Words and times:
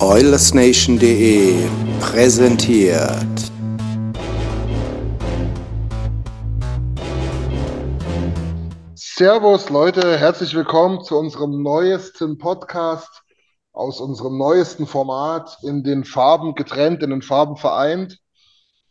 OilersNation.de 0.00 1.68
präsentiert 1.98 3.16
Servus 8.94 9.68
Leute, 9.70 10.16
herzlich 10.16 10.54
willkommen 10.54 11.02
zu 11.02 11.18
unserem 11.18 11.64
neuesten 11.64 12.38
Podcast 12.38 13.24
aus 13.72 14.00
unserem 14.00 14.38
neuesten 14.38 14.86
Format 14.86 15.58
in 15.64 15.82
den 15.82 16.04
Farben 16.04 16.54
getrennt, 16.54 17.02
in 17.02 17.10
den 17.10 17.22
Farben 17.22 17.56
vereint. 17.56 18.20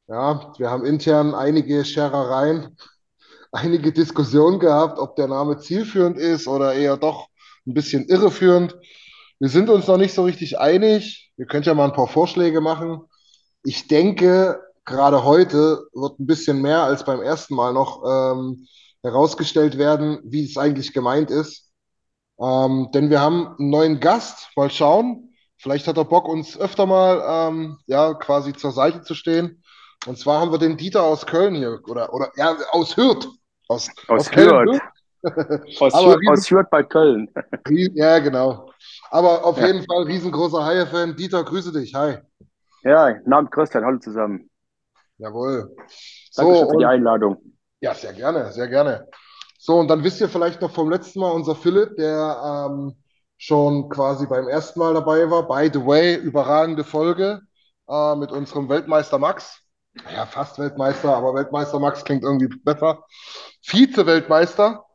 Ja, 0.09 0.52
wir 0.58 0.69
haben 0.69 0.86
intern 0.86 1.33
einige 1.33 1.86
Scherereien, 1.86 2.75
einige 3.53 3.94
Diskussionen 3.94 4.59
gehabt, 4.59 4.99
ob 4.99 5.16
der 5.16 5.30
Name 5.30 5.58
zielführend 5.58 6.17
ist 6.17 6.49
oder 6.49 6.73
eher 6.73 6.97
doch 6.97 7.30
ein 7.66 7.73
bisschen 7.73 8.09
irreführend. 8.09 8.75
Wir 9.39 9.49
sind 9.49 9.69
uns 9.69 9.88
noch 9.88 9.97
nicht 9.97 10.13
so 10.13 10.23
richtig 10.23 10.59
einig. 10.59 11.31
Ihr 11.38 11.45
könnt 11.45 11.66
ja 11.66 11.73
mal 11.73 11.85
ein 11.85 11.93
paar 11.93 12.07
Vorschläge 12.07 12.61
machen. 12.61 13.02
Ich 13.63 13.88
denke, 13.88 14.61
gerade 14.85 15.23
heute 15.23 15.88
wird 15.93 16.19
ein 16.19 16.25
bisschen 16.25 16.61
mehr 16.61 16.81
als 16.83 17.03
beim 17.03 17.21
ersten 17.21 17.53
Mal 17.55 17.73
noch 17.73 18.03
ähm, 18.03 18.67
herausgestellt 19.03 19.77
werden, 19.77 20.19
wie 20.23 20.43
es 20.43 20.58
eigentlich 20.58 20.93
gemeint 20.93 21.30
ist. 21.30 21.69
Ähm, 22.39 22.89
denn 22.93 23.09
wir 23.09 23.21
haben 23.21 23.55
einen 23.59 23.69
neuen 23.69 23.99
Gast. 23.99 24.49
Mal 24.55 24.71
schauen. 24.71 25.35
Vielleicht 25.59 25.88
hat 25.88 25.97
er 25.97 26.05
Bock, 26.05 26.27
uns 26.27 26.58
öfter 26.58 26.85
mal 26.85 27.49
ähm, 27.49 27.77
ja, 27.88 28.13
quasi 28.15 28.53
zur 28.53 28.71
Seite 28.71 29.02
zu 29.02 29.13
stehen. 29.13 29.63
Und 30.05 30.17
zwar 30.17 30.39
haben 30.39 30.52
wir 30.52 30.59
den 30.59 30.77
Dieter 30.77 31.03
aus 31.03 31.25
Köln 31.25 31.55
hier, 31.55 31.80
oder, 31.88 32.13
oder 32.13 32.31
ja, 32.38 32.55
aus 32.71 32.95
Hürth. 32.95 33.27
Aus, 33.67 33.89
Aus 34.08 34.30
Köln, 34.30 34.69
Hürth. 34.69 34.81
Aus, 35.80 35.93
Hürth, 36.05 36.27
aus 36.27 36.49
Hürth 36.49 36.69
bei 36.69 36.83
Köln. 36.83 37.30
Ja, 37.95 38.19
genau. 38.19 38.67
Aber 39.11 39.45
auf 39.45 39.58
Ja. 39.58 39.67
jeden 39.67 39.86
Fall 39.86 40.03
riesengroßer 40.03 40.63
Haie-Fan. 40.66 41.16
Dieter, 41.16 41.44
grüße 41.44 41.72
dich. 41.72 41.94
Hi. 41.95 42.17
Ja, 42.83 43.14
Namen 43.25 43.49
Christian, 43.49 43.83
hallo 43.86 43.99
zusammen. 43.99 44.49
Jawohl. 45.17 45.73
Dankeschön 46.36 46.67
So, 46.67 46.69
für 46.69 46.77
die 46.77 46.86
Einladung. 46.86 47.37
ja, 47.82 47.93
sehr 47.93 48.14
gerne, 48.14 48.52
sehr 48.52 48.67
gerne. 48.67 49.08
So, 49.59 49.80
und 49.80 49.87
dann 49.87 50.04
wisst 50.04 50.21
ihr 50.21 50.30
vielleicht 50.30 50.61
noch 50.61 50.71
vom 50.71 50.89
letzten 50.89 51.20
Mal 51.20 51.32
unser 51.32 51.55
Philipp, 51.55 51.95
der 51.98 52.67
ähm, 52.70 52.95
schon 53.37 53.89
quasi 53.89 54.27
beim 54.27 54.48
ersten 54.48 54.80
Mal 54.80 54.93
dabei 54.93 55.30
war. 55.30 55.48
By 55.48 55.70
the 55.73 55.86
way, 55.86 56.15
überragende 56.15 56.83
Folge 56.83 57.42
äh, 57.89 58.15
mit 58.15 58.32
unserem 58.32 58.70
Weltmeister 58.70 59.17
Max. 59.17 59.59
Ja, 60.14 60.26
fast 60.27 60.59
Weltmeister, 60.59 61.15
aber 61.15 61.33
Weltmeister 61.33 61.80
Max 61.80 62.03
klingt 62.05 62.23
irgendwie 62.23 62.48
besser. 62.64 63.03
Vize-Weltmeister. 63.64 64.86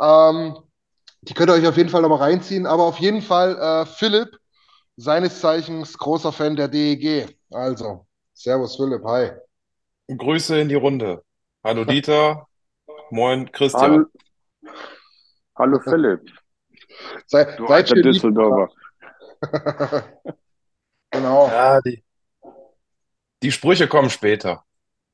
Ähm, 0.00 0.56
die 1.22 1.34
könnt 1.34 1.50
ihr 1.50 1.54
euch 1.54 1.66
auf 1.66 1.76
jeden 1.76 1.88
Fall 1.88 2.02
nochmal 2.02 2.18
reinziehen. 2.18 2.66
Aber 2.66 2.84
auf 2.84 2.98
jeden 2.98 3.22
Fall 3.22 3.56
äh, 3.56 3.86
Philipp, 3.86 4.36
seines 4.96 5.40
Zeichens 5.40 5.96
großer 5.96 6.32
Fan 6.32 6.56
der 6.56 6.68
DEG. 6.68 7.36
Also, 7.50 8.06
Servus 8.34 8.76
Philipp, 8.76 9.04
hi. 9.04 9.30
Grüße 10.08 10.60
in 10.60 10.68
die 10.68 10.74
Runde. 10.74 11.22
Hallo 11.64 11.84
Dieter. 11.84 12.46
Moin 13.10 13.46
Hallo, 13.46 13.52
Christian. 13.52 14.06
hallo 15.56 15.78
Philipp, 15.80 16.20
Sei, 17.26 17.44
du 17.44 17.66
seid 17.66 17.70
alter 17.70 17.94
schön. 17.94 18.02
Düsseldorfer. 18.02 18.68
Genau. 21.10 21.46
Ja, 21.48 21.80
die, 21.82 22.02
die 23.42 23.52
Sprüche 23.52 23.86
kommen 23.86 24.08
später. 24.08 24.64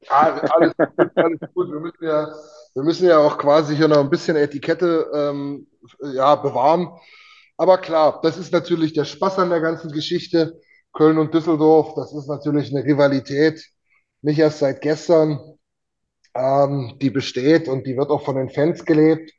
Ah, 0.08 0.30
alles 0.54 0.74
gut, 0.76 1.10
alles 1.16 1.40
gut. 1.54 1.72
Wir 1.72 1.80
müssen 1.80 2.04
ja, 2.04 2.32
wir 2.78 2.84
müssen 2.84 3.08
ja 3.08 3.18
auch 3.18 3.38
quasi 3.38 3.74
hier 3.74 3.88
noch 3.88 3.98
ein 3.98 4.08
bisschen 4.08 4.36
Etikette 4.36 5.10
ähm, 5.12 5.66
ja, 6.14 6.36
bewahren. 6.36 6.96
Aber 7.56 7.78
klar, 7.78 8.20
das 8.22 8.38
ist 8.38 8.52
natürlich 8.52 8.92
der 8.92 9.04
Spaß 9.04 9.40
an 9.40 9.50
der 9.50 9.60
ganzen 9.60 9.90
Geschichte. 9.90 10.60
Köln 10.92 11.18
und 11.18 11.34
Düsseldorf, 11.34 11.94
das 11.96 12.14
ist 12.14 12.28
natürlich 12.28 12.70
eine 12.70 12.84
Rivalität, 12.84 13.68
nicht 14.22 14.38
erst 14.38 14.60
seit 14.60 14.80
gestern, 14.80 15.40
ähm, 16.34 16.96
die 17.02 17.10
besteht 17.10 17.66
und 17.66 17.84
die 17.84 17.96
wird 17.96 18.10
auch 18.10 18.24
von 18.24 18.36
den 18.36 18.48
Fans 18.48 18.84
gelebt. 18.84 19.32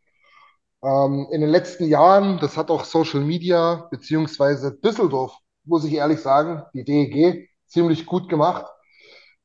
Ähm, 0.83 1.27
in 1.31 1.39
den 1.39 1.49
letzten 1.49 1.85
Jahren, 1.85 2.39
das 2.39 2.57
hat 2.57 2.69
auch 2.69 2.83
Social 2.83 3.21
Media 3.21 3.87
beziehungsweise 3.89 4.77
Düsseldorf, 4.83 5.33
muss 5.63 5.85
ich 5.85 5.93
ehrlich 5.93 6.19
sagen, 6.19 6.63
die 6.73 6.83
DEG 6.83 7.49
ziemlich 7.67 8.05
gut 8.05 8.27
gemacht. 8.27 8.65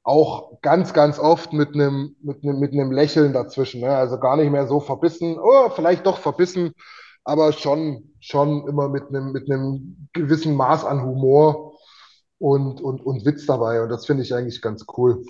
Auch 0.04 0.60
ganz, 0.62 0.92
ganz 0.94 1.18
oft 1.18 1.52
mit 1.54 1.74
einem, 1.74 2.16
mit 2.22 2.44
einem, 2.44 2.60
mit 2.60 2.72
einem 2.72 2.92
Lächeln 2.92 3.32
dazwischen. 3.32 3.80
Ne? 3.80 3.96
Also 3.96 4.18
gar 4.20 4.36
nicht 4.36 4.50
mehr 4.50 4.68
so 4.68 4.80
verbissen, 4.80 5.38
oh, 5.40 5.70
vielleicht 5.70 6.06
doch 6.06 6.18
verbissen, 6.18 6.74
aber 7.24 7.52
schon, 7.52 8.14
schon 8.20 8.68
immer 8.68 8.88
mit 8.88 9.08
einem, 9.08 9.32
mit 9.32 9.50
einem 9.50 10.08
gewissen 10.12 10.56
Maß 10.56 10.84
an 10.84 11.02
Humor 11.02 11.78
und, 12.38 12.80
und, 12.80 13.04
und 13.04 13.24
Witz 13.24 13.46
dabei. 13.46 13.82
Und 13.82 13.88
das 13.88 14.06
finde 14.06 14.22
ich 14.22 14.34
eigentlich 14.34 14.62
ganz 14.62 14.86
cool. 14.96 15.24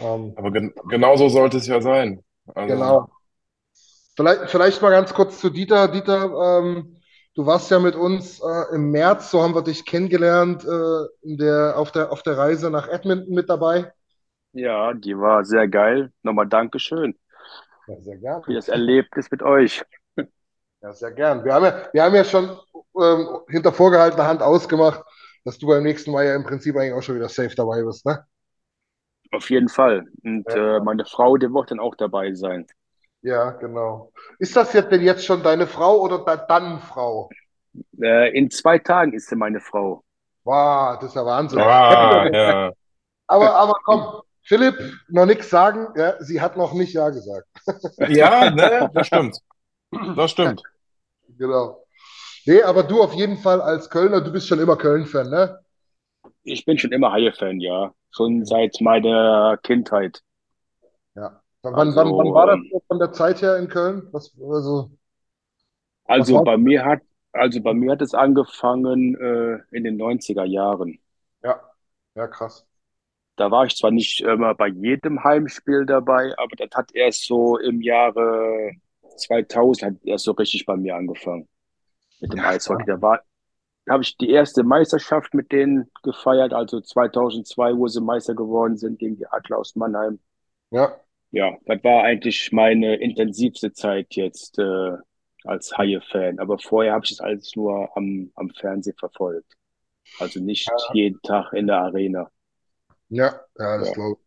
Ähm, 0.00 0.34
Aber 0.36 0.50
gen 0.50 0.74
genau 0.88 1.16
so 1.16 1.28
sollte 1.28 1.58
es 1.58 1.66
ja 1.68 1.80
sein. 1.80 2.24
Also, 2.54 2.74
Genau. 2.74 3.08
Vielleicht, 4.16 4.50
vielleicht 4.50 4.82
mal 4.82 4.90
ganz 4.90 5.14
kurz 5.14 5.40
zu 5.40 5.50
Dieter. 5.50 5.86
Dieter, 5.88 6.58
ähm, 6.58 6.96
du 7.34 7.46
warst 7.46 7.70
ja 7.70 7.78
mit 7.78 7.94
uns 7.94 8.40
äh, 8.40 8.74
im 8.74 8.90
März, 8.90 9.30
so 9.30 9.42
haben 9.42 9.54
wir 9.54 9.62
dich 9.62 9.84
kennengelernt, 9.86 10.64
äh, 10.64 11.04
in 11.22 11.38
der, 11.38 11.78
auf 11.78 11.92
der, 11.92 12.10
auf 12.10 12.22
der 12.24 12.36
Reise 12.36 12.70
nach 12.70 12.88
Edmonton 12.88 13.32
mit 13.32 13.48
dabei. 13.48 13.92
Ja, 14.52 14.92
die 14.92 15.16
war 15.18 15.44
sehr 15.46 15.68
geil. 15.68 16.12
Nochmal 16.22 16.46
Dankeschön 16.48 17.16
Ja, 17.86 18.00
sehr 18.00 18.16
gern. 18.18 18.44
für 18.44 18.54
das 18.54 18.66
Erlebnis 18.68 19.30
mit 19.30 19.42
euch. 19.42 19.84
Ja, 20.82 20.92
sehr 20.92 21.10
gern. 21.12 21.44
Wir 21.44 21.54
haben 21.54 21.64
ja, 21.64 21.88
wir 21.92 22.02
haben 22.04 22.14
ja 22.14 22.24
schon 22.24 22.56
ähm, 23.00 23.40
hinter 23.48 23.72
vorgehaltener 23.72 24.26
Hand 24.26 24.42
ausgemacht, 24.42 25.02
dass 25.44 25.58
du 25.58 25.66
beim 25.66 25.82
nächsten 25.82 26.12
Mal 26.12 26.26
ja 26.26 26.36
im 26.36 26.44
Prinzip 26.44 26.76
eigentlich 26.76 26.92
auch 26.94 27.02
schon 27.02 27.16
wieder 27.16 27.28
safe 27.28 27.54
dabei 27.56 27.82
bist, 27.82 28.06
ne? 28.06 28.24
Auf 29.32 29.48
jeden 29.48 29.70
Fall. 29.70 30.04
Und 30.22 30.46
Ja. 30.46 30.54
äh, 30.54 30.80
meine 30.80 31.06
Frau, 31.06 31.38
die 31.38 31.50
wird 31.50 31.70
dann 31.70 31.80
auch 31.80 31.94
dabei 31.94 32.34
sein. 32.34 32.66
Ja, 33.22 33.50
genau. 33.52 34.12
Ist 34.40 34.56
das 34.56 34.72
jetzt 34.72 34.90
denn 34.90 35.02
jetzt 35.02 35.24
schon 35.24 35.42
deine 35.44 35.66
Frau 35.68 36.00
oder 36.00 36.18
da, 36.24 36.36
dann 36.36 36.80
Frau? 36.80 37.36
Äh, 38.00 38.36
in 38.36 38.50
zwei 38.50 38.78
Tagen 38.78 39.12
ist 39.12 39.28
sie 39.28 39.36
meine 39.36 39.60
Frau. 39.60 40.02
Wow, 40.44 40.98
das 41.00 41.10
ist 41.10 41.14
ja 41.16 41.24
Wahnsinn. 41.26 41.60
ah, 41.60 42.28
ja. 42.32 42.72
Aber, 43.26 43.54
aber 43.56 43.74
komm, 43.84 44.22
Philipp, 44.48 44.76
noch 45.08 45.26
nichts 45.26 45.50
sagen. 45.50 45.88
Ja, 45.96 46.22
sie 46.22 46.40
hat 46.40 46.56
noch 46.56 46.72
nicht 46.74 46.92
Ja 46.94 47.10
gesagt. 47.10 47.46
Ja, 48.06 48.50
ne, 48.50 48.90
das 48.92 49.06
stimmt. 49.06 49.38
Das 50.16 50.30
stimmt. 50.32 50.62
Genau. 51.38 51.84
Nee, 52.46 52.62
aber 52.62 52.84
du 52.84 53.02
auf 53.02 53.14
jeden 53.14 53.38
Fall 53.38 53.60
als 53.62 53.90
Kölner, 53.90 54.20
du 54.22 54.32
bist 54.32 54.48
schon 54.48 54.60
immer 54.60 54.76
Köln-Fan, 54.78 55.30
ne? 55.30 55.60
Ich 56.42 56.64
bin 56.64 56.78
schon 56.78 56.90
immer 56.90 57.12
Haie-Fan, 57.12 57.60
ja. 57.60 57.94
Schon 58.10 58.44
seit 58.44 58.80
meiner 58.80 59.56
Kindheit. 59.62 60.24
Ja. 61.14 61.42
Wann, 61.62 61.94
wann, 61.94 62.16
wann 62.16 62.32
Also, 62.32 62.34
war 62.34 62.46
das 62.46 62.60
ähm, 62.60 62.70
so 62.70 62.82
von 62.88 62.98
der 62.98 63.12
Zeit 63.12 63.42
her 63.42 63.56
in 63.58 63.68
Köln? 63.68 64.08
Was, 64.12 64.32
also, 64.40 64.90
Also 66.06 66.40
war- 66.40 66.42
bei 66.42 66.56
mir 66.56 66.84
hat, 66.84 67.02
also 67.32 67.60
bei 67.62 67.72
mir 67.72 67.92
hat 67.92 68.02
es 68.02 68.12
angefangen 68.12 69.14
äh, 69.14 69.60
in 69.76 69.84
den 69.84 69.96
90er 69.96 70.44
Jahren. 70.44 70.98
ja, 71.42 71.74
ja, 72.14 72.28
krass. 72.28 72.67
Da 73.38 73.50
war 73.50 73.66
ich 73.66 73.76
zwar 73.76 73.90
nicht 73.92 74.20
immer 74.22 74.54
bei 74.54 74.68
jedem 74.68 75.22
Heimspiel 75.24 75.86
dabei, 75.86 76.34
aber 76.38 76.56
das 76.56 76.70
hat 76.74 76.94
erst 76.94 77.26
so 77.26 77.58
im 77.58 77.80
Jahre 77.82 78.72
2000 79.16 79.92
hat 79.92 80.04
erst 80.04 80.24
so 80.24 80.32
richtig 80.32 80.66
bei 80.66 80.76
mir 80.76 80.96
angefangen 80.96 81.48
mit 82.20 82.32
dem 82.32 82.42
Ja, 82.42 82.44
Eishockey. 82.44 82.84
Da 82.86 83.00
war, 83.02 83.22
habe 83.88 84.02
ich 84.02 84.16
die 84.18 84.30
erste 84.30 84.64
Meisterschaft 84.64 85.34
mit 85.34 85.52
denen 85.52 85.90
gefeiert, 86.02 86.52
also 86.52 86.80
2002, 86.80 87.76
wo 87.76 87.88
sie 87.88 88.00
Meister 88.02 88.34
geworden 88.34 88.76
sind 88.76 88.98
gegen 88.98 89.16
die 89.16 89.26
Adler 89.28 89.58
aus 89.58 89.76
Mannheim. 89.76 90.20
Ja, 90.70 91.00
Ja, 91.30 91.56
das 91.66 91.84
war 91.84 92.04
eigentlich 92.04 92.52
meine 92.52 92.96
intensivste 92.96 93.72
Zeit 93.72 94.14
jetzt 94.14 94.58
äh, 94.58 94.96
als 95.44 95.76
Haie-Fan. 95.76 96.38
Aber 96.38 96.58
vorher 96.58 96.92
habe 96.94 97.04
ich 97.04 97.10
das 97.10 97.20
alles 97.20 97.54
nur 97.56 97.94
am, 97.96 98.30
am 98.34 98.50
Fernsehen 98.50 98.96
verfolgt. 98.98 99.54
Also 100.18 100.40
nicht 100.40 100.70
jeden 100.92 101.20
Tag 101.22 101.52
in 101.52 101.66
der 101.66 101.78
Arena. 101.80 102.30
Ja, 103.08 103.40
ja, 103.58 103.78
das 103.78 103.88
Ja. 103.88 103.92
glaube 103.92 104.18
ich. 104.20 104.26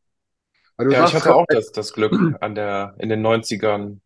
Ja, 0.90 1.04
ich 1.04 1.14
hatte 1.16 1.34
auch 1.34 1.46
grad, 1.48 1.50
das, 1.50 1.72
das 1.72 1.94
Glück, 1.94 2.34
an 2.42 2.56
der, 2.56 2.96
in 3.00 3.10
den 3.10 3.22
90ern 3.22 4.02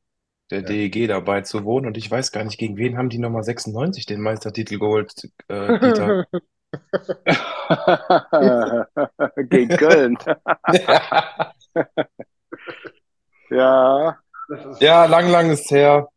der 0.51 0.62
DEG 0.62 1.07
dabei 1.07 1.42
zu 1.42 1.63
wohnen 1.66 1.88
und 1.88 1.98
ich 1.98 2.10
weiß 2.12 2.31
gar 2.31 2.44
nicht, 2.44 2.57
gegen 2.60 2.77
wen 2.77 2.98
haben 2.98 3.10
die 3.10 3.19
nochmal 3.19 3.44
96 3.44 4.06
den 4.06 4.22
Meistertitel 4.22 4.80
geholt, 4.80 5.13
äh, 5.48 5.75
Dieter? 5.80 6.19
Gegen 9.50 9.75
Köln. 9.75 10.18
Ja, 13.50 14.19
Ja, 14.80 15.06
lang, 15.06 15.30
lang 15.30 15.50
ist 15.51 15.69
her. 15.72 16.07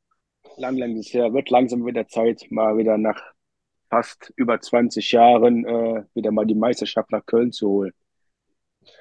lang, 0.57 0.77
lang 0.77 0.97
ist 0.97 1.15
her. 1.15 1.33
Wird 1.33 1.51
langsam 1.51 1.87
wieder 1.87 2.07
Zeit, 2.09 2.47
mal 2.51 2.77
wieder 2.77 2.99
nach 2.99 3.21
fast 3.91 4.33
über 4.37 4.61
20 4.61 5.13
Jahren 5.13 5.65
äh, 5.67 6.05
wieder 6.15 6.33
mal 6.33 6.47
die 6.47 6.55
Meisterschaft 6.55 7.11
nach 7.13 7.27
Köln 7.27 7.53
zu 7.53 7.69
holen. 7.69 7.93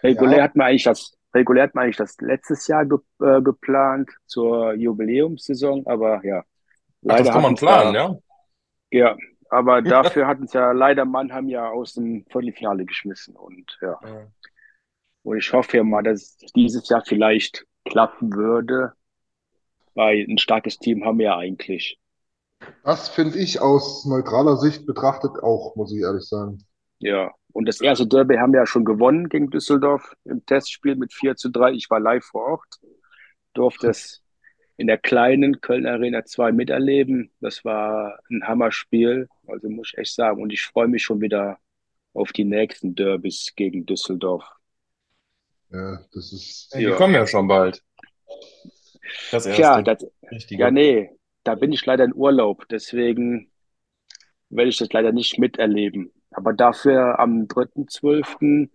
Regulär 0.04 0.40
ja, 0.40 0.44
hat 0.44 0.56
man 0.56 0.68
eigentlich 0.68 0.84
das, 0.84 1.14
regulär 1.34 1.64
hat 1.64 1.76
man 1.76 1.86
eigentlich 1.86 1.98
das 1.98 2.18
letztes 2.22 2.68
Jahr 2.68 2.86
ge 2.86 3.00
äh, 3.22 3.42
geplant 3.42 4.10
zur 4.26 4.74
Jubiläumssaison, 4.74 5.86
aber 5.88 6.24
ja, 6.26 6.44
Ach, 7.08 7.18
das 7.18 7.28
leider 7.28 7.32
kann 7.32 7.42
man 7.42 7.56
planen, 7.56 7.94
da, 7.94 7.94
ja? 7.94 8.16
ja, 8.92 9.18
aber 9.50 9.82
dafür 9.82 10.28
hatten 10.28 10.44
es 10.46 10.54
ja 10.54 10.72
leider 10.72 11.06
Mannheim 11.06 11.48
ja 11.50 11.70
aus 11.70 11.94
dem 11.94 12.26
Viertelfinale 12.32 12.86
geschmissen 12.86 13.36
und 13.36 13.78
ja, 13.82 14.00
Ja. 14.02 14.28
und 15.24 15.38
ich 15.38 15.52
hoffe 15.54 15.78
ja 15.78 15.84
mal, 15.84 16.04
dass 16.04 16.38
es 16.42 16.52
dieses 16.54 16.90
Jahr 16.90 17.04
vielleicht 17.06 17.66
klappen 17.86 18.34
würde, 18.34 18.94
weil 19.96 20.26
ein 20.30 20.38
starkes 20.38 20.80
Team 20.80 21.04
haben 21.06 21.20
wir 21.20 21.26
ja 21.28 21.38
eigentlich. 21.38 22.00
das 22.84 23.10
finde 23.10 23.38
ich 23.38 23.62
aus 23.62 24.06
neutraler 24.06 24.58
Sicht 24.58 24.86
betrachtet 24.88 25.44
auch, 25.44 25.76
muss 25.76 25.94
ich 25.94 26.02
ehrlich 26.02 26.24
sagen. 26.26 26.66
Ja, 27.00 27.32
und 27.54 27.68
das 27.68 27.82
erste 27.82 28.08
Derby 28.08 28.36
haben 28.36 28.54
wir 28.54 28.62
ja 28.62 28.66
schon 28.66 28.86
gewonnen 28.86 29.30
gegen 29.30 29.50
Düsseldorf 29.50 30.16
im 30.26 30.46
Testspiel 30.46 30.96
mit 30.96 31.14
4 31.14 31.36
zu 31.36 31.50
3. 31.50 31.72
Ich 31.74 31.90
war 31.90 32.00
live 32.00 32.26
vor 32.26 32.44
Ort, 32.46 32.80
durfte 33.54 33.90
es 33.90 34.24
in 34.78 34.88
der 34.88 34.98
kleinen 34.98 35.62
Köln 35.62 35.86
Arena 35.88 36.26
2 36.26 36.52
miterleben. 36.52 37.32
Das 37.42 37.66
war 37.66 38.20
ein 38.30 38.48
Hammerspiel, 38.48 39.28
also 39.48 39.70
muss 39.70 39.92
ich 39.94 39.98
echt 40.00 40.14
sagen. 40.16 40.42
Und 40.42 40.54
ich 40.54 40.64
freue 40.66 40.88
mich 40.88 41.04
schon 41.04 41.22
wieder 41.22 41.60
auf 42.14 42.32
die 42.34 42.46
nächsten 42.46 42.96
Derbys 42.96 43.54
gegen 43.56 43.86
Düsseldorf. 43.86 44.46
Ja, 45.70 46.00
das 46.14 46.32
ist, 46.34 46.74
Ja, 46.74 46.80
die 46.80 46.86
Ja. 46.86 46.96
kommen 46.98 47.14
ja 47.14 47.28
schon 47.28 47.48
bald. 47.48 47.84
Das 49.32 49.46
Tja, 49.46 49.82
erste 49.82 49.84
das, 49.84 50.06
ja, 50.50 50.72
nee, 50.72 51.10
da 51.44 51.56
bin 51.56 51.72
ich 51.72 51.86
leider 51.86 52.04
in 52.06 52.14
Urlaub, 52.14 52.68
deswegen 52.70 53.52
werde 54.50 54.70
ich 54.70 54.78
das 54.78 54.92
leider 54.94 55.12
nicht 55.12 55.40
miterleben. 55.40 56.12
Aber 56.32 56.54
dafür 56.54 57.20
am 57.20 57.48
3.12., 57.48 58.70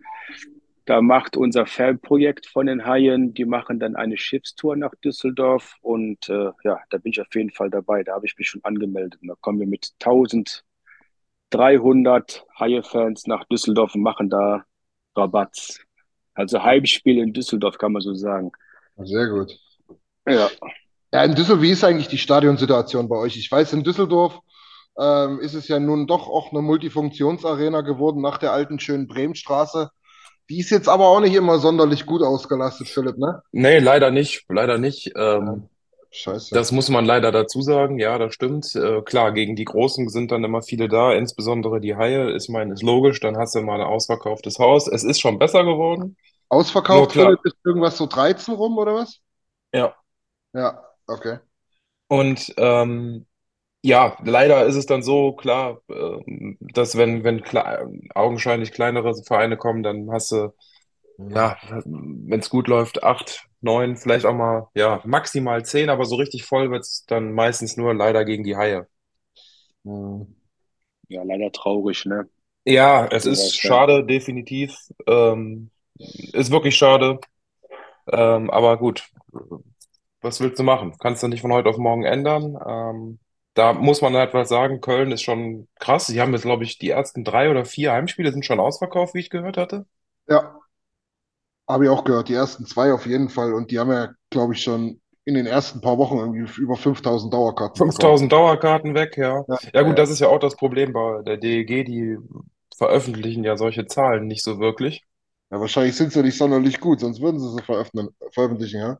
da 0.85 1.01
macht 1.01 1.37
unser 1.37 1.65
Fanprojekt 1.65 2.45
von 2.45 2.65
den 2.65 2.85
Haien, 2.85 3.33
die 3.33 3.45
machen 3.45 3.79
dann 3.79 3.95
eine 3.95 4.17
Schiffstour 4.17 4.75
nach 4.75 4.93
Düsseldorf 4.95 5.77
und 5.81 6.27
äh, 6.27 6.51
ja, 6.63 6.77
da 6.89 6.97
bin 6.97 7.13
ich 7.13 7.21
auf 7.21 7.33
jeden 7.33 7.51
Fall 7.51 7.69
dabei. 7.69 8.03
Da 8.03 8.15
habe 8.15 8.25
ich 8.25 8.37
mich 8.37 8.49
schon 8.49 8.65
angemeldet. 8.65 9.21
Und 9.21 9.29
da 9.29 9.35
kommen 9.39 9.59
wir 9.59 9.67
mit 9.67 9.93
1300 10.03 12.45
Haie-Fans 12.59 13.27
nach 13.27 13.45
Düsseldorf 13.45 13.95
und 13.95 14.01
machen 14.01 14.29
da 14.29 14.65
Rabatz. 15.15 15.79
Also 16.33 16.63
Heimspiel 16.63 17.19
in 17.19 17.31
Düsseldorf, 17.31 17.77
kann 17.77 17.93
man 17.93 18.01
so 18.01 18.13
sagen. 18.13 18.51
sehr 18.97 19.27
gut. 19.27 19.57
Ja. 20.27 20.49
Ja, 21.13 21.23
in 21.23 21.35
Düsseldorf, 21.35 21.61
wie 21.61 21.71
ist 21.71 21.83
eigentlich 21.83 22.07
die 22.07 22.17
Stadionsituation 22.17 23.07
bei 23.07 23.17
euch? 23.17 23.37
Ich 23.37 23.51
weiß, 23.51 23.73
in 23.73 23.83
Düsseldorf 23.83 24.39
ähm, 24.99 25.39
ist 25.39 25.53
es 25.53 25.67
ja 25.67 25.79
nun 25.79 26.07
doch 26.07 26.27
auch 26.27 26.51
eine 26.51 26.61
Multifunktionsarena 26.61 27.81
geworden 27.81 28.21
nach 28.21 28.37
der 28.37 28.53
alten 28.53 28.79
schönen 28.79 29.07
Bremenstraße. 29.07 29.89
Die 30.49 30.59
ist 30.59 30.69
jetzt 30.69 30.89
aber 30.89 31.07
auch 31.07 31.19
nicht 31.19 31.35
immer 31.35 31.59
sonderlich 31.59 32.05
gut 32.05 32.21
ausgelastet, 32.21 32.87
Philipp, 32.87 33.17
ne? 33.17 33.41
Nee, 33.51 33.79
leider 33.79 34.11
nicht, 34.11 34.45
leider 34.49 34.77
nicht. 34.77 35.11
Ähm, 35.15 35.69
scheiße. 36.11 36.53
das 36.53 36.71
muss 36.71 36.89
man 36.89 37.05
leider 37.05 37.31
dazu 37.31 37.61
sagen. 37.61 37.97
Ja, 37.97 38.17
das 38.17 38.33
stimmt. 38.33 38.75
Äh, 38.75 39.01
klar, 39.01 39.31
gegen 39.31 39.55
die 39.55 39.63
Großen 39.63 40.09
sind 40.09 40.31
dann 40.31 40.43
immer 40.43 40.61
viele 40.61 40.89
da, 40.89 41.13
insbesondere 41.13 41.79
die 41.79 41.95
Haie. 41.95 42.35
Ich 42.35 42.49
meine, 42.49 42.73
ist 42.73 42.83
logisch, 42.83 43.19
dann 43.21 43.37
hast 43.37 43.55
du 43.55 43.61
mal 43.61 43.79
ein 43.79 43.87
ausverkauftes 43.87 44.59
Haus. 44.59 44.87
Es 44.87 45.03
ist 45.03 45.21
schon 45.21 45.39
besser 45.39 45.63
geworden. 45.63 46.17
Ausverkauft, 46.49 47.13
Philipp, 47.13 47.39
ist 47.45 47.55
irgendwas 47.65 47.97
so 47.97 48.05
13 48.05 48.53
rum 48.53 48.77
oder 48.77 48.95
was? 48.95 49.19
ja. 49.73 49.95
Ja, 50.55 50.83
okay. 51.07 51.39
Und 52.07 52.53
ähm, 52.57 53.25
ja, 53.83 54.17
leider 54.23 54.65
ist 54.65 54.75
es 54.75 54.85
dann 54.85 55.03
so, 55.03 55.33
klar, 55.33 55.81
ähm, 55.89 56.57
dass 56.61 56.97
wenn, 56.97 57.23
wenn 57.23 57.43
augenscheinlich 58.15 58.71
kleinere 58.71 59.13
Vereine 59.23 59.57
kommen, 59.57 59.83
dann 59.83 60.09
hast 60.11 60.31
du, 60.31 60.53
ja, 61.17 61.57
wenn 61.85 62.39
es 62.39 62.49
gut 62.49 62.67
läuft, 62.67 63.03
acht, 63.03 63.47
neun, 63.61 63.97
vielleicht 63.97 64.25
auch 64.25 64.33
mal, 64.33 64.69
ja, 64.75 65.01
maximal 65.05 65.65
zehn, 65.65 65.89
aber 65.89 66.05
so 66.05 66.15
richtig 66.15 66.45
voll 66.45 66.71
wird 66.71 66.83
es 66.83 67.05
dann 67.07 67.33
meistens 67.33 67.77
nur 67.77 67.93
leider 67.93 68.25
gegen 68.25 68.43
die 68.43 68.55
Haie. 68.57 68.87
Hm. 69.85 70.27
Ja, 71.09 71.23
leider 71.23 71.51
traurig, 71.51 72.05
ne? 72.05 72.29
Ja, 72.65 73.07
es 73.07 73.25
ist 73.25 73.55
schade, 73.57 74.05
definitiv. 74.05 74.75
Ähm, 75.05 75.69
ist 75.97 76.51
wirklich 76.51 76.77
schade. 76.77 77.19
Ähm, 78.07 78.49
aber 78.49 78.77
gut, 78.77 79.09
was 80.21 80.39
willst 80.39 80.59
du 80.59 80.63
machen? 80.63 80.95
Kannst 80.99 81.23
du 81.23 81.27
nicht 81.27 81.41
von 81.41 81.51
heute 81.51 81.69
auf 81.69 81.77
morgen 81.77 82.03
ändern. 82.05 82.57
Ähm, 82.65 83.19
da 83.55 83.73
muss 83.73 84.01
man 84.01 84.15
halt 84.15 84.33
was 84.33 84.49
sagen, 84.49 84.81
Köln 84.81 85.11
ist 85.11 85.21
schon 85.23 85.67
krass. 85.79 86.07
Sie 86.07 86.21
haben 86.21 86.33
jetzt, 86.33 86.43
glaube 86.43 86.63
ich, 86.63 86.77
die 86.79 86.89
ersten 86.89 87.23
drei 87.23 87.49
oder 87.51 87.65
vier 87.65 87.93
Heimspiele 87.93 88.31
sind 88.31 88.45
schon 88.45 88.59
ausverkauft, 88.59 89.13
wie 89.15 89.19
ich 89.19 89.29
gehört 89.29 89.57
hatte. 89.57 89.85
Ja, 90.27 90.59
habe 91.67 91.85
ich 91.85 91.89
auch 91.89 92.03
gehört. 92.03 92.29
Die 92.29 92.33
ersten 92.33 92.65
zwei 92.65 92.93
auf 92.93 93.05
jeden 93.05 93.29
Fall. 93.29 93.53
Und 93.53 93.71
die 93.71 93.79
haben 93.79 93.91
ja, 93.91 94.13
glaube 94.29 94.53
ich, 94.53 94.63
schon 94.63 95.01
in 95.25 95.35
den 95.35 95.45
ersten 95.45 95.81
paar 95.81 95.97
Wochen 95.97 96.17
irgendwie 96.17 96.61
über 96.61 96.75
5000 96.75 97.33
Dauerkarten 97.33 97.81
verkauft. 97.81 97.93
5000 97.93 98.31
Dauerkarten 98.33 98.95
weg, 98.95 99.15
ja. 99.17 99.45
Ja, 99.47 99.57
Ja 99.73 99.81
gut, 99.83 99.97
das 99.97 100.09
ist 100.09 100.19
ja 100.19 100.27
auch 100.27 100.39
das 100.39 100.55
Problem 100.57 100.91
bei 100.93 101.21
der 101.23 101.37
DEG, 101.37 101.85
die 101.85 102.17
veröffentlichen 102.75 103.43
ja 103.45 103.55
solche 103.57 103.85
Zahlen 103.85 104.27
nicht 104.27 104.43
so 104.43 104.59
wirklich. 104.59 105.05
Ja, 105.53 105.61
wahrscheinlich 105.61 105.95
sind 105.95 106.11
sie 106.13 106.21
nicht 106.23 106.37
sonderlich 106.37 106.81
gut, 106.81 106.99
sonst 107.01 107.21
würden 107.21 107.39
sie 107.39 107.49
sie 107.51 107.63
veröffentlichen, 107.63 108.79
ja? 108.81 108.99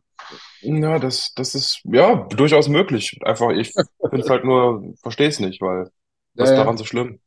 Ja, 0.62 0.98
das, 1.00 1.34
das 1.36 1.56
ist 1.56 1.82
ja 1.84 2.16
durchaus 2.30 2.70
möglich. 2.70 3.20
Einfach, 3.24 3.50
ich 3.52 3.76
finde 4.10 4.24
es 4.24 4.30
halt 4.30 4.46
nur, 4.46 4.94
verstehe 5.02 5.28
es 5.28 5.40
nicht, 5.40 5.62
weil 5.62 5.92
Ja, 6.36 6.46
was 6.46 6.52
ist 6.52 6.58
ja. 6.58 6.58
daran 6.58 6.78
so 6.78 6.86
schlimm? 6.86 7.20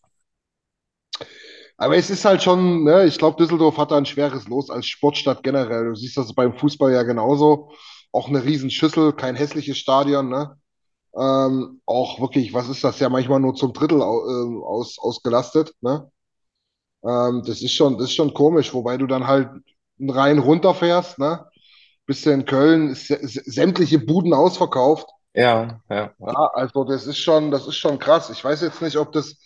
Aber 1.77 1.97
es 1.97 2.11
ist 2.11 2.25
halt 2.25 2.43
schon, 2.43 2.85
ne, 2.85 3.05
ich 3.07 3.19
glaube, 3.19 3.37
Düsseldorf 3.37 3.77
hat 3.79 3.91
da 3.91 3.97
ein 3.99 4.07
schweres 4.07 4.49
Los 4.49 4.71
als 4.71 4.87
Sportstadt 4.87 5.43
generell. 5.43 5.85
Du 5.87 5.95
siehst 5.95 6.17
das 6.17 6.35
beim 6.35 6.55
Fußball 6.55 6.93
ja 6.93 7.03
genauso. 7.03 7.71
Auch 8.13 8.29
eine 8.29 8.45
Riesenschüssel, 8.45 9.13
kein 9.13 9.37
hässliches 9.37 9.79
Stadion, 9.79 10.29
ne? 10.31 10.57
Ähm, 11.17 11.83
auch 11.87 12.21
wirklich, 12.21 12.55
was 12.55 12.69
ist 12.69 12.85
das 12.85 13.01
ja 13.01 13.09
manchmal 13.11 13.41
nur 13.41 13.55
zum 13.55 13.73
Drittel 13.73 13.99
ähm, 14.03 14.63
aus, 14.65 14.99
ausgelastet, 14.99 15.73
ne? 15.83 16.11
Ähm, 17.05 17.43
das 17.47 17.63
ist 17.63 17.73
schon, 17.73 17.99
das 17.99 18.09
ist 18.09 18.15
schon 18.15 18.35
komisch, 18.35 18.73
wobei 18.75 18.97
du 18.97 19.07
dann 19.07 19.27
halt 19.27 19.49
einen 19.99 20.11
Rhein 20.11 20.39
runterfährst, 20.39 21.19
ne? 21.19 21.47
Bist 22.07 22.25
du 22.25 22.31
in 22.31 22.45
Köln, 22.45 22.91
ist 22.91 23.09
sämtliche 23.09 23.99
Buden 23.99 24.33
ausverkauft. 24.33 25.09
Ja, 25.35 25.81
ja. 25.91 26.13
Ja, 26.19 26.51
also 26.55 26.85
das 26.85 27.07
ist 27.07 27.19
schon, 27.19 27.51
das 27.51 27.67
ist 27.67 27.77
schon 27.77 27.99
krass. 27.99 28.31
Ich 28.31 28.43
weiß 28.45 28.61
jetzt 28.63 28.81
nicht, 28.81 28.97
ob 28.97 29.13
das, 29.13 29.37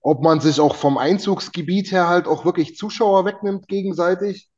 ob 0.00 0.22
man 0.22 0.40
sich 0.40 0.60
auch 0.60 0.76
vom 0.76 0.96
Einzugsgebiet 0.96 1.90
her 1.90 2.08
halt 2.08 2.28
auch 2.28 2.44
wirklich 2.44 2.76
Zuschauer 2.76 3.24
wegnimmt 3.24 3.66
gegenseitig. 3.66 4.48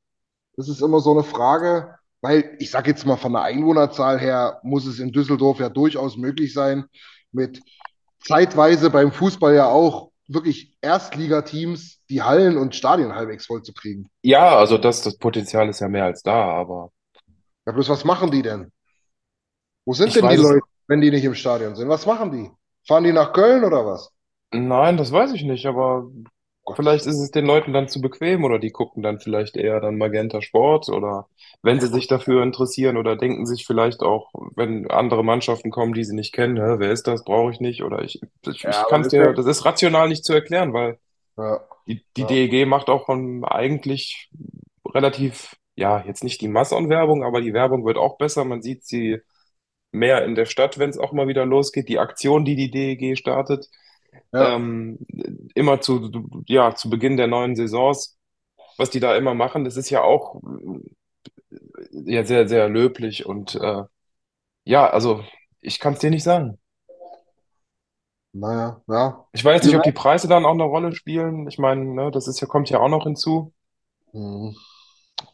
Das 0.57 0.69
ist 0.69 0.83
immer 0.83 1.01
so 1.01 1.13
eine 1.13 1.25
Frage, 1.25 1.97
weil 2.21 2.57
ich 2.59 2.71
sage 2.71 2.91
jetzt 2.91 3.07
mal 3.07 3.17
von 3.17 3.33
der 3.33 3.43
Einwohnerzahl 3.43 4.19
her 4.19 4.61
muss 4.63 4.87
es 4.87 4.99
in 4.99 5.13
Düsseldorf 5.13 5.59
ja 5.59 5.69
durchaus 5.69 6.17
möglich 6.17 6.53
sein, 6.53 6.85
mit 7.33 7.63
zeitweise 8.21 8.91
beim 8.91 9.13
Fußball 9.13 9.55
ja 9.55 9.67
auch 9.67 10.11
wirklich 10.29 10.77
Erstligateams 10.81 12.01
die 12.09 12.23
Hallen 12.23 12.57
und 12.57 12.75
Stadien 12.75 13.15
halbwegs 13.15 13.47
voll 13.47 13.63
zu 13.63 13.73
kriegen. 13.73 14.09
Ja, 14.23 14.57
also 14.57 14.79
das, 14.79 15.03
das 15.03 15.17
Potenzial 15.19 15.69
ist 15.69 15.81
ja 15.81 15.89
mehr 15.89 16.05
als 16.05 16.23
da, 16.23 16.35
aber 16.35 16.91
Ja, 17.67 17.73
bloß 17.73 17.89
was 17.89 18.05
machen 18.05 18.31
die 18.31 18.43
denn? 18.43 18.73
Wo 19.85 19.93
sind 19.95 20.09
ich 20.09 20.15
denn 20.15 20.29
die. 20.29 20.37
Leute, 20.37 20.61
wenn 20.89 21.01
die 21.01 21.11
nicht 21.11 21.25
im 21.25 21.35
Stadion 21.35 21.77
sind? 21.77 21.89
Was 21.89 22.07
machen 22.07 22.31
die? 22.33 22.51
Fahren 22.87 23.05
die 23.05 23.13
nach 23.13 23.33
Köln 23.33 23.65
oder 23.65 23.85
was? 23.87 24.11
Nein, 24.53 24.97
das 24.97 25.13
weiß 25.13 25.33
ich 25.33 25.43
nicht, 25.43 25.67
aber 25.67 26.09
vielleicht 26.75 27.07
ist 27.07 27.19
es 27.19 27.31
den 27.31 27.47
Leuten 27.47 27.73
dann 27.73 27.89
zu 27.89 28.01
bequem 28.01 28.45
oder 28.45 28.59
die 28.59 28.71
gucken 28.71 29.03
dann 29.03 29.21
vielleicht 29.21 29.57
eher 29.57 29.81
dann 29.81 29.99
Magenta 29.99 30.43
Sport 30.43 30.89
oder 30.89 31.29
wenn 31.63 31.81
sie 31.81 31.89
sich 31.89 32.07
dafür 32.09 32.43
interessieren 32.43 32.97
oder 32.97 33.17
denken 33.17 33.47
sich 33.47 33.67
vielleicht 33.67 34.03
auch, 34.03 34.33
wenn 34.57 34.91
andere 34.91 35.25
Mannschaften 35.25 35.71
kommen, 35.71 35.95
die 35.95 36.05
sie 36.05 36.15
nicht 36.15 36.33
kennen, 36.35 36.57
hä, 36.57 36.77
wer 36.79 36.93
ist 36.93 37.07
das, 37.07 37.25
brauche 37.25 37.53
ich 37.53 37.61
nicht 37.61 37.83
oder 37.83 38.03
ich, 38.03 38.21
ich, 38.47 38.65
Ja, 38.65 38.71
ich 38.71 38.87
kann 38.87 39.03
es 39.03 39.09
das 39.09 39.13
dir, 39.13 39.33
ist 39.33 39.35
das 39.35 39.47
ist 39.47 39.65
rational 39.65 40.09
nicht 40.09 40.25
zu 40.25 40.33
erklären, 40.33 40.73
weil 40.73 40.99
ja, 41.37 41.61
die, 41.87 42.05
die 42.17 42.27
ja, 42.27 42.27
DEG 42.27 42.67
macht 42.67 42.89
auch 42.89 43.07
von 43.07 43.45
eigentlich 43.45 44.31
relativ, 44.87 45.57
ja, 45.77 46.03
jetzt 46.07 46.25
nicht 46.25 46.41
die 46.41 46.49
Masse 46.49 46.77
an 46.77 46.89
Werbung, 46.89 47.25
aber 47.25 47.41
die 47.41 47.53
Werbung 47.55 47.85
wird 47.85 47.97
auch 47.99 48.19
besser. 48.19 48.45
Man 48.45 48.63
sieht 48.63 48.85
sie 48.85 49.19
mehr 49.93 50.25
in 50.25 50.35
der 50.35 50.47
Stadt, 50.47 50.79
wenn 50.79 50.91
es 50.91 50.99
auch 50.99 51.13
mal 51.13 51.29
wieder 51.29 51.47
losgeht. 51.47 51.89
Die 51.89 51.99
Aktion, 51.99 52.45
die 52.45 52.57
die 52.57 52.71
DEG 52.71 53.17
startet, 53.19 53.69
ja. 54.33 54.55
ähm, 54.55 54.99
immer 55.55 55.81
zu, 55.81 56.11
ja, 56.47 56.75
zu 56.75 56.91
Beginn 56.91 57.17
der 57.17 57.27
neuen 57.27 57.57
Saisons, 57.57 58.19
was 58.77 58.91
die 58.91 59.01
da 59.01 59.17
immer 59.17 59.35
machen, 59.35 59.65
das 59.65 59.77
ist 59.77 59.91
ja 59.91 60.03
auch 60.03 60.43
äh, 61.51 62.13
ja, 62.13 62.25
sehr, 62.25 62.49
sehr 62.49 62.69
löblich 62.69 63.27
und 63.27 63.55
äh, 63.57 63.83
ja, 64.65 64.89
also 64.89 65.25
ich 65.61 65.81
kann 65.81 65.95
es 65.95 66.01
dir 66.01 66.11
nicht 66.11 66.25
sagen. 66.25 66.59
Naja, 68.33 68.83
ja. 68.87 69.27
Ich 69.33 69.45
weiß 69.45 69.65
nicht, 69.65 69.77
ob 69.77 69.83
die 69.83 69.93
Preise 69.93 70.29
dann 70.29 70.45
auch 70.45 70.53
eine 70.53 70.65
Rolle 70.65 70.95
spielen. 70.95 71.49
Ich 71.49 71.59
meine, 71.59 71.85
ne, 71.85 72.11
das 72.11 72.29
ist 72.29 72.41
ja, 72.41 72.47
kommt 72.47 72.69
ja 72.69 72.81
auch 72.81 72.89
noch 72.89 73.05
hinzu. 73.05 73.55
Mhm. 74.13 74.55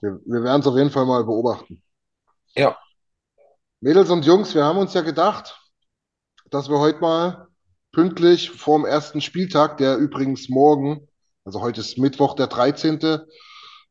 wir, 0.01 0.21
wir 0.25 0.43
werden 0.43 0.61
es 0.61 0.67
auf 0.67 0.77
jeden 0.77 0.91
Fall 0.91 1.07
mal 1.07 1.25
beobachten. 1.25 1.83
Ja. 2.55 2.77
Mädels 3.81 4.11
und 4.11 4.25
Jungs, 4.25 4.55
wir 4.55 4.65
haben 4.65 4.79
uns 4.79 4.95
ja 4.95 5.01
gedacht, 5.01 5.61
dass 6.51 6.69
wir 6.69 6.79
heute 6.79 7.01
mal 7.01 7.49
pünktlich 7.93 8.51
vor 8.51 8.79
dem 8.79 8.87
ersten 8.87 9.21
Spieltag, 9.21 9.77
der 9.79 9.97
übrigens 9.99 10.49
morgen, 10.49 11.07
also 11.45 11.61
heute 11.61 11.81
ist 11.81 11.99
Mittwoch, 11.99 12.35
der 12.35 12.47
13. 12.47 13.29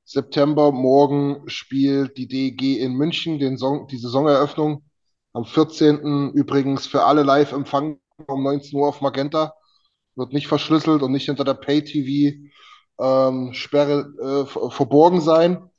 September, 0.04 0.72
morgen 0.72 1.44
spielt 1.48 2.18
die 2.18 2.28
DEG 2.28 2.80
in 2.80 2.94
München 2.94 3.40
den 3.40 3.58
Song, 3.58 3.88
die 3.88 3.98
Saisoneröffnung. 3.98 4.84
Am 5.34 5.46
14. 5.46 6.32
übrigens 6.34 6.88
für 6.88 7.04
alle 7.06 7.24
live 7.24 7.52
empfangen 7.54 8.00
um 8.28 8.44
19 8.44 8.78
Uhr 8.80 8.88
auf 8.88 9.02
Magenta. 9.02 9.54
Wird 10.16 10.34
nicht 10.34 10.48
verschlüsselt 10.48 11.04
und 11.04 11.12
nicht 11.12 11.26
hinter 11.26 11.44
der 11.46 11.54
Pay-TV-Sperre 11.56 12.52
äh, 14.22 14.46
ver- 14.46 14.72
verborgen 14.72 15.22
sein. 15.22 15.70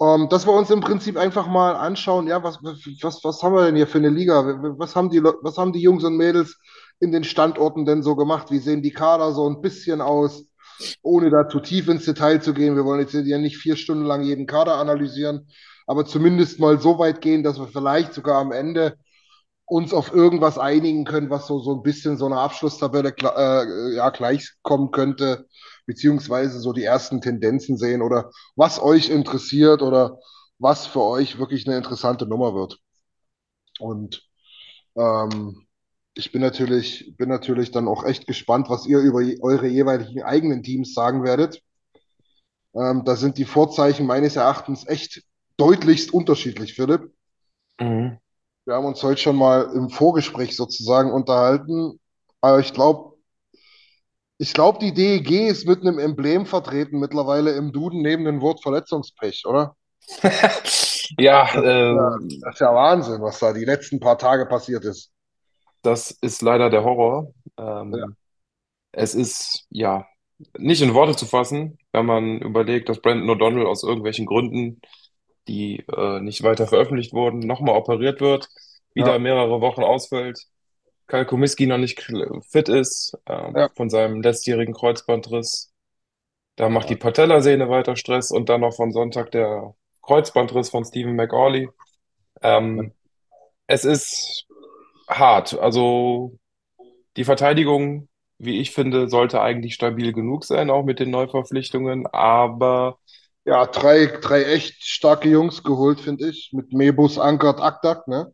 Ähm, 0.00 0.28
dass 0.28 0.46
wir 0.46 0.52
uns 0.52 0.70
im 0.70 0.80
Prinzip 0.80 1.16
einfach 1.16 1.48
mal 1.48 1.74
anschauen, 1.74 2.28
ja, 2.28 2.42
was, 2.44 2.58
was, 2.62 3.24
was 3.24 3.42
haben 3.42 3.54
wir 3.54 3.64
denn 3.66 3.74
hier 3.76 3.88
für 3.88 3.98
eine 3.98 4.10
Liga? 4.10 4.44
Was 4.78 4.94
haben 4.94 5.10
die, 5.10 5.22
was 5.22 5.58
haben 5.58 5.72
die 5.72 5.80
Jungs 5.80 6.04
und 6.04 6.16
Mädels 6.16 6.56
in 7.00 7.12
den 7.12 7.24
Standorten 7.24 7.84
denn 7.84 8.02
so 8.02 8.16
gemacht? 8.16 8.50
Wie 8.50 8.58
sehen 8.58 8.82
die 8.82 8.92
Kader 8.92 9.32
so 9.32 9.48
ein 9.48 9.60
bisschen 9.60 10.00
aus? 10.00 10.44
Ohne 11.02 11.30
da 11.30 11.48
zu 11.48 11.60
tief 11.60 11.88
ins 11.88 12.04
Detail 12.04 12.40
zu 12.40 12.54
gehen. 12.54 12.76
Wir 12.76 12.84
wollen 12.84 13.00
jetzt 13.00 13.12
ja 13.12 13.38
nicht 13.38 13.58
vier 13.58 13.76
Stunden 13.76 14.04
lang 14.04 14.22
jeden 14.22 14.46
Kader 14.46 14.76
analysieren, 14.76 15.48
aber 15.86 16.06
zumindest 16.06 16.60
mal 16.60 16.80
so 16.80 16.98
weit 16.98 17.20
gehen, 17.20 17.42
dass 17.42 17.58
wir 17.58 17.66
vielleicht 17.66 18.14
sogar 18.14 18.40
am 18.40 18.52
Ende 18.52 18.96
uns 19.68 19.92
auf 19.92 20.12
irgendwas 20.14 20.58
einigen 20.58 21.04
können, 21.04 21.30
was 21.30 21.46
so, 21.46 21.60
so 21.60 21.74
ein 21.74 21.82
bisschen 21.82 22.16
so 22.16 22.26
eine 22.26 22.38
Abschlusstabelle 22.38 23.14
äh, 23.18 23.96
ja, 23.96 24.08
gleichkommen 24.10 24.90
könnte, 24.90 25.46
beziehungsweise 25.86 26.58
so 26.60 26.72
die 26.72 26.84
ersten 26.84 27.20
Tendenzen 27.20 27.76
sehen 27.76 28.00
oder 28.00 28.30
was 28.56 28.80
euch 28.80 29.10
interessiert 29.10 29.82
oder 29.82 30.18
was 30.58 30.86
für 30.86 31.02
euch 31.02 31.38
wirklich 31.38 31.66
eine 31.66 31.76
interessante 31.76 32.26
Nummer 32.26 32.54
wird. 32.54 32.78
Und 33.78 34.26
ähm, 34.96 35.67
ich 36.18 36.32
bin 36.32 36.42
natürlich, 36.42 37.14
bin 37.16 37.28
natürlich 37.28 37.70
dann 37.70 37.86
auch 37.86 38.04
echt 38.04 38.26
gespannt, 38.26 38.68
was 38.68 38.86
ihr 38.86 38.98
über 38.98 39.20
eure 39.40 39.68
jeweiligen 39.68 40.22
eigenen 40.24 40.64
Teams 40.64 40.92
sagen 40.92 41.22
werdet. 41.22 41.62
Ähm, 42.74 43.04
da 43.04 43.14
sind 43.14 43.38
die 43.38 43.44
Vorzeichen 43.44 44.04
meines 44.04 44.34
Erachtens 44.34 44.84
echt 44.88 45.22
deutlichst 45.58 46.12
unterschiedlich, 46.12 46.74
Philipp. 46.74 47.12
Mhm. 47.80 48.18
Wir 48.64 48.74
haben 48.74 48.86
uns 48.86 49.00
heute 49.04 49.20
schon 49.20 49.36
mal 49.36 49.70
im 49.74 49.90
Vorgespräch 49.90 50.56
sozusagen 50.56 51.12
unterhalten. 51.12 52.00
Aber 52.40 52.58
ich 52.58 52.74
glaube, 52.74 53.16
ich 54.38 54.52
glaube, 54.52 54.80
die 54.80 54.92
DEG 54.92 55.48
ist 55.48 55.68
mit 55.68 55.82
einem 55.82 56.00
Emblem 56.00 56.46
vertreten 56.46 56.98
mittlerweile 56.98 57.52
im 57.52 57.72
Duden 57.72 58.02
neben 58.02 58.24
dem 58.24 58.40
Wort 58.40 58.60
Verletzungspech, 58.60 59.44
oder? 59.46 59.76
Ja, 61.18 61.48
äh, 61.54 61.96
das 62.42 62.54
ist 62.54 62.60
ja 62.60 62.74
Wahnsinn, 62.74 63.22
was 63.22 63.38
da 63.38 63.54
die 63.54 63.64
letzten 63.64 63.98
paar 63.98 64.18
Tage 64.18 64.44
passiert 64.44 64.84
ist. 64.84 65.10
Das 65.82 66.10
ist 66.10 66.42
leider 66.42 66.70
der 66.70 66.84
Horror. 66.84 67.32
Ja, 67.58 67.82
Ähm, 67.82 68.16
es 68.92 69.14
ist 69.14 69.66
ja 69.70 70.06
nicht 70.56 70.82
in 70.82 70.94
Worte 70.94 71.16
zu 71.16 71.26
fassen, 71.26 71.78
wenn 71.92 72.06
man 72.06 72.40
überlegt, 72.40 72.88
dass 72.88 73.00
Brandon 73.00 73.30
O'Donnell 73.30 73.66
aus 73.66 73.82
irgendwelchen 73.82 74.26
Gründen, 74.26 74.80
die 75.48 75.84
äh, 75.88 76.20
nicht 76.20 76.42
weiter 76.42 76.66
veröffentlicht 76.66 77.12
wurden, 77.12 77.40
nochmal 77.40 77.76
operiert 77.76 78.20
wird, 78.20 78.48
wieder 78.94 79.12
ja, 79.12 79.18
mehrere 79.18 79.60
Wochen 79.60 79.82
ausfällt, 79.82 80.46
Kyle 81.06 81.26
Komiski 81.26 81.66
noch 81.66 81.78
nicht 81.78 82.00
fit 82.50 82.68
ist, 82.68 83.16
ähm, 83.26 83.54
ja. 83.56 83.68
von 83.74 83.90
seinem 83.90 84.22
letztjährigen 84.22 84.74
Kreuzbandriss. 84.74 85.72
Da 86.56 86.68
macht 86.68 86.90
die 86.90 86.96
Patellasehne 86.96 87.68
weiter 87.68 87.96
Stress 87.96 88.30
und 88.30 88.48
dann 88.48 88.60
noch 88.60 88.74
von 88.74 88.92
Sonntag 88.92 89.30
der 89.30 89.74
Kreuzbandriss 90.02 90.70
von 90.70 90.84
Stephen 90.84 91.16
McAuley. 91.16 91.68
Ähm, 92.42 92.92
es 93.66 93.84
ist 93.84 94.47
hart. 95.08 95.58
Also 95.58 96.38
die 97.16 97.24
Verteidigung, 97.24 98.08
wie 98.38 98.60
ich 98.60 98.72
finde, 98.72 99.08
sollte 99.08 99.40
eigentlich 99.42 99.74
stabil 99.74 100.12
genug 100.12 100.44
sein, 100.44 100.70
auch 100.70 100.84
mit 100.84 101.00
den 101.00 101.10
Neuverpflichtungen. 101.10 102.06
Aber 102.08 102.98
Ja, 103.44 103.66
drei, 103.66 104.06
drei 104.06 104.44
echt 104.44 104.84
starke 104.84 105.28
Jungs 105.28 105.64
geholt, 105.64 105.98
finde 106.00 106.28
ich. 106.28 106.50
Mit 106.52 106.72
Mebus, 106.72 107.18
Ankert, 107.18 107.60
Aktak, 107.60 108.06
ne? 108.06 108.32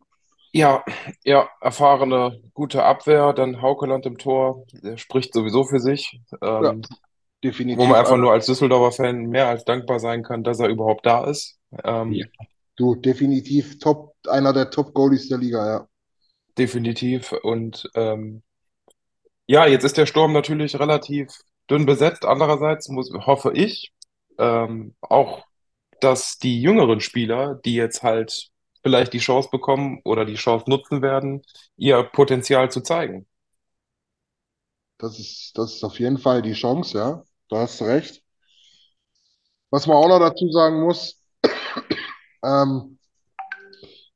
ja, 0.53 0.83
ja, 1.23 1.49
erfahrene, 1.61 2.41
gute 2.53 2.83
Abwehr. 2.83 3.33
Dann 3.33 3.61
Haukeland 3.61 4.05
im 4.05 4.17
Tor, 4.17 4.65
der 4.71 4.97
spricht 4.97 5.33
sowieso 5.33 5.65
für 5.65 5.79
sich. 5.79 6.19
Ja, 6.57 6.73
Ähm, 6.73 6.87
wo 7.71 7.85
man 7.87 7.97
definitiv. 7.97 7.99
einfach 7.99 8.17
nur 8.17 8.33
als 8.33 8.47
Düsseldorfer 8.47 8.91
Fan 9.05 9.27
mehr 9.27 9.47
als 9.49 9.65
dankbar 9.65 9.99
sein 9.99 10.23
kann, 10.23 10.43
dass 10.43 10.59
er 10.59 10.69
überhaupt 10.69 11.05
da 11.05 11.25
ist. 11.25 11.59
ja, 12.07 12.25
Ähm, 12.25 12.31
du, 12.77 12.95
definitiv 12.95 13.79
Top, 13.79 14.15
einer 14.27 14.53
der 14.53 14.69
Top-Goalies 14.71 15.29
der 15.29 15.37
Liga, 15.39 15.67
ja. 15.67 15.89
Definitiv. 16.57 17.31
Und 17.31 17.89
ähm, 17.95 18.43
ja, 19.47 19.65
jetzt 19.67 19.83
ist 19.83 19.97
der 19.97 20.05
Sturm 20.05 20.33
natürlich 20.33 20.79
relativ 20.79 21.27
dünn 21.69 21.85
besetzt. 21.85 22.25
Andererseits 22.25 22.89
muss, 22.89 23.11
hoffe 23.13 23.51
ich 23.53 23.93
ähm, 24.37 24.95
auch, 25.01 25.45
dass 26.01 26.37
die 26.37 26.61
jüngeren 26.61 27.01
Spieler, 27.01 27.55
die 27.65 27.75
jetzt 27.75 28.03
halt 28.03 28.49
vielleicht 28.83 29.13
die 29.13 29.19
Chance 29.19 29.49
bekommen 29.51 30.01
oder 30.03 30.25
die 30.25 30.35
Chance 30.35 30.69
nutzen 30.69 31.01
werden, 31.01 31.41
ihr 31.77 32.03
Potenzial 32.03 32.69
zu 32.71 32.81
zeigen. 32.81 33.27
Das 34.97 35.19
ist, 35.19 35.57
das 35.57 35.75
ist 35.75 35.83
auf 35.83 35.99
jeden 35.99 36.17
Fall 36.17 36.41
die 36.41 36.53
Chance, 36.53 36.97
ja. 36.97 37.23
Da 37.49 37.57
hast 37.61 37.81
du 37.81 37.85
recht. 37.85 38.23
Was 39.69 39.87
man 39.87 39.97
auch 39.97 40.07
noch 40.07 40.19
dazu 40.19 40.49
sagen 40.51 40.81
muss, 40.81 41.21
ähm, 42.43 42.97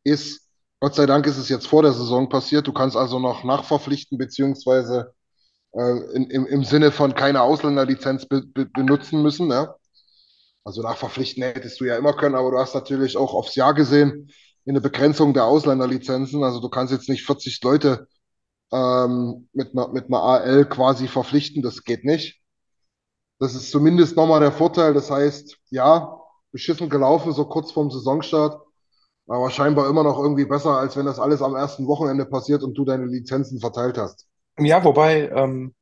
ist, 0.03 0.48
Gott 0.81 0.95
sei 0.95 1.05
Dank 1.05 1.27
ist 1.27 1.37
es 1.37 1.49
jetzt 1.49 1.67
vor 1.67 1.83
der 1.83 1.93
Saison 1.93 2.29
passiert. 2.29 2.67
Du 2.67 2.73
kannst 2.73 2.95
also 2.95 3.19
noch 3.19 3.43
nachverpflichten, 3.43 4.17
beziehungsweise 4.17 5.13
äh, 5.73 5.97
in, 6.15 6.29
im, 6.29 6.45
im 6.45 6.63
Sinne 6.63 6.91
von 6.91 7.13
keine 7.15 7.41
Ausländerlizenz 7.41 8.27
be, 8.27 8.41
be, 8.41 8.65
benutzen 8.65 9.21
müssen. 9.21 9.47
Ne? 9.47 9.73
Also 10.63 10.81
nachverpflichten 10.81 11.43
hättest 11.43 11.79
du 11.81 11.85
ja 11.85 11.97
immer 11.97 12.13
können, 12.13 12.35
aber 12.35 12.51
du 12.51 12.57
hast 12.59 12.75
natürlich 12.75 13.17
auch 13.17 13.33
aufs 13.33 13.55
Jahr 13.55 13.73
gesehen 13.73 14.31
eine 14.69 14.81
Begrenzung 14.81 15.33
der 15.33 15.45
Ausländerlizenzen. 15.45 16.43
Also 16.43 16.59
du 16.61 16.69
kannst 16.69 16.93
jetzt 16.93 17.09
nicht 17.09 17.25
40 17.25 17.61
Leute 17.63 18.07
ähm, 18.71 19.49
mit 19.53 19.73
einer, 19.73 19.89
mit 19.89 20.07
einer 20.07 20.21
AL 20.21 20.65
quasi 20.65 21.07
verpflichten. 21.07 21.61
Das 21.61 21.83
geht 21.83 22.05
nicht. 22.05 22.39
Das 23.39 23.55
ist 23.55 23.71
zumindest 23.71 24.15
nochmal 24.15 24.41
der 24.41 24.51
Vorteil. 24.51 24.93
Das 24.93 25.09
heißt, 25.09 25.57
ja, 25.69 26.19
beschissen 26.51 26.89
gelaufen, 26.89 27.33
so 27.33 27.45
kurz 27.45 27.71
vorm 27.71 27.89
Saisonstart. 27.91 28.61
Aber 29.29 29.49
scheinbar 29.51 29.89
immer 29.89 30.03
noch 30.03 30.19
irgendwie 30.19 30.45
besser, 30.45 30.71
als 30.77 30.97
wenn 30.97 31.05
das 31.07 31.19
alles 31.19 31.41
am 31.41 31.55
ersten 31.55 31.87
Wochenende 31.87 32.25
passiert 32.25 32.63
und 32.63 32.75
du 32.77 32.85
deine 32.85 33.05
Lizenzen 33.05 33.59
verteilt 33.61 33.97
hast. 33.97 34.27
Ja, 34.59 34.83
wobei 34.83 35.29
ähm, 35.29 35.73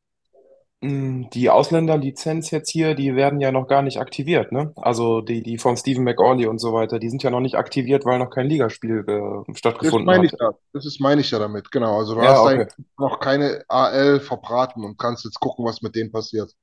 die 0.81 1.49
Ausländerlizenz 1.49 2.51
jetzt 2.51 2.69
hier, 2.71 2.93
die 2.95 3.15
werden 3.15 3.39
ja 3.41 3.51
noch 3.51 3.67
gar 3.67 3.81
nicht 3.81 3.99
aktiviert, 3.99 4.51
ne? 4.51 4.73
Also 4.75 5.21
die, 5.21 5.41
die 5.43 5.57
von 5.57 5.75
Stephen 5.77 6.03
McAuley 6.03 6.47
und 6.47 6.59
so 6.59 6.73
weiter, 6.73 6.99
die 6.99 7.09
sind 7.09 7.23
ja 7.23 7.31
noch 7.31 7.39
nicht 7.41 7.55
aktiviert, 7.55 8.05
weil 8.05 8.19
noch 8.19 8.29
kein 8.29 8.47
Ligaspiel 8.47 9.03
äh, 9.07 9.57
Das 9.81 10.03
stattgefunden 10.03 10.05
meine 10.05 10.25
ich 10.27 10.33
hat. 10.33 10.39
ja. 10.39 10.51
Das 10.73 10.85
ist 10.85 10.99
meine 11.01 11.21
ich 11.21 11.31
ja 11.31 11.39
damit, 11.39 11.71
genau. 11.71 11.97
Also 11.99 12.15
du 12.15 12.21
Ja, 12.21 12.41
hast 12.43 12.43
okay. 12.43 12.67
noch 12.97 13.19
keine 13.19 13.63
AL 13.69 14.19
verbraten 14.19 14.83
und 14.83 14.97
kannst 14.99 15.25
jetzt 15.25 15.39
gucken, 15.39 15.65
was 15.65 15.81
mit 15.81 15.95
denen 15.95 16.11
passiert. 16.11 16.53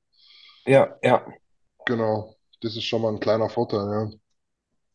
Ja, 0.65 0.97
ja. 1.01 1.25
Genau. 1.85 2.35
Das 2.61 2.75
ist 2.75 2.83
schon 2.85 3.01
mal 3.01 3.11
ein 3.13 3.19
kleiner 3.19 3.49
Vorteil, 3.49 3.79
ja. 3.91 4.09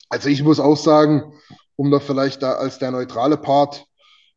Also 0.08 0.28
ich 0.28 0.42
muss 0.42 0.60
auch 0.60 0.76
sagen, 0.76 1.32
um 1.80 1.90
da 1.90 1.98
vielleicht 1.98 2.42
da 2.42 2.52
als 2.52 2.78
der 2.78 2.90
neutrale 2.90 3.38
Part, 3.38 3.86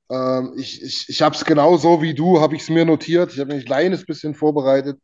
ähm, 0.10 0.54
ich, 0.56 0.82
ich, 0.82 1.10
ich 1.10 1.22
habe 1.22 1.36
es 1.36 1.44
genau 1.44 1.76
so 1.76 2.02
wie 2.02 2.14
du, 2.14 2.40
habe 2.40 2.56
ich 2.56 2.62
es 2.62 2.70
mir 2.70 2.86
notiert. 2.86 3.34
Ich 3.34 3.40
habe 3.42 3.54
mich 3.54 3.64
ein 3.64 3.68
kleines 3.68 4.06
bisschen 4.06 4.34
vorbereitet. 4.34 4.98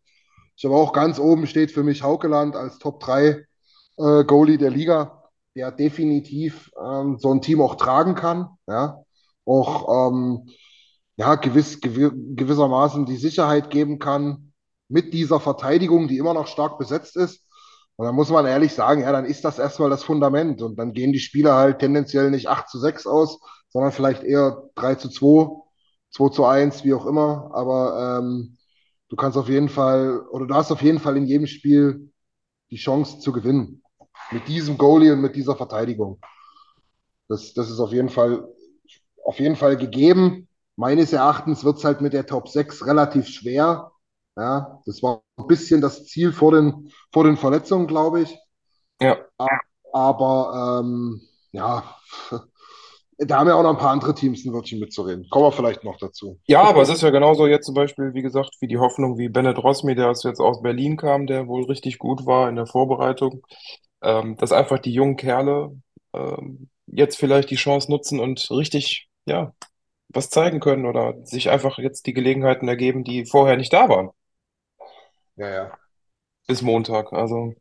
Ich 0.55 0.63
habe 0.63 0.73
auch 0.73 0.93
ganz 0.93 1.19
oben 1.19 1.47
steht 1.47 1.69
für 1.69 1.83
mich 1.83 2.01
Haukeland 2.01 2.55
als 2.55 2.79
Top 2.79 3.01
3 3.01 3.45
äh, 3.97 4.23
Goalie 4.23 4.57
der 4.57 4.69
Liga, 4.69 5.21
der 5.53 5.73
definitiv 5.73 6.71
ähm, 6.81 7.17
so 7.19 7.29
ein 7.33 7.41
Team 7.41 7.59
auch 7.59 7.75
tragen 7.75 8.15
kann. 8.15 8.47
Ja, 8.67 9.03
auch 9.43 10.09
ähm, 10.09 10.49
ja, 11.17 11.35
gewiss, 11.35 11.81
gew 11.81 12.11
gewissermaßen 12.35 13.05
die 13.05 13.17
Sicherheit 13.17 13.69
geben 13.69 13.99
kann 13.99 14.53
mit 14.87 15.13
dieser 15.13 15.41
Verteidigung, 15.41 16.07
die 16.07 16.17
immer 16.17 16.33
noch 16.33 16.47
stark 16.47 16.79
besetzt 16.79 17.17
ist. 17.17 17.43
Und 17.99 18.05
dann 18.05 18.15
muss 18.15 18.29
man 18.29 18.45
ehrlich 18.45 18.73
sagen, 18.73 19.01
ja, 19.01 19.11
dann 19.11 19.25
ist 19.25 19.43
das 19.43 19.59
erstmal 19.59 19.89
das 19.89 20.05
Fundament. 20.05 20.61
Und 20.61 20.79
dann 20.79 20.93
gehen 20.93 21.11
die 21.11 21.19
Spieler 21.19 21.55
halt 21.55 21.79
tendenziell 21.79 22.31
nicht 22.31 22.47
8 22.47 22.69
zu 22.69 22.79
6 22.79 23.05
aus, 23.05 23.41
sondern 23.67 23.91
vielleicht 23.91 24.23
eher 24.23 24.69
3 24.75 24.95
zu 24.95 25.09
2, 25.09 25.49
2 26.11 26.29
zu 26.29 26.45
1, 26.45 26.85
wie 26.85 26.93
auch 26.93 27.05
immer. 27.05 27.51
Aber 27.53 28.21
ähm, 28.21 28.57
du 29.09 29.17
kannst 29.17 29.37
auf 29.37 29.49
jeden 29.49 29.67
Fall, 29.67 30.21
oder 30.31 30.47
du 30.47 30.55
hast 30.55 30.71
auf 30.71 30.81
jeden 30.81 30.99
Fall 30.99 31.17
in 31.17 31.25
jedem 31.25 31.45
Spiel 31.45 32.09
die 32.71 32.77
Chance 32.77 33.19
zu 33.19 33.33
gewinnen. 33.33 33.83
Mit 34.31 34.47
diesem 34.47 34.77
Goalie 34.77 35.11
und 35.11 35.19
mit 35.19 35.35
dieser 35.35 35.57
Verteidigung. 35.57 36.21
Das, 37.27 37.53
das 37.53 37.69
ist 37.69 37.81
auf 37.81 37.91
jeden 37.91 38.07
Fall, 38.07 38.47
auf 39.25 39.41
jeden 39.41 39.57
Fall 39.57 39.75
gegeben. 39.75 40.47
Meines 40.77 41.11
Erachtens 41.11 41.65
wird 41.65 41.79
es 41.79 41.83
halt 41.83 41.99
mit 41.99 42.13
der 42.13 42.25
Top 42.25 42.47
6 42.47 42.85
relativ 42.85 43.27
schwer. 43.27 43.91
Ja, 44.39 44.79
das 44.85 45.03
war 45.03 45.21
ein 45.37 45.47
bisschen 45.47 45.81
das 45.81 46.05
Ziel 46.05 46.31
vor 46.31 46.53
den, 46.53 46.91
vor 47.11 47.25
den 47.25 47.35
Verletzungen, 47.35 47.87
glaube 47.87 48.21
ich. 48.21 48.37
Ja. 49.01 49.17
Aber 49.91 50.81
ähm, 50.81 51.21
ja, 51.51 51.83
da 53.17 53.39
haben 53.39 53.47
ja 53.47 53.55
auch 53.55 53.63
noch 53.63 53.71
ein 53.71 53.77
paar 53.77 53.91
andere 53.91 54.15
Teams 54.15 54.45
ein 54.45 54.53
Wörtchen 54.53 54.79
mitzureden. 54.79 55.27
Kommen 55.29 55.45
wir 55.45 55.51
vielleicht 55.51 55.83
noch 55.83 55.97
dazu. 55.97 56.39
Ja, 56.47 56.63
aber 56.63 56.81
es 56.81 56.89
ist 56.89 57.01
ja 57.01 57.09
genauso 57.09 57.47
jetzt 57.47 57.65
zum 57.65 57.75
Beispiel, 57.75 58.13
wie 58.13 58.21
gesagt, 58.21 58.55
wie 58.61 58.67
die 58.67 58.77
Hoffnung, 58.77 59.17
wie 59.17 59.27
Bennett 59.27 59.57
Rosmi, 59.57 59.93
der 59.93 60.07
jetzt 60.07 60.39
aus 60.39 60.61
Berlin 60.61 60.95
kam, 60.95 61.27
der 61.27 61.47
wohl 61.47 61.65
richtig 61.65 61.99
gut 61.99 62.25
war 62.25 62.47
in 62.47 62.55
der 62.55 62.65
Vorbereitung, 62.65 63.45
ähm, 64.01 64.37
dass 64.37 64.53
einfach 64.53 64.79
die 64.79 64.93
jungen 64.93 65.17
Kerle 65.17 65.75
ähm, 66.13 66.69
jetzt 66.87 67.17
vielleicht 67.17 67.49
die 67.49 67.55
Chance 67.55 67.91
nutzen 67.91 68.19
und 68.21 68.49
richtig, 68.51 69.09
ja, 69.25 69.53
was 70.09 70.29
zeigen 70.29 70.59
können 70.59 70.85
oder 70.85 71.15
sich 71.23 71.49
einfach 71.49 71.77
jetzt 71.77 72.07
die 72.07 72.13
Gelegenheiten 72.13 72.67
ergeben, 72.67 73.03
die 73.03 73.25
vorher 73.25 73.57
nicht 73.57 73.73
da 73.73 73.89
waren. 73.89 74.09
Ja, 75.39 75.49
ja. 75.49 75.79
Bis 76.47 76.61
Montag, 76.61 77.13
also. 77.13 77.53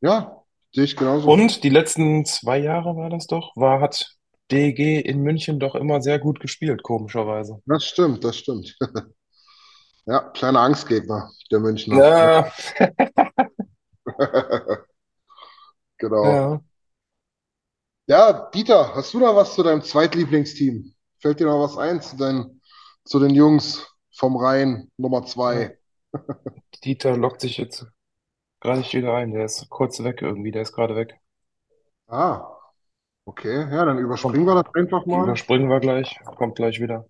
Ja, 0.00 0.42
sehe 0.72 0.84
ich 0.84 0.96
genauso. 0.96 1.30
Und 1.30 1.64
die 1.64 1.68
letzten 1.68 2.24
zwei 2.24 2.58
Jahre 2.58 2.96
war 2.96 3.10
das 3.10 3.26
doch, 3.26 3.52
war, 3.56 3.80
hat 3.80 4.16
DEG 4.50 5.04
in 5.04 5.20
München 5.20 5.60
doch 5.60 5.74
immer 5.74 6.00
sehr 6.00 6.18
gut 6.18 6.40
gespielt, 6.40 6.82
komischerweise. 6.82 7.60
Das 7.66 7.84
stimmt, 7.84 8.24
das 8.24 8.36
stimmt. 8.36 8.76
Ja, 10.08 10.20
kleiner 10.20 10.60
Angstgegner, 10.60 11.32
der 11.50 11.58
Münchner. 11.58 11.96
Ja, 11.96 12.52
Genau. 15.98 16.24
ja. 16.24 16.60
Ja, 18.08 18.50
Dieter, 18.50 18.94
hast 18.94 19.14
du 19.14 19.18
noch 19.18 19.34
was 19.34 19.54
zu 19.54 19.62
deinem 19.62 19.82
Zweitlieblingsteam? 19.82 20.94
Fällt 21.20 21.40
dir 21.40 21.46
noch 21.46 21.60
was 21.60 21.76
ein 21.76 22.00
zu 22.00 22.16
deinen, 22.16 22.60
zu 23.04 23.18
den 23.18 23.34
Jungs 23.34 23.86
vom 24.16 24.36
Rhein 24.36 24.90
Nummer 24.96 25.24
zwei? 25.26 25.78
Dieter 26.84 27.16
lockt 27.16 27.40
sich 27.40 27.56
jetzt 27.58 27.86
gerade 28.60 28.78
nicht 28.78 28.94
wieder 28.94 29.14
ein. 29.14 29.32
Der 29.32 29.44
ist 29.44 29.68
kurz 29.70 30.02
weg 30.02 30.22
irgendwie, 30.22 30.50
der 30.50 30.62
ist 30.62 30.72
gerade 30.72 30.96
weg. 30.96 31.18
Ah, 32.08 32.46
okay. 33.24 33.68
Ja, 33.70 33.84
dann 33.84 33.98
überspringen 33.98 34.46
wir 34.46 34.62
das 34.62 34.74
einfach 34.74 35.06
mal. 35.06 35.24
überspringen 35.24 35.68
wir 35.68 35.80
gleich, 35.80 36.18
kommt 36.36 36.56
gleich 36.56 36.80
wieder. 36.80 37.06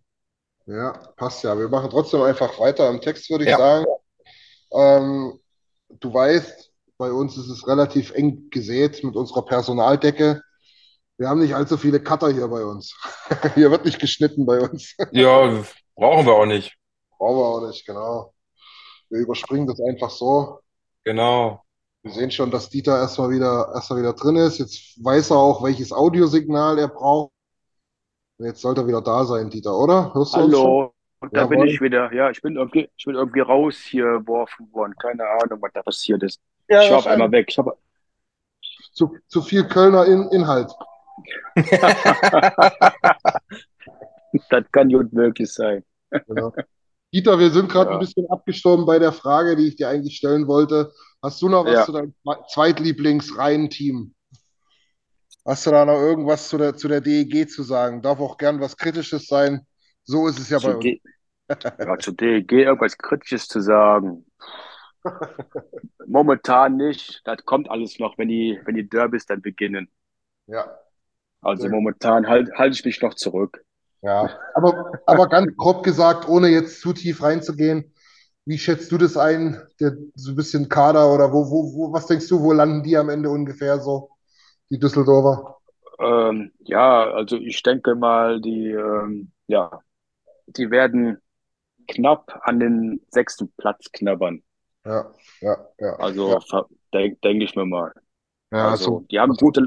Ja, 0.67 0.93
passt 1.17 1.45
ja. 1.45 1.57
Wir 1.59 1.69
machen 1.69 1.91
trotzdem 1.91 2.23
einfach 2.23 2.59
weiter 2.59 2.89
im 2.91 3.01
Text, 3.01 3.31
würde 3.31 3.45
ich 3.45 3.51
Ja. 3.51 3.59
sagen. 3.59 3.87
Ähm, 4.73 5.39
du 6.01 6.13
weißt, 6.13 6.73
bei 6.99 7.13
uns 7.13 7.37
ist 7.37 7.49
es 7.49 7.69
relativ 7.69 8.11
eng 8.13 8.49
gesät 8.51 9.05
mit 9.05 9.15
unserer 9.15 9.45
Personaldecke. 9.45 10.43
Wir 11.19 11.29
haben 11.29 11.41
nicht 11.41 11.55
allzu 11.55 11.77
viele 11.77 12.03
Cutter 12.03 12.31
hier 12.31 12.49
bei 12.49 12.65
uns. 12.65 12.95
Hier 13.55 13.71
wird 13.71 13.85
nicht 13.85 13.99
geschnitten 14.01 14.45
bei 14.45 14.61
uns. 14.61 14.95
Ja, 15.13 15.65
brauchen 15.95 16.27
wir 16.27 16.35
auch 16.35 16.47
nicht. 16.47 16.77
Brauchen 17.17 17.37
wir 17.39 17.45
auch 17.45 17.67
nicht, 17.69 17.87
genau. 17.87 18.35
Wir 19.11 19.21
überspringen 19.21 19.67
das 19.67 19.81
einfach 19.81 20.11
so. 20.11 20.61
Genau. 21.05 21.63
Wir 22.03 22.13
sehen 22.13 22.31
schon, 22.31 22.51
dass 22.51 22.71
Dieter 22.71 22.99
erstmal 22.99 23.31
wieder, 23.31 23.71
erstmal 23.75 24.01
wieder 24.01 24.13
drin 24.13 24.37
ist. 24.37 24.59
Jetzt 24.59 25.05
weiß 25.05 25.31
er 25.31 25.39
auch, 25.39 25.63
welches 25.63 25.93
Audiosignal 25.93 26.79
er 26.79 26.89
braucht. 26.89 27.33
Und 28.39 28.47
Jetzt 28.47 28.61
sollte 28.61 28.83
er 28.83 28.87
wieder 28.87 29.03
da 29.03 29.25
sein, 29.25 29.51
Dieter, 29.51 29.77
oder? 29.77 30.13
Hallo, 30.15 30.93
und 31.21 31.35
da 31.35 31.47
bin 31.47 31.59
Jawohl. 31.59 31.71
ich 31.71 31.81
wieder. 31.81 32.13
Ja, 32.13 32.31
ich 32.31 32.43
bin 32.43 32.57
irgendwie, 32.57 32.89
ich 32.97 33.05
bin 33.05 33.15
irgendwie 33.15 33.41
raus 33.41 33.79
hier 33.79 34.19
geworfen 34.19 34.73
worden. 34.73 34.95
Keine 35.01 35.25
Ahnung, 35.27 35.61
was 35.63 35.73
da 35.73 35.83
passiert 35.83 36.23
ist. 36.23 36.41
Ja, 36.69 36.83
Ich 36.83 36.91
war 36.91 36.99
auf 36.99 37.07
einmal 37.07 37.33
weg. 37.33 37.47
Ich 37.49 37.59
habe 37.59 37.77
Zu, 38.93 39.17
zu 39.27 39.43
viel 39.43 39.67
Kölner 39.67 40.07
in, 40.07 40.29
Inhalt. 40.31 40.71
Das 44.51 44.65
kann 44.71 44.91
gut 44.91 45.15
möglich 45.15 45.51
sein. 45.51 45.83
Genau. 46.27 46.53
Dieter, 47.15 47.39
wir 47.39 47.51
sind 47.51 47.71
gerade 47.71 47.91
Ja. 47.91 47.97
ein 47.97 48.01
bisschen 48.01 48.29
abgestorben 48.31 48.85
bei 48.87 48.99
der 48.99 49.13
Frage, 49.13 49.57
die 49.57 49.69
ich 49.69 49.77
dir 49.77 49.89
eigentlich 49.89 50.17
stellen 50.17 50.47
wollte. 50.47 50.93
Hast 51.23 51.41
du 51.41 51.49
noch 51.49 51.65
was 51.65 51.73
Ja. 51.73 51.85
zu 51.85 51.93
deinem 51.93 52.15
Zweitlieblings-Reihenteam? 52.53 54.15
Hast 55.47 55.67
du 55.67 55.71
da 55.71 55.85
noch 55.85 56.01
irgendwas 56.01 56.49
zu 56.49 56.59
der, 56.59 56.77
zu 56.77 56.89
der 56.89 57.01
DEG 57.01 57.49
zu 57.49 57.63
sagen? 57.63 58.03
Darf 58.03 58.21
auch 58.21 58.37
gern 58.37 58.61
was 58.61 58.77
Kritisches 58.77 59.27
sein. 59.29 59.67
So 60.05 60.27
ist 60.29 60.39
es 60.39 60.51
ja 60.51 60.59
bei 60.59 60.73
Zu, 60.73 60.77
uns. 60.77 60.85
D 60.85 61.01
ja, 61.79 61.99
zu 61.99 62.13
DEG 62.13 62.53
irgendwas 62.53 62.99
Kritisches 62.99 63.47
zu 63.49 63.61
sagen. 63.61 64.27
Momentan 66.07 66.77
nicht. 66.77 67.23
Das 67.25 67.45
kommt 67.45 67.71
alles 67.71 67.99
noch, 67.99 68.19
wenn 68.19 68.29
die, 68.29 68.61
wenn 68.65 68.75
die 68.75 68.89
Derbys 68.89 69.27
dann 69.27 69.43
beginnen. 69.43 69.89
Ja, 70.47 70.79
Also 71.41 71.63
Sehr 71.63 71.71
momentan 71.71 72.27
halt, 72.29 72.53
halte 72.55 72.75
ich 72.75 72.85
mich 72.85 73.01
noch 73.03 73.15
zurück. 73.15 73.65
Ja. 74.07 74.39
Aber, 74.55 75.03
aber 75.07 75.29
ganz 75.29 75.55
grob 75.57 75.85
gesagt, 75.85 76.29
ohne 76.29 76.49
jetzt 76.49 76.81
zu 76.81 76.93
tief 76.93 77.23
reinzugehen, 77.23 77.93
wie 78.47 78.59
schätzt 78.59 78.93
du 78.93 78.99
das 78.99 79.17
ein? 79.17 79.61
Der, 79.81 79.97
so 80.15 80.31
ein 80.33 80.37
bisschen 80.37 80.69
Kader 80.69 81.13
oder 81.13 81.33
wo, 81.33 81.51
wo, 81.51 81.75
wo, 81.75 81.93
was 81.93 82.07
denkst 82.07 82.29
du, 82.29 82.41
wo 82.43 82.53
landen 82.53 82.83
die 82.83 82.97
am 82.97 83.11
Ende 83.11 83.31
ungefähr 83.31 83.81
so, 83.81 84.11
die 84.71 84.79
Düsseldorfer? 84.79 85.59
Ähm, 85.99 86.53
ja, 86.61 87.05
also 87.11 87.37
ich 87.37 87.63
denke 87.63 87.95
mal, 87.95 88.41
die, 88.41 88.71
ähm, 88.71 89.33
ja, 89.47 89.81
die 90.49 90.71
werden 90.71 91.19
knapp 91.89 92.41
an 92.45 92.61
den 92.61 93.03
sechsten 93.11 93.53
Platz 93.59 93.91
knabbern. 93.93 94.45
Ja, 94.85 95.13
ja, 95.41 95.57
ja. 95.79 95.99
Also 95.99 96.25
Ja, 96.25 96.41
ver- 96.51 96.69
denk, 96.93 97.21
denke 97.23 97.45
ich 97.45 97.55
mir 97.57 97.67
mal. 97.67 97.93
ja, 98.51 98.75
Also 98.75 98.87
so. 98.87 99.09
die 99.11 99.21
haben 99.21 99.37
gute, 99.37 99.63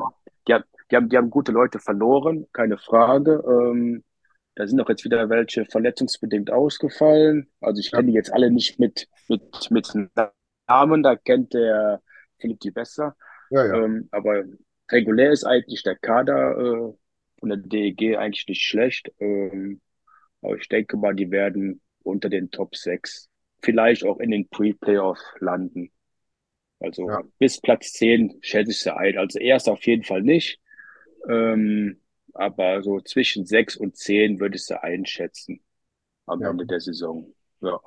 die 0.47 0.53
haben, 0.55 0.65
die 0.91 0.95
haben, 0.97 1.09
die 1.09 1.17
haben 1.17 1.29
gute 1.29 1.51
Leute 1.53 1.79
verloren, 1.79 2.47
keine 2.53 2.77
Frage. 2.77 3.43
Ähm, 3.47 4.03
da 4.59 4.67
sind 4.67 4.81
auch 4.81 4.89
jetzt 4.89 5.05
wieder 5.05 5.29
welche 5.29 5.63
verletzungsbedingt 5.63 6.51
ausgefallen. 6.51 7.47
Also 7.61 7.79
ich 7.79 7.91
kenne 7.91 8.07
die 8.07 8.13
jetzt 8.13 8.33
alle 8.33 8.51
nicht 8.51 8.77
mit, 8.77 9.07
mit, 9.29 9.71
mit 9.71 9.93
Namen, 10.67 11.01
da 11.01 11.15
kennt 11.15 11.53
der 11.53 12.01
Philipp 12.39 12.59
die 12.59 12.71
besser. 12.71 13.15
ja, 13.51 13.65
ja. 13.65 13.85
Ähm, 13.85 14.09
aber 14.11 14.43
regulär 14.91 15.31
ist 15.31 15.45
eigentlich 15.45 15.83
der 15.83 15.95
Kader 15.95 16.57
äh, 16.57 16.93
von 17.39 17.49
der 17.49 17.57
DEG 17.57 18.17
eigentlich 18.17 18.49
nicht 18.49 18.61
schlecht. 18.61 19.09
Ähm, 19.19 19.79
aber 20.41 20.57
ich 20.57 20.67
denke 20.67 20.97
mal, 20.97 21.15
die 21.15 21.31
werden 21.31 21.79
unter 22.03 22.27
den 22.27 22.51
Top 22.51 22.75
6, 22.75 23.29
vielleicht 23.61 24.03
auch 24.03 24.19
in 24.19 24.31
den 24.31 24.49
Pre-Playoff 24.49 25.19
landen. 25.39 25.89
Also 26.81 27.07
Ja, 27.07 27.21
bis 27.37 27.61
Platz 27.61 27.93
10 27.93 28.39
schätze 28.41 28.71
ich 28.71 28.79
sie 28.79 28.93
ein. 28.93 29.17
Also 29.17 29.39
erst 29.39 29.69
auf 29.69 29.85
jeden 29.85 30.03
Fall 30.03 30.21
nicht. 30.21 30.59
Ähm, 31.29 32.01
aber 32.33 32.81
so 32.83 32.99
zwischen 33.01 33.45
6 33.45 33.75
und 33.75 33.97
10 33.97 34.39
würde 34.39 34.55
ich 34.55 34.65
sie 34.65 34.81
einschätzen 34.81 35.61
am 36.25 36.41
ja, 36.41 36.49
Ende 36.49 36.65
der 36.65 36.79
Saison. 36.79 37.33
Ja. 37.61 37.69
ja. 37.69 37.79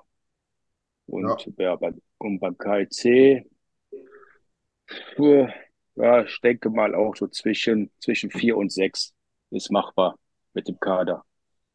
Und, 1.06 1.58
ja, 1.58 1.76
bei, 1.76 1.92
und 2.18 2.40
beim 2.40 2.56
KIC, 2.56 3.46
ja, 5.94 6.22
ich 6.22 6.40
denke 6.40 6.70
mal 6.70 6.94
auch 6.94 7.16
so 7.16 7.28
zwischen, 7.28 7.90
zwischen 8.00 8.30
4 8.30 8.56
und 8.56 8.72
6 8.72 9.12
ist 9.50 9.70
machbar 9.70 10.16
mit 10.54 10.68
dem 10.68 10.78
Kader. 10.80 11.24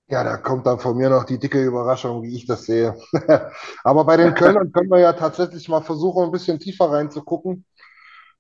Ja, 0.10 0.24
da 0.24 0.38
kommt 0.38 0.66
dann 0.66 0.80
von 0.80 0.96
mir 0.96 1.10
noch 1.10 1.26
die 1.26 1.38
dicke 1.38 1.62
Überraschung, 1.62 2.24
wie 2.24 2.36
ich 2.36 2.46
das 2.46 2.64
sehe. 2.64 2.96
Aber 3.84 4.06
bei 4.06 4.16
den 4.16 4.34
Kölnern 4.34 4.72
können 4.72 4.90
wir 4.90 5.00
ja 5.00 5.14
tatsächlich 5.14 5.68
mal 5.68 5.82
versuchen, 5.82 6.24
ein 6.24 6.32
bisschen 6.32 6.60
tiefer 6.60 6.90
reinzugucken. 6.90 7.66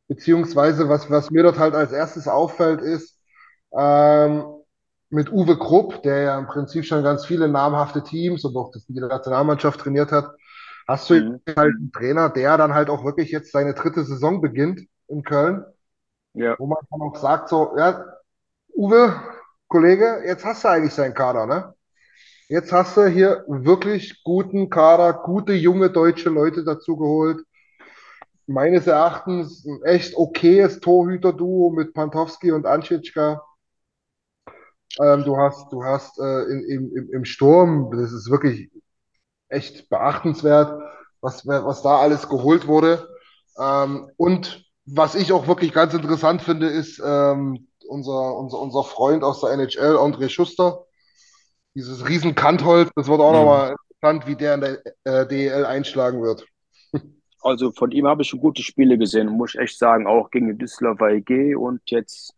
Beziehungsweise, 0.07 0.87
was, 0.87 1.09
was 1.11 1.29
mir 1.29 1.43
dort 1.43 1.59
halt 1.59 1.75
als 1.75 1.91
erstes 1.91 2.29
auffällt, 2.29 2.79
ist, 2.79 3.16
ähm, 3.73 4.43
mit 5.09 5.31
Uwe 5.31 5.57
Krupp, 5.57 6.03
der 6.03 6.21
ja 6.23 6.39
im 6.39 6.47
Prinzip 6.47 6.85
schon 6.85 7.03
ganz 7.03 7.25
viele 7.25 7.47
namhafte 7.47 8.03
Teams 8.03 8.43
und 8.45 8.55
auch 8.57 8.71
die 8.89 8.99
Nationalmannschaft 8.99 9.79
trainiert 9.79 10.11
hat, 10.11 10.31
hast 10.87 11.09
du 11.09 11.15
Mhm. 11.15 11.39
halt 11.57 11.75
einen 11.79 11.91
Trainer, 11.91 12.29
der 12.29 12.57
dann 12.57 12.73
halt 12.73 12.89
auch 12.89 13.05
wirklich 13.05 13.31
jetzt 13.31 13.51
seine 13.51 13.73
dritte 13.73 14.03
Saison 14.03 14.41
beginnt 14.41 14.81
in 15.07 15.23
Köln, 15.23 15.65
Ja, 16.33 16.57
wo 16.57 16.67
man 16.67 16.77
dann 16.91 17.01
auch 17.01 17.15
sagt, 17.17 17.49
so, 17.49 17.75
ja, 17.77 18.03
Uwe, 18.75 19.21
Kollege, 19.67 20.23
jetzt 20.25 20.45
hast 20.45 20.63
du 20.65 20.69
eigentlich 20.69 20.93
seinen 20.93 21.13
Kader, 21.15 21.45
ne? 21.47 21.73
Jetzt 22.49 22.71
hast 22.73 22.97
du 22.97 23.07
hier 23.07 23.45
wirklich 23.47 24.23
guten 24.23 24.69
Kader, 24.69 25.13
gute 25.13 25.53
junge 25.53 25.89
deutsche 25.91 26.29
Leute 26.29 26.63
dazu 26.65 26.97
geholt. 26.97 27.43
meines 28.47 28.87
Erachtens 28.87 29.65
ein 29.65 29.81
echt 29.83 30.15
okayes 30.17 30.79
Torhüter-Duo 30.79 31.71
mit 31.71 31.93
Pantowski 31.93 32.51
und 32.51 32.65
Anschitschka. 32.65 33.41
Ähm, 34.99 35.23
du 35.23 35.37
hast, 35.37 35.71
du 35.71 35.83
hast 35.83 36.19
äh, 36.19 36.43
in, 36.45 36.91
im, 36.95 37.09
im 37.13 37.25
Sturm, 37.25 37.91
das 37.91 38.11
ist 38.11 38.29
wirklich 38.31 38.69
echt 39.49 39.89
beachtenswert, 39.89 40.81
was, 41.21 41.45
was 41.47 41.81
da 41.83 41.99
alles 41.99 42.29
geholt 42.29 42.67
wurde. 42.67 43.07
Ähm, 43.59 44.09
und 44.17 44.65
was 44.85 45.15
ich 45.15 45.31
auch 45.33 45.47
wirklich 45.47 45.73
ganz 45.73 45.93
interessant 45.93 46.41
finde, 46.41 46.67
ist 46.67 47.01
ähm, 47.05 47.67
unser, 47.87 48.37
unser, 48.37 48.59
unser 48.59 48.83
Freund 48.83 49.23
aus 49.23 49.41
der 49.41 49.51
NHL, 49.51 49.97
André 49.97 50.29
Schuster. 50.29 50.85
Dieses 51.75 52.07
riesen 52.09 52.35
Kantholz, 52.35 52.89
das 52.95 53.07
wird 53.07 53.21
auch 53.21 53.31
Mhm. 53.31 53.33
nochmal 53.33 53.75
interessant, 54.01 54.27
wie 54.27 54.35
der 54.37 54.55
in 54.55 54.61
der 54.61 54.79
äh, 55.05 55.27
DEL 55.27 55.65
einschlagen 55.65 56.23
wird. 56.23 56.45
Also 57.41 57.71
von 57.71 57.91
ihm 57.91 58.07
habe 58.07 58.21
ich 58.21 58.29
schon 58.29 58.39
gute 58.39 58.63
Spiele 58.63 58.97
gesehen, 58.97 59.29
muss 59.29 59.55
ich 59.55 59.61
echt 59.61 59.77
sagen, 59.79 60.07
auch 60.07 60.29
gegen 60.31 60.49
die 60.49 60.57
Düsseldorfer 60.57 61.09
EG 61.11 61.55
und 61.55 61.81
jetzt 61.87 62.35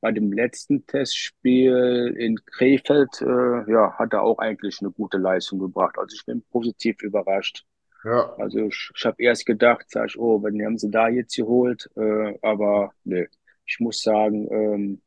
bei 0.00 0.12
dem 0.12 0.32
letzten 0.32 0.86
Testspiel 0.86 2.14
in 2.18 2.36
Krefeld, 2.44 3.20
äh, 3.22 3.70
ja, 3.70 3.94
hat 3.98 4.12
er 4.12 4.22
auch 4.22 4.38
eigentlich 4.38 4.80
eine 4.80 4.90
gute 4.90 5.18
Leistung 5.18 5.58
gebracht. 5.58 5.96
Also 5.98 6.14
ich 6.14 6.24
bin 6.26 6.42
positiv 6.50 7.02
überrascht. 7.02 7.64
Ja, 8.04 8.34
Also 8.38 8.66
ich, 8.66 8.90
ich 8.94 9.04
habe 9.04 9.22
erst 9.22 9.46
gedacht, 9.46 9.86
sag 9.88 10.10
ich, 10.10 10.18
oh, 10.18 10.42
wenn 10.42 10.64
haben 10.64 10.78
sie 10.78 10.90
da 10.90 11.08
jetzt 11.08 11.34
geholt, 11.34 11.90
äh, 11.96 12.38
aber 12.42 12.92
nee, 13.04 13.26
ich 13.64 13.80
muss 13.80 14.02
sagen, 14.02 14.46
ähm, 14.52 15.02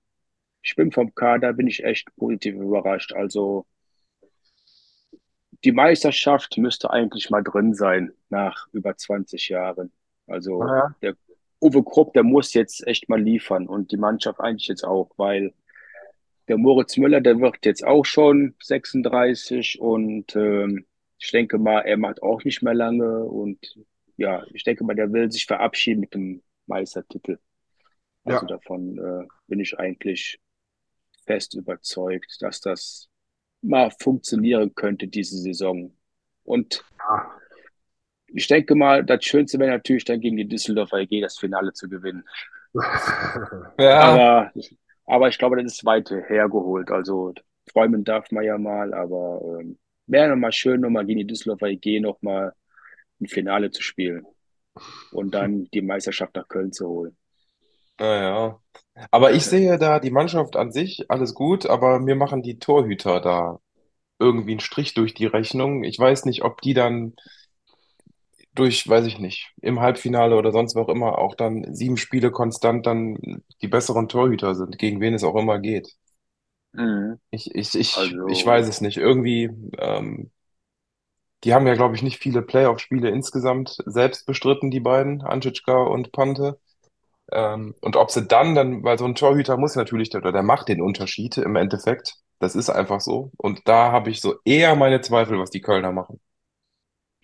ich 0.62 0.76
bin 0.76 0.92
vom 0.92 1.16
Kader, 1.16 1.54
bin 1.54 1.68
ich 1.68 1.84
echt 1.84 2.14
positiv 2.18 2.56
überrascht. 2.56 3.14
Also 3.14 3.66
die 5.64 5.72
Meisterschaft 5.72 6.58
müsste 6.58 6.90
eigentlich 6.90 7.30
mal 7.30 7.44
drin 7.44 7.74
sein 7.74 8.14
nach 8.30 8.68
über 8.72 8.96
20 8.96 9.50
Jahren. 9.50 9.92
Also 10.28 10.64
naja, 10.64 10.96
der 11.02 11.16
Uwe 11.62 11.84
Krupp, 11.84 12.14
der 12.14 12.24
muss 12.24 12.54
jetzt 12.54 12.86
echt 12.88 13.10
mal 13.10 13.22
liefern 13.22 13.68
und 13.68 13.92
die 13.92 13.98
Mannschaft 13.98 14.40
eigentlich 14.40 14.68
jetzt 14.68 14.84
auch, 14.84 15.12
weil 15.18 15.54
der 16.48 16.58
Moritz 16.58 16.98
Müller, 16.98 17.22
der 17.22 17.40
wird 17.40 17.66
jetzt 17.66 17.86
auch 17.86 18.06
schon 18.06 18.56
36 18.62 19.80
und 19.80 20.36
ähm, 20.36 20.86
ich 21.20 21.32
denke 21.32 21.58
mal, 21.58 21.82
er 21.82 21.98
macht 21.98 22.24
auch 22.24 22.44
nicht 22.44 22.62
mehr 22.62 22.74
lange 22.74 23.24
und 23.24 23.78
ja, 24.18 24.46
ich 24.54 24.64
denke 24.64 24.84
mal, 24.84 24.96
der 24.96 25.12
will 25.12 25.32
sich 25.32 25.46
verabschieden 25.46 26.02
mit 26.02 26.14
dem 26.14 26.42
Meistertitel. 26.66 27.40
Also 28.24 28.42
ja. 28.42 28.48
davon 28.48 28.98
äh, 28.98 29.28
bin 29.48 29.60
ich 29.60 29.78
eigentlich 29.78 30.40
fest 31.26 31.54
überzeugt, 31.54 32.38
dass 32.42 32.62
das 32.62 33.10
mal 33.62 33.92
funktionieren 34.00 34.74
könnte 34.76 35.08
diese 35.08 35.38
Saison. 35.38 35.96
Und 36.44 36.84
ich 38.34 38.48
denke 38.48 38.76
mal, 38.76 39.04
das 39.06 39.24
Schönste 39.26 39.60
wäre 39.60 39.72
natürlich 39.72 40.06
dann 40.06 40.20
gegen 40.22 40.38
die 40.38 40.48
Düsseldorfer 40.48 41.00
EG 41.00 41.22
das 41.22 41.38
Finale 41.38 41.74
zu 41.74 41.90
gewinnen. 41.90 42.24
Ja, 43.78 44.22
Aber, 44.22 44.52
aber 45.06 45.30
ich 45.30 45.38
glaube, 45.38 45.58
das 45.62 45.74
ist 45.74 45.86
weit 45.86 46.10
hergeholt. 46.12 46.92
Also 46.92 47.34
träumen 47.68 48.04
darf 48.04 48.32
man 48.32 48.44
ja 48.46 48.58
mal, 48.58 48.94
aber 48.94 49.42
ähm, 49.62 49.78
wäre 50.08 50.30
nochmal 50.30 50.52
schön, 50.52 50.82
nochmal 50.82 51.06
gegen 51.06 51.20
die 51.20 51.28
Düsseldorfer 51.28 51.68
EG 51.68 52.00
nochmal 52.00 52.54
ein 53.22 53.28
Finale 53.28 53.72
zu 53.72 53.82
spielen 53.84 54.26
und 55.12 55.34
dann 55.36 55.66
die 55.74 55.82
Meisterschaft 55.82 56.36
nach 56.36 56.48
Köln 56.48 56.74
zu 56.74 56.88
holen. 56.88 57.18
naja. 58.00 58.60
Aber 59.12 59.32
ich 59.34 59.46
sehe 59.46 59.78
da 59.78 60.00
die 60.00 60.12
Mannschaft 60.12 60.56
an 60.56 60.72
sich 60.72 61.10
alles 61.10 61.34
gut, 61.34 61.66
aber 61.66 62.00
mir 62.00 62.16
machen 62.16 62.42
die 62.44 62.60
Torhüter 62.60 63.22
da 63.22 63.60
irgendwie 64.20 64.52
einen 64.54 64.60
Strich 64.62 64.94
durch 64.96 65.14
die 65.16 65.26
Rechnung. 65.28 65.84
Ich 65.84 66.00
weiß 66.00 66.26
nicht, 66.26 66.44
ob 66.44 66.62
die 66.62 66.74
dann 66.76 67.16
durch, 68.60 68.88
weiß 68.88 69.06
ich 69.08 69.20
nicht, 69.20 69.54
im 69.62 69.80
Halbfinale 69.82 70.38
oder 70.38 70.52
sonst 70.52 70.76
wo 70.76 70.82
auch 70.82 70.90
immer 70.90 71.18
auch 71.20 71.36
dann 71.36 71.74
sieben 71.76 71.98
Spiele 71.98 72.32
konstant 72.32 72.86
dann 72.88 73.18
die 73.62 73.68
besseren 73.70 74.10
Torhüter 74.10 74.56
sind, 74.56 74.78
gegen 74.80 75.02
wen 75.02 75.14
es 75.16 75.24
auch 75.26 75.36
immer 75.36 75.60
geht. 75.60 75.96
Mhm. 76.74 77.20
Ich, 77.32 77.54
ich, 77.56 77.76
ich, 77.76 78.18
ich 78.26 78.46
Also, 78.46 78.46
weiß 78.46 78.68
es 78.68 78.82
nicht. 78.82 78.98
Irgendwie, 78.98 79.50
ähm, 79.78 80.32
die 81.44 81.54
haben 81.54 81.68
ja, 81.68 81.74
glaube 81.76 81.96
ich, 81.96 82.02
nicht 82.04 82.20
viele 82.22 82.42
Playoff-Spiele 82.42 83.10
insgesamt 83.10 83.78
selbst 83.86 84.26
bestritten, 84.26 84.72
die 84.72 84.80
beiden, 84.82 85.22
Anschitschka 85.22 85.74
und 85.84 86.12
Pante. 86.12 86.60
Ähm, 87.32 87.76
und 87.82 87.96
ob 87.98 88.12
sie 88.12 88.28
dann, 88.28 88.56
dann, 88.56 88.84
weil 88.84 89.00
so 89.00 89.06
ein 89.06 89.16
Torhüter 89.16 89.58
muss 89.58 89.76
natürlich, 89.76 90.16
oder 90.16 90.32
der 90.34 90.44
macht 90.44 90.70
den 90.70 90.82
Unterschied 90.82 91.38
im 91.38 91.56
Endeffekt. 91.58 92.16
Das 92.40 92.56
ist 92.56 92.70
einfach 92.70 93.02
so. 93.02 93.32
Und 93.38 93.68
da 93.68 93.92
habe 93.92 94.10
ich 94.12 94.22
so 94.22 94.36
eher 94.46 94.76
meine 94.76 95.02
Zweifel, 95.02 95.40
was 95.40 95.52
die 95.52 95.62
Kölner 95.62 95.92
machen. 95.94 96.20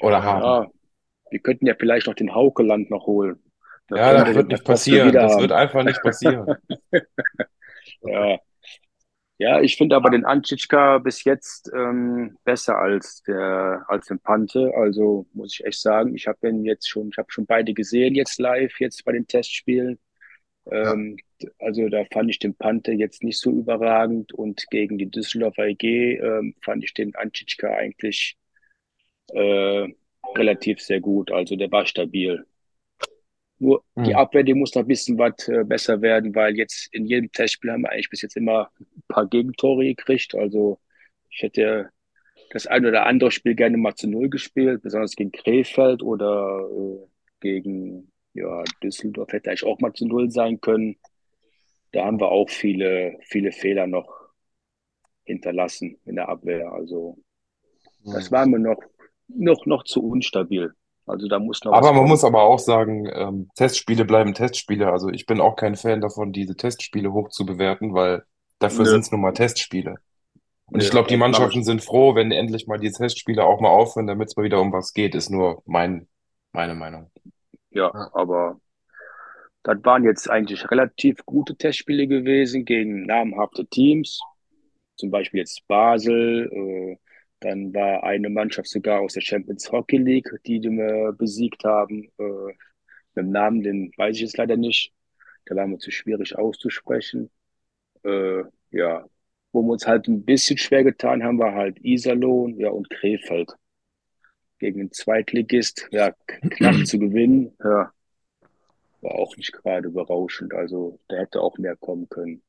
Oder 0.01 0.23
haben. 0.23 0.57
Ja, 1.25 1.31
wir 1.31 1.39
könnten 1.39 1.65
ja 1.67 1.75
vielleicht 1.79 2.07
noch 2.07 2.15
den 2.15 2.33
Haukeland 2.33 2.89
noch 2.89 3.07
holen. 3.07 3.41
Da 3.87 3.97
Ja, 3.97 4.13
das 4.13 4.33
wird 4.35 4.47
nicht 4.49 4.63
passieren. 4.63 5.19
Das 5.19 5.37
wird 5.37 5.51
haben. 5.51 5.59
einfach 5.61 5.83
nicht 5.83 6.01
passieren. 6.01 6.57
Ja, 8.01 8.39
ja, 9.37 9.61
ich 9.61 9.75
finde 9.75 9.97
aber 9.97 10.09
den 10.11 10.25
Anschitschka 10.25 10.99
bis 10.99 11.25
jetzt 11.25 11.69
ähm, 11.75 12.37
besser 12.45 12.77
als 12.77 13.21
der 13.23 13.83
als 13.89 14.07
den 14.07 14.19
Pante. 14.19 14.71
Also 14.75 15.27
muss 15.33 15.53
ich 15.53 15.65
echt 15.65 15.81
sagen, 15.81 16.15
ich 16.15 16.27
habe 16.27 16.39
den 16.41 16.63
jetzt 16.63 16.87
schon, 16.89 17.09
ich 17.09 17.17
habe 17.17 17.31
schon 17.31 17.45
beide 17.45 17.73
gesehen 17.73 18.15
jetzt 18.15 18.39
live, 18.39 18.79
jetzt 18.79 19.03
bei 19.03 19.11
den 19.11 19.27
Testspielen. 19.27 19.99
Ja, 20.81 20.93
Ähm, 20.93 21.17
also 21.59 21.89
da 21.89 22.05
fand 22.13 22.29
ich 22.31 22.39
den 22.39 22.55
Pante 22.55 22.93
jetzt 22.93 23.23
nicht 23.23 23.39
so 23.39 23.51
überragend 23.51 24.33
und 24.33 24.65
gegen 24.71 24.97
die 24.97 25.11
Düsseldorfer 25.11 25.65
EG 25.67 26.17
ähm, 26.17 26.55
fand 26.61 26.83
ich 26.83 26.93
den 26.93 27.15
Anschitschka 27.15 27.67
eigentlich 27.75 28.37
äh, 29.33 29.89
relativ 30.35 30.79
sehr 30.81 31.01
gut. 31.01 31.31
Also 31.31 31.55
der 31.55 31.71
war 31.71 31.85
stabil. 31.85 32.45
Nur 33.59 33.83
die 34.03 34.13
Hm. 34.13 34.15
Abwehr, 34.15 34.43
die 34.43 34.53
muss 34.53 34.75
noch 34.75 34.83
ein 34.83 34.87
bisschen 34.87 35.17
was 35.17 35.47
äh, 35.47 35.63
besser 35.63 36.01
werden, 36.01 36.35
weil 36.35 36.55
jetzt 36.57 36.93
in 36.93 37.05
jedem 37.05 37.31
Testspiel 37.31 37.71
haben 37.71 37.83
wir 37.83 37.91
eigentlich 37.91 38.09
bis 38.09 38.21
jetzt 38.21 38.35
immer 38.35 38.69
ein 38.79 39.03
paar 39.07 39.27
Gegentore 39.27 39.85
gekriegt. 39.85 40.35
Also 40.35 40.79
ich 41.29 41.41
hätte 41.41 41.89
das 42.49 42.67
ein 42.67 42.85
oder 42.85 43.05
andere 43.07 43.31
Spiel 43.31 43.55
gerne 43.55 43.77
mal 43.77 43.95
zu 43.95 44.09
Null 44.09 44.29
gespielt, 44.29 44.81
besonders 44.83 45.15
gegen 45.15 45.31
Krefeld 45.31 46.03
oder 46.03 46.67
äh, 46.71 47.07
gegen 47.41 48.11
ja, 48.33 48.63
Düsseldorf 48.83 49.31
hätte 49.33 49.49
eigentlich 49.51 49.65
auch 49.65 49.79
mal 49.79 49.93
zu 49.93 50.07
Null 50.07 50.31
sein 50.31 50.61
können. 50.61 50.97
Da 51.93 52.05
haben 52.05 52.19
wir 52.19 52.29
auch 52.31 52.49
viele, 52.49 53.17
viele 53.23 53.51
Fehler 53.51 53.87
noch 53.87 54.29
hinterlassen 55.23 55.97
in 56.05 56.15
der 56.15 56.29
Abwehr. 56.29 56.71
Also 56.71 57.17
das 58.11 58.31
Hm. 58.31 58.31
war 58.31 58.45
mir 58.47 58.59
noch, 58.59 58.81
noch, 59.27 59.65
noch 59.65 59.83
zu 59.83 60.03
unstabil. 60.03 60.73
Also 61.05 61.27
da 61.27 61.39
muss 61.39 61.63
noch 61.63 61.73
Aber 61.73 61.93
man 61.93 62.05
kommen. 62.05 62.07
muss 62.07 62.23
aber 62.23 62.43
auch 62.43 62.59
sagen, 62.59 63.07
ähm, 63.13 63.49
Testspiele 63.55 64.05
bleiben 64.05 64.33
Testspiele. 64.33 64.91
Also 64.91 65.09
ich 65.09 65.25
bin 65.25 65.41
auch 65.41 65.55
kein 65.55 65.75
Fan 65.75 66.01
davon, 66.01 66.31
diese 66.31 66.55
Testspiele 66.55 67.11
hoch 67.13 67.29
zu 67.29 67.45
bewerten, 67.45 67.93
weil 67.93 68.23
dafür 68.59 68.85
sind 68.85 69.01
es 69.01 69.11
nun 69.11 69.21
mal 69.21 69.33
Testspiele. 69.33 69.95
Und 70.71 70.81
ich 70.83 70.89
nö, 70.89 70.91
glaube, 70.91 71.07
die 71.07 71.17
Mannschaften 71.17 71.61
ich. 71.61 71.65
sind 71.65 71.83
froh, 71.83 72.15
wenn 72.15 72.31
endlich 72.31 72.67
mal 72.67 72.79
die 72.79 72.91
Testspiele 72.91 73.43
auch 73.45 73.61
mal 73.61 73.69
aufhören, 73.69 74.07
damit 74.07 74.29
es 74.29 74.35
mal 74.37 74.43
wieder 74.43 74.61
um 74.61 74.71
was 74.73 74.93
geht, 74.93 75.15
ist 75.15 75.29
nur 75.29 75.61
mein, 75.65 76.07
meine 76.53 76.75
Meinung. 76.75 77.11
Ja, 77.71 77.93
ja, 77.93 78.09
aber 78.13 78.59
das 79.63 79.77
waren 79.83 80.03
jetzt 80.03 80.29
eigentlich 80.29 80.69
relativ 80.71 81.25
gute 81.25 81.55
Testspiele 81.57 82.07
gewesen 82.07 82.65
gegen 82.65 83.05
namhafte 83.05 83.65
Teams. 83.67 84.19
Zum 84.95 85.11
Beispiel 85.11 85.39
jetzt 85.39 85.67
Basel. 85.67 86.49
Äh, 86.51 86.97
dann 87.45 87.73
war 87.75 88.03
eine 88.03 88.29
Mannschaft 88.29 88.69
sogar 88.69 89.01
aus 89.01 89.13
der 89.13 89.21
Champions 89.21 89.71
Hockey 89.71 89.97
League, 89.97 90.29
die 90.47 90.59
wir 90.63 91.13
besiegt 91.13 91.63
haben. 91.63 92.09
Äh, 92.17 92.53
mit 93.13 93.25
dem 93.25 93.29
Namen, 93.29 93.61
den 93.61 93.91
weiß 93.97 94.15
ich 94.15 94.23
jetzt 94.23 94.37
leider 94.37 94.57
nicht. 94.57 94.91
Der 95.47 95.55
war 95.55 95.67
mir 95.67 95.77
zu 95.77 95.91
schwierig 95.91 96.35
auszusprechen. 96.35 97.29
Äh, 98.03 98.43
ja, 98.71 99.05
wo 99.51 99.61
wir 99.61 99.73
uns 99.73 99.85
halt 99.85 100.07
ein 100.07 100.25
bisschen 100.25 100.57
schwer 100.57 100.83
getan 100.83 101.23
haben, 101.23 101.37
war 101.37 101.53
halt 101.53 101.77
Iserlohn, 101.85 102.59
ja, 102.59 102.69
und 102.71 102.89
Krefeld 102.89 103.53
gegen 104.57 104.79
den 104.79 104.91
Zweitligist. 104.91 105.87
Ja, 105.91 106.13
knapp 106.25 106.87
zu 106.87 106.97
gewinnen. 106.97 107.55
Ja, 107.63 107.91
war 109.01 109.15
auch 109.15 109.37
nicht 109.37 109.53
gerade 109.53 109.91
berauschend. 109.91 110.51
Also 110.55 110.99
da 111.09 111.17
hätte 111.17 111.41
auch 111.41 111.59
mehr 111.59 111.75
kommen 111.75 112.09
können. 112.09 112.41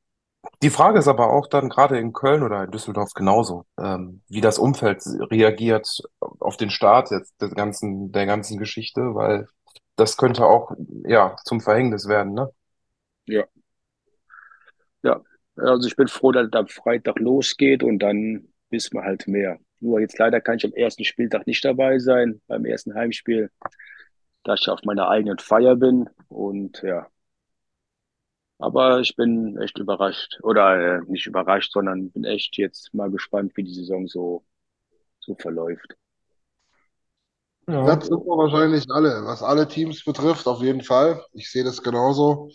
Die 0.63 0.71
Frage 0.71 0.99
ist 0.99 1.09
aber 1.09 1.31
auch 1.31 1.47
dann 1.49 1.69
gerade 1.69 1.99
in 1.99 2.13
Köln 2.13 2.43
oder 2.43 2.65
in 2.65 2.71
Düsseldorf 2.71 3.13
genauso, 3.15 3.67
ähm, 3.79 4.23
wie 4.29 4.41
das 4.41 4.59
Umfeld 4.59 5.03
reagiert 5.31 6.03
auf 6.21 6.57
den 6.57 6.71
Start 6.71 7.11
jetzt 7.11 7.35
der 7.41 7.51
ganzen, 7.51 8.13
der 8.13 8.27
ganzen 8.27 8.59
Geschichte, 8.59 9.15
weil 9.15 9.49
das 9.97 10.17
könnte 10.17 10.45
auch, 10.47 10.73
ja, 11.05 11.37
zum 11.45 11.61
Verhängnis 11.61 12.09
werden, 12.09 12.35
ne? 12.35 12.51
Ja, 13.27 13.45
ja. 15.03 15.23
Also 15.57 15.89
ich 15.89 15.97
bin 15.97 16.09
froh, 16.09 16.33
dass 16.33 16.47
es 16.49 16.53
am 16.53 16.69
Freitag 16.69 17.19
losgeht 17.19 17.83
und 17.83 17.99
dann 18.01 18.49
wissen 18.71 18.95
wir 18.95 19.05
halt 19.05 19.27
mehr. 19.29 19.59
Nur 19.81 20.01
jetzt 20.01 20.19
leider 20.19 20.41
kann 20.41 20.57
ich 20.57 20.65
am 20.65 20.73
ersten 20.73 21.05
Spieltag 21.05 21.47
nicht 21.47 21.65
dabei 21.65 21.99
sein, 21.99 22.41
beim 22.47 22.65
ersten 22.67 22.95
Heimspiel, 22.95 23.51
da 24.45 24.55
ich 24.55 24.69
auf 24.69 24.81
meiner 24.85 25.09
eigenen 25.09 25.39
Feier 25.39 25.77
bin. 25.77 26.09
Und 26.29 26.83
ja, 26.83 27.09
aber 28.59 29.01
ich 29.01 29.17
bin 29.17 29.59
echt 29.59 29.79
überrascht. 29.79 30.39
Oder 30.43 30.99
äh, 30.99 31.03
nicht 31.07 31.27
überrascht, 31.27 31.73
sondern 31.73 32.11
bin 32.11 32.25
echt 32.25 32.57
jetzt 32.59 32.93
mal 32.95 33.11
gespannt, 33.11 33.57
wie 33.57 33.65
die 33.65 33.75
Saison 33.75 34.07
so, 34.09 34.45
so 35.21 35.35
verläuft. 35.37 35.97
Ja. 37.69 37.85
Das 37.87 38.07
sind 38.07 38.25
wir 38.25 38.37
wahrscheinlich 38.37 38.85
alle, 38.91 39.25
was 39.27 39.43
alle 39.43 39.69
Teams 39.69 40.05
betrifft, 40.05 40.47
auf 40.47 40.61
jeden 40.63 40.83
Fall. 40.83 41.25
Ich 41.33 41.51
sehe 41.51 41.65
das 41.65 41.83
genauso. 41.83 42.51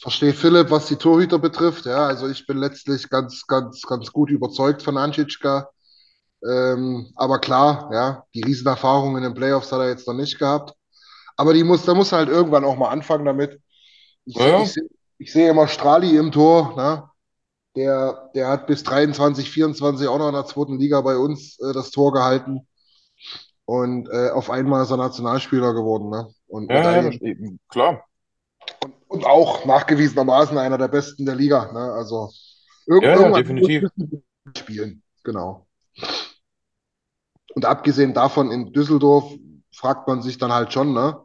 Verstehe 0.00 0.32
Philipp, 0.32 0.70
was 0.70 0.86
die 0.86 0.96
Torhüter 0.96 1.38
betrifft. 1.38 1.84
Ja, 1.86 2.06
also 2.06 2.28
ich 2.28 2.46
bin 2.46 2.58
letztlich 2.58 3.08
ganz, 3.10 3.46
ganz, 3.46 3.82
ganz 3.82 4.10
gut 4.12 4.30
überzeugt 4.30 4.82
von 4.82 4.96
Anschitschka. 4.96 5.70
Ähm, 6.46 7.12
aber 7.16 7.38
klar, 7.40 7.90
ja, 7.92 8.24
die 8.34 8.42
Riesenerfahrung 8.42 9.16
in 9.16 9.24
den 9.24 9.34
Playoffs 9.34 9.72
hat 9.72 9.80
er 9.80 9.90
jetzt 9.90 10.08
noch 10.08 10.14
nicht 10.14 10.38
gehabt. 10.38 10.74
Aber 11.36 11.54
die 11.54 11.64
muss, 11.64 11.84
da 11.84 11.94
muss 11.94 12.12
er 12.12 12.18
halt 12.18 12.28
irgendwann 12.30 12.64
auch 12.64 12.76
mal 12.76 12.90
anfangen 12.90 13.26
damit. 13.26 13.60
Ich, 14.26 14.36
Ja, 14.36 14.58
ich, 14.58 14.72
seh- 14.74 14.88
ich 15.20 15.32
sehe 15.32 15.50
immer 15.50 15.68
Strali 15.68 16.16
im 16.16 16.32
Tor, 16.32 16.74
ne? 16.76 17.04
Der, 17.76 18.30
der 18.34 18.48
hat 18.48 18.66
bis 18.66 18.82
23, 18.82 19.48
24 19.50 20.08
auch 20.08 20.18
noch 20.18 20.28
in 20.28 20.34
der 20.34 20.46
zweiten 20.46 20.78
Liga 20.78 21.00
bei 21.02 21.16
uns 21.16 21.58
äh, 21.60 21.72
das 21.72 21.90
Tor 21.90 22.12
gehalten. 22.12 22.66
Und 23.64 24.08
äh, 24.08 24.30
auf 24.30 24.50
einmal 24.50 24.82
ist 24.82 24.90
er 24.90 24.96
Nationalspieler 24.96 25.72
geworden, 25.74 26.10
ne? 26.10 26.26
Und 26.48 26.68
Ja, 26.70 26.76
ja, 26.96 27.02
Medaillen. 27.02 27.60
klar. 27.68 28.04
Und, 28.82 28.94
und 29.08 29.26
auch 29.26 29.64
nachgewiesenermaßen 29.66 30.58
einer 30.58 30.78
der 30.78 30.88
besten 30.88 31.26
der 31.26 31.36
Liga, 31.36 31.70
ne? 31.70 31.92
Also 31.92 32.30
irg 32.86 33.04
Ja, 33.04 33.10
ja, 33.10 33.16
irgendwann 33.16 33.42
definitiv. 33.42 33.88
spielen. 34.56 35.02
Genau. 35.22 35.66
Und 37.54 37.64
abgesehen 37.66 38.14
davon 38.14 38.50
in 38.50 38.72
Düsseldorf 38.72 39.32
fragt 39.72 40.08
man 40.08 40.22
sich 40.22 40.38
dann 40.38 40.52
halt 40.52 40.72
schon, 40.72 40.92
ne? 40.94 41.20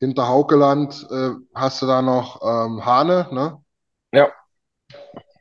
Hinter 0.00 0.28
Haukeland 0.28 1.06
äh, 1.10 1.30
hast 1.54 1.80
du 1.82 1.86
da 1.86 2.02
noch 2.02 2.40
ähm, 2.42 2.84
Hane, 2.84 3.28
ne? 3.32 3.62
Ja, 4.12 4.30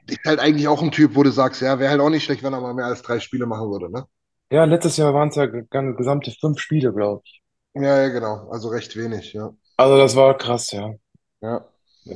Ist 0.07 0.25
halt 0.25 0.39
eigentlich 0.39 0.67
auch 0.67 0.81
ein 0.81 0.91
Typ, 0.91 1.15
wo 1.15 1.23
du 1.23 1.31
sagst, 1.31 1.61
ja, 1.61 1.79
wäre 1.79 1.91
halt 1.91 2.01
auch 2.01 2.09
nicht 2.09 2.23
schlecht, 2.23 2.43
wenn 2.43 2.53
er 2.53 2.61
mal 2.61 2.73
mehr 2.73 2.85
als 2.85 3.01
drei 3.01 3.19
Spiele 3.19 3.45
machen 3.45 3.69
würde, 3.69 3.89
ne? 3.91 4.05
ja, 4.51 4.63
letztes 4.65 4.97
Jahr 4.97 5.13
waren 5.13 5.29
es 5.29 5.35
ja 5.35 5.45
gesamte 5.47 6.31
fünf 6.39 6.59
Spiele, 6.59 6.93
glaube 6.93 7.21
ich. 7.25 7.41
Ja, 7.73 8.01
ja, 8.03 8.07
genau. 8.09 8.49
Also 8.51 8.69
recht 8.69 8.95
wenig, 8.95 9.33
ja. 9.33 9.53
Also 9.77 9.97
das 9.97 10.15
war 10.15 10.37
krass, 10.37 10.71
ja. 10.71 10.93
Ja. 11.41 11.65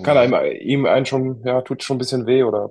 Kann 0.03 0.17
einem, 0.17 0.33
ihm 0.61 0.85
einen 0.85 1.05
schon, 1.05 1.41
ja, 1.45 1.61
tut 1.61 1.83
schon 1.83 1.95
ein 1.95 1.99
bisschen 1.99 2.25
weh 2.25 2.43
oder 2.43 2.69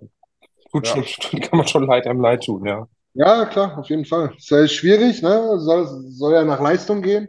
tut 0.73 0.87
Ja. 0.87 1.03
schon, 1.03 1.05
kann 1.43 1.59
man 1.59 1.69
schon 1.69 1.87
leid, 1.87 2.07
einem 2.07 2.21
leid 2.21 2.45
tun, 2.45 2.67
ja. 2.67 2.89
Ja, 3.15 3.45
klar, 3.47 3.79
auf 3.79 3.89
jeden 3.91 4.05
Fall. 4.05 4.35
Ist 4.37 4.51
ja 4.51 4.67
schwierig, 4.69 5.23
ne? 5.23 5.59
Soll, 5.59 5.87
soll 6.11 6.33
ja 6.35 6.45
nach 6.45 6.61
Leistung 6.61 7.03
gehen. 7.03 7.29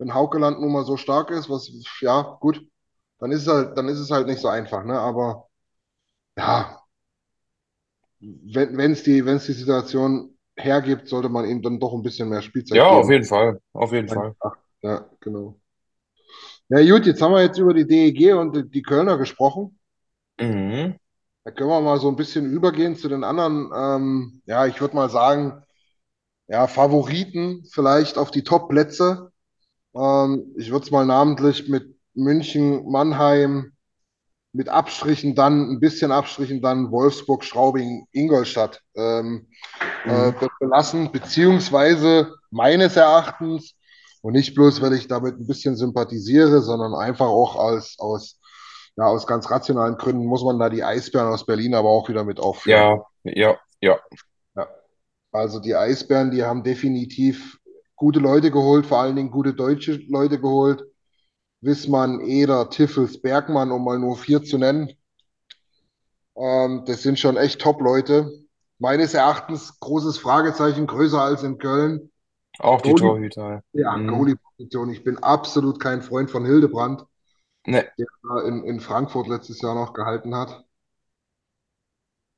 Wenn 0.00 0.14
Haukeland 0.14 0.60
nun 0.60 0.72
mal 0.72 0.86
so 0.86 0.98
stark 0.98 1.30
ist, 1.32 1.50
was, 1.50 1.70
ja, 2.02 2.38
gut, 2.40 2.62
dann 3.20 3.32
ist 3.32 3.42
es 3.44 3.48
halt, 3.48 3.78
dann 3.78 3.88
ist 3.88 4.00
es 4.00 4.10
halt 4.12 4.28
nicht 4.28 4.40
so 4.42 4.48
einfach, 4.48 4.84
ne? 4.84 4.98
Aber 5.00 5.48
ja, 6.38 6.82
wenn 8.20 8.92
es 8.92 9.02
die, 9.02 9.24
wenn 9.26 9.36
es 9.36 9.46
die 9.46 9.52
Situation 9.52 10.36
hergibt, 10.56 11.08
sollte 11.08 11.28
man 11.28 11.46
ihm 11.46 11.62
dann 11.62 11.80
doch 11.80 11.92
ein 11.92 12.02
bisschen 12.02 12.28
mehr 12.28 12.42
Spielzeit 12.42 12.84
Ja, 12.84 12.88
auf 12.88 13.08
geben. 13.08 13.10
jeden 13.10 13.24
Fall, 13.24 13.60
auf 13.72 13.92
jeden 13.92 14.08
Fall. 14.08 14.34
Ja, 14.82 15.08
genau. 15.20 15.60
Ja, 16.68 16.80
gut, 16.82 17.06
jetzt 17.06 17.20
haben 17.22 17.32
wir 17.34 17.42
jetzt 17.42 17.58
über 17.58 17.74
die 17.74 17.86
DEG 17.86 18.34
und 18.34 18.54
die, 18.56 18.68
die 18.70 18.82
Kölner 18.82 19.18
gesprochen. 19.18 19.78
Mhm. 20.38 20.96
Da 21.44 21.50
können 21.52 21.70
wir 21.70 21.80
mal 21.80 21.98
so 21.98 22.08
ein 22.08 22.16
bisschen 22.16 22.50
übergehen 22.52 22.96
zu 22.96 23.08
den 23.08 23.24
anderen, 23.24 23.70
ähm, 23.74 24.42
ja, 24.46 24.66
ich 24.66 24.80
würde 24.80 24.94
mal 24.96 25.08
sagen, 25.10 25.62
ja, 26.48 26.66
Favoriten 26.68 27.64
vielleicht 27.72 28.18
auf 28.18 28.30
die 28.30 28.44
Top-Plätze. 28.44 29.32
Ähm, 29.94 30.54
ich 30.56 30.70
würde 30.70 30.84
es 30.84 30.90
mal 30.90 31.06
namentlich 31.06 31.68
mit 31.68 31.96
München, 32.14 32.90
Mannheim, 32.90 33.72
mit 34.52 34.68
Abstrichen 34.68 35.34
dann, 35.34 35.70
ein 35.70 35.80
bisschen 35.80 36.12
Abstrichen 36.12 36.60
dann 36.62 36.90
Wolfsburg, 36.90 37.44
Straubing, 37.44 38.06
Ingolstadt 38.12 38.82
ähm, 38.96 39.46
äh, 40.08 40.32
Mhm. 40.32 40.34
be- 40.40 40.48
belassen, 40.60 41.12
beziehungsweise 41.12 42.34
meines 42.50 42.96
Erachtens, 42.96 43.74
und 44.22 44.34
nicht 44.34 44.54
bloß, 44.54 44.82
weil 44.82 44.94
ich 44.94 45.08
damit 45.08 45.38
ein 45.38 45.46
bisschen 45.46 45.76
sympathisiere, 45.76 46.60
sondern 46.62 46.94
einfach 46.94 47.26
auch 47.28 47.56
als, 47.56 47.96
aus, 47.98 48.38
ja, 48.96 49.04
aus 49.06 49.26
ganz 49.26 49.50
rationalen 49.50 49.96
Gründen 49.96 50.26
muss 50.26 50.44
man 50.44 50.58
da 50.58 50.68
die 50.68 50.84
Eisbären 50.84 51.28
aus 51.32 51.46
Berlin 51.46 51.74
aber 51.74 51.88
auch 51.88 52.08
wieder 52.08 52.24
mit 52.24 52.40
aufführen. 52.40 52.80
Ja, 52.80 53.04
ja, 53.24 53.58
ja. 53.80 53.98
Ja. 54.56 54.68
Also 55.32 55.60
die 55.60 55.76
Eisbären, 55.76 56.30
die 56.30 56.44
haben 56.44 56.64
definitiv 56.64 57.59
gute 58.00 58.18
Leute 58.20 58.50
geholt, 58.50 58.86
vor 58.86 58.98
allen 59.00 59.16
Dingen 59.16 59.30
gute 59.30 59.54
deutsche 59.54 59.94
Leute 60.08 60.40
geholt. 60.40 60.84
Wissmann, 61.62 62.20
Eder, 62.22 62.70
Tiffels, 62.70 63.20
Bergmann, 63.22 63.72
um 63.72 63.84
mal 63.84 63.98
nur 63.98 64.16
vier 64.16 64.42
zu 64.44 64.58
nennen. 64.58 64.90
Ähm, 66.36 66.84
das 66.86 67.02
sind 67.02 67.18
schon 67.18 67.36
echt 67.36 67.60
Top-Leute. 67.60 68.32
Meines 68.78 69.14
Erachtens 69.14 69.78
großes 69.80 70.18
Fragezeichen, 70.18 70.86
größer 70.86 71.20
als 71.20 71.42
in 71.42 71.58
Köln. 71.58 72.10
Auch 72.58 72.80
die 72.80 72.94
Torhüter. 72.94 73.62
ja, 73.72 73.96
Mhm. 73.96 74.06
Goalie-Position. 74.08 74.90
Ich 74.90 75.04
bin 75.04 75.18
absolut 75.18 75.80
kein 75.80 76.02
Freund 76.02 76.30
von 76.30 76.44
Hildebrand, 76.46 77.06
Ne, 77.66 77.90
der 77.98 78.06
da 78.24 78.42
in, 78.48 78.64
in 78.64 78.80
Frankfurt 78.80 79.28
letztes 79.28 79.60
Jahr 79.62 79.74
noch 79.76 79.92
gehalten 79.94 80.34
hat. 80.36 80.64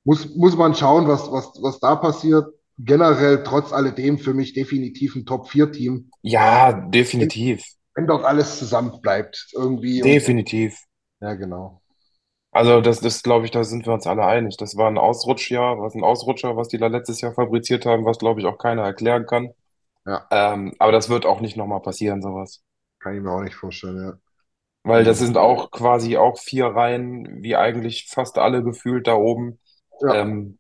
Muss, 0.05 0.35
muss 0.37 0.57
man 0.57 0.75
schauen, 0.75 1.09
was, 1.09 1.31
was, 1.33 1.61
was 1.63 1.79
da 1.81 1.97
passiert. 1.97 2.53
Generell, 2.79 3.43
trotz 3.45 3.73
alledem, 3.73 4.19
für 4.19 4.35
mich 4.35 4.53
definitiv 4.53 5.17
ein 5.17 5.27
Top-4-Team. 5.27 6.11
ja, 6.23 6.73
Wenn, 7.19 7.33
definitiv. 7.33 7.63
wenn 7.95 8.07
dort 8.07 8.25
alles 8.25 8.59
zusammen 8.59 9.01
bleibt, 9.03 9.49
irgendwie. 9.55 10.03
Und, 10.05 10.23
Definitiv. 10.23 10.77
ja, 11.21 11.35
genau. 11.35 11.83
Also 12.51 12.81
das, 12.81 13.01
das 13.01 13.23
glaube 13.23 13.45
ich, 13.47 13.51
da 13.51 13.65
sind 13.65 13.87
wir 13.87 13.93
uns 13.95 14.07
alle 14.07 14.25
einig. 14.27 14.57
Das 14.59 14.77
war 14.77 14.89
ein 14.89 14.99
Ausrutschjahr, 14.99 15.79
was 15.81 15.95
ein 15.95 16.05
Ausrutscher, 16.05 16.57
was 16.57 16.69
die 16.69 16.79
da 16.79 16.87
letztes 16.89 17.21
Jahr 17.21 17.33
fabriziert 17.35 17.87
haben, 17.87 18.05
was 18.05 18.19
glaube 18.19 18.41
ich 18.41 18.47
auch 18.47 18.59
keiner 18.59 18.83
erklären 18.85 19.27
kann. 19.27 19.51
Ja, 20.05 20.31
Ähm, 20.31 20.75
aber 20.79 20.93
das 20.93 21.09
wird 21.11 21.27
auch 21.27 21.41
nicht 21.41 21.57
nochmal 21.57 21.83
passieren, 21.83 22.23
sowas. 22.23 22.63
kann 23.01 23.15
ich 23.17 23.21
mir 23.23 23.31
auch 23.31 23.43
nicht 23.43 23.55
vorstellen, 23.55 23.99
ja. 24.03 24.19
Weil 24.85 25.05
das 25.05 25.19
sind 25.19 25.37
auch 25.37 25.71
quasi 25.71 26.17
auch 26.17 26.39
vier 26.39 26.67
Reihen, 26.67 27.43
wie 27.43 27.57
eigentlich 27.57 28.07
fast 28.11 28.39
alle 28.39 28.63
gefühlt 28.65 29.07
da 29.07 29.15
oben, 29.15 29.61
ja, 30.01 30.13
ähm, 30.13 30.59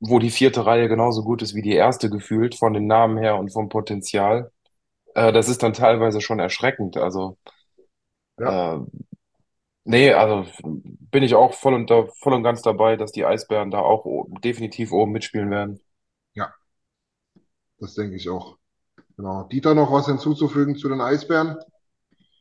wo 0.00 0.18
die 0.18 0.30
vierte 0.30 0.66
Reihe 0.66 0.88
genauso 0.88 1.22
gut 1.22 1.42
ist 1.42 1.54
wie 1.54 1.62
die 1.62 1.74
erste 1.74 2.10
gefühlt, 2.10 2.54
von 2.56 2.72
den 2.72 2.86
Namen 2.86 3.18
her 3.18 3.36
und 3.38 3.52
vom 3.52 3.68
Potenzial. 3.68 4.50
Äh, 5.14 5.32
das 5.32 5.48
ist 5.48 5.62
dann 5.62 5.72
teilweise 5.72 6.20
schon 6.20 6.40
erschreckend. 6.40 6.96
Also, 6.96 7.36
ja, 8.38 8.74
äh, 8.74 8.80
nee, 9.84 10.12
also 10.12 10.46
bin 10.62 11.22
ich 11.22 11.34
auch 11.34 11.54
voll 11.54 11.74
und, 11.74 11.90
da, 11.90 12.06
voll 12.20 12.32
und 12.32 12.42
ganz 12.42 12.62
dabei, 12.62 12.96
dass 12.96 13.12
die 13.12 13.24
Eisbären 13.24 13.70
da 13.70 13.80
auch 13.80 14.06
definitiv 14.42 14.92
oben 14.92 15.12
mitspielen 15.12 15.50
werden. 15.50 15.80
ja, 16.34 16.52
das 17.78 17.94
denke 17.94 18.16
ich 18.16 18.28
auch. 18.28 18.56
Genau. 19.16 19.44
Dieter, 19.44 19.74
noch 19.74 19.92
was 19.92 20.06
hinzuzufügen 20.06 20.76
zu 20.76 20.88
den 20.88 21.00
Eisbären? 21.00 21.58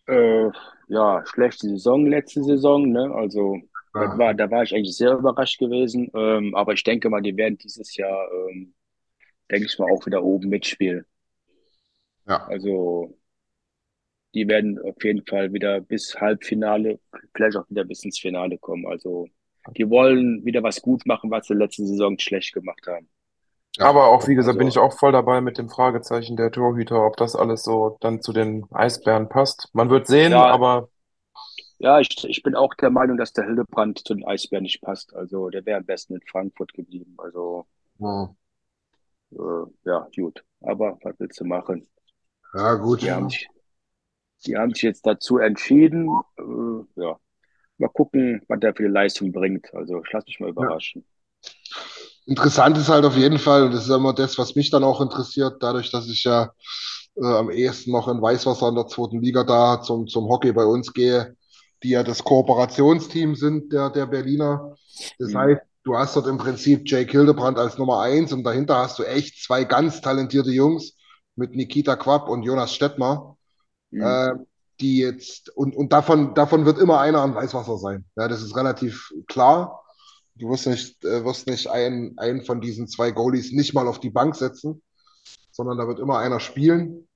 Äh, 0.08 0.50
ja, 0.88 1.24
schlechte 1.26 1.67
Saison 1.67 2.06
letzte 2.06 2.43
Saison, 2.43 2.89
ne? 2.89 3.12
Also 3.13 3.58
das 3.97 4.10
Ja, 4.10 4.17
war, 4.17 4.34
da 4.34 4.49
war 4.52 4.63
ich 4.63 4.73
eigentlich 4.75 4.97
sehr 4.97 5.13
überrascht 5.13 5.60
gewesen. 5.60 6.10
Ähm, 6.15 6.56
aber 6.56 6.73
ich 6.73 6.84
denke 6.84 7.10
mal, 7.10 7.21
die 7.21 7.36
werden 7.38 7.58
dieses 7.58 7.95
Jahr, 7.95 8.30
ähm, 8.49 8.73
denke 9.52 9.67
ich 9.67 9.80
mal, 9.80 9.91
auch 9.91 10.06
wieder 10.08 10.23
oben 10.23 10.49
mitspielen. 10.49 11.06
ja, 12.25 12.49
Also 12.49 13.15
die 14.36 14.47
werden 14.47 14.80
auf 14.80 15.04
jeden 15.04 15.25
Fall 15.25 15.54
wieder 15.54 15.82
bis 15.82 16.15
Halbfinale, 16.19 16.99
vielleicht 17.36 17.58
auch 17.58 17.69
wieder 17.69 17.84
bis 17.86 18.04
ins 18.04 18.19
Finale 18.19 18.58
kommen. 18.58 18.86
Also 18.88 19.28
die 19.78 19.89
wollen 19.89 20.45
wieder 20.45 20.63
was 20.63 20.82
gut 20.82 21.06
machen, 21.06 21.32
was 21.32 21.47
sie 21.47 21.54
letzte 21.56 21.86
Saison 21.86 22.17
schlecht 22.19 22.54
gemacht 22.54 22.86
haben. 22.88 23.10
Aber 23.80 24.08
auch, 24.10 24.28
wie 24.28 24.36
gesagt, 24.36 24.58
bin 24.58 24.67
ich 24.67 24.78
Also 24.78 24.80
auch 24.80 24.93
voll 24.93 25.12
dabei 25.12 25.41
mit 25.41 25.58
dem 25.58 25.69
Fragezeichen 25.69 26.36
der 26.36 26.52
Torhüter, 26.52 27.06
ob 27.06 27.15
das 27.17 27.36
alles 27.36 27.63
so 27.63 27.97
dann 28.02 28.21
zu 28.21 28.34
den 28.34 28.65
Eisbären 28.71 29.30
passt. 29.30 29.69
Man 29.73 29.89
wird 29.89 30.08
sehen, 30.08 30.43
ja, 30.43 30.49
aber 30.49 30.89
ja, 31.80 32.00
ich, 32.00 32.24
ich 32.26 32.44
bin 32.44 32.56
auch 32.56 32.74
der 32.76 32.89
Meinung, 32.89 33.18
dass 33.18 33.34
der 33.34 33.46
Hildebrand 33.46 34.00
zu 34.08 34.13
den 34.15 34.26
Eisbären 34.26 34.63
nicht 34.63 34.82
passt. 34.82 35.13
Also 35.15 35.50
der 35.50 35.65
wäre 35.65 35.78
am 35.80 35.86
besten 35.86 36.15
in 36.15 36.22
Frankfurt 36.22 36.74
geblieben. 36.74 37.15
Also 37.18 37.68
Ja, 38.00 38.36
äh, 39.32 39.65
ja, 39.86 40.08
gut. 40.15 40.44
Aber 40.62 40.98
was 41.04 41.15
willst 41.20 41.39
du 41.39 41.46
machen? 41.46 41.88
ja, 42.54 42.76
gut. 42.76 43.02
Die 43.02 43.12
haben 43.12 43.30
sich, 43.30 43.48
die 44.46 44.58
haben 44.58 44.74
sich 44.74 44.84
jetzt 44.84 45.06
dazu 45.08 45.38
entschieden. 45.39 46.24
Äh, 46.38 46.44
ja, 47.02 47.20
mal 47.80 47.89
gucken, 47.89 48.44
was 48.50 48.60
der 48.62 48.76
für 48.76 48.84
eine 48.86 48.94
Leistung 48.94 49.32
bringt. 49.34 49.74
Also 49.74 50.04
ich 50.06 50.12
lasse 50.13 50.28
mich 50.28 50.39
mal 50.42 50.50
Ja. 50.58 50.70
überraschen. 50.70 51.06
Interessant 52.26 52.78
ist 52.78 52.89
halt 52.89 53.06
auf 53.06 53.15
jeden 53.18 53.39
Fall, 53.39 53.63
und 53.63 53.74
das 53.74 53.86
ist 53.86 53.89
immer 53.89 54.13
das, 54.13 54.38
was 54.38 54.56
mich 54.56 54.70
dann 54.70 54.84
auch 54.84 55.02
interessiert, 55.02 55.58
dadurch, 55.62 55.89
dass 55.92 56.08
ich 56.10 56.24
ja 56.24 56.52
äh, 57.15 57.26
am 57.26 57.50
ehesten 57.50 57.92
noch 57.92 58.08
in 58.08 58.22
Weißwasser 58.22 58.70
in 58.70 58.76
der 58.76 58.88
zweiten 58.88 59.22
Liga 59.22 59.44
da 59.44 59.82
zum, 59.82 60.08
zum 60.08 60.30
Hockey 60.30 60.52
bei 60.54 60.65
uns 60.65 60.94
gehe, 60.94 61.36
die 61.84 61.89
ja 61.89 62.04
das 62.04 62.24
Kooperationsteam 62.24 63.36
sind 63.36 63.72
der, 63.74 63.89
der 63.89 64.06
Berliner. 64.06 64.76
Das 65.18 65.32
Mhm. 65.32 65.38
heißt, 65.38 65.62
du 65.84 65.98
hast 65.98 66.15
dort 66.15 66.28
im 66.28 66.38
Prinzip 66.38 66.84
Jake 66.86 67.12
Hildebrand 67.12 67.58
als 67.58 67.78
Nummer 67.78 68.02
eins 68.02 68.34
und 68.34 68.44
dahinter 68.44 68.78
hast 68.78 69.00
du 69.00 69.04
echt 69.04 69.44
zwei 69.44 69.63
ganz 69.63 70.02
talentierte 70.02 70.52
Jungs 70.52 70.96
mit 71.36 71.56
Nikita 71.56 71.96
Quapp 71.96 72.28
und 72.30 72.44
Jonas 72.44 72.74
Stettmer, 72.74 73.38
Mhm. 73.92 74.02
äh, 74.04 74.32
die 74.82 75.00
jetzt, 75.00 75.50
und, 75.58 75.76
und 75.76 75.92
davon, 75.92 76.34
davon 76.36 76.65
wird 76.65 76.80
immer 76.80 77.00
einer 77.02 77.22
an 77.22 77.36
Weißwasser 77.36 77.78
sein. 77.78 78.06
Ja, 78.15 78.28
das 78.28 78.42
ist 78.42 78.56
relativ 78.56 79.12
klar. 79.28 79.84
Du 80.36 80.50
wirst 80.50 80.68
nicht, 80.68 81.04
äh, 81.04 81.26
wirst 81.26 81.48
nicht 81.48 81.68
einen, 81.68 82.18
einen 82.18 82.46
von 82.46 82.62
diesen 82.62 82.88
zwei 82.88 83.12
Goalies 83.12 83.52
nicht 83.52 83.74
mal 83.74 83.88
auf 83.89 84.00
die 84.00 84.10
Bank 84.10 84.36
setzen, 84.38 84.82
sondern 85.52 85.78
da 85.78 85.88
wird 85.88 86.00
immer 86.00 86.18
einer 86.20 86.39
spielen. 86.39 87.09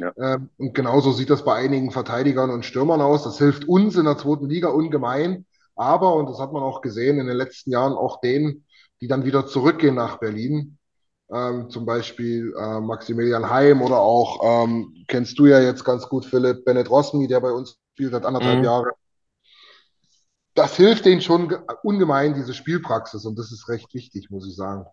Ja. 0.00 0.12
Ähm, 0.16 0.48
und 0.56 0.74
genauso 0.74 1.12
sieht 1.12 1.28
das 1.28 1.44
bei 1.44 1.54
einigen 1.54 1.90
Verteidigern 1.90 2.48
und 2.50 2.64
Stürmern 2.64 3.02
aus. 3.02 3.22
Das 3.22 3.36
hilft 3.36 3.68
uns 3.68 3.96
in 3.96 4.06
der 4.06 4.16
zweiten 4.16 4.48
Liga 4.48 4.68
ungemein. 4.70 5.44
Aber, 5.76 6.14
und 6.14 6.28
das 6.28 6.38
hat 6.38 6.52
man 6.52 6.62
auch 6.62 6.80
gesehen 6.80 7.18
in 7.18 7.26
den 7.26 7.36
letzten 7.36 7.70
Jahren, 7.70 7.92
auch 7.92 8.20
denen, 8.20 8.64
die 9.00 9.08
dann 9.08 9.24
wieder 9.24 9.46
zurückgehen 9.46 9.94
nach 9.94 10.18
Berlin. 10.18 10.78
Ähm, 11.30 11.68
zum 11.68 11.84
Beispiel 11.84 12.54
äh, 12.58 12.80
Maximilian 12.80 13.50
Heim 13.50 13.82
oder 13.82 14.00
auch, 14.00 14.64
ähm, 14.64 15.04
kennst 15.06 15.38
du 15.38 15.46
ja 15.46 15.60
jetzt 15.60 15.84
ganz 15.84 16.08
gut, 16.08 16.24
Philipp 16.24 16.64
Bennett 16.64 16.90
Rosmi, 16.90 17.28
der 17.28 17.40
bei 17.40 17.52
uns 17.52 17.76
spielt 17.92 18.12
seit 18.12 18.24
anderthalb 18.24 18.58
Mhm. 18.58 18.64
Jahren. 18.64 18.90
Das 20.54 20.76
hilft 20.76 21.04
denen 21.04 21.20
schon 21.20 21.48
ge- 21.48 21.60
ungemein, 21.82 22.34
diese 22.34 22.54
Spielpraxis. 22.54 23.26
Und 23.26 23.38
das 23.38 23.52
ist 23.52 23.68
recht 23.68 23.92
wichtig, 23.94 24.30
muss 24.30 24.48
ich 24.48 24.56
sagen. 24.56 24.86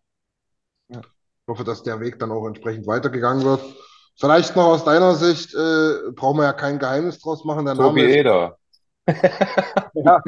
Ja. 0.89 0.99
Ich 0.99 1.47
hoffe, 1.47 1.63
dass 1.63 1.83
der 1.83 2.01
Weg 2.01 2.19
dann 2.19 2.31
auch 2.31 2.45
entsprechend 2.45 2.87
weitergegangen 2.87 3.43
wird. 3.45 3.61
Vielleicht 4.19 4.55
noch 4.55 4.65
aus 4.65 4.83
deiner 4.83 5.15
Sicht, 5.15 5.53
äh, 5.53 6.11
brauchen 6.11 6.37
wir 6.37 6.45
ja 6.45 6.53
kein 6.53 6.79
Geheimnis 6.79 7.19
draus 7.19 7.45
machen. 7.45 7.65
Der 7.65 7.75
Tobi 7.75 8.01
Name 8.01 8.03
ist, 8.03 8.15
Eder. 8.15 8.57
ja, 9.93 10.21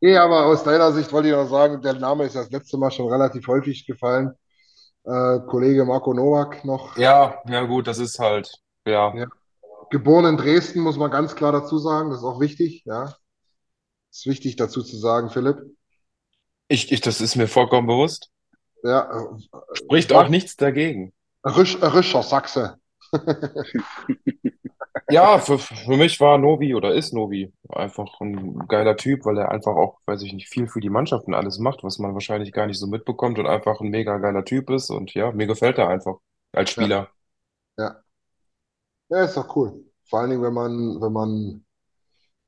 nee, 0.00 0.16
aber 0.16 0.46
aus 0.46 0.62
deiner 0.62 0.92
Sicht 0.92 1.12
wollte 1.12 1.28
ich 1.28 1.34
noch 1.34 1.48
sagen, 1.48 1.82
der 1.82 1.94
Name 1.94 2.24
ist 2.24 2.36
das 2.36 2.50
letzte 2.50 2.78
Mal 2.78 2.90
schon 2.90 3.08
relativ 3.08 3.46
häufig 3.48 3.86
gefallen. 3.86 4.32
Äh, 5.04 5.40
Kollege 5.48 5.84
Marco 5.84 6.14
Nowak 6.14 6.64
noch, 6.64 6.96
Ja, 6.96 7.42
ja 7.48 7.64
gut, 7.64 7.86
das 7.88 7.98
ist 7.98 8.18
halt, 8.18 8.52
ja. 8.86 9.14
ja, 9.14 9.26
geboren 9.90 10.24
in 10.24 10.36
Dresden, 10.36 10.80
muss 10.80 10.96
man 10.96 11.10
ganz 11.10 11.34
klar 11.34 11.52
dazu 11.52 11.78
sagen. 11.78 12.10
Das 12.10 12.20
ist 12.20 12.24
auch 12.24 12.40
wichtig, 12.40 12.84
ja. 12.86 13.14
Ist 14.10 14.26
wichtig 14.26 14.56
dazu 14.56 14.82
zu 14.82 14.96
sagen, 14.96 15.30
Philipp. 15.30 15.58
Ich, 16.68 16.90
ich, 16.90 17.00
das 17.00 17.20
ist 17.20 17.36
mir 17.36 17.48
vollkommen 17.48 17.86
bewusst. 17.86 18.30
Ja, 18.82 19.10
äh, 19.10 19.74
Spricht 19.74 20.12
auch 20.12 20.28
nichts 20.28 20.56
dagegen. 20.56 21.12
Risch, 21.44 21.76
Rischer 21.82 22.22
Sachse. 22.22 22.78
Ja, 25.08 25.38
für, 25.38 25.58
für 25.60 25.96
mich 25.96 26.18
war 26.20 26.36
Novi 26.38 26.74
oder 26.74 26.92
ist 26.92 27.12
Novi 27.14 27.52
einfach 27.68 28.20
ein 28.20 28.66
geiler 28.66 28.96
Typ, 28.96 29.24
weil 29.24 29.38
er 29.38 29.50
einfach 29.52 29.76
auch, 29.76 30.00
weiß 30.06 30.22
ich 30.22 30.32
nicht, 30.32 30.48
viel 30.48 30.66
für 30.66 30.80
die 30.80 30.90
Mannschaften 30.90 31.32
alles 31.34 31.58
macht, 31.60 31.84
was 31.84 31.98
man 31.98 32.14
wahrscheinlich 32.14 32.52
gar 32.52 32.66
nicht 32.66 32.78
so 32.80 32.88
mitbekommt 32.88 33.38
und 33.38 33.46
einfach 33.46 33.80
ein 33.80 33.88
mega 33.90 34.18
geiler 34.18 34.44
Typ 34.44 34.68
ist. 34.70 34.90
Und 34.90 35.14
ja, 35.14 35.30
mir 35.30 35.46
gefällt 35.46 35.78
er 35.78 35.88
einfach 35.88 36.16
als 36.52 36.70
Ja, 36.76 36.88
Spieler. 36.88 37.10
ja. 37.78 38.04
Ja, 39.08 39.24
ist 39.24 39.36
doch 39.36 39.54
cool. 39.56 39.84
Vor 40.08 40.20
allen 40.20 40.30
Dingen, 40.30 40.42
wenn 40.42 40.52
man, 40.54 41.00
wenn 41.00 41.12
man, 41.12 41.64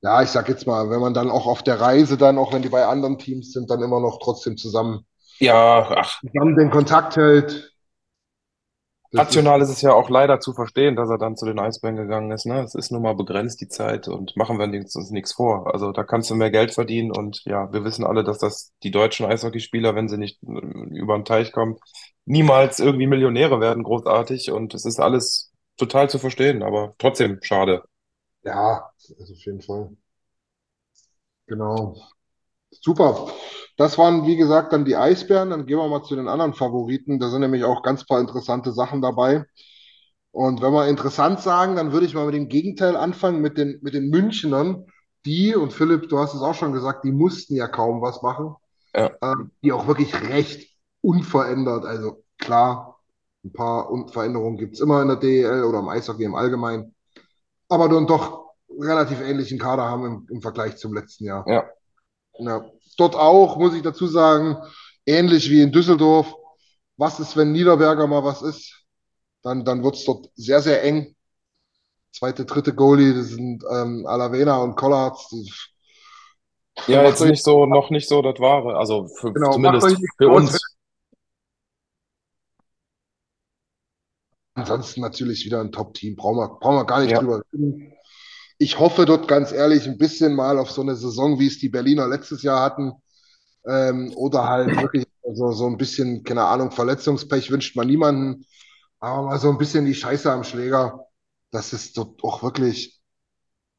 ja, 0.02 0.22
ich 0.22 0.30
sag 0.30 0.48
jetzt 0.48 0.66
mal, 0.66 0.90
wenn 0.90 1.00
man 1.00 1.14
dann 1.14 1.30
auch 1.30 1.46
auf 1.46 1.62
der 1.64 1.80
Reise 1.80 2.16
dann, 2.18 2.38
auch 2.38 2.52
wenn 2.52 2.62
die 2.62 2.68
bei 2.70 2.86
anderen 2.86 3.18
Teams 3.18 3.52
sind, 3.52 3.70
dann 3.70 3.82
immer 3.82 4.00
noch 4.00 4.20
trotzdem 4.22 4.56
zusammen, 4.58 5.06
Ja, 5.40 5.88
ach, 5.96 6.22
zusammen 6.22 6.56
den 6.56 6.70
Kontakt 6.70 7.16
hält. 7.16 7.72
Rational 9.16 9.60
ist, 9.62 9.68
ist 9.70 9.70
es 9.70 9.80
ja 9.82 9.92
auch 9.94 10.10
leider 10.10 10.38
zu 10.40 10.52
verstehen, 10.52 10.94
dass 10.96 11.08
er 11.10 11.18
dann 11.18 11.36
zu 11.36 11.46
den 11.46 11.58
Eisbären 11.58 11.96
gegangen 11.96 12.30
ist, 12.30 12.46
ne? 12.46 12.60
Es 12.62 12.74
ist 12.74 12.92
nun 12.92 13.02
mal 13.02 13.14
begrenzt 13.14 13.60
die 13.60 13.68
Zeit 13.68 14.06
und 14.08 14.36
machen 14.36 14.58
wir 14.58 14.66
uns 14.66 14.94
uns 14.96 15.10
nichts 15.10 15.32
vor. 15.32 15.72
Also 15.72 15.92
da 15.92 16.04
kannst 16.04 16.30
du 16.30 16.34
mehr 16.34 16.50
Geld 16.50 16.72
verdienen 16.74 17.10
und 17.10 17.42
ja, 17.44 17.72
wir 17.72 17.84
wissen 17.84 18.04
alle, 18.04 18.22
dass 18.22 18.38
das 18.38 18.72
die 18.82 18.90
deutschen 18.90 19.26
Eishockeyspieler, 19.26 19.94
wenn 19.94 20.08
sie 20.08 20.18
nicht 20.18 20.42
äh, 20.42 20.48
über 20.98 21.16
den 21.18 21.24
Teich 21.24 21.52
kommen, 21.52 21.78
niemals 22.26 22.78
irgendwie 22.80 23.06
Millionäre 23.06 23.60
werden, 23.60 23.82
großartig 23.82 24.52
und 24.52 24.74
es 24.74 24.84
ist 24.84 25.00
alles 25.00 25.52
total 25.78 26.10
zu 26.10 26.18
verstehen, 26.18 26.62
aber 26.62 26.94
trotzdem 26.98 27.38
schade. 27.42 27.82
ja, 28.44 28.90
also 28.96 29.32
auf 29.34 29.44
jeden 29.44 29.62
Fall. 29.62 29.96
Genau. 31.46 31.96
Super. 32.82 33.32
Das 33.78 33.96
waren, 33.96 34.26
wie 34.26 34.36
gesagt, 34.36 34.74
dann 34.74 34.84
die 34.84 34.96
Eisbären. 34.96 35.50
Dann 35.50 35.66
gehen 35.66 35.78
wir 35.78 35.88
mal 35.88 36.02
zu 36.04 36.16
den 36.16 36.28
anderen 36.28 36.54
Favoriten. 36.54 37.20
Da 37.20 37.30
sind 37.30 37.40
nämlich 37.42 37.64
auch 37.64 37.82
ganz 37.82 38.04
paar 38.06 38.20
interessante 38.20 38.72
Sachen 38.72 39.00
dabei. 39.02 39.44
Und 40.32 40.62
wenn 40.62 40.72
wir 40.72 40.88
interessant 40.88 41.40
sagen, 41.40 41.76
dann 41.76 41.92
würde 41.92 42.06
ich 42.06 42.14
mal 42.14 42.26
mit 42.26 42.34
dem 42.34 42.48
Gegenteil 42.48 42.96
anfangen, 42.96 43.40
mit 43.40 43.58
den, 43.58 43.78
mit 43.82 43.94
den 43.94 44.10
Münchnern, 44.10 44.86
die, 45.24 45.54
und 45.56 45.72
Philipp, 45.72 46.08
du 46.08 46.18
hast 46.18 46.34
es 46.34 46.42
auch 46.42 46.54
schon 46.54 46.72
gesagt, 46.72 47.04
die 47.04 47.12
mussten 47.12 47.54
ja 47.56 47.66
kaum 47.68 48.02
was 48.02 48.22
machen, 48.22 48.54
Ja. 48.94 49.10
ähm, 49.22 49.50
die 49.62 49.72
auch 49.72 49.86
wirklich 49.88 50.14
recht 50.30 50.70
unverändert, 51.00 51.84
also 51.84 52.24
klar, 52.38 52.98
ein 53.44 53.52
paar 53.52 53.90
Un- 53.90 54.08
Veränderungen 54.08 54.58
gibt 54.58 54.74
es 54.74 54.80
immer 54.80 55.02
in 55.02 55.08
der 55.08 55.16
DEL 55.16 55.64
oder 55.64 55.80
im 55.80 55.88
Eishockey 55.88 56.24
im 56.24 56.34
Allgemeinen, 56.34 56.94
aber 57.68 57.88
dann 57.88 58.06
doch 58.06 58.50
relativ 58.78 59.20
ähnlichen 59.20 59.58
Kader 59.58 59.84
haben 59.84 60.04
im, 60.06 60.26
im 60.30 60.42
Vergleich 60.42 60.76
zum 60.76 60.94
letzten 60.94 61.24
Jahr. 61.24 61.44
Ja. 61.48 61.64
Ja. 62.38 62.64
Dort 62.98 63.14
auch, 63.14 63.56
muss 63.56 63.74
ich 63.74 63.82
dazu 63.82 64.08
sagen, 64.08 64.58
ähnlich 65.06 65.48
wie 65.50 65.62
in 65.62 65.72
Düsseldorf. 65.72 66.34
Was 66.96 67.20
ist, 67.20 67.36
wenn 67.36 67.52
Niederberger 67.52 68.08
mal 68.08 68.24
was 68.24 68.42
ist? 68.42 68.84
Dann, 69.42 69.64
dann 69.64 69.84
wird 69.84 69.94
es 69.94 70.04
dort 70.04 70.28
sehr, 70.34 70.60
sehr 70.60 70.82
eng. 70.82 71.14
Zweite, 72.12 72.44
dritte 72.44 72.74
Goalie, 72.74 73.14
das 73.14 73.28
sind 73.28 73.62
ähm, 73.70 74.04
Alavena 74.06 74.56
und. 74.56 74.80
Das, 74.82 75.70
Ja, 76.88 77.04
jetzt 77.04 77.20
nicht 77.20 77.44
so, 77.44 77.66
noch 77.66 77.90
nicht 77.90 78.08
so 78.08 78.20
das 78.20 78.40
Wahre, 78.40 78.76
also 78.76 79.06
für, 79.06 79.32
genau, 79.32 79.52
zumindest 79.52 79.96
für 80.16 80.28
uns. 80.28 80.60
Ansonsten 84.54 85.02
natürlich 85.02 85.44
wieder 85.44 85.60
ein 85.60 85.70
Top-Team. 85.70 86.16
Brauchen 86.16 86.38
wir, 86.38 86.48
brauchen 86.58 86.76
wir 86.76 86.84
gar 86.84 87.00
nicht 87.00 87.12
Ja. 87.12 87.20
drüber 87.20 87.42
reden. 87.52 87.92
Ich 88.58 88.78
hoffe 88.78 89.04
dort 89.06 89.28
ganz 89.28 89.52
ehrlich 89.52 89.86
ein 89.86 89.98
bisschen 89.98 90.34
mal 90.34 90.58
auf 90.58 90.70
so 90.70 90.82
eine 90.82 90.96
Saison, 90.96 91.38
wie 91.38 91.46
es 91.46 91.58
die 91.58 91.68
Berliner 91.68 92.08
letztes 92.08 92.42
Jahr 92.42 92.60
hatten. 92.62 92.92
Ähm, 93.66 94.12
oder 94.16 94.48
halt 94.48 94.76
wirklich 94.76 95.06
so, 95.34 95.52
so 95.52 95.66
ein 95.66 95.78
bisschen, 95.78 96.24
keine 96.24 96.44
Ahnung, 96.44 96.70
Verletzungspech 96.72 97.50
wünscht 97.50 97.76
man 97.76 97.88
niemanden. 97.88 98.46
Aber 99.00 99.22
mal 99.24 99.38
so 99.40 99.50
ein 99.50 99.58
bisschen 99.58 99.86
die 99.86 99.94
Scheiße 99.94 100.30
am 100.32 100.44
Schläger. 100.44 101.06
Das 101.52 101.72
ist 101.72 101.96
dort 101.98 102.22
auch 102.24 102.42
wirklich, 102.42 103.00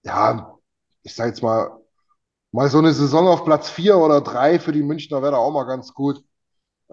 ja, 0.03 0.57
ich 1.03 1.15
sag 1.15 1.27
jetzt 1.27 1.43
mal, 1.43 1.71
mal 2.51 2.69
so 2.69 2.79
eine 2.79 2.93
Saison 2.93 3.27
auf 3.27 3.45
Platz 3.45 3.69
vier 3.69 3.97
oder 3.97 4.21
drei 4.21 4.59
für 4.59 4.71
die 4.71 4.83
Münchner 4.83 5.21
wäre 5.21 5.33
da 5.33 5.37
auch 5.39 5.53
mal 5.53 5.65
ganz 5.65 5.93
gut. 5.93 6.23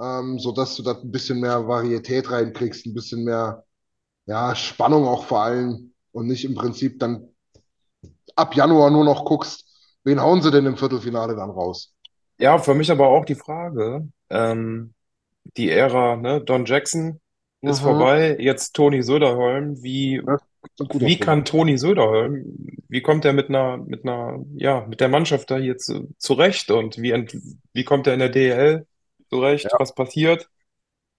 Ähm, 0.00 0.38
sodass 0.40 0.76
du 0.76 0.82
da 0.84 0.92
ein 0.94 1.12
bisschen 1.12 1.40
mehr 1.40 1.68
Varietät 1.68 2.30
reinkriegst, 2.30 2.86
ein 2.86 2.94
bisschen 2.94 3.24
mehr, 3.24 3.64
ja, 4.26 4.54
Spannung 4.56 5.06
auch 5.06 5.24
vor 5.26 5.42
allem 5.42 5.94
und 6.12 6.26
nicht 6.28 6.44
im 6.46 6.54
Prinzip 6.56 7.00
dann 7.00 7.28
ab 8.36 8.54
Januar 8.56 8.90
nur 8.90 9.04
noch 9.04 9.24
guckst, 9.24 9.66
wen 10.04 10.20
hauen 10.20 10.42
sie 10.42 10.50
denn 10.50 10.66
im 10.66 10.76
Viertelfinale 10.76 11.36
dann 11.36 11.50
raus? 11.50 11.94
Ja, 12.38 12.58
für 12.58 12.74
mich 12.74 12.90
aber 12.90 13.08
auch 13.08 13.24
die 13.24 13.34
Frage, 13.34 14.08
ähm, 14.30 14.94
die 15.56 15.70
Ära, 15.70 16.16
ne, 16.16 16.42
Don 16.42 16.66
Jackson 16.66 17.20
ist 17.64 17.80
Mhm. 17.80 17.80
vorbei, 17.80 18.36
jetzt 18.40 18.74
Toni 18.74 19.02
Söderholm, 19.02 19.82
wie, 19.82 20.22
Das 20.26 20.40
ist 20.78 20.90
wie 21.00 21.18
kann 21.20 21.44
Toni 21.44 21.78
Söderholm, 21.78 22.44
wie 22.88 23.02
kommt 23.02 23.24
er 23.24 23.32
mit 23.34 23.48
einer, 23.50 23.78
mit 23.78 24.04
einer, 24.04 24.40
ja, 24.56 24.86
mit 24.88 25.00
der 25.00 25.08
Mannschaft 25.08 25.50
da 25.50 25.58
hier 25.58 25.78
zu, 25.78 26.14
zurecht 26.18 26.70
und 26.70 26.98
wie, 27.00 27.12
ent, 27.12 27.36
wie 27.72 27.84
kommt 27.84 28.06
er 28.06 28.14
in 28.14 28.20
der 28.20 28.30
DEL 28.30 28.86
zurecht? 29.30 29.72
Ja, 29.72 29.78
Was 29.78 29.94
passiert? 29.94 30.48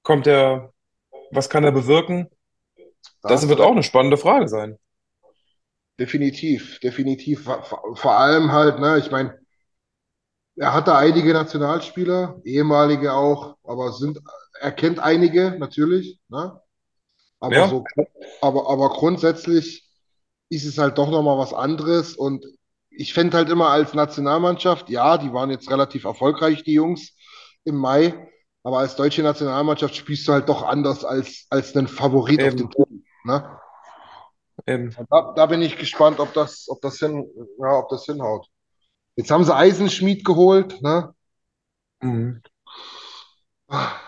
Kommt 0.03 0.27
er, 0.27 0.73
was 1.31 1.49
kann 1.49 1.63
er 1.65 1.71
bewirken? 1.73 2.29
da 3.21 3.39
Das 3.39 3.47
du 3.47 3.49
wird 3.49 3.61
auch 3.61 3.71
eine 3.71 3.83
spannende 3.83 4.17
Frage 4.17 4.47
sein. 4.49 4.77
Definitiv, 5.99 6.79
definitiv. 6.79 7.43
Vor, 7.43 7.95
vor 7.95 8.17
allem 8.19 8.51
halt, 8.51 8.79
ne, 8.79 8.97
ich 8.99 9.11
meine, 9.11 9.37
er 10.55 10.73
hatte 10.73 10.95
einige 10.95 11.33
Nationalspieler, 11.33 12.41
ehemalige 12.43 13.13
auch, 13.13 13.57
aber 13.63 13.91
sind, 13.93 14.19
er 14.59 14.71
kennt 14.71 14.99
einige 14.99 15.55
natürlich, 15.59 16.19
ne? 16.29 16.59
Aber 17.39 17.55
Ja, 17.55 17.67
so, 17.67 17.91
aber, 18.41 18.69
aber 18.69 18.89
grundsätzlich 18.89 19.89
ist 20.49 20.65
es 20.65 20.77
halt 20.79 20.97
doch 20.97 21.09
nochmal 21.11 21.37
was 21.39 21.53
anderes. 21.53 22.15
Und 22.15 22.45
ich 22.91 23.13
fände 23.13 23.37
halt 23.37 23.49
immer 23.49 23.69
als 23.69 23.93
Nationalmannschaft, 23.93 24.89
ja, 24.89 25.17
die 25.17 25.33
waren 25.33 25.51
jetzt 25.51 25.71
relativ 25.71 26.05
erfolgreich, 26.05 26.63
die 26.63 26.73
Jungs 26.73 27.15
im 27.65 27.75
Mai, 27.77 28.29
aber 28.63 28.79
als 28.79 28.95
deutsche 28.97 29.23
Nationalmannschaft 29.23 29.95
spielst 29.95 30.27
du 30.27 30.33
halt 30.33 30.49
doch 30.49 30.63
anders 30.63 31.05
als, 31.05 31.47
als 31.51 31.75
ein 31.77 31.87
Favorit 31.87 32.43
auf 32.43 32.55
den 32.55 32.69
eben, 32.69 32.71
Titel, 32.71 33.03
ne? 33.25 33.56
Eben. 34.67 34.95
Da, 35.09 35.33
da 35.35 35.45
bin 35.45 35.61
ich 35.61 35.77
gespannt, 35.77 36.19
ob 36.19 36.33
das, 36.33 36.67
ob 36.69 36.81
das 36.81 36.99
hin, 36.99 37.27
ja, 37.59 37.79
ob 37.79 37.89
das 37.89 38.05
hinhaut. 38.05 38.47
Jetzt 39.15 39.31
haben 39.31 39.43
sie 39.43 39.55
Eisenschmied 39.55 40.23
geholt, 40.23 40.81
ne? 40.81 41.13
Mhm. 42.01 42.41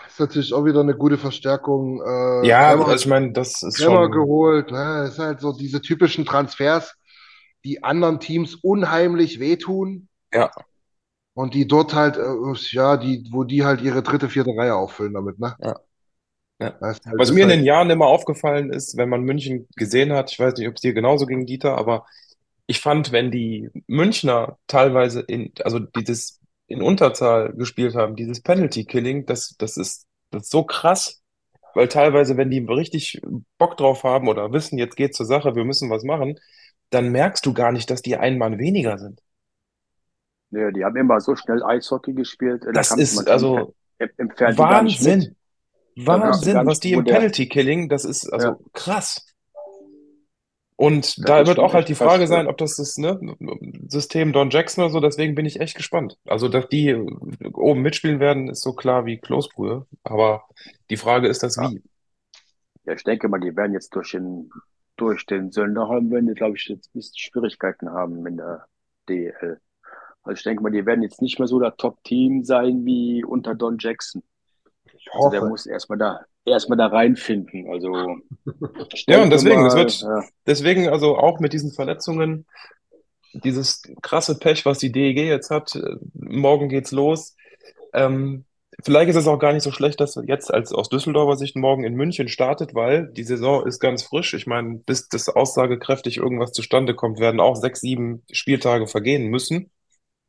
Ist 0.06 0.20
natürlich 0.20 0.54
auch 0.54 0.64
wieder 0.64 0.80
eine 0.80 0.96
gute 0.96 1.18
Verstärkung. 1.18 2.00
Äh, 2.02 2.46
Ja, 2.46 2.70
Kremmer, 2.70 2.88
also 2.88 2.94
ich 2.94 3.06
meine, 3.06 3.32
das 3.32 3.62
ist 3.62 3.76
Kremmer 3.78 4.04
schon, 4.04 4.12
geholt, 4.12 4.70
ne? 4.70 5.02
Das 5.02 5.12
ist 5.14 5.18
halt 5.18 5.40
so 5.40 5.52
diese 5.52 5.82
typischen 5.82 6.24
Transfers, 6.24 6.94
die 7.64 7.82
anderen 7.82 8.20
Teams 8.20 8.54
unheimlich 8.54 9.40
wehtun 9.40 10.08
ja. 10.32 10.50
und 11.34 11.54
die 11.54 11.66
dort 11.66 11.94
halt, 11.94 12.16
äh, 12.16 12.54
ja, 12.70 12.96
die, 12.96 13.28
wo 13.32 13.44
die 13.44 13.64
halt 13.64 13.80
ihre 13.80 14.02
dritte, 14.02 14.28
vierte 14.28 14.50
Reihe 14.56 14.74
auffüllen 14.76 15.14
damit, 15.14 15.38
ne? 15.38 15.56
Ja. 15.60 15.76
Ja. 16.60 16.78
Halt, 16.80 17.00
Was 17.16 17.32
mir 17.32 17.44
ist 17.44 17.44
in 17.44 17.48
den 17.48 17.58
halt, 17.58 17.66
Jahren 17.66 17.90
immer 17.90 18.06
aufgefallen 18.06 18.70
ist, 18.72 18.96
wenn 18.96 19.08
man 19.08 19.22
München 19.22 19.68
gesehen 19.76 20.12
hat, 20.12 20.30
ich 20.32 20.38
weiß 20.38 20.54
nicht, 20.56 20.68
ob 20.68 20.74
es 20.76 20.82
dir 20.82 20.92
genauso 20.94 21.26
ging, 21.26 21.46
Dieter, 21.46 21.76
aber 21.76 22.06
ich 22.66 22.80
fand, 22.80 23.12
wenn 23.12 23.30
die 23.30 23.70
Münchner 23.88 24.58
teilweise 24.66 25.20
in, 25.20 25.52
also 25.64 25.80
dieses 25.80 26.40
in 26.68 26.82
Unterzahl 26.82 27.52
gespielt 27.54 27.94
haben, 27.96 28.16
dieses 28.16 28.42
Penalty 28.42 28.84
Killing, 28.84 29.26
das, 29.26 29.56
das 29.58 29.76
ist, 29.76 30.06
das 30.30 30.44
ist 30.44 30.50
so 30.50 30.64
krass. 30.64 31.22
weil 31.74 31.88
teilweise, 31.88 32.36
wenn 32.36 32.50
die 32.50 32.60
richtig 32.60 33.20
Bock 33.58 33.76
drauf 33.78 34.04
haben 34.04 34.28
oder 34.28 34.52
wissen, 34.52 34.78
jetzt 34.78 34.96
geht's 34.96 35.16
zur 35.18 35.26
Sache, 35.26 35.56
wir 35.56 35.64
müssen 35.64 35.90
was 35.90 36.04
machen, 36.04 36.38
dann 36.90 37.10
merkst 37.12 37.46
du 37.46 37.54
gar 37.54 37.72
nicht, 37.72 37.90
dass 37.90 38.02
die 38.02 38.16
einen 38.16 38.38
Mann 38.38 38.58
weniger 38.58 38.98
sind. 38.98 39.20
Ja, 40.50 40.70
die 40.70 40.84
haben 40.84 40.96
immer 40.96 41.20
so 41.20 41.36
schnell 41.36 41.62
Eishockey 41.62 42.12
gespielt. 42.12 42.64
Da 42.64 42.72
Das 42.72 42.88
du 42.88 42.96
ist 42.96 43.28
also 43.28 43.74
im 43.98 44.10
im 44.18 44.56
mit. 45.00 45.34
Wahnsinn. 46.06 46.66
Was 46.66 46.80
die 46.80 46.92
im. 46.92 47.04
Penalty 47.04 47.48
Killing, 47.48 47.88
das 47.88 48.04
ist 48.04 48.28
also 48.32 48.48
Ja, 48.48 48.58
krass. 48.72 49.26
Und 50.76 51.18
das 51.18 51.24
da 51.26 51.46
wird 51.46 51.58
auch 51.58 51.74
halt 51.74 51.88
die. 51.88 51.94
Frage 51.94 52.22
Ja. 52.22 52.26
sein, 52.26 52.46
ob 52.46 52.56
das 52.56 52.76
das 52.76 52.96
ne, 52.96 53.18
System 53.88 54.32
Don 54.32 54.48
Jackson 54.50 54.82
oder 54.84 54.92
so, 54.92 55.00
deswegen 55.00 55.34
bin 55.34 55.44
ich 55.44 55.60
echt 55.60 55.76
gespannt. 55.76 56.16
Also, 56.26 56.48
dass 56.48 56.68
die 56.68 56.94
oben 57.52 57.82
mitspielen 57.82 58.18
werden, 58.20 58.48
ist 58.48 58.62
so 58.62 58.72
klar 58.72 59.04
wie 59.04 59.18
Kloßbrühe. 59.18 59.86
Aber 60.04 60.44
die 60.88 60.96
Frage 60.96 61.28
ist 61.28 61.42
das 61.42 61.56
Ja. 61.56 61.70
Wie. 61.70 61.82
ja, 62.86 62.94
ich 62.94 63.04
denke 63.04 63.28
mal, 63.28 63.40
die 63.40 63.54
werden 63.56 63.74
jetzt 63.74 63.94
durch 63.94 64.12
den, 64.12 64.50
durch 64.96 65.26
den 65.26 65.50
Sönderholm, 65.52 66.10
werden 66.10 66.28
die, 66.28 66.34
glaube 66.34 66.56
ich, 66.56 66.66
jetzt 66.68 66.88
ein 66.88 66.98
bisschen 66.98 67.18
Schwierigkeiten 67.18 67.90
haben 67.90 68.26
in 68.26 68.38
der 68.38 68.66
DEL. 69.08 69.60
Also 70.22 70.38
ich 70.38 70.42
denke 70.44 70.62
mal, 70.62 70.70
die 70.72 70.84
werden 70.86 71.02
jetzt 71.02 71.22
nicht 71.22 71.38
mehr 71.38 71.48
so 71.48 71.58
das 71.60 71.76
Top-Team 71.76 72.44
sein 72.44 72.84
wie 72.86 73.24
unter 73.24 73.54
Don 73.54 73.76
Jackson. 73.78 74.22
Ich 75.00 75.12
Also 75.14 75.30
der 75.30 75.44
muss 75.44 75.66
erstmal 75.66 75.98
da, 75.98 76.20
erstmal 76.44 76.78
da 76.78 76.86
reinfinden. 76.86 77.68
Also 77.70 78.18
Ja, 79.06 79.22
und 79.22 79.30
deswegen, 79.30 79.66
es 79.66 79.74
mal, 79.74 79.78
wird, 79.80 80.00
ja, 80.00 80.24
deswegen 80.46 80.88
also 80.88 81.16
auch 81.16 81.40
mit 81.40 81.52
diesen 81.52 81.72
Verletzungen, 81.72 82.46
dieses 83.32 83.82
krasse 84.02 84.38
Pech, 84.38 84.66
was 84.66 84.78
die 84.78 84.92
DEG 84.92 85.18
jetzt 85.28 85.50
hat, 85.50 85.74
äh, 85.76 85.96
morgen 86.14 86.68
geht's 86.68 86.92
los. 86.92 87.36
Ähm, 87.94 88.44
vielleicht 88.82 89.10
ist 89.10 89.16
es 89.16 89.26
auch 89.28 89.38
gar 89.38 89.52
nicht 89.52 89.62
so 89.62 89.72
schlecht, 89.72 90.00
dass 90.00 90.16
jetzt 90.26 90.52
als 90.52 90.72
aus 90.72 90.88
Düsseldorfer 90.88 91.36
Sicht 91.36 91.56
morgen 91.56 91.84
in 91.84 91.94
München 91.94 92.28
startet, 92.28 92.74
weil 92.74 93.08
die 93.12 93.24
Saison 93.24 93.66
ist 93.66 93.80
ganz 93.80 94.02
frisch. 94.02 94.34
Ich 94.34 94.46
meine, 94.46 94.78
bis 94.86 95.08
das 95.08 95.28
aussagekräftig 95.28 96.18
irgendwas 96.18 96.52
zustande 96.52 96.94
kommt, 96.94 97.20
werden 97.20 97.40
auch 97.40 97.56
sechs, 97.56 97.80
sieben 97.80 98.24
Spieltage 98.32 98.86
vergehen 98.86 99.28
müssen, 99.28 99.70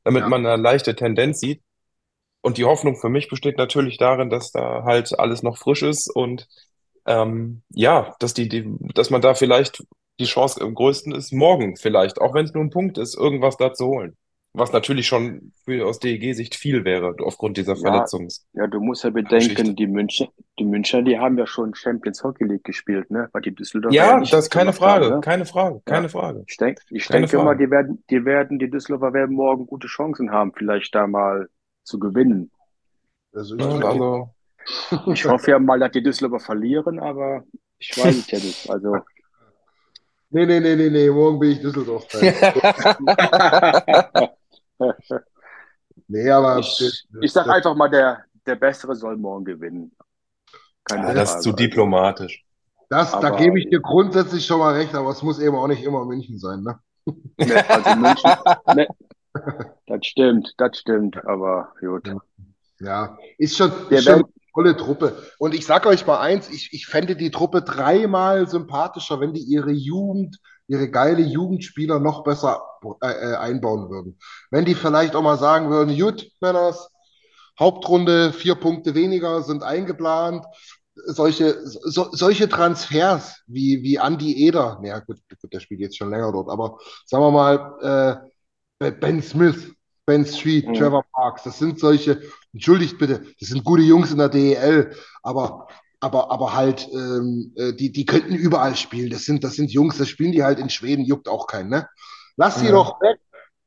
damit 0.03 0.23
Ja. 0.23 0.29
man 0.29 0.45
eine 0.45 0.61
leichte 0.61 0.95
Tendenz 0.95 1.39
sieht. 1.39 1.61
Und 2.41 2.57
die 2.57 2.65
Hoffnung 2.65 2.95
für 2.95 3.09
mich 3.09 3.29
besteht 3.29 3.57
natürlich 3.57 3.97
darin, 3.97 4.29
dass 4.29 4.51
da 4.51 4.83
halt 4.83 5.17
alles 5.19 5.43
noch 5.43 5.57
frisch 5.57 5.83
ist 5.83 6.09
und 6.09 6.47
ähm, 7.05 7.63
ja, 7.69 8.15
dass 8.19 8.33
die, 8.33 8.49
die, 8.49 8.65
dass 8.95 9.09
man 9.09 9.21
da 9.21 9.33
vielleicht 9.33 9.83
die 10.19 10.25
Chance 10.25 10.61
am 10.61 10.75
größten 10.75 11.13
ist, 11.13 11.31
morgen 11.33 11.77
vielleicht, 11.77 12.19
auch 12.21 12.33
wenn 12.33 12.45
es 12.45 12.53
nur 12.53 12.63
ein 12.63 12.69
Punkt 12.69 12.97
ist, 12.97 13.15
irgendwas 13.17 13.57
da 13.57 13.73
zu 13.73 13.87
holen. 13.87 14.17
Was 14.53 14.71
natürlich 14.73 15.07
schon 15.07 15.53
für, 15.65 15.85
aus 15.87 15.99
DEG-Sicht 15.99 16.55
viel 16.55 16.83
wäre, 16.85 17.15
aufgrund 17.23 17.57
dieser 17.57 17.75
ja, 17.75 17.81
Verletzungs. 17.81 18.45
ja, 18.53 18.67
du 18.67 18.79
musst 18.79 19.03
ja 19.03 19.09
Geschichte. 19.09 19.63
bedenken, 19.63 19.75
die 19.75 19.87
München, 19.87 20.27
die 20.59 20.65
Münchner, 20.65 21.01
die 21.01 21.17
haben 21.19 21.37
ja 21.37 21.47
schon 21.47 21.73
Champions 21.75 22.23
Hockey 22.23 22.43
League 22.45 22.63
gespielt, 22.63 23.09
ne? 23.11 23.29
Weil 23.31 23.41
die 23.41 23.55
Düsseldorfer 23.55 24.05
ja 24.05 24.13
Ja, 24.13 24.19
das 24.19 24.45
ist 24.45 24.49
keine 24.49 24.71
haben, 24.71 24.77
Frage, 24.77 25.07
ne? 25.07 25.21
keine 25.21 25.45
Frage, 25.45 25.81
Ja. 25.87 25.95
keine 25.95 26.09
Frage, 26.09 26.45
Ich 26.47 26.57
denke, 26.57 26.81
ich 26.89 27.09
denke 27.09 27.27
Frage. 27.29 27.59
die 27.59 27.71
werden, 27.71 28.03
die 28.09 28.25
werden, 28.25 28.59
die 28.59 28.69
Düsseldorfer 28.69 29.13
werden 29.13 29.35
morgen 29.35 29.67
gute 29.67 29.87
Chancen 29.87 30.31
haben, 30.31 30.53
vielleicht 30.55 30.93
da 30.95 31.07
mal 31.07 31.49
zu 31.83 31.99
gewinnen. 31.99 32.51
Also 33.33 33.55
ich 33.55 33.61
Ja, 33.61 33.67
drücke 33.67 33.87
also, 33.87 34.29
Ich 35.13 35.25
hoffe 35.25 35.51
ja 35.51 35.59
mal, 35.59 35.79
dass 35.79 35.91
die 35.91 36.03
Düsseldorfer 36.03 36.45
verlieren, 36.45 36.99
aber 36.99 37.43
ich 37.79 37.97
weiß 37.97 38.15
es 38.15 38.31
ja 38.31 38.39
nicht. 38.39 38.69
Also, 38.69 38.97
Nee, 40.33 40.45
nee, 40.45 40.61
nee, 40.61 40.75
nee, 40.77 40.89
nee, 40.89 41.09
morgen 41.09 41.39
bin 41.39 41.51
ich 41.51 41.59
Düsseldorf-Fan. 41.61 42.33
Nee, 46.07 46.29
aber 46.29 46.59
ich, 46.59 47.05
ich 47.21 47.31
sag 47.31 47.47
einfach 47.47 47.75
mal, 47.75 47.89
der, 47.89 48.25
der 48.45 48.55
Bessere 48.55 48.95
soll 48.95 49.15
morgen 49.17 49.45
gewinnen. 49.45 49.95
Keine 50.83 51.07
ja, 51.07 51.13
das 51.13 51.35
ist 51.35 51.43
zu 51.43 51.53
diplomatisch. 51.53 52.43
das, 52.89 53.11
da 53.11 53.17
aber 53.17 53.37
gebe 53.37 53.59
ich 53.59 53.69
dir 53.69 53.79
grundsätzlich 53.81 54.45
schon 54.45 54.59
mal 54.59 54.73
recht, 54.75 54.93
aber 54.95 55.11
es 55.11 55.21
muss 55.21 55.39
eben 55.39 55.55
auch 55.55 55.67
nicht 55.67 55.83
immer 55.83 56.03
München 56.05 56.37
sein, 56.37 56.63
ne? 56.63 56.79
ne, 57.37 57.69
also 57.69 57.95
München, 57.95 58.31
ne, 58.75 58.87
das 59.91 60.05
stimmt, 60.05 60.53
das 60.57 60.77
stimmt, 60.77 61.17
aber 61.25 61.73
gut. 61.79 62.09
Ja, 62.79 63.17
ist 63.37 63.57
schon, 63.57 63.71
Wir 63.89 63.99
ist 63.99 64.05
schon 64.05 64.23
tolle 64.53 64.77
Truppe. 64.77 65.21
Und 65.37 65.53
ich 65.53 65.65
sage 65.65 65.89
euch 65.89 66.05
mal 66.07 66.19
eins, 66.19 66.49
ich, 66.49 66.69
ich 66.71 66.87
fände 66.87 67.15
die 67.15 67.31
Truppe 67.31 67.61
dreimal 67.61 68.47
sympathischer, 68.47 69.19
wenn 69.19 69.33
die 69.33 69.41
ihre 69.41 69.71
Jugend, 69.71 70.39
ihre 70.67 70.89
geile 70.89 71.21
Jugendspieler 71.21 71.99
noch 71.99 72.23
besser 72.23 72.61
äh, 73.01 73.07
äh, 73.07 73.35
einbauen 73.35 73.89
würden. 73.89 74.17
Wenn 74.49 74.65
die 74.65 74.75
vielleicht 74.75 75.15
auch 75.15 75.21
mal 75.21 75.37
sagen 75.37 75.69
würden, 75.69 75.97
gut, 75.97 76.25
Männers, 76.39 76.89
Hauptrunde, 77.59 78.31
vier 78.31 78.55
Punkte 78.55 78.95
weniger 78.95 79.41
sind 79.43 79.63
eingeplant. 79.63 80.45
Solche, 80.93 81.57
so, 81.65 82.09
solche 82.11 82.47
Transfers 82.47 83.41
wie, 83.47 83.83
wie 83.83 83.95
Andy 83.95 84.47
Eder, 84.47 84.79
naja, 84.81 84.99
gut, 84.99 85.19
gut, 85.41 85.53
der 85.53 85.59
spielt 85.59 85.81
jetzt 85.81 85.97
schon 85.97 86.09
länger 86.09 86.31
dort, 86.31 86.49
aber 86.49 86.77
sagen 87.05 87.23
wir 87.23 87.31
mal, 87.31 88.29
äh, 88.79 88.91
Ben 88.91 89.21
Smith, 89.21 89.73
Ben 90.05 90.25
Street, 90.25 90.67
Mhm. 90.67 90.73
Trevor 90.73 91.03
Parks, 91.13 91.43
das 91.43 91.59
sind 91.59 91.79
solche, 91.79 92.21
entschuldigt 92.53 92.97
bitte, 92.97 93.23
das 93.39 93.49
sind 93.49 93.63
gute 93.63 93.83
Jungs 93.83 94.11
in 94.11 94.17
der 94.17 94.29
DEL, 94.29 94.95
aber, 95.23 95.67
aber, 95.99 96.31
aber 96.31 96.53
halt, 96.55 96.87
ähm, 96.93 97.53
äh, 97.55 97.73
die, 97.73 97.91
die 97.91 98.05
könnten 98.05 98.33
überall 98.35 98.75
spielen. 98.75 99.11
Das 99.11 99.25
sind, 99.25 99.43
das 99.43 99.55
sind 99.55 99.71
Jungs, 99.71 99.97
das 99.97 100.09
spielen 100.09 100.31
die 100.31 100.43
halt 100.43 100.59
in 100.59 100.69
Schweden, 100.69 101.05
juckt 101.05 101.27
auch 101.29 101.47
keinen, 101.47 101.69
ne? 101.69 101.87
Lass 102.37 102.59
die 102.59 102.67
Ja. 102.67 102.71
doch 102.71 102.99
weg. 103.01 103.19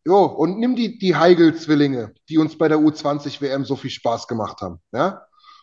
Jo, 0.07 0.25
und 0.25 0.59
nimm 0.59 0.77
die, 0.77 0.99
die 0.99 1.17
Heigl-Zwillinge, 1.17 2.13
die 2.29 2.37
uns 2.39 2.59
bei 2.59 2.69
der 2.69 2.79
U20-WM 2.79 3.65
so 3.65 3.77
viel 3.77 3.91
Spaß 3.91 4.29
gemacht 4.29 4.61
haben, 4.61 4.81
ja? 4.93 5.23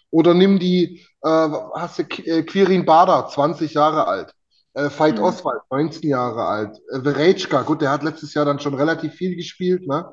Oder 0.09 0.33
nimm 0.33 0.57
die, 0.59 1.05
äh, 1.23 1.49
hast 1.75 1.99
du 1.99 2.03
äh, 2.25 2.43
Quirin 2.43 2.85
Bader, 2.85 3.27
20 3.29 3.73
Jahre 3.75 4.07
alt. 4.07 4.33
Äh, 4.73 4.89
Veit 4.97 5.19
Mhm. 5.19 5.23
Oswald, 5.23 5.61
19 5.69 6.09
Jahre 6.09 6.45
alt. 6.45 6.77
Äh, 6.91 7.01
Verejčka, 7.01 7.61
gut, 7.63 7.81
der 7.81 7.91
hat 7.91 8.03
letztes 8.03 8.33
Jahr 8.33 8.45
dann 8.45 8.59
schon 8.59 8.73
relativ 8.73 9.13
viel 9.13 9.35
gespielt, 9.35 9.85
ne? 9.87 10.05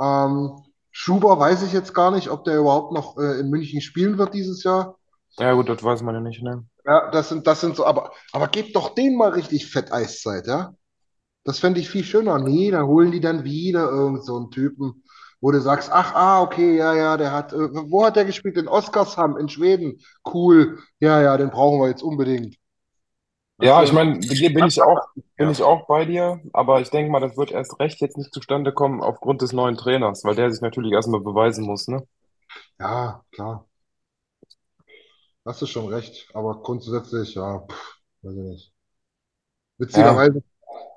Ähm, 0.00 0.62
Schuber 0.90 1.38
weiß 1.38 1.62
ich 1.62 1.72
jetzt 1.72 1.94
gar 1.94 2.10
nicht, 2.10 2.28
ob 2.28 2.44
der 2.44 2.58
überhaupt 2.58 2.92
noch 2.92 3.16
äh, 3.18 3.40
in 3.40 3.50
München 3.50 3.80
spielen 3.80 4.18
wird 4.18 4.34
dieses 4.34 4.64
Jahr. 4.64 4.96
Ja, 5.38 5.52
gut, 5.52 5.68
das 5.68 5.82
weiß 5.82 6.02
man 6.02 6.14
ja 6.14 6.20
nicht, 6.20 6.42
ne? 6.42 6.64
Ja, 6.84 7.10
das 7.10 7.28
sind, 7.28 7.46
das 7.46 7.60
sind 7.60 7.76
so, 7.76 7.86
aber, 7.86 8.12
aber 8.32 8.48
gebt 8.48 8.74
doch 8.74 8.94
denen 8.94 9.16
mal 9.16 9.30
richtig 9.30 9.70
fett 9.70 9.92
Eiszeit, 9.92 10.46
ja? 10.46 10.74
Das 11.44 11.60
fände 11.60 11.80
ich 11.80 11.88
viel 11.88 12.04
schöner. 12.04 12.38
Nee, 12.38 12.70
da 12.70 12.82
holen 12.82 13.10
die 13.10 13.20
dann 13.20 13.44
wieder 13.44 13.88
irgend 13.88 14.22
so 14.22 14.36
einen 14.36 14.50
Typen, 14.50 15.02
wo 15.40 15.50
du 15.50 15.60
sagst, 15.60 15.90
ach, 15.90 16.14
ah, 16.14 16.42
okay, 16.42 16.76
ja, 16.76 16.94
ja, 16.94 17.16
der 17.16 17.32
hat, 17.32 17.54
äh, 17.54 17.56
wo 17.56 18.04
hat 18.04 18.16
der 18.16 18.26
gespielt? 18.26 18.58
In 18.58 18.68
Oskarshamn, 18.68 19.38
in 19.38 19.48
Schweden. 19.48 20.00
Cool. 20.30 20.78
Ja, 21.00 21.22
ja, 21.22 21.36
den 21.38 21.50
brauchen 21.50 21.80
wir 21.80 21.88
jetzt 21.88 22.02
unbedingt. 22.02 22.57
Ja, 23.60 23.82
Weißt 23.82 23.84
ich 23.84 23.92
meine, 23.92 24.18
bin 24.18 24.66
ich 24.66 24.80
auch, 24.82 25.00
bin 25.36 25.48
Ja. 25.48 25.50
ich 25.50 25.62
auch 25.62 25.86
bei 25.86 26.04
dir, 26.04 26.40
aber 26.52 26.80
ich 26.80 26.90
denke 26.90 27.10
mal, 27.10 27.20
das 27.20 27.36
wird 27.36 27.50
erst 27.52 27.78
recht 27.80 28.00
jetzt 28.00 28.16
nicht 28.16 28.32
zustande 28.32 28.72
kommen 28.72 29.00
aufgrund 29.02 29.42
des 29.42 29.52
neuen 29.52 29.76
Trainers, 29.76 30.24
weil 30.24 30.34
der 30.36 30.50
sich 30.50 30.60
natürlich 30.60 30.92
erstmal 30.92 31.20
beweisen 31.20 31.64
muss, 31.64 31.88
ne? 31.88 32.04
Ja, 32.78 33.24
klar. 33.30 33.64
Hast 35.44 35.60
du 35.62 35.66
schon 35.66 35.88
recht. 35.88 36.28
Aber 36.34 36.62
grundsätzlich, 36.62 37.34
ja, 37.34 37.58
pff, 37.66 37.96
weiß 38.22 38.34
ich 38.36 38.42
nicht. 38.42 38.72
Ja, 39.92 40.18
Witzigerweise, 40.18 40.42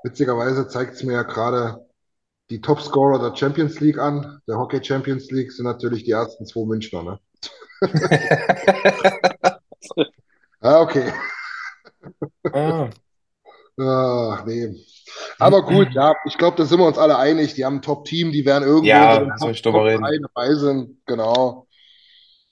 witzigerweise 0.04 0.68
zeigt 0.68 0.96
es 0.96 1.04
mir 1.04 1.14
ja 1.14 1.24
gerade 1.24 1.86
die 2.52 2.62
Topscorer 2.62 3.20
der 3.20 3.36
Champions 3.38 3.80
League 3.82 4.00
an. 4.00 4.42
Der 4.48 4.58
Hockey 4.60 4.84
Champions 4.84 5.32
League 5.32 5.52
sind 5.54 5.66
natürlich 5.66 6.04
die 6.06 6.12
ersten 6.12 6.46
zwei 6.48 6.66
Münchner, 6.66 7.04
ne? 7.04 7.20
Ah, 10.62 10.82
okay. 10.82 11.12
Ah. 12.54 12.90
Ach, 13.80 14.46
nee. 14.46 14.76
Aber 15.40 15.64
gut, 15.64 15.90
ja, 15.94 16.14
ich 16.26 16.38
glaube, 16.38 16.58
da 16.58 16.66
sind 16.66 16.80
wir 16.80 16.86
uns 16.86 16.98
alle 16.98 17.18
einig. 17.18 17.54
Die 17.56 17.66
haben 17.66 17.78
ein 17.78 17.82
Top-Team, 17.82 18.32
die 18.32 18.46
werden 18.46 18.64
irgendwo 18.64 18.88
Ja, 18.88 19.38
soll 19.38 19.52
ich 19.52 19.62
drüber 19.62 19.80
Top 19.80 19.88
reden? 19.88 20.04
3 20.04 20.18
dabei 20.20 20.54
sind. 20.56 20.98
Genau. 21.06 21.68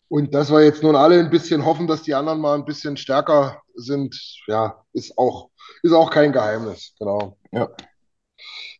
Und 0.07 0.33
dass 0.33 0.49
wir 0.51 0.63
jetzt 0.63 0.81
nun 0.81 0.95
alle 0.95 1.19
ein 1.19 1.29
bisschen 1.29 1.65
hoffen, 1.65 1.85
dass 1.87 2.01
die 2.01 2.15
anderen 2.15 2.39
mal 2.41 2.55
ein 2.55 2.65
bisschen 2.65 2.97
stärker 2.97 3.61
sind, 3.75 4.19
ja, 4.47 4.83
ist 4.93 5.17
auch, 5.17 5.49
ist 5.83 5.93
auch 5.93 6.09
kein 6.09 6.31
Geheimnis. 6.31 6.95
Genau. 6.97 7.37
Ja. 7.51 7.69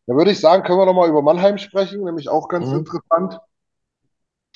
Da 0.07 0.15
würde 0.15 0.31
ich 0.31 0.39
sagen, 0.39 0.63
können 0.63 0.79
wir 0.79 0.87
nochmal 0.87 1.09
über 1.09 1.21
Mannheim 1.21 1.59
sprechen, 1.59 2.03
nämlich 2.03 2.29
auch 2.29 2.47
ganz 2.47 2.67
Mhm. 2.67 2.77
interessant. 2.79 3.37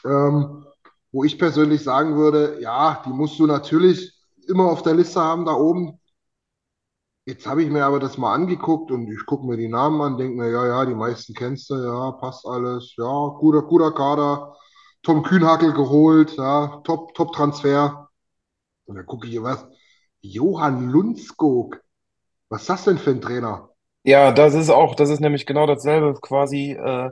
Ähm, 0.03 0.65
wo 1.11 1.23
ich 1.23 1.37
persönlich 1.37 1.83
sagen 1.83 2.15
würde, 2.17 2.57
ja, 2.59 3.03
die 3.05 3.11
musst 3.11 3.37
du 3.37 3.45
natürlich 3.45 4.11
immer 4.47 4.71
auf 4.71 4.81
der 4.81 4.95
Liste 4.95 5.21
haben 5.21 5.45
da 5.45 5.53
oben. 5.53 5.99
Jetzt 7.25 7.47
habe 7.47 7.63
ich 7.63 7.69
mir 7.69 7.85
aber 7.85 7.99
das 7.99 8.17
mal 8.17 8.33
angeguckt 8.33 8.91
und 8.91 9.09
ich 9.09 9.25
gucke 9.25 9.45
mir 9.47 9.55
die 9.55 9.69
Namen 9.69 10.01
an, 10.01 10.17
denke 10.17 10.35
mir, 10.37 10.51
ja, 10.51 10.67
ja, 10.67 10.85
die 10.85 10.93
meisten 10.93 11.33
kennst 11.33 11.69
du, 11.69 11.75
ja, 11.75 12.11
passt 12.11 12.45
alles, 12.45 12.95
ja, 12.97 13.05
guter, 13.39 13.61
guter 13.61 13.93
Kader. 13.93 14.57
Tom 15.03 15.23
Kühnhackel 15.23 15.73
geholt, 15.73 16.35
ja, 16.35 16.81
Top, 16.83 17.13
Top-Transfer. 17.13 18.09
Und 18.85 18.95
dann 18.95 19.05
gucke 19.05 19.27
ich 19.27 19.31
hier 19.33 19.43
was. 19.43 19.65
Johann 20.21 20.89
Lundskog. 20.89 21.81
Was 22.49 22.61
ist 22.61 22.69
das 22.69 22.83
denn 22.85 22.97
für 22.97 23.11
ein 23.11 23.21
Trainer? 23.21 23.69
Ja, 24.03 24.31
das 24.33 24.53
ist 24.53 24.69
auch, 24.69 24.95
das 24.95 25.09
ist 25.09 25.21
nämlich 25.21 25.45
genau 25.45 25.65
dasselbe, 25.65 26.13
quasi 26.21 26.71
äh, 26.71 27.09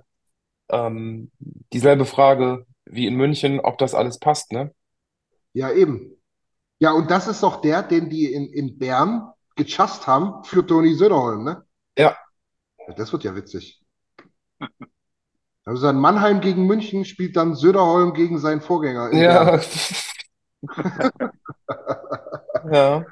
ähm, 0.70 1.32
dieselbe 1.72 2.06
Frage 2.06 2.66
wie 2.86 3.08
in 3.08 3.16
München, 3.16 3.62
ob 3.62 3.78
das 3.78 3.94
alles 3.94 4.20
passt, 4.20 4.52
ne? 4.52 4.74
Ja, 5.54 5.72
eben. 5.72 6.18
Ja, 6.80 6.92
und 6.92 7.10
das 7.12 7.28
ist 7.28 7.44
doch 7.44 7.62
der, 7.62 7.84
den 7.84 8.10
die 8.10 8.32
in, 8.34 8.48
in 8.52 8.78
Bern 8.78 9.32
gechast 9.64 10.08
haben 10.08 10.44
für 10.44 10.66
Toni 10.66 10.94
Söderholm, 10.96 11.44
ne? 11.44 11.64
Ja, 11.98 12.18
das 12.98 13.12
wird 13.12 13.24
ja 13.24 13.36
witzig. 13.36 13.84
Also 15.64 15.84
dann 15.84 16.00
Mannheim 16.00 16.42
gegen 16.42 16.66
München 16.66 17.06
spielt 17.06 17.36
dann 17.36 17.56
Söderholm 17.56 18.14
gegen 18.14 18.40
seinen 18.40 18.62
Vorgänger 18.62 19.14
ja. 19.14 19.60
Ja, 22.72 23.06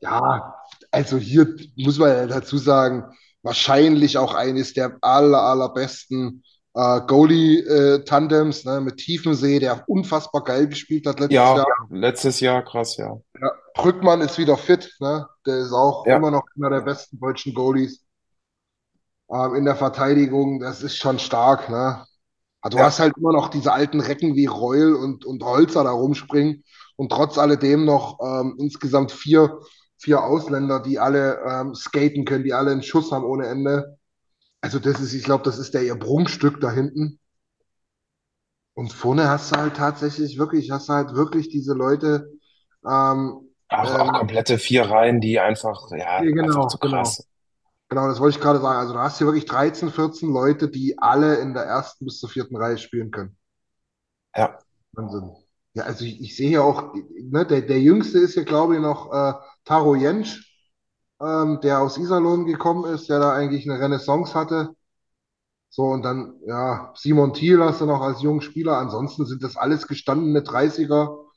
Ja, 0.00 0.54
also 0.90 1.16
hier 1.18 1.54
muss 1.76 1.98
man 1.98 2.10
ja 2.10 2.26
dazu 2.26 2.58
sagen, 2.58 3.04
wahrscheinlich 3.42 4.18
auch 4.18 4.34
eines 4.34 4.74
der 4.74 4.96
aller, 5.00 5.42
allerbesten 5.42 6.44
äh, 6.74 7.00
Goalie-Tandems, 7.00 8.64
ne, 8.64 8.80
mit 8.80 8.98
Tiefensee, 8.98 9.58
der 9.58 9.84
unfassbar 9.88 10.44
geil 10.44 10.68
gespielt 10.68 11.06
hat 11.06 11.20
letztes 11.20 11.34
ja, 11.34 11.56
Jahr. 11.56 11.66
letztes 11.90 12.40
Jahr 12.40 12.64
krass, 12.64 12.96
ja. 12.96 13.16
Ja, 13.40 13.52
Brückmann 13.78 14.20
ist 14.20 14.36
wieder 14.38 14.58
fit, 14.58 14.94
ne? 15.00 15.26
Der 15.46 15.58
ist 15.60 15.72
auch 15.72 16.10
Ja, 16.10 16.18
immer 16.18 16.30
noch 16.30 16.42
einer 16.56 16.70
der 16.70 16.82
besten 16.82 17.18
deutschen 17.18 17.54
Goalies 17.54 18.04
ähm, 19.30 19.54
in 19.54 19.64
der 19.64 19.76
Verteidigung. 19.76 20.60
Das 20.60 20.82
ist 20.82 20.96
schon 20.96 21.18
stark, 21.18 21.68
ne? 21.70 22.04
Aber 22.62 22.70
du 22.76 22.80
ja, 22.80 22.84
hast 22.84 23.00
halt 23.00 23.16
immer 23.18 23.32
noch 23.32 23.48
diese 23.50 23.72
alten 23.72 24.00
Recken 24.00 24.36
wie 24.36 24.46
Reul 24.46 24.94
und, 24.94 25.24
und 25.24 25.42
Holzer 25.44 25.84
da 25.84 25.92
rumspringen 25.92 26.64
und 26.96 27.12
trotz 27.12 27.38
alledem 27.38 27.84
noch 27.84 28.18
ähm, 28.22 28.56
insgesamt 28.58 29.12
vier, 29.12 29.60
vier 29.98 30.22
Ausländer, 30.24 30.80
die 30.80 30.98
alle 30.98 31.40
ähm, 31.48 31.74
skaten 31.74 32.24
können, 32.24 32.44
die 32.44 32.54
alle 32.54 32.72
einen 32.72 32.82
Schuss 32.84 33.12
haben 33.12 33.24
ohne 33.24 33.48
Ende. 33.48 33.98
Also 34.62 34.78
das 34.80 35.00
ist, 35.00 35.14
ich 35.14 35.24
glaube, 35.24 35.44
das 35.44 35.58
ist 35.58 35.74
der 35.74 35.84
ihr 35.84 35.96
Prunkstück 35.96 36.60
da 36.60 36.70
hinten. 36.72 37.20
Und 38.74 38.92
vorne 38.92 39.28
hast 39.28 39.52
du 39.52 39.56
halt 39.58 39.76
tatsächlich 39.76 40.38
wirklich, 40.38 40.70
hast 40.70 40.88
du 40.88 40.92
halt 40.94 41.14
wirklich 41.14 41.48
diese 41.48 41.74
Leute, 41.74 42.30
ähm, 42.88 43.47
auch, 43.68 43.94
auch 43.94 44.08
ähm, 44.08 44.14
komplette 44.14 44.58
vier 44.58 44.90
Reihen, 44.90 45.20
die 45.20 45.38
einfach, 45.38 45.90
ja, 45.90 45.98
ja, 45.98 46.16
einfach 46.16 46.34
genau, 46.34 46.66
zu 46.68 46.78
genau. 46.78 46.96
krass. 46.96 47.26
Genau, 47.88 48.06
das 48.08 48.20
wollte 48.20 48.36
ich 48.36 48.42
gerade 48.42 48.60
sagen. 48.60 48.78
Also 48.78 48.92
du 48.92 48.98
hast 48.98 49.18
hier 49.18 49.26
wirklich 49.26 49.46
13, 49.46 49.90
14 49.90 50.30
Leute, 50.30 50.68
die 50.68 50.98
alle 50.98 51.36
in 51.36 51.54
der 51.54 51.64
ersten 51.64 52.04
bis 52.04 52.18
zur 52.20 52.28
vierten 52.28 52.56
Reihe 52.56 52.76
spielen 52.76 53.10
können. 53.10 53.36
Ja, 54.36 54.58
Wahnsinn. 54.92 55.32
Ja, 55.74 55.84
also 55.84 56.04
ich, 56.04 56.20
ich 56.20 56.36
sehe 56.36 56.48
hier 56.48 56.64
auch, 56.64 56.94
ne, 56.94 57.46
der, 57.46 57.62
der 57.62 57.80
Jüngste 57.80 58.18
ist 58.18 58.34
hier, 58.34 58.44
glaube 58.44 58.74
ich, 58.74 58.80
noch 58.80 59.12
äh, 59.12 59.34
Taro 59.64 59.94
Jentsch, 59.94 60.44
ähm, 61.20 61.60
der 61.62 61.80
aus 61.80 61.98
Iserlohn 61.98 62.46
gekommen 62.46 62.92
ist, 62.92 63.08
der 63.08 63.20
da 63.20 63.32
eigentlich 63.32 63.68
eine 63.68 63.80
Renaissance 63.80 64.34
hatte. 64.34 64.74
So, 65.70 65.84
und 65.84 66.02
dann, 66.02 66.40
ja, 66.46 66.92
Simon 66.96 67.34
Thiel 67.34 67.62
hast 67.62 67.80
du 67.80 67.86
noch 67.86 68.00
als 68.00 68.22
jungen 68.22 68.40
Spieler. 68.40 68.78
Ansonsten 68.78 69.26
sind 69.26 69.42
das 69.42 69.56
alles 69.56 69.86
gestandene 69.86 70.40
30er 70.40 71.27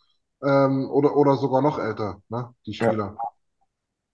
ähm, 0.43 0.89
oder, 0.89 1.15
oder 1.15 1.37
sogar 1.37 1.61
noch 1.61 1.79
älter, 1.79 2.21
ne, 2.29 2.53
die 2.65 2.71
ja. 2.71 2.87
Spieler. 2.87 3.17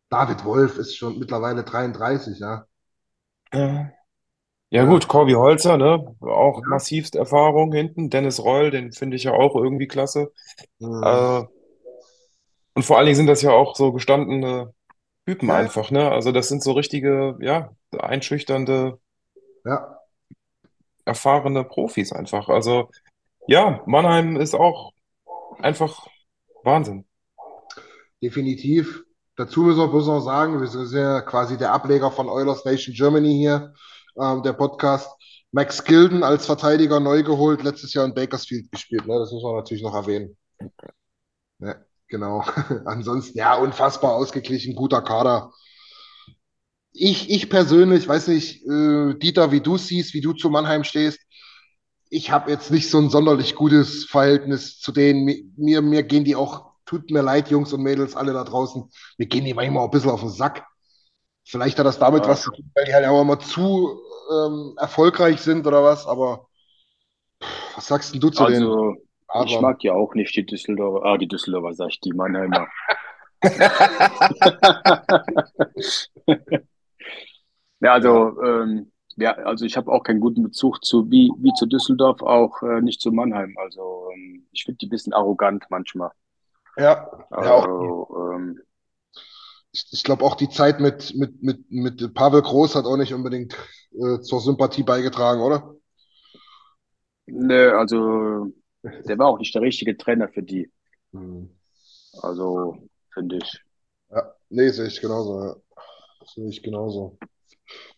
David 0.09 0.45
Wolf 0.45 0.77
ist 0.77 0.95
schon 0.95 1.19
mittlerweile 1.19 1.63
33, 1.63 2.39
ja. 2.39 2.65
Ja, 3.53 3.59
ja 3.59 3.91
Ja, 4.69 4.85
gut, 4.85 5.07
Corby 5.07 5.33
Holzer, 5.33 5.77
ne? 5.77 6.15
Auch 6.21 6.61
ja. 6.61 6.67
massivst 6.67 7.15
Erfahrung 7.15 7.73
hinten. 7.73 8.09
Dennis 8.09 8.43
Reul, 8.43 8.71
den 8.71 8.91
finde 8.93 9.17
ich 9.17 9.23
ja 9.23 9.33
auch 9.33 9.55
irgendwie 9.55 9.87
klasse. 9.87 10.31
Mhm. 10.79 11.03
Äh, 11.03 11.45
und 12.73 12.83
vor 12.83 12.97
allen 12.97 13.07
Dingen 13.07 13.15
sind 13.15 13.27
das 13.27 13.41
ja 13.41 13.51
auch 13.51 13.75
so 13.75 13.91
gestandene 13.91 14.73
Typen 15.25 15.49
Ja, 15.49 15.55
einfach, 15.55 15.91
ne? 15.91 16.09
Also 16.09 16.31
das 16.31 16.47
sind 16.47 16.63
so 16.63 16.71
richtige, 16.71 17.37
ja, 17.41 17.71
einschüchternde, 17.97 18.99
ja. 19.65 19.97
erfahrene 21.05 21.63
Profis 21.65 22.13
einfach. 22.13 22.47
Also 22.47 22.89
ja, 23.47 23.81
Mannheim 23.85 24.37
ist 24.37 24.55
auch 24.55 24.91
einfach 25.59 26.07
Wahnsinn. 26.67 27.05
Definitiv. 28.21 29.03
Dazu 29.37 29.61
müssen 29.61 29.79
wir 29.79 29.87
bloß 29.87 30.07
noch 30.07 30.19
sagen, 30.19 30.59
wir 30.59 30.67
sind 30.67 30.91
ja 30.91 31.21
quasi 31.21 31.57
der 31.57 31.71
Ableger 31.71 32.11
von 32.11 32.27
Oilers 32.27 32.65
Nation 32.65 32.93
Germany 32.93 33.33
hier, 33.35 33.73
ähm, 34.19 34.43
der 34.43 34.53
Podcast. 34.53 35.09
Max 35.51 35.85
Gilden 35.85 36.23
als 36.23 36.45
Verteidiger 36.45 36.99
neu 36.99 37.23
geholt, 37.23 37.63
letztes 37.63 37.93
Jahr 37.93 38.05
in 38.05 38.13
Bakersfield 38.13 38.69
gespielt, 38.69 39.07
ne? 39.07 39.17
Das 39.17 39.31
muss 39.31 39.43
man 39.43 39.55
natürlich 39.55 39.81
noch 39.81 39.95
erwähnen. 39.95 40.35
Ja, 41.59 41.75
genau. 42.09 42.41
Ansonsten, 42.85 43.37
ja, 43.37 43.55
unfassbar 43.55 44.13
ausgeglichen, 44.13 44.75
guter 44.75 45.01
Kader. 45.01 45.53
Ich, 46.91 47.29
ich 47.29 47.49
persönlich, 47.49 48.07
weiß 48.07 48.27
nicht, 48.27 48.65
äh, 48.67 49.13
Dieter, 49.17 49.51
wie 49.51 49.61
du 49.61 49.77
siehst, 49.77 50.13
wie 50.13 50.21
du 50.21 50.33
zu 50.33 50.49
Mannheim 50.49 50.83
stehst. 50.83 51.19
Ich 52.09 52.31
habe 52.31 52.51
jetzt 52.51 52.71
nicht 52.71 52.89
so 52.89 52.99
ein 52.99 53.09
sonderlich 53.09 53.55
gutes 53.55 54.05
Verhältnis 54.05 54.79
zu 54.79 54.91
denen. 54.91 55.25
Mi- 55.27 55.45
Mir, 55.57 55.81
mir 55.81 56.03
gehen 56.03 56.23
die 56.23 56.35
auch, 56.35 56.71
tut 56.85 57.11
mir 57.11 57.21
leid, 57.21 57.49
Jungs 57.49 57.73
und 57.73 57.81
Mädels, 57.83 58.15
alle 58.15 58.33
da 58.33 58.43
draußen, 58.43 58.89
mir 59.17 59.27
gehen 59.27 59.45
die 59.45 59.53
manchmal 59.53 59.83
auch 59.83 59.87
ein 59.87 59.91
bisschen 59.91 60.11
auf 60.11 60.21
den 60.21 60.29
Sack. 60.29 60.65
Vielleicht 61.45 61.79
hat 61.79 61.85
das 61.85 61.99
damit 61.99 62.23
Ja. 62.23 62.29
was 62.29 62.43
zu 62.43 62.51
tun, 62.51 62.71
weil 62.75 62.85
die 62.85 62.93
halt 62.93 63.05
auch 63.07 63.21
immer 63.21 63.39
zu 63.39 63.99
ähm, 64.31 64.75
erfolgreich 64.77 65.41
sind 65.41 65.67
oder 65.67 65.83
was, 65.83 66.07
aber 66.07 66.47
was 67.75 67.87
sagst 67.87 68.13
denn 68.13 68.21
du 68.21 68.29
zu 68.29 68.45
den 68.45 68.63
Also, 68.63 68.95
ich 69.45 69.59
mag 69.59 69.83
ja 69.83 69.93
auch 69.93 70.13
nicht 70.15 70.35
die 70.35 70.45
Düsseldorfer, 70.45 71.05
ah, 71.05 71.17
die 71.17 71.27
Düsseldorfer, 71.27 71.73
sag 71.73 71.89
ich, 71.89 71.99
die 71.99 72.13
Mannheimer. 72.13 72.67
Ja, 77.79 77.93
also, 77.93 78.41
ähm, 78.43 78.91
ja, 79.17 79.33
also 79.33 79.65
ich 79.65 79.75
habe 79.77 79.91
auch 79.91 80.03
keinen 80.03 80.19
guten 80.19 80.43
Bezug 80.43 80.85
zu, 80.85 81.09
wie, 81.09 81.31
wie 81.39 81.53
zu 81.53 81.65
Düsseldorf, 81.65 82.21
auch 82.21 82.61
äh, 82.61 82.81
nicht 82.81 83.01
zu 83.01 83.11
Mannheim. 83.11 83.55
Also, 83.57 84.09
ähm, 84.13 84.47
ich 84.51 84.63
finde 84.63 84.77
die 84.77 84.87
ein 84.87 84.89
bisschen 84.89 85.13
arrogant 85.13 85.65
manchmal. 85.69 86.11
Ja, 86.77 87.09
ja, 87.31 87.53
auch 87.53 87.65
Also, 87.65 88.31
ähm, 88.33 88.59
ich, 89.71 89.87
ich 89.91 90.03
glaube 90.03 90.23
auch 90.23 90.35
die 90.35 90.49
Zeit 90.49 90.79
mit, 90.79 91.15
mit, 91.15 91.41
mit, 91.41 91.71
mit 91.71 92.13
Pavel 92.13 92.41
Groß 92.41 92.75
hat 92.75 92.85
auch 92.85 92.97
nicht 92.97 93.13
unbedingt 93.13 93.55
äh, 93.91 94.19
zur 94.21 94.39
Sympathie 94.39 94.83
beigetragen, 94.83 95.41
oder? 95.41 95.75
ne, 97.25 97.73
also, 97.75 98.51
der 98.83 99.17
war 99.17 99.27
auch 99.27 99.39
nicht 99.39 99.53
der 99.53 99.61
richtige 99.63 99.97
Trainer 99.97 100.29
für 100.29 100.43
die. 100.43 100.71
Hm. 101.11 101.49
Also, 102.21 102.77
finde 103.13 103.37
ich. 103.37 103.63
Ja, 104.09 104.33
nee, 104.49 104.69
sehe 104.69 104.87
ich 104.87 105.01
genauso. 105.01 105.43
Ja. 105.43 105.55
Sehe 106.25 106.49
ich 106.49 106.61
genauso. 106.61 107.17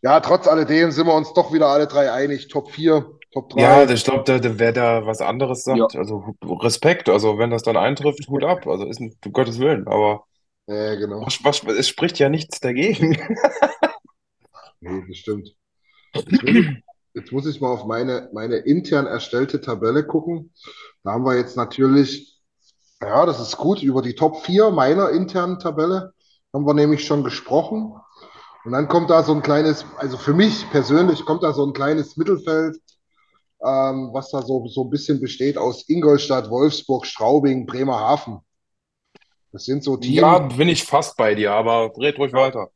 Ja, 0.02 0.20
trotz 0.20 0.48
alledem 0.48 0.92
sind 0.92 1.08
wir 1.08 1.14
uns 1.14 1.34
doch 1.34 1.54
wieder 1.54 1.68
alle 1.68 1.88
drei 1.88 2.12
einig. 2.12 2.48
Top 2.48 2.72
4, 2.72 3.20
Top 3.32 3.50
3. 3.50 3.62
Ja, 3.62 3.90
ich 3.90 4.04
glaube, 4.04 4.24
da, 4.26 4.60
wer 4.60 4.72
da 4.72 5.06
was 5.06 5.22
anderes 5.22 5.64
Ja, 5.72 5.88
sagt, 5.88 5.96
also 5.96 6.36
Respekt, 6.44 7.10
also 7.10 7.38
wenn 7.38 7.50
das 7.52 7.64
dann 7.64 7.78
eintrifft, 7.78 8.28
Hut 8.28 8.44
ab, 8.44 8.66
also 8.68 8.86
ist 8.86 9.00
ein, 9.02 9.16
um 9.26 9.34
Gottes 9.34 9.60
Willen, 9.60 9.88
aber 9.88 10.26
Ja, 10.68 10.96
genau. 10.96 11.36
was, 11.44 11.44
was, 11.44 11.64
es 11.64 11.88
spricht 11.88 12.20
ja 12.20 12.30
nichts 12.30 12.60
dagegen. 12.60 13.18
Nee, 14.82 15.04
das 15.08 15.18
stimmt. 15.18 15.56
Jetzt 16.26 16.44
muss 16.44 16.56
ich, 16.58 16.68
jetzt 17.16 17.32
muss 17.32 17.46
ich 17.48 17.62
mal 17.62 17.72
auf 17.72 17.86
meine, 17.86 18.30
meine 18.34 18.58
intern 18.58 19.08
erstellte 19.08 19.62
Tabelle 19.62 20.06
gucken. 20.06 20.54
Da 21.04 21.14
haben 21.14 21.26
wir 21.26 21.38
jetzt 21.38 21.58
natürlich, 21.58 22.42
ja, 23.02 23.26
das 23.26 23.40
ist 23.42 23.58
gut, 23.58 23.84
über 23.84 24.02
die 24.02 24.16
Top 24.16 24.46
4 24.46 24.72
meiner 24.72 25.12
internen 25.12 25.60
Tabelle 25.60 26.14
haben 26.54 26.66
wir 26.68 26.74
nämlich 26.76 27.06
schon 27.06 27.24
gesprochen. 27.24 27.96
Und 28.64 28.72
dann 28.74 28.88
kommt 28.88 29.10
da 29.10 29.24
so 29.24 29.34
ein 29.34 29.42
kleines, 29.42 29.86
also 29.98 30.18
für 30.18 30.34
mich 30.34 30.70
persönlich 30.72 31.26
kommt 31.26 31.44
da 31.44 31.54
so 31.54 31.66
ein 31.66 31.74
kleines 31.74 32.18
Mittelfeld, 32.18 32.78
ähm, 33.64 34.12
was 34.14 34.32
da 34.32 34.42
so, 34.44 34.68
so 34.68 34.84
ein 34.86 34.90
bisschen 34.92 35.20
besteht 35.22 35.58
aus 35.58 35.88
Ingolstadt, 35.90 36.50
Wolfsburg, 36.50 37.06
Straubing, 37.06 37.66
Bremerhaven. 37.68 38.40
Das 39.52 39.66
sind 39.66 39.84
so 39.84 39.96
Ja, 40.02 40.40
Teams, 40.40 40.40
bin 40.40 40.68
ich 40.70 40.84
fast 40.84 41.16
bei 41.18 41.36
dir, 41.36 41.52
aber 41.54 41.92
red 41.98 42.18
ruhig 42.20 42.34
weiter. 42.34 42.70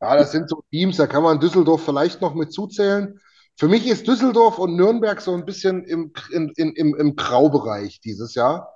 ja, 0.00 0.16
das 0.16 0.32
sind 0.32 0.48
so 0.48 0.62
Teams, 0.70 0.96
da 0.96 1.06
kann 1.06 1.22
man 1.22 1.40
Düsseldorf 1.40 1.84
vielleicht 1.84 2.20
noch 2.20 2.34
mit 2.34 2.52
zuzählen. 2.52 3.20
Für 3.56 3.68
mich 3.68 3.86
ist 3.86 4.06
Düsseldorf 4.06 4.58
und 4.58 4.76
Nürnberg 4.76 5.20
so 5.20 5.34
ein 5.34 5.44
bisschen 5.44 5.84
im, 5.84 6.12
in, 6.32 6.50
in, 6.56 6.72
im, 6.72 6.94
im 6.96 7.16
Graubereich 7.16 8.00
dieses 8.00 8.34
Jahr. 8.34 8.72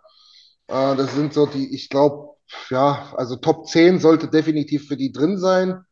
Äh, 0.69 0.97
das 0.97 1.15
sind 1.15 1.35
so 1.35 1.47
die, 1.47 1.75
ich 1.75 1.91
glaube, 1.91 2.34
ja, 2.71 3.13
also 3.17 3.37
Top 3.37 3.67
10 3.69 3.99
sollte 4.01 4.29
definitiv 4.29 4.89
für 4.89 4.97
die 4.97 5.13
drin 5.13 5.39
sein. 5.39 5.85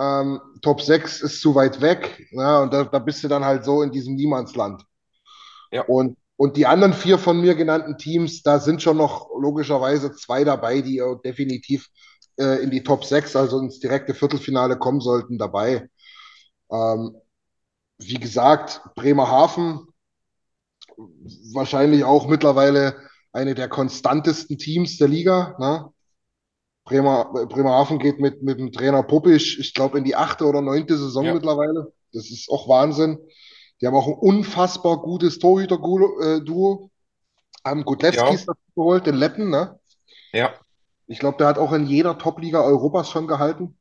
Ähm, 0.00 0.40
Top 0.62 0.82
6 0.82 1.22
ist 1.22 1.40
zu 1.42 1.54
weit 1.54 1.80
weg. 1.80 2.26
Ja, 2.32 2.62
und 2.62 2.72
da, 2.72 2.84
da 2.84 2.98
bist 3.00 3.24
du 3.24 3.28
dann 3.28 3.44
halt 3.44 3.64
so 3.64 3.82
in 3.82 3.92
diesem 3.92 4.16
Niemandsland. 4.16 4.84
Ja, 5.70 5.86
Und, 5.86 6.16
und 6.36 6.56
die 6.56 6.66
anderen 6.66 6.94
vier 6.94 7.18
von 7.18 7.40
mir 7.40 7.54
genannten 7.54 7.98
Teams, 7.98 8.42
da 8.42 8.58
sind 8.58 8.82
schon 8.82 8.96
noch 8.96 9.28
logischerweise 9.38 10.12
zwei 10.12 10.44
dabei, 10.44 10.80
die 10.80 11.02
definitiv 11.24 11.88
äh, 12.38 12.62
in 12.62 12.70
die 12.70 12.82
Top 12.82 13.04
6, 13.04 13.36
also 13.36 13.58
ins 13.60 13.80
direkte 13.80 14.14
Viertelfinale 14.14 14.78
kommen 14.78 15.00
sollten, 15.00 15.38
dabei. 15.38 15.88
Ähm, 16.72 17.16
wie 17.98 18.20
gesagt, 18.20 18.82
Bremerhaven 18.96 19.86
wahrscheinlich 21.52 22.04
auch 22.04 22.26
mittlerweile 22.28 22.96
eine 23.34 23.54
der 23.54 23.68
konstantesten 23.68 24.56
Teams 24.58 24.96
der 24.96 25.08
Liga. 25.08 25.56
Ne? 25.58 25.90
Bremer, 26.84 27.46
Bremerhaven 27.46 27.98
geht 27.98 28.20
mit, 28.20 28.42
mit 28.42 28.58
dem 28.58 28.72
Trainer 28.72 29.02
Popisch, 29.02 29.58
ich 29.58 29.74
glaube, 29.74 29.98
in 29.98 30.04
die 30.04 30.16
achte 30.16 30.46
oder 30.46 30.60
neunte 30.62 30.96
Saison 30.96 31.24
ja, 31.24 31.34
mittlerweile. 31.34 31.92
Das 32.12 32.30
ist 32.30 32.48
auch 32.48 32.68
Wahnsinn. 32.68 33.18
Die 33.80 33.86
haben 33.86 33.96
auch 33.96 34.06
ein 34.06 34.14
unfassbar 34.14 34.98
gutes 34.98 35.38
Torhüter-Duo. 35.40 36.90
Haben 37.64 37.80
ja, 37.80 37.84
Gudlewskis 37.84 38.46
dazu 38.46 38.60
geholt, 38.76 39.06
den 39.06 39.16
Letten, 39.16 39.50
ne? 39.50 39.80
Ja, 40.32 40.54
Ich 41.06 41.18
glaube, 41.18 41.38
der 41.38 41.48
hat 41.48 41.58
auch 41.58 41.72
in 41.72 41.86
jeder 41.86 42.18
Top-Liga 42.18 42.60
Europas 42.60 43.10
schon 43.10 43.26
gehalten. 43.26 43.78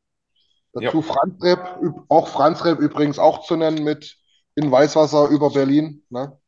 ja, 0.74 0.82
Dazu 0.82 1.02
Franz 1.02 1.44
Repp, 1.44 1.80
auch 2.08 2.28
Franz 2.28 2.66
Repp 2.66 2.80
übrigens 2.80 3.20
auch 3.20 3.46
zu 3.46 3.56
nennen 3.56 3.84
mit 3.84 4.18
in 4.56 4.72
Weißwasser 4.72 5.28
über 5.28 5.52
Berlin. 5.52 6.04
Ne? 6.10 6.40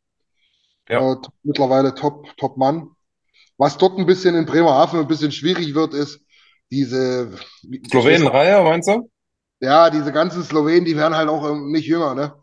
Ja. 0.90 1.12
Äh, 1.12 1.16
mittlerweile 1.44 1.96
Top, 1.96 2.26
Top-Mann. 2.38 2.90
Was 3.58 3.78
dort 3.78 3.98
ein 4.00 4.06
bisschen 4.06 4.36
in 4.36 4.46
Bremerhaven 4.46 5.00
ein 5.02 5.08
bisschen 5.08 5.32
schwierig 5.32 5.76
wird, 5.76 5.94
ist 5.94 6.22
diese, 6.72 7.32
Slowenen-Reihe, 7.90 8.64
meinst 8.64 8.88
du? 8.90 9.10
Ja, 9.60 9.90
diese 9.90 10.12
ganzen 10.12 10.44
Slowenen, 10.44 10.86
die 10.86 10.96
werden 10.96 11.16
halt 11.16 11.30
auch 11.30 11.50
ähm, 11.50 11.72
nicht 11.72 11.88
jünger, 11.88 12.14
ne? 12.16 12.34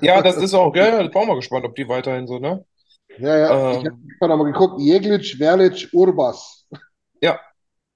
Ja, 0.00 0.22
das 0.22 0.36
ist 0.36 0.54
auch, 0.54 0.74
ich 0.74 0.80
bin 0.82 1.14
auch 1.14 1.26
mal 1.26 1.36
gespannt, 1.36 1.64
ob 1.64 1.74
die 1.74 1.88
weiterhin 1.88 2.26
so, 2.26 2.38
ne? 2.38 2.64
Ja, 3.18 3.36
ja, 3.38 3.62
ich 3.70 3.78
habe 3.84 3.96
Ähm, 3.96 4.10
mal 4.20 4.44
geguckt, 4.52 4.80
Jeglic, 4.80 5.36
Verlic, 5.38 5.88
Urbas. 5.92 6.66
ja, 7.20 7.40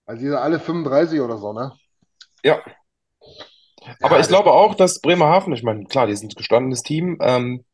Also 0.06 0.20
die 0.20 0.26
sind 0.28 0.36
alle 0.36 0.60
35 0.60 1.20
oder 1.20 1.38
so, 1.38 1.52
ne? 1.54 1.72
ja. 2.44 2.62
Aber 4.02 4.18
Ja, 4.18 4.20
ich 4.20 4.28
glaube 4.28 4.52
auch, 4.52 4.74
dass 4.74 5.00
Bremerhaven, 5.00 5.52
ich 5.52 5.62
meine, 5.62 5.84
klar, 5.84 6.06
die 6.06 6.16
sind 6.16 6.32
ein 6.32 6.36
gestandenes 6.36 6.82
Team, 6.82 7.18
ähm, 7.20 7.64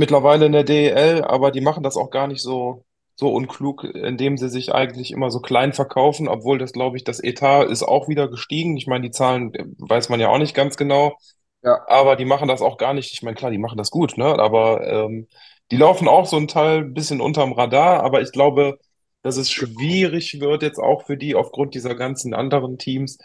mittlerweile 0.00 0.46
in 0.46 0.52
der 0.52 0.64
DEL, 0.64 1.22
aber 1.22 1.52
die 1.52 1.60
machen 1.60 1.82
das 1.84 1.96
auch 1.96 2.10
gar 2.10 2.26
nicht 2.26 2.42
so, 2.42 2.84
so 3.16 3.32
unklug, 3.32 3.84
indem 3.84 4.38
sie 4.38 4.48
sich 4.48 4.74
eigentlich 4.74 5.12
immer 5.12 5.30
so 5.30 5.40
klein 5.40 5.72
verkaufen, 5.74 6.26
obwohl 6.26 6.58
das, 6.58 6.72
glaube 6.72 6.96
ich, 6.96 7.04
das 7.04 7.22
Etat 7.22 7.64
ist 7.64 7.82
auch 7.82 8.08
wieder 8.08 8.28
gestiegen. 8.28 8.76
Ich 8.78 8.86
meine, 8.86 9.02
die 9.02 9.10
Zahlen 9.12 9.54
äh, 9.54 9.66
weiß 9.78 10.08
man 10.08 10.18
ja 10.18 10.30
auch 10.30 10.38
nicht 10.38 10.54
ganz 10.54 10.76
genau, 10.78 11.16
ja, 11.62 11.86
aber 11.88 12.16
die 12.16 12.24
machen 12.24 12.48
das 12.48 12.62
auch 12.62 12.78
gar 12.78 12.94
nicht. 12.94 13.12
Ich 13.12 13.22
meine, 13.22 13.36
klar, 13.36 13.50
die 13.50 13.58
machen 13.58 13.76
das 13.76 13.90
gut, 13.90 14.16
ne? 14.16 14.24
Aber 14.38 14.86
ähm, 14.86 15.28
die 15.70 15.76
laufen 15.76 16.08
auch 16.08 16.26
so 16.26 16.36
ein 16.38 16.48
Teil 16.48 16.78
ein 16.78 16.94
bisschen 16.94 17.20
unterm 17.20 17.52
Radar, 17.52 18.02
aber 18.02 18.22
ich 18.22 18.32
glaube, 18.32 18.78
dass 19.22 19.36
es 19.36 19.50
schwierig 19.50 20.40
wird 20.40 20.62
jetzt 20.62 20.78
auch 20.78 21.04
für 21.06 21.16
die 21.18 21.34
aufgrund 21.34 21.74
dieser 21.74 21.94
ganzen 21.94 22.32
anderen 22.34 22.78
Teams, 22.78 23.18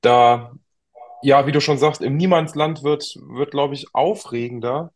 da, 0.00 0.52
ja, 1.22 1.46
wie 1.46 1.52
du 1.52 1.60
schon 1.60 1.78
sagst, 1.78 2.02
im 2.02 2.16
Niemandsland 2.16 2.82
wird, 2.82 3.16
wird, 3.28 3.52
glaube 3.52 3.74
ich, 3.74 3.86
aufregender 3.94 4.92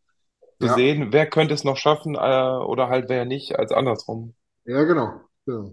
zu 0.61 0.67
ja, 0.67 0.75
sehen, 0.75 1.13
wer 1.13 1.27
könnte 1.29 1.55
es 1.55 1.65
noch 1.65 1.77
schaffen, 1.77 2.15
äh, 2.15 2.19
oder 2.19 2.89
halt 2.89 3.09
wer 3.09 3.25
nicht, 3.25 3.59
als 3.59 3.73
andersrum. 3.73 4.35
ja, 4.65 4.85
genau. 4.85 5.21
Ja. 5.47 5.71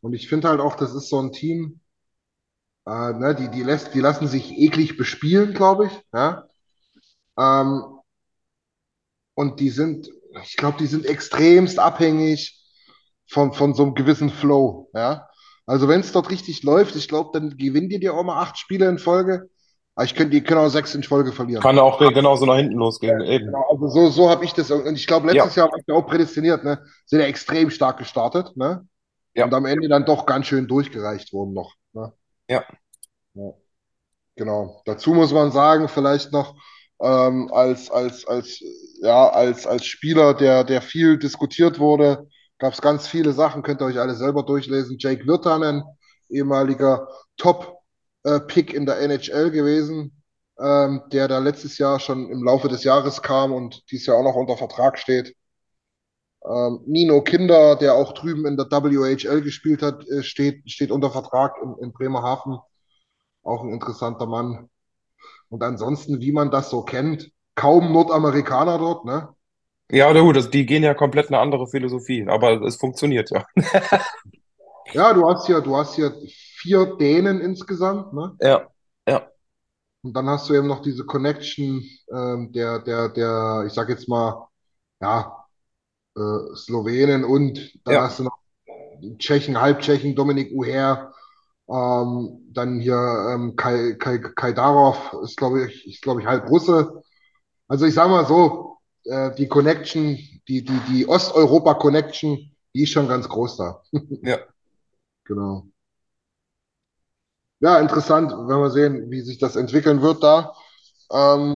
Und 0.00 0.14
ich 0.14 0.28
finde 0.28 0.48
halt 0.48 0.60
auch, 0.60 0.76
das 0.76 0.94
ist 0.94 1.08
so 1.08 1.20
ein 1.20 1.32
Team, 1.32 1.80
äh, 2.86 3.12
ne, 3.12 3.34
die, 3.34 3.50
die 3.50 3.62
lässt, 3.62 3.94
die 3.94 4.00
lassen 4.00 4.28
sich 4.28 4.52
eklig 4.52 4.96
bespielen, 4.96 5.52
glaube 5.52 5.86
ich. 5.86 5.92
Ja? 6.14 6.48
Ähm, 7.36 7.82
und 9.34 9.58
die 9.58 9.70
sind, 9.70 10.08
ich 10.44 10.56
glaube, 10.56 10.78
die 10.78 10.86
sind 10.86 11.04
extremst 11.04 11.80
abhängig 11.80 12.64
von, 13.28 13.52
von 13.52 13.74
so 13.74 13.82
einem 13.82 13.94
gewissen 13.94 14.30
Flow. 14.30 14.88
Ja? 14.94 15.28
Also 15.66 15.88
wenn 15.88 16.00
es 16.00 16.12
dort 16.12 16.30
richtig 16.30 16.62
läuft, 16.62 16.94
ich 16.94 17.08
glaube, 17.08 17.30
dann 17.32 17.56
gewinnen 17.56 17.88
die 17.88 17.98
dir 17.98 18.14
auch 18.14 18.22
mal 18.22 18.40
acht 18.40 18.56
Spiele 18.56 18.88
in 18.88 18.98
Folge. 18.98 19.50
Aber 19.96 20.04
ich 20.04 20.14
könnte, 20.14 20.30
die 20.30 20.42
können 20.42 20.60
auch 20.60 20.68
sechs 20.68 20.94
in 20.94 21.02
Folge 21.02 21.32
verlieren. 21.32 21.62
Kann 21.62 21.78
auch 21.78 21.98
genauso 21.98 22.44
nach 22.44 22.56
hinten 22.56 22.76
losgehen, 22.76 23.22
eben. 23.22 23.46
Genau, 23.46 23.66
also 23.70 23.88
so, 23.88 24.08
so 24.10 24.28
habe 24.28 24.44
ich 24.44 24.52
das. 24.52 24.70
Und 24.70 24.94
ich 24.94 25.06
glaube, 25.06 25.26
Ja, 25.28 25.32
letztes 25.32 25.56
Jahr 25.56 25.70
war 25.72 25.78
ich 25.78 25.86
ja 25.86 25.94
auch 25.94 26.06
prädestiniert, 26.06 26.64
ne? 26.64 26.84
Sind 27.06 27.20
ja 27.20 27.26
extrem 27.26 27.70
stark 27.70 27.96
gestartet, 27.96 28.54
ne? 28.56 28.86
ja, 29.34 29.46
Und 29.46 29.54
am 29.54 29.64
Ende 29.64 29.88
dann 29.88 30.04
doch 30.04 30.26
ganz 30.26 30.46
schön 30.46 30.68
durchgereicht 30.68 31.32
wurden 31.32 31.54
noch. 31.54 31.72
Ne? 31.94 32.12
ja, 32.50 32.62
Ja, 33.32 33.52
genau. 34.36 34.82
Dazu 34.84 35.14
muss 35.14 35.32
man 35.32 35.50
sagen, 35.50 35.88
vielleicht 35.88 36.30
noch 36.30 36.54
ähm, 37.00 37.50
als, 37.52 37.90
als, 37.90 38.26
als, 38.26 38.62
ja, 39.00 39.30
als, 39.30 39.66
als 39.66 39.86
Spieler, 39.86 40.34
der, 40.34 40.64
der 40.64 40.82
viel 40.82 41.18
diskutiert 41.18 41.78
wurde, 41.78 42.28
gab 42.58 42.74
es 42.74 42.82
ganz 42.82 43.06
viele 43.08 43.32
Sachen, 43.32 43.62
könnt 43.62 43.80
ihr 43.80 43.86
euch 43.86 43.98
alle 43.98 44.14
selber 44.14 44.42
durchlesen. 44.42 44.96
Jake 44.98 45.26
Virtanen, 45.26 45.82
ehemaliger 46.28 47.08
Top-Pick 48.26 48.74
in 48.74 48.86
der 48.86 49.00
NHL 49.00 49.50
gewesen, 49.50 50.22
ähm, 50.58 51.02
der 51.12 51.28
da 51.28 51.38
letztes 51.38 51.78
Jahr 51.78 52.00
schon 52.00 52.28
im 52.30 52.42
Laufe 52.42 52.68
des 52.68 52.84
Jahres 52.84 53.22
kam 53.22 53.52
und 53.52 53.84
dieses 53.90 54.06
Jahr 54.06 54.16
auch 54.16 54.24
noch 54.24 54.34
unter 54.34 54.56
Vertrag 54.56 54.98
steht. 54.98 55.34
Ähm, 56.44 56.80
Nino 56.86 57.22
Kinder, 57.22 57.76
der 57.76 57.94
auch 57.94 58.12
drüben 58.12 58.46
in 58.46 58.56
der 58.56 58.66
WHL 58.66 59.42
gespielt 59.42 59.82
hat, 59.82 60.06
äh, 60.08 60.22
steht, 60.22 60.68
steht 60.70 60.90
unter 60.90 61.10
Vertrag 61.10 61.54
in, 61.62 61.76
in 61.82 61.92
Bremerhaven. 61.92 62.58
Auch 63.42 63.62
ein 63.62 63.72
interessanter 63.72 64.26
Mann. 64.26 64.68
Und 65.48 65.62
ansonsten, 65.62 66.20
wie 66.20 66.32
man 66.32 66.50
das 66.50 66.70
so 66.70 66.82
kennt, 66.82 67.30
kaum 67.54 67.92
Nordamerikaner 67.92 68.78
dort, 68.78 69.04
ne? 69.04 69.28
ja, 69.90 70.12
na 70.12 70.20
gut, 70.20 70.36
das, 70.36 70.50
die 70.50 70.66
gehen 70.66 70.82
ja 70.82 70.94
komplett 70.94 71.28
eine 71.28 71.38
andere 71.38 71.68
Philosophie, 71.68 72.26
aber 72.28 72.60
es 72.62 72.76
funktioniert 72.76 73.30
ja. 73.30 73.46
Ja, 74.92 75.12
du 75.12 75.28
hast 75.28 75.46
hier, 75.46 75.60
du 75.60 75.76
hast 75.76 75.94
hier 75.94 76.14
vier 76.66 76.96
Dänen 76.96 77.40
insgesamt, 77.40 78.12
ne? 78.12 78.36
Ja, 78.40 78.68
ja, 79.08 79.30
Und 80.02 80.14
dann 80.14 80.28
hast 80.28 80.48
du 80.48 80.54
eben 80.54 80.66
noch 80.66 80.82
diese 80.82 81.04
Connection, 81.04 81.84
ähm, 82.12 82.52
der, 82.52 82.80
der, 82.80 83.08
der, 83.08 83.64
ich 83.66 83.72
sag 83.72 83.88
jetzt 83.88 84.08
mal, 84.08 84.48
ja, 85.00 85.44
äh, 86.16 86.56
Slowenen 86.56 87.24
und 87.24 87.78
dann 87.84 87.94
ja, 87.94 88.02
hast 88.02 88.18
du 88.20 88.24
noch 88.24 88.38
Tschechen, 89.18 89.60
Halbtschechen, 89.60 90.16
Dominik 90.16 90.52
Uher, 90.52 91.12
ähm, 91.68 92.46
dann 92.52 92.80
hier 92.80 92.96
ähm, 93.34 93.56
Kai, 93.56 93.94
Kai, 93.98 94.18
Kaidarov 94.18 95.14
ist, 95.24 95.36
glaube 95.36 95.66
ich, 95.66 95.86
ist, 95.86 96.02
glaube 96.02 96.20
ich, 96.22 96.26
halb 96.26 96.48
Russe. 96.50 97.02
Also 97.68 97.86
ich 97.86 97.94
sage 97.94 98.10
mal 98.10 98.26
so, 98.26 98.78
äh, 99.04 99.34
die 99.36 99.48
Connection, 99.48 100.16
die, 100.48 100.64
die, 100.64 100.80
die 100.90 101.08
Osteuropa-Connection, 101.08 102.38
die 102.74 102.82
ist 102.84 102.90
schon 102.92 103.08
ganz 103.08 103.28
groß 103.28 103.56
da. 103.58 103.82
ja. 104.22 104.38
Genau. 105.24 105.68
Ja, 107.60 107.78
interessant, 107.80 108.30
wenn 108.32 108.60
wir 108.60 108.70
sehen, 108.70 109.10
wie 109.10 109.22
sich 109.22 109.38
das 109.38 109.56
entwickeln 109.56 110.02
wird 110.02 110.22
da. 110.22 110.52
Ähm, 111.10 111.54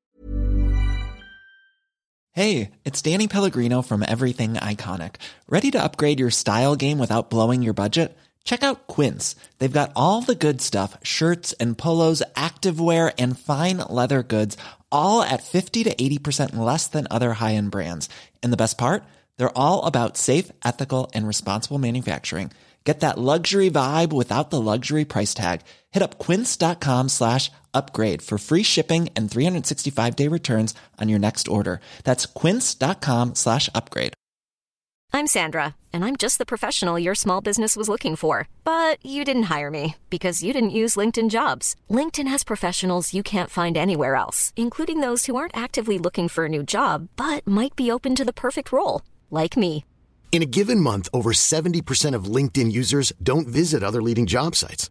Hey, 2.32 2.70
it's 2.84 3.02
Danny 3.02 3.26
Pellegrino 3.26 3.82
from 3.82 4.02
Everything 4.02 4.54
Iconic. 4.54 5.16
Ready 5.48 5.70
to 5.72 5.82
upgrade 5.82 6.20
your 6.20 6.30
style 6.30 6.76
game 6.76 6.98
without 6.98 7.28
blowing 7.28 7.60
your 7.60 7.74
budget? 7.74 8.16
Check 8.44 8.62
out 8.62 8.86
Quince. 8.86 9.34
They've 9.58 9.70
got 9.70 9.92
all 9.94 10.22
the 10.22 10.36
good 10.36 10.62
stuff 10.62 10.96
shirts 11.02 11.52
and 11.54 11.76
polos, 11.76 12.22
activewear, 12.36 13.12
and 13.18 13.38
fine 13.38 13.78
leather 13.78 14.22
goods, 14.22 14.56
all 14.90 15.22
at 15.22 15.42
50 15.42 15.84
to 15.84 15.94
80% 15.94 16.56
less 16.56 16.86
than 16.86 17.08
other 17.10 17.34
high 17.34 17.54
end 17.54 17.72
brands. 17.72 18.08
And 18.42 18.52
the 18.52 18.56
best 18.56 18.78
part? 18.78 19.02
They're 19.36 19.58
all 19.58 19.84
about 19.84 20.16
safe, 20.16 20.50
ethical, 20.64 21.10
and 21.12 21.26
responsible 21.26 21.78
manufacturing. 21.78 22.52
Get 22.84 23.00
that 23.00 23.18
luxury 23.18 23.70
vibe 23.70 24.12
without 24.12 24.50
the 24.50 24.60
luxury 24.60 25.04
price 25.04 25.34
tag. 25.34 25.60
Hit 25.92 26.02
up 26.02 26.18
quince.com 26.18 27.08
slash 27.08 27.50
upgrade 27.74 28.22
for 28.22 28.38
free 28.38 28.62
shipping 28.62 29.08
and 29.16 29.30
365 29.30 30.16
day 30.16 30.28
returns 30.28 30.74
on 30.98 31.08
your 31.08 31.18
next 31.18 31.48
order. 31.48 31.80
That's 32.04 32.26
quince.com 32.26 33.34
slash 33.34 33.68
upgrade. 33.74 34.12
I'm 35.12 35.26
Sandra, 35.26 35.74
and 35.92 36.04
I'm 36.04 36.14
just 36.14 36.38
the 36.38 36.46
professional 36.46 36.96
your 36.96 37.16
small 37.16 37.40
business 37.40 37.74
was 37.74 37.88
looking 37.88 38.14
for. 38.14 38.46
But 38.62 39.04
you 39.04 39.24
didn't 39.24 39.50
hire 39.54 39.70
me 39.70 39.96
because 40.08 40.42
you 40.42 40.52
didn't 40.52 40.78
use 40.82 40.94
LinkedIn 40.96 41.30
jobs. 41.30 41.74
LinkedIn 41.90 42.28
has 42.28 42.44
professionals 42.44 43.12
you 43.12 43.22
can't 43.24 43.50
find 43.50 43.76
anywhere 43.76 44.14
else, 44.14 44.52
including 44.56 45.00
those 45.00 45.26
who 45.26 45.34
aren't 45.34 45.56
actively 45.56 45.98
looking 45.98 46.28
for 46.28 46.44
a 46.44 46.48
new 46.48 46.62
job 46.62 47.08
but 47.16 47.46
might 47.46 47.74
be 47.74 47.90
open 47.90 48.14
to 48.14 48.24
the 48.24 48.32
perfect 48.32 48.70
role, 48.70 49.02
like 49.30 49.56
me. 49.56 49.84
In 50.30 50.42
a 50.42 50.52
given 50.58 50.78
month, 50.78 51.08
over 51.12 51.32
70% 51.32 52.14
of 52.14 52.30
LinkedIn 52.36 52.70
users 52.70 53.12
don't 53.20 53.48
visit 53.48 53.82
other 53.82 54.00
leading 54.00 54.26
job 54.26 54.54
sites. 54.54 54.90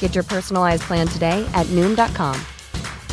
Get 0.00 0.14
your 0.14 0.24
personalized 0.24 0.82
plan 0.82 1.06
today 1.06 1.48
at 1.54 1.66
Noom.com. 1.68 2.36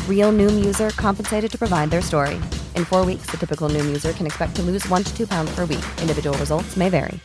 Real 0.06 0.32
Noom 0.32 0.64
user 0.64 0.90
compensated 0.90 1.50
to 1.50 1.58
provide 1.58 1.90
their 1.90 2.02
story. 2.02 2.34
In 2.76 2.84
four 2.84 3.06
weeks, 3.06 3.30
the 3.30 3.38
typical 3.38 3.70
Noom 3.70 3.86
user 3.86 4.12
can 4.12 4.26
expect 4.26 4.54
to 4.56 4.62
lose 4.62 4.86
one 4.90 5.02
to 5.04 5.16
two 5.16 5.26
pounds 5.26 5.50
per 5.54 5.64
week. 5.64 5.84
Individual 6.02 6.36
results 6.38 6.76
may 6.76 6.90
vary. 6.90 7.18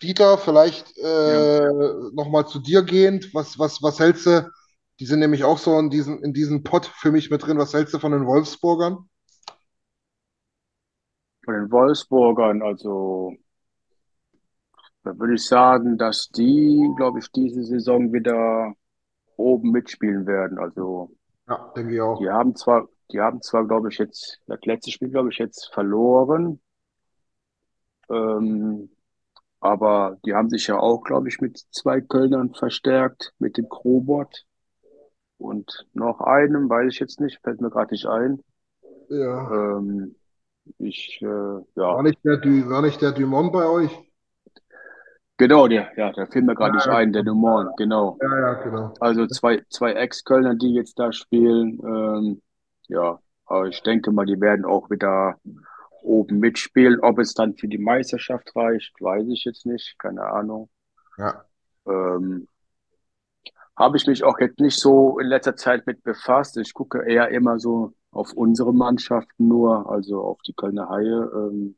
Dieter, 0.00 0.36
vielleicht 0.38 0.92
Ja. 0.96 1.58
äh, 1.60 2.10
nochmal 2.12 2.46
zu 2.48 2.58
dir 2.58 2.82
gehend. 2.82 3.32
Was, 3.34 3.58
was, 3.58 3.80
was 3.82 4.00
hältst 4.00 4.26
du? 4.26 4.50
Die 4.98 5.06
sind 5.06 5.20
nämlich 5.20 5.44
auch 5.44 5.58
so 5.58 5.78
in 5.78 5.90
diesem, 5.90 6.22
in 6.24 6.32
diesem 6.32 6.62
Pott 6.64 6.86
für 6.86 7.12
mich 7.12 7.30
mit 7.30 7.44
drin. 7.46 7.58
Was 7.58 7.72
hältst 7.72 7.94
du 7.94 7.98
von 8.00 8.12
den 8.12 8.26
Wolfsburgern? 8.26 9.08
Von 11.44 11.54
den 11.54 11.70
Wolfsburgern, 11.70 12.62
also 12.62 13.32
Da 15.04 15.16
würde 15.18 15.34
ich 15.34 15.46
sagen, 15.46 15.96
dass 15.96 16.28
die, 16.30 16.92
glaube 16.96 17.20
ich, 17.20 17.30
diese 17.30 17.62
Saison 17.62 18.12
wieder 18.12 18.74
oben 19.36 19.70
mitspielen 19.72 20.26
werden. 20.26 20.58
Also 20.58 21.12
Ja, 21.46 21.72
denke 21.76 21.94
ich 21.94 22.00
die 22.16 22.30
auch. 22.30 22.30
haben 22.30 22.54
zwar, 22.56 22.88
die 23.10 23.20
haben 23.20 23.42
zwar, 23.42 23.66
glaube 23.66 23.90
ich, 23.90 23.98
jetzt, 23.98 24.40
das 24.46 24.60
letzte 24.64 24.90
Spiel, 24.90 25.10
glaube 25.10 25.28
ich, 25.30 25.36
jetzt 25.38 25.70
verloren, 25.74 26.60
ähm, 28.10 28.90
aber 29.60 30.18
die 30.26 30.34
haben 30.34 30.50
sich 30.50 30.66
ja 30.68 30.78
auch, 30.78 31.02
glaube 31.04 31.28
ich, 31.28 31.40
mit 31.40 31.58
zwei 31.72 32.00
Kölnern 32.00 32.54
verstärkt, 32.54 33.34
mit 33.38 33.56
dem 33.58 33.68
Krobot 33.68 34.44
und 35.38 35.86
noch 35.94 36.20
einem, 36.20 36.68
weiß 36.70 36.92
ich 36.94 37.00
jetzt 37.00 37.20
nicht, 37.20 37.40
fällt 37.42 37.60
mir 37.60 37.70
gerade 37.70 37.92
nicht 37.94 38.06
ein. 38.06 38.42
Ja. 39.08 39.50
Ähm, 39.50 40.16
ich, 40.78 41.20
äh, 41.22 41.60
War 41.90 42.02
ja, 42.02 42.02
nicht 42.02 42.18
der, 42.24 42.40
war 42.68 42.82
nicht 42.82 43.00
der 43.02 43.12
Dumont 43.12 43.52
bei 43.52 43.64
euch? 43.66 43.90
Genau, 45.42 45.66
der, 45.66 45.90
ja, 45.96 46.12
der 46.12 46.26
fällt 46.28 46.44
mir 46.44 46.54
gerade 46.54 46.74
nicht 46.76 46.86
Ja, 46.86 46.96
ein, 46.96 47.12
der 47.12 47.24
Dumont, 47.24 47.76
genau. 47.76 48.16
ja, 48.22 48.38
ja, 48.38 48.54
genau. 48.54 48.94
Also 49.00 49.26
zwei, 49.26 49.62
zwei 49.68 49.92
Ex-Kölner, 49.92 50.54
die 50.54 50.72
jetzt 50.74 50.98
da 50.98 51.12
spielen. 51.12 51.80
Ähm, 51.84 52.42
ja, 52.88 53.18
aber 53.46 53.66
ich 53.66 53.82
denke 53.82 54.12
mal, 54.12 54.24
die 54.24 54.40
werden 54.40 54.64
auch 54.64 54.88
wieder 54.90 55.36
oben 56.02 56.38
mitspielen. 56.38 57.00
Ob 57.00 57.18
es 57.18 57.34
dann 57.34 57.56
für 57.56 57.66
die 57.66 57.78
Meisterschaft 57.78 58.54
reicht, 58.54 58.92
weiß 59.00 59.26
ich 59.28 59.44
jetzt 59.44 59.66
nicht. 59.66 59.98
Keine 59.98 60.24
Ahnung. 60.24 60.68
Ja. 61.18 61.44
Ähm, 61.86 62.46
habe 63.76 63.96
ich 63.96 64.06
mich 64.06 64.22
auch 64.22 64.38
jetzt 64.38 64.60
nicht 64.60 64.78
so 64.78 65.18
in 65.18 65.26
letzter 65.26 65.56
Zeit 65.56 65.86
mit 65.86 66.04
befasst. 66.04 66.56
Ich 66.56 66.72
gucke 66.72 67.02
eher 67.04 67.30
immer 67.30 67.58
so 67.58 67.94
auf 68.12 68.32
unsere 68.32 68.72
Mannschaften 68.72 69.48
nur, 69.48 69.90
also 69.90 70.22
auf 70.22 70.40
die 70.42 70.52
Kölner 70.52 70.88
Haie. 70.88 71.30
Ähm, 71.34 71.74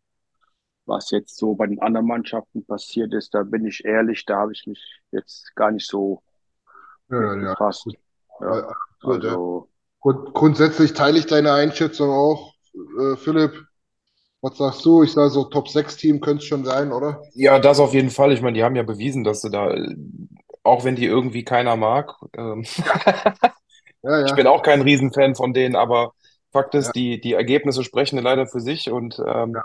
was 0.87 1.11
jetzt 1.11 1.37
so 1.37 1.55
bei 1.55 1.66
den 1.66 1.80
anderen 1.80 2.07
Mannschaften 2.07 2.64
passiert 2.66 3.12
ist, 3.14 3.35
da 3.35 3.43
bin 3.43 3.66
ich 3.66 3.85
ehrlich, 3.85 4.24
da 4.26 4.37
habe 4.39 4.53
ich 4.53 4.66
mich 4.66 5.01
jetzt 5.12 5.55
gar 5.57 5.70
nicht 5.70 5.87
so 5.89 6.22
Ja, 7.09 7.35
befasst. 7.39 7.97
Gut, 9.03 9.22
Ja, 9.22 9.24
ja. 9.24 9.39
also. 9.41 9.70
Grund, 10.01 10.35
grundsätzlich 10.35 10.95
teile 10.95 11.18
ich 11.18 11.26
deine 11.26 11.53
Einschätzung 11.53 12.11
auch. 12.11 12.55
Äh, 12.74 13.16
Philipp, 13.16 13.66
was 14.43 14.59
sagst 14.59 14.85
du? 14.87 15.03
Ich 15.05 15.12
sage 15.12 15.30
so 15.30 15.45
Top 15.45 15.68
6 15.68 15.97
Team 15.97 16.20
könnte 16.20 16.43
es 16.43 16.49
schon 16.49 16.64
sein, 16.64 16.93
oder? 16.93 17.22
Ja, 17.35 17.59
das 17.59 17.80
auf 17.80 17.95
jeden 17.95 18.11
Fall. 18.11 18.32
Ich 18.32 18.41
meine, 18.43 18.55
die 18.57 18.62
haben 18.64 18.76
ja 18.76 18.82
bewiesen, 18.82 19.24
dass 19.24 19.41
sie 19.43 19.51
da, 19.51 19.70
äh, 19.72 19.97
auch 20.62 20.85
wenn 20.85 20.97
die 20.97 21.05
irgendwie 21.07 21.45
keiner 21.45 21.76
mag, 21.76 22.14
ähm, 22.37 22.64
Ja, 24.03 24.20
ich 24.24 24.35
ja. 24.35 24.35
bin 24.35 24.47
auch 24.47 24.62
kein 24.62 24.82
Riesenfan 24.82 25.35
von 25.35 25.53
denen, 25.55 25.76
aber 25.76 26.14
Fakt 26.53 26.74
ist, 26.74 26.93
Ja, 26.93 26.95
die, 26.95 27.20
die 27.20 27.32
Ergebnisse 27.32 27.82
sprechen 27.85 28.18
leider 28.18 28.47
für 28.47 28.61
sich 28.61 28.91
und 28.91 29.20
ähm, 29.26 29.64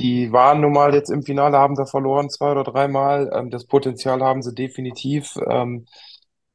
die 0.00 0.32
waren 0.32 0.60
nun 0.60 0.72
mal 0.72 0.94
jetzt 0.94 1.10
im 1.10 1.22
Finale, 1.22 1.58
haben 1.58 1.74
da 1.76 1.86
verloren, 1.86 2.30
zwei 2.30 2.52
oder 2.52 2.64
dreimal. 2.64 3.30
Ähm, 3.34 3.50
das 3.50 3.66
Potenzial 3.66 4.22
haben 4.22 4.42
sie 4.42 4.54
definitiv. 4.54 5.36
Ähm, 5.48 5.86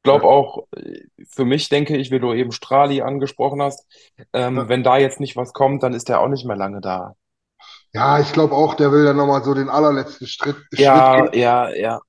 glaube 0.02 0.26
auch, 0.26 0.66
äh, 0.76 1.02
für 1.28 1.44
mich 1.44 1.68
denke 1.68 1.96
ich, 1.96 2.10
wie 2.10 2.20
du 2.20 2.32
eben 2.34 2.52
Strali 2.52 3.02
angesprochen 3.02 3.62
hast, 3.62 3.86
ähm, 4.32 4.64
ja. 4.64 4.68
wenn 4.68 4.82
da 4.84 4.98
jetzt 4.98 5.20
nicht 5.20 5.36
was 5.36 5.52
kommt, 5.52 5.82
dann 5.82 5.94
ist 5.94 6.08
der 6.08 6.20
auch 6.20 6.28
nicht 6.28 6.46
mehr 6.46 6.56
lange 6.56 6.80
da. 6.80 7.14
Ja, 7.94 8.20
ich 8.20 8.32
glaube 8.32 8.54
auch, 8.54 8.74
der 8.74 8.92
will 8.92 9.04
dann 9.04 9.16
nochmal 9.16 9.44
so 9.44 9.54
den 9.54 9.68
allerletzten 9.68 10.26
Schritt, 10.26 10.56
Schritt 10.74 11.10
Ja, 11.10 11.12
gehen. 11.12 11.32
ja, 11.34 11.70
ja. 11.74 12.00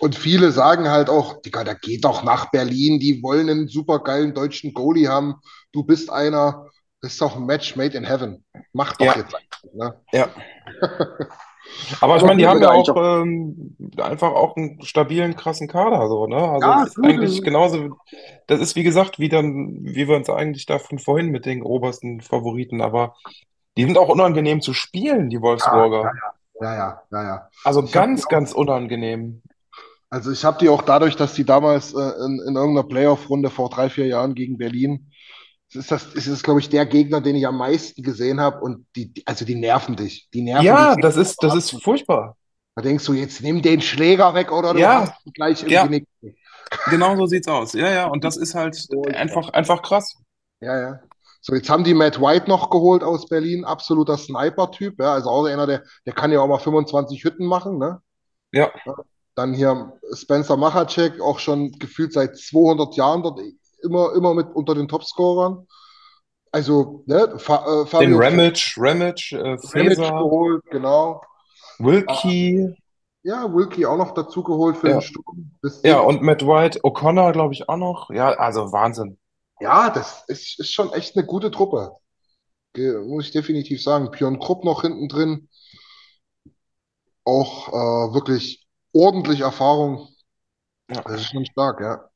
Und 0.00 0.16
viele 0.16 0.50
sagen 0.52 0.88
halt 0.90 1.08
auch, 1.08 1.40
Digga, 1.42 1.64
der 1.64 1.76
geht 1.76 2.04
doch 2.04 2.24
nach 2.24 2.50
Berlin, 2.50 2.98
die 2.98 3.22
wollen 3.22 3.48
einen 3.48 3.68
supergeilen 3.68 4.34
deutschen 4.34 4.74
Goalie 4.74 5.08
haben. 5.08 5.36
Du 5.72 5.84
bist 5.84 6.10
einer, 6.10 6.70
das 7.02 7.12
ist 7.12 7.20
doch 7.20 7.36
ein 7.36 7.44
Match 7.44 7.76
made 7.76 7.96
in 7.96 8.04
heaven. 8.04 8.44
Mach 8.72 8.96
doch 8.96 9.06
Ja, 9.06 9.16
jetzt 9.16 9.34
ne? 9.74 9.94
ja. 10.12 10.28
Aber 12.00 12.16
ich 12.16 12.22
meine, 12.22 12.38
die 12.38 12.46
haben 12.46 12.60
ja 12.60 12.70
auch 12.70 12.88
auch, 12.88 13.22
ähm, 13.22 13.76
einfach 13.96 14.32
auch 14.32 14.56
einen 14.56 14.82
stabilen, 14.82 15.36
krassen 15.36 15.68
Kader, 15.68 16.08
so, 16.08 16.26
ne? 16.26 16.36
Also 16.36 16.66
ja, 16.68 16.84
ist 16.84 16.98
eigentlich 17.02 17.42
genauso, 17.42 17.96
das 18.46 18.60
ist 18.60 18.76
wie 18.76 18.82
gesagt, 18.82 19.18
wie 19.18 19.28
dann, 19.28 19.78
wie 19.82 20.06
wir 20.06 20.16
uns 20.16 20.28
eigentlich 20.28 20.66
da 20.66 20.78
von 20.78 20.98
vorhin 20.98 21.28
mit 21.30 21.46
den 21.46 21.62
obersten 21.62 22.20
Favoriten, 22.20 22.82
aber 22.82 23.14
die 23.76 23.84
sind 23.84 23.96
auch 23.98 24.08
unangenehm 24.08 24.60
zu 24.60 24.74
spielen, 24.74 25.30
die 25.30 25.36
ja, 25.36 25.42
ja, 25.42 25.42
Wolfsburger. 25.42 26.12
ja, 26.60 26.74
ja, 26.74 27.02
ja, 27.10 27.22
ja. 27.22 27.48
Also 27.64 27.82
Ich 27.82 27.92
ganz, 27.92 28.28
ganz 28.28 28.52
unangenehm. 28.52 29.42
also 30.10 30.30
ich 30.30 30.44
habe 30.44 30.58
die 30.58 30.68
auch 30.68 30.82
dadurch, 30.82 31.16
dass 31.16 31.34
die 31.34 31.44
damals 31.44 31.94
äh, 31.94 31.98
in, 32.24 32.40
in 32.46 32.56
irgendeiner 32.56 32.86
Playoff-Runde 32.86 33.50
vor 33.50 33.70
drei, 33.70 33.88
vier 33.88 34.06
Jahren 34.06 34.34
gegen 34.34 34.58
Berlin, 34.58 35.11
ist 35.74 35.90
das, 35.90 36.14
ist, 36.14 36.42
glaube 36.44 36.60
ich, 36.60 36.68
der 36.68 36.86
Gegner, 36.86 37.20
den 37.20 37.36
ich 37.36 37.46
am 37.46 37.56
meisten 37.58 38.02
gesehen 38.02 38.40
habe. 38.40 38.60
Und 38.60 38.86
die, 38.96 39.12
also 39.26 39.44
die 39.44 39.54
nerven 39.54 39.96
dich. 39.96 40.28
Die 40.32 40.42
nerven 40.42 40.66
Ja, 40.66 40.76
dich 40.76 40.96
das 41.00 41.16
ist, 41.16 41.42
das 41.42 41.54
ist 41.54 41.82
furchtbar. 41.82 42.36
Da 42.74 42.82
denkst 42.82 43.04
du, 43.04 43.12
jetzt 43.12 43.42
nimm 43.42 43.60
den 43.62 43.80
Schläger 43.82 44.34
weg 44.34 44.50
oder 44.52 44.72
du 44.74 44.80
Ja, 44.80 44.94
hast 44.94 45.12
gleich 45.34 45.62
im 45.62 45.68
ja, 45.70 45.80
Genick. 45.80 46.06
genau 46.86 47.16
so 47.16 47.26
sieht's 47.26 47.48
aus. 47.48 47.72
Ja, 47.74 47.90
ja, 47.90 48.06
und 48.08 48.24
das 48.24 48.36
ist 48.36 48.54
halt 48.54 48.76
einfach, 49.14 49.50
einfach 49.50 49.82
krass. 49.82 50.16
Ja, 50.60 50.80
ja. 50.80 51.00
So, 51.40 51.54
jetzt 51.54 51.68
haben 51.68 51.84
die 51.84 51.94
Matt 51.94 52.20
White 52.20 52.48
noch 52.48 52.70
geholt 52.70 53.02
aus 53.02 53.28
Berlin, 53.28 53.64
absoluter 53.64 54.16
Sniper-Typ, 54.16 54.98
ja, 55.00 55.12
also 55.14 55.28
auch 55.30 55.44
einer, 55.46 55.66
der, 55.66 55.82
der 56.06 56.12
kann 56.14 56.32
ja 56.32 56.40
auch 56.40 56.46
mal 56.48 56.58
25 56.58 57.22
Hütten 57.24 57.46
machen, 57.46 57.78
ne? 57.78 58.00
Ja, 58.52 58.72
Ja. 58.84 58.94
Dann 59.34 59.54
hier 59.54 59.98
Spencer 60.14 60.56
Machacek, 60.56 61.20
auch 61.20 61.38
schon 61.38 61.72
gefühlt 61.78 62.12
seit 62.12 62.36
200 62.36 62.96
Jahren 62.96 63.22
dort 63.22 63.40
immer, 63.82 64.14
immer 64.14 64.34
mit 64.34 64.48
unter 64.54 64.74
den 64.74 64.88
Topscorern. 64.88 65.66
Also, 66.50 67.02
ne, 67.06 67.38
Fa 67.38 67.64
äh, 67.64 67.76
den 67.78 67.86
Fabio 67.86 68.18
Ramage, 68.18 68.74
Ramage, 68.76 69.32
äh, 69.32 69.56
Ramage 69.74 69.96
geholt, 69.96 70.62
genau. 70.70 71.22
Wilkie, 71.78 72.76
ja, 73.22 73.52
Wilkie 73.52 73.86
auch 73.86 73.96
noch 73.96 74.12
dazu 74.12 74.42
geholt 74.42 74.76
für 74.76 74.88
den 74.88 74.96
ja, 74.96 75.00
Sturm. 75.00 75.52
Das 75.62 75.80
ja, 75.82 76.00
und 76.00 76.22
Matt 76.22 76.42
White, 76.46 76.80
O'Connor, 76.82 77.32
glaube 77.32 77.54
ich, 77.54 77.68
auch 77.68 77.76
noch. 77.76 78.10
Ja, 78.10 78.32
also 78.32 78.72
Wahnsinn. 78.72 79.18
ja, 79.60 79.90
das 79.90 80.24
ist, 80.26 80.58
ist 80.60 80.72
schon 80.72 80.92
echt 80.92 81.16
eine 81.16 81.24
gute 81.24 81.50
Truppe. 81.50 81.92
Ge- 82.74 82.98
Muss 83.00 83.26
ich 83.26 83.32
definitiv 83.32 83.82
sagen. 83.82 84.10
Björn 84.10 84.38
Krupp 84.38 84.64
noch 84.64 84.82
hinten 84.82 85.08
drin. 85.08 85.48
Auch 87.24 87.68
äh, 87.68 88.14
wirklich 88.14 88.66
ordentlich 88.92 89.40
Erfahrung. 89.40 90.08
Ja. 90.90 91.02
Das 91.02 91.20
ist 91.20 91.30
schon 91.30 91.46
stark, 91.46 91.80
ja. 91.80 92.08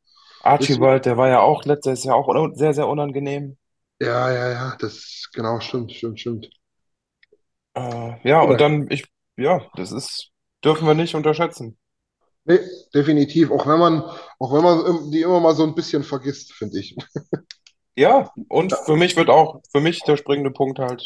Archibald, 0.47 1.07
der 1.07 1.17
war 1.17 1.29
ja 1.29 1.41
auch 1.41 1.65
letztes 1.65 2.05
Jahr 2.05 2.17
auch 2.17 2.29
un- 2.29 2.55
sehr, 2.57 2.75
sehr 2.75 2.89
unangenehm. 2.89 3.57
ja, 4.01 4.31
ja, 4.33 4.51
ja, 4.53 4.77
das 4.79 5.29
genau, 5.33 5.61
stimmt, 5.61 5.93
stimmt, 5.93 6.21
stimmt. 6.21 6.49
Äh, 7.75 8.29
ja, 8.29 8.43
und 8.43 8.61
Oder? 8.61 8.61
dann, 8.61 8.91
ich, 8.91 9.05
ja, 9.37 9.69
das 9.77 9.93
ist, 9.93 10.31
dürfen 10.65 10.87
wir 10.87 10.95
nicht 10.95 11.15
unterschätzen. 11.15 11.79
Nee, 12.45 12.61
definitiv. 12.95 13.51
Auch 13.51 13.67
wenn 13.67 13.79
man, 13.79 14.03
auch 14.39 14.53
wenn 14.53 14.63
man 14.63 15.11
die 15.11 15.23
immer 15.23 15.41
mal 15.41 15.55
so 15.55 15.65
ein 15.65 15.75
bisschen 15.75 16.05
vergisst, 16.05 16.53
finde 16.53 16.79
ich. 16.79 16.97
Ja, 17.97 18.31
und 18.49 18.73
für 18.85 18.97
mich 18.97 19.17
wird 19.17 19.29
auch, 19.31 19.61
für 19.73 19.81
mich 19.81 20.05
der 20.05 20.17
springende 20.17 20.51
Punkt 20.51 20.79
halt, 20.79 21.03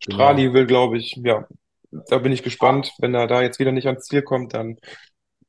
genau. 0.00 0.50
Will, 0.52 0.66
glaube 0.66 0.98
ich, 0.98 1.16
ja, 1.24 1.46
da 1.90 2.18
bin 2.18 2.32
ich 2.32 2.42
gespannt. 2.42 2.92
Wenn 2.98 3.14
er 3.14 3.26
da 3.26 3.42
jetzt 3.42 3.58
wieder 3.58 3.72
nicht 3.72 3.86
ans 3.86 4.06
Ziel 4.06 4.22
kommt, 4.22 4.54
dann 4.54 4.78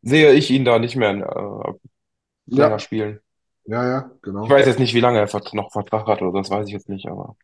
sehe 0.02 0.34
ich 0.34 0.52
ihn 0.52 0.66
da 0.66 0.80
nicht 0.80 0.96
mehr 0.98 1.12
äh, 1.12 1.74
länger 2.58 2.78
Ja, 2.78 2.80
spielen. 2.80 3.20
ja, 3.66 3.86
ja, 3.88 4.12
Ich 4.42 4.48
genau. 4.48 4.50
weiß 4.50 4.68
jetzt 4.68 4.78
nicht, 4.80 4.94
wie 4.94 5.00
lange 5.00 5.20
er 5.20 5.42
noch 5.54 5.72
Vertrag 5.72 6.06
hat 6.08 6.22
oder 6.22 6.32
so, 6.32 6.38
das 6.40 6.50
weiß 6.52 6.68
ich 6.68 6.74
jetzt 6.74 6.90
nicht, 6.90 7.08
aber 7.08 7.38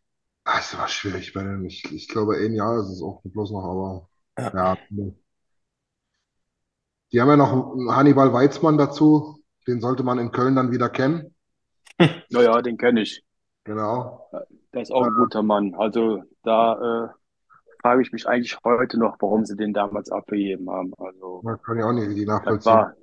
Ah, 0.46 0.58
ist 0.60 0.74
aber 0.74 0.88
schwierig 0.88 1.32
bei 1.34 1.44
dem. 1.44 1.66
Ich, 1.66 1.84
ich 1.92 2.08
glaube, 2.08 2.38
ein 2.38 2.54
Jahr 2.54 2.80
ist 2.80 2.90
es 2.90 3.02
auch 3.04 3.22
bloß 3.24 3.52
noch, 3.52 3.64
aber 3.66 4.10
ja. 4.38 4.54
ja. 4.54 4.78
Die 7.12 7.20
haben 7.20 7.28
ja 7.30 7.36
noch 7.36 7.74
einen 7.74 7.92
Hannibal 7.94 8.32
Weizmann 8.32 8.78
dazu. 8.78 9.44
Den 9.68 9.82
sollte 9.82 10.04
man 10.04 10.20
in 10.20 10.32
Köln 10.32 10.56
dann 10.56 10.72
wieder 10.72 10.88
kennen. 10.90 11.36
naja, 12.30 12.62
den 12.62 12.78
kenne 12.78 13.02
ich. 13.02 13.24
Genau. 13.66 14.32
Der 14.74 14.82
ist 14.82 14.92
auch 14.92 15.04
Äh, 15.04 15.08
ein 15.08 15.14
guter 15.14 15.44
Mann. 15.44 15.76
Also 15.76 16.24
da 16.44 17.06
äh, 17.06 17.10
frage 17.82 18.02
ich 18.04 18.12
mich 18.12 18.28
eigentlich 18.28 18.58
heute 18.64 19.00
noch, 19.00 19.18
warum 19.22 19.46
sie 19.46 19.56
den 19.58 19.74
damals 19.74 20.12
abgegeben 20.12 20.70
haben. 20.72 20.94
Also 20.98 21.46
man 21.46 21.60
kann 21.64 21.80
ja 21.80 21.86
auch 21.90 21.94
nicht 21.94 22.16
die 22.16 22.26
das 22.44 22.64
nachvollziehen. 22.66 22.66
war, 22.66 22.96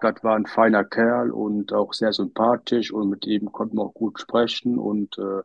das 0.00 0.22
war 0.24 0.36
ein 0.36 0.46
feiner 0.46 0.84
Kerl 0.84 1.30
und 1.30 1.72
auch 1.72 1.92
sehr 1.94 2.12
sympathisch 2.12 2.92
und 2.92 3.08
mit 3.10 3.26
ihm 3.26 3.52
konnte 3.52 3.76
man 3.76 3.86
auch 3.86 3.94
gut 3.94 4.20
sprechen 4.20 4.78
und 4.78 5.18
äh, 5.18 5.42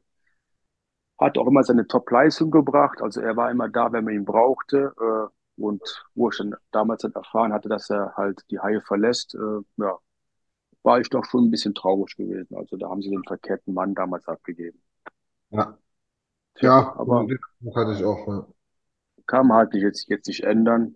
hat 1.20 1.38
auch 1.38 1.48
immer 1.48 1.64
seine 1.64 1.88
Top-Leistung 1.88 2.52
gebracht. 2.52 3.02
Also 3.02 3.22
er 3.22 3.36
war 3.38 3.52
immer 3.52 3.70
da, 3.70 3.92
wenn 3.92 4.06
man 4.06 4.14
ihn 4.16 4.26
brauchte. 4.26 4.94
Äh, 5.00 5.62
und 5.62 5.82
wo 6.16 6.30
ich 6.30 6.38
dann 6.38 6.56
damals 6.72 7.04
dann 7.04 7.12
erfahren 7.14 7.54
hatte, 7.54 7.70
dass 7.70 7.90
er 7.90 8.16
halt 8.16 8.42
die 8.50 8.60
Haie 8.60 8.82
verlässt, 8.82 9.36
äh, 9.36 9.62
ja, 9.78 9.98
war 10.84 11.00
ich 11.00 11.10
doch 11.10 11.26
schon 11.26 11.46
ein 11.46 11.52
bisschen 11.52 11.76
traurig 11.76 12.16
gewesen. 12.18 12.56
Also 12.56 12.78
da 12.78 12.90
haben 12.90 13.02
sie 13.02 13.10
den 13.10 13.24
verkehrten 13.24 13.74
Mann 13.74 13.96
damals 13.96 14.28
abgegeben. 14.28 14.82
Ja, 15.52 15.78
Tja, 16.56 16.70
ja, 16.70 16.96
aber 16.98 17.28
hatte 17.76 17.94
ich 17.94 18.04
auch. 18.04 18.28
Ja. 18.28 18.48
kann 19.28 19.48
man 19.48 19.58
halt 19.58 19.74
nicht 19.74 19.84
jetzt, 19.84 20.10
jetzt 20.10 20.28
nicht 20.28 20.44
ändern 20.44 20.96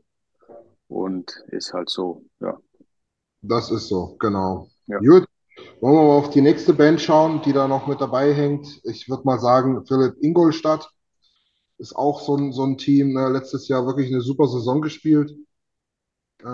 und 0.88 1.44
ist 1.48 1.74
halt 1.74 1.90
so, 1.90 2.24
ja, 2.40 2.58
Das 3.48 3.72
ist 3.72 3.88
so, 3.88 4.16
genau. 4.20 4.70
ja. 4.88 5.00
Gut, 5.00 5.26
wollen 5.82 5.96
wir 5.96 6.04
mal 6.04 6.18
auf 6.20 6.32
die 6.32 6.42
nächste 6.42 6.74
Band 6.74 7.02
schauen, 7.02 7.42
die 7.44 7.54
da 7.54 7.68
noch 7.68 7.88
mit 7.88 8.02
dabei 8.02 8.34
hängt. 8.34 8.82
Ich 8.86 9.10
würde 9.10 9.24
mal 9.26 9.40
sagen, 9.40 9.86
Philipp 9.88 10.16
Ingolstadt 10.22 10.90
ist 11.80 11.96
auch 11.96 12.22
so 12.22 12.36
ein, 12.38 12.54
so 12.54 12.64
ein 12.66 12.78
Team, 12.78 13.14
ne? 13.14 13.30
Letztes 13.30 13.68
Jahr 13.70 13.86
wirklich 13.88 14.10
eine 14.12 14.22
super 14.22 14.48
Saison 14.48 14.82
gespielt. 14.82 15.34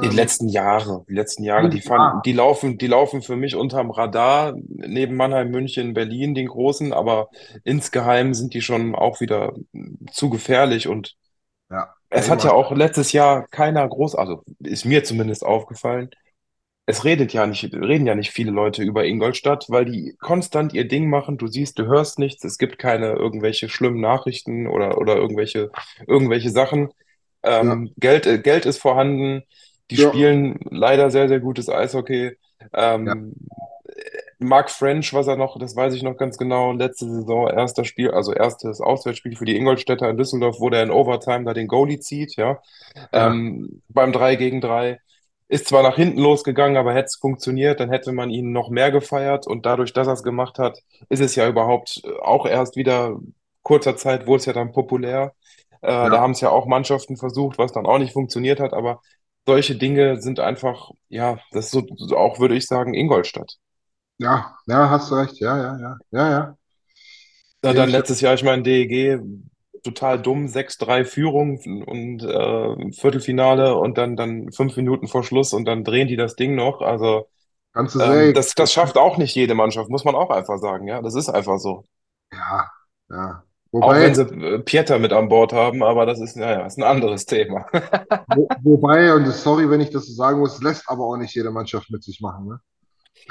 Die 0.04 0.10
Ähm, 0.10 0.10
letzten 0.10 0.50
Jahre, 0.50 1.06
die 1.08 1.14
letzten 1.14 1.44
Jahre, 1.44 1.70
die 1.70 1.80
fanden, 1.82 2.22
ja, 2.22 2.24
die 2.24 2.34
laufen, 2.34 2.80
die 2.80 2.88
laufen 2.88 3.22
für 3.22 3.36
mich 3.36 3.56
unterm 3.56 3.92
Radar, 3.92 4.56
neben 4.68 5.16
Mannheim, 5.16 5.52
München, 5.52 5.94
Berlin, 5.94 6.34
den 6.34 6.48
großen, 6.48 6.92
aber 6.92 7.30
insgeheim 7.64 8.34
sind 8.34 8.56
die 8.56 8.62
schon 8.62 8.96
auch 8.96 9.22
wieder 9.22 9.54
zu 10.12 10.32
gefährlich 10.32 10.88
und 10.88 11.16
ja, 11.70 11.96
es 12.10 12.30
hat 12.30 12.44
ja 12.44 12.52
auch 12.52 12.72
letztes 12.72 13.12
Jahr 13.14 13.48
keiner 13.50 13.88
groß, 13.88 14.16
also 14.16 14.44
ist 14.60 14.86
mir 14.86 15.04
zumindest 15.04 15.46
aufgefallen, 15.46 16.10
es 16.86 17.06
redet 17.06 17.34
ja 17.34 17.46
nicht, 17.46 17.64
reden 17.74 18.08
ja 18.08 18.16
nicht 18.16 18.32
viele 18.32 18.52
Leute 18.52 18.84
über 18.84 19.06
Ingolstadt, 19.06 19.66
weil 19.70 19.86
die 19.86 20.16
konstant 20.20 20.74
ihr 20.74 20.88
Ding 20.88 21.10
machen. 21.10 21.38
Du 21.38 21.48
siehst, 21.48 21.80
du 21.80 21.86
hörst 21.86 22.20
nichts, 22.20 22.44
es 22.44 22.58
gibt 22.58 22.80
keine 22.80 23.14
irgendwelche 23.14 23.70
schlimmen 23.70 24.02
Nachrichten 24.02 24.68
oder, 24.68 24.98
oder 24.98 25.16
irgendwelche, 25.16 25.72
irgendwelche 26.08 26.50
Sachen. 26.50 26.90
Ja, 27.44 27.62
Ähm, 27.72 27.94
Geld, 27.98 28.26
äh, 28.28 28.40
Geld 28.40 28.66
ist 28.66 28.80
vorhanden, 28.80 29.44
die 29.90 29.96
ja, 29.96 30.10
spielen 30.10 30.60
leider 30.70 31.12
sehr, 31.12 31.28
sehr 31.28 31.40
gutes 31.40 31.70
Eishockey. 31.70 32.38
ja, 33.06 33.14
Ähm, 33.14 33.36
Mark 34.40 34.72
French, 34.72 35.14
was 35.14 35.28
er 35.28 35.38
noch, 35.38 35.58
das 35.60 35.76
weiß 35.76 35.94
ich 35.94 36.02
noch 36.04 36.18
ganz 36.18 36.38
genau, 36.38 36.72
letzte 36.74 37.06
Saison, 37.06 37.48
erster 37.48 37.86
Spiel, 37.86 38.12
also 38.12 38.34
erstes 38.34 38.82
Auswärtsspiel 38.82 39.36
für 39.36 39.46
die 39.46 39.56
Ingolstädter 39.56 40.10
in 40.10 40.18
Düsseldorf, 40.18 40.60
wo 40.60 40.70
der 40.70 40.84
in 40.84 40.92
Overtime 40.92 41.44
da 41.46 41.54
den 41.54 41.68
Goalie 41.68 42.00
zieht, 42.00 42.36
ja, 42.38 42.60
ja, 43.14 43.34
ähm, 43.34 43.82
beim 43.88 44.12
3 44.12 44.36
gegen 44.36 44.60
3. 44.62 45.00
Ist 45.52 45.68
zwar 45.68 45.84
nach 45.84 45.98
hinten 45.98 46.20
losgegangen, 46.20 46.78
aber 46.78 46.94
hätte 46.94 47.08
es 47.08 47.18
funktioniert, 47.20 47.80
dann 47.82 47.90
hätte 47.92 48.14
man 48.14 48.30
ihn 48.32 48.54
noch 48.54 48.70
mehr 48.70 48.92
gefeiert 48.92 49.48
und 49.48 49.66
dadurch, 49.66 49.94
dass 49.94 50.08
er 50.08 50.14
es 50.14 50.24
gemacht 50.24 50.60
hat, 50.60 50.80
ist 51.10 51.22
es 51.22 51.36
ja 51.36 51.48
überhaupt 51.50 52.02
äh, 52.06 52.20
auch 52.22 52.46
erst 52.48 52.78
wieder 52.78 53.20
kurzer 53.64 53.98
Zeit, 53.98 54.28
wurde 54.28 54.40
es 54.40 54.46
ja 54.48 54.54
dann 54.54 54.72
populär. 54.74 55.36
Äh, 55.82 56.12
da 56.12 56.12
ja, 56.12 56.22
haben 56.22 56.32
es 56.32 56.42
ja 56.42 56.50
auch 56.52 56.68
Mannschaften 56.68 57.18
versucht, 57.18 57.58
was 57.58 57.74
dann 57.74 57.86
auch 57.86 58.00
nicht 58.00 58.14
funktioniert 58.14 58.60
hat, 58.62 58.74
aber 58.74 59.02
solche 59.46 59.76
Dinge 59.78 60.22
sind 60.22 60.40
einfach, 60.40 60.92
ja, 61.10 61.40
das 61.52 61.66
ist 61.66 61.72
so, 61.72 62.16
auch, 62.16 62.40
würde 62.40 62.56
ich 62.56 62.68
sagen, 62.68 62.94
Ingolstadt. 62.94 63.58
ja, 64.20 64.56
ja, 64.68 64.90
hast 64.90 65.12
du 65.12 65.16
recht. 65.16 65.40
Ja, 65.40 65.58
ja, 65.58 65.80
ja, 65.80 65.98
ja, 66.12 66.30
ja. 66.32 66.58
Gebe 67.62 67.76
dann 67.76 67.90
letztes 67.90 68.22
Jahr, 68.22 68.34
ich 68.34 68.44
meine, 68.44 68.64
DEG, 68.64 69.20
total 69.84 70.22
dumm, 70.22 70.48
sechs 70.48 70.78
drei 70.78 71.06
Führung 71.06 71.60
und 71.86 72.24
äh, 72.24 72.92
Viertelfinale 72.92 73.76
und 73.76 73.98
dann, 73.98 74.16
dann 74.16 74.52
fünf 74.52 74.76
Minuten 74.78 75.08
vor 75.08 75.24
Schluss 75.24 75.54
und 75.54 75.66
dann 75.66 75.84
drehen 75.84 76.08
die 76.08 76.18
das 76.18 76.36
Ding 76.36 76.56
noch. 76.56 76.82
Also 76.82 77.28
ähm, 77.76 78.34
das, 78.34 78.54
das 78.54 78.74
schafft 78.74 78.98
auch 78.98 79.18
nicht 79.18 79.36
jede 79.36 79.56
Mannschaft, 79.56 79.90
muss 79.90 80.06
man 80.06 80.16
auch 80.16 80.30
einfach 80.30 80.58
sagen, 80.58 80.88
ja. 80.88 81.02
Das 81.02 81.16
ist 81.16 81.30
einfach 81.30 81.58
so. 81.58 81.86
Ja, 82.34 82.70
ja. 83.10 83.44
Auch 83.74 83.94
wenn 83.94 84.14
sie 84.14 84.30
Wobei, 84.30 84.56
äh, 84.56 84.60
Pieter 84.60 85.00
mit 85.00 85.14
an 85.14 85.30
Bord 85.30 85.54
haben, 85.54 85.82
aber 85.82 86.06
das 86.06 86.20
ist, 86.20 86.36
naja, 86.36 86.66
ist 86.66 86.78
ein 86.78 86.84
anderes 86.84 87.26
Thema. 87.26 87.66
wo, 88.36 88.50
wobei, 88.64 89.14
und 89.14 89.26
sorry, 89.28 89.70
wenn 89.70 89.80
ich 89.80 89.92
das 89.92 90.08
so 90.08 90.14
sagen 90.14 90.40
muss, 90.40 90.62
lässt 90.62 90.90
aber 90.90 91.06
auch 91.06 91.16
nicht 91.16 91.34
jede 91.34 91.52
Mannschaft 91.52 91.90
mit 91.90 92.04
sich 92.04 92.20
machen, 92.20 92.48
ne? 92.48 92.60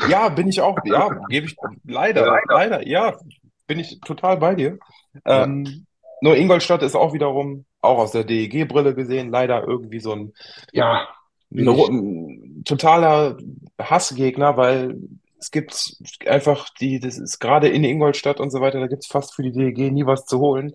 Ja, 0.08 0.30
bin 0.30 0.48
ich 0.48 0.62
auch, 0.62 0.78
ja, 0.84 1.10
gebe 1.28 1.46
ich 1.46 1.56
leider, 1.84 2.40
leider, 2.48 2.86
ja, 2.86 3.18
bin 3.66 3.80
ich 3.80 4.00
total 4.00 4.38
bei 4.38 4.54
dir. 4.54 4.78
Ähm, 5.26 5.86
nur 6.20 6.36
Ingolstadt 6.36 6.82
ist 6.82 6.94
auch 6.96 7.12
wiederum, 7.12 7.64
auch 7.80 7.98
aus 7.98 8.12
der 8.12 8.24
DEG-Brille 8.24 8.94
gesehen, 8.94 9.30
leider 9.30 9.64
irgendwie 9.66 10.00
so 10.00 10.12
ein 10.12 10.32
ja, 10.72 11.08
ein, 11.50 11.56
bin 11.56 11.70
ich. 11.70 11.88
ein 11.88 12.62
totaler 12.64 13.36
Hassgegner, 13.80 14.56
weil 14.56 14.96
es 15.38 15.50
gibt 15.50 15.96
einfach 16.26 16.68
die, 16.80 17.00
das 17.00 17.18
ist 17.18 17.38
gerade 17.40 17.68
in 17.68 17.82
Ingolstadt 17.84 18.40
und 18.40 18.50
so 18.50 18.60
weiter, 18.60 18.78
da 18.80 18.86
gibt 18.88 19.04
es 19.04 19.08
fast 19.10 19.34
für 19.34 19.42
die 19.42 19.52
DEG 19.52 19.90
nie 19.90 20.04
was 20.06 20.26
zu 20.26 20.38
holen. 20.38 20.74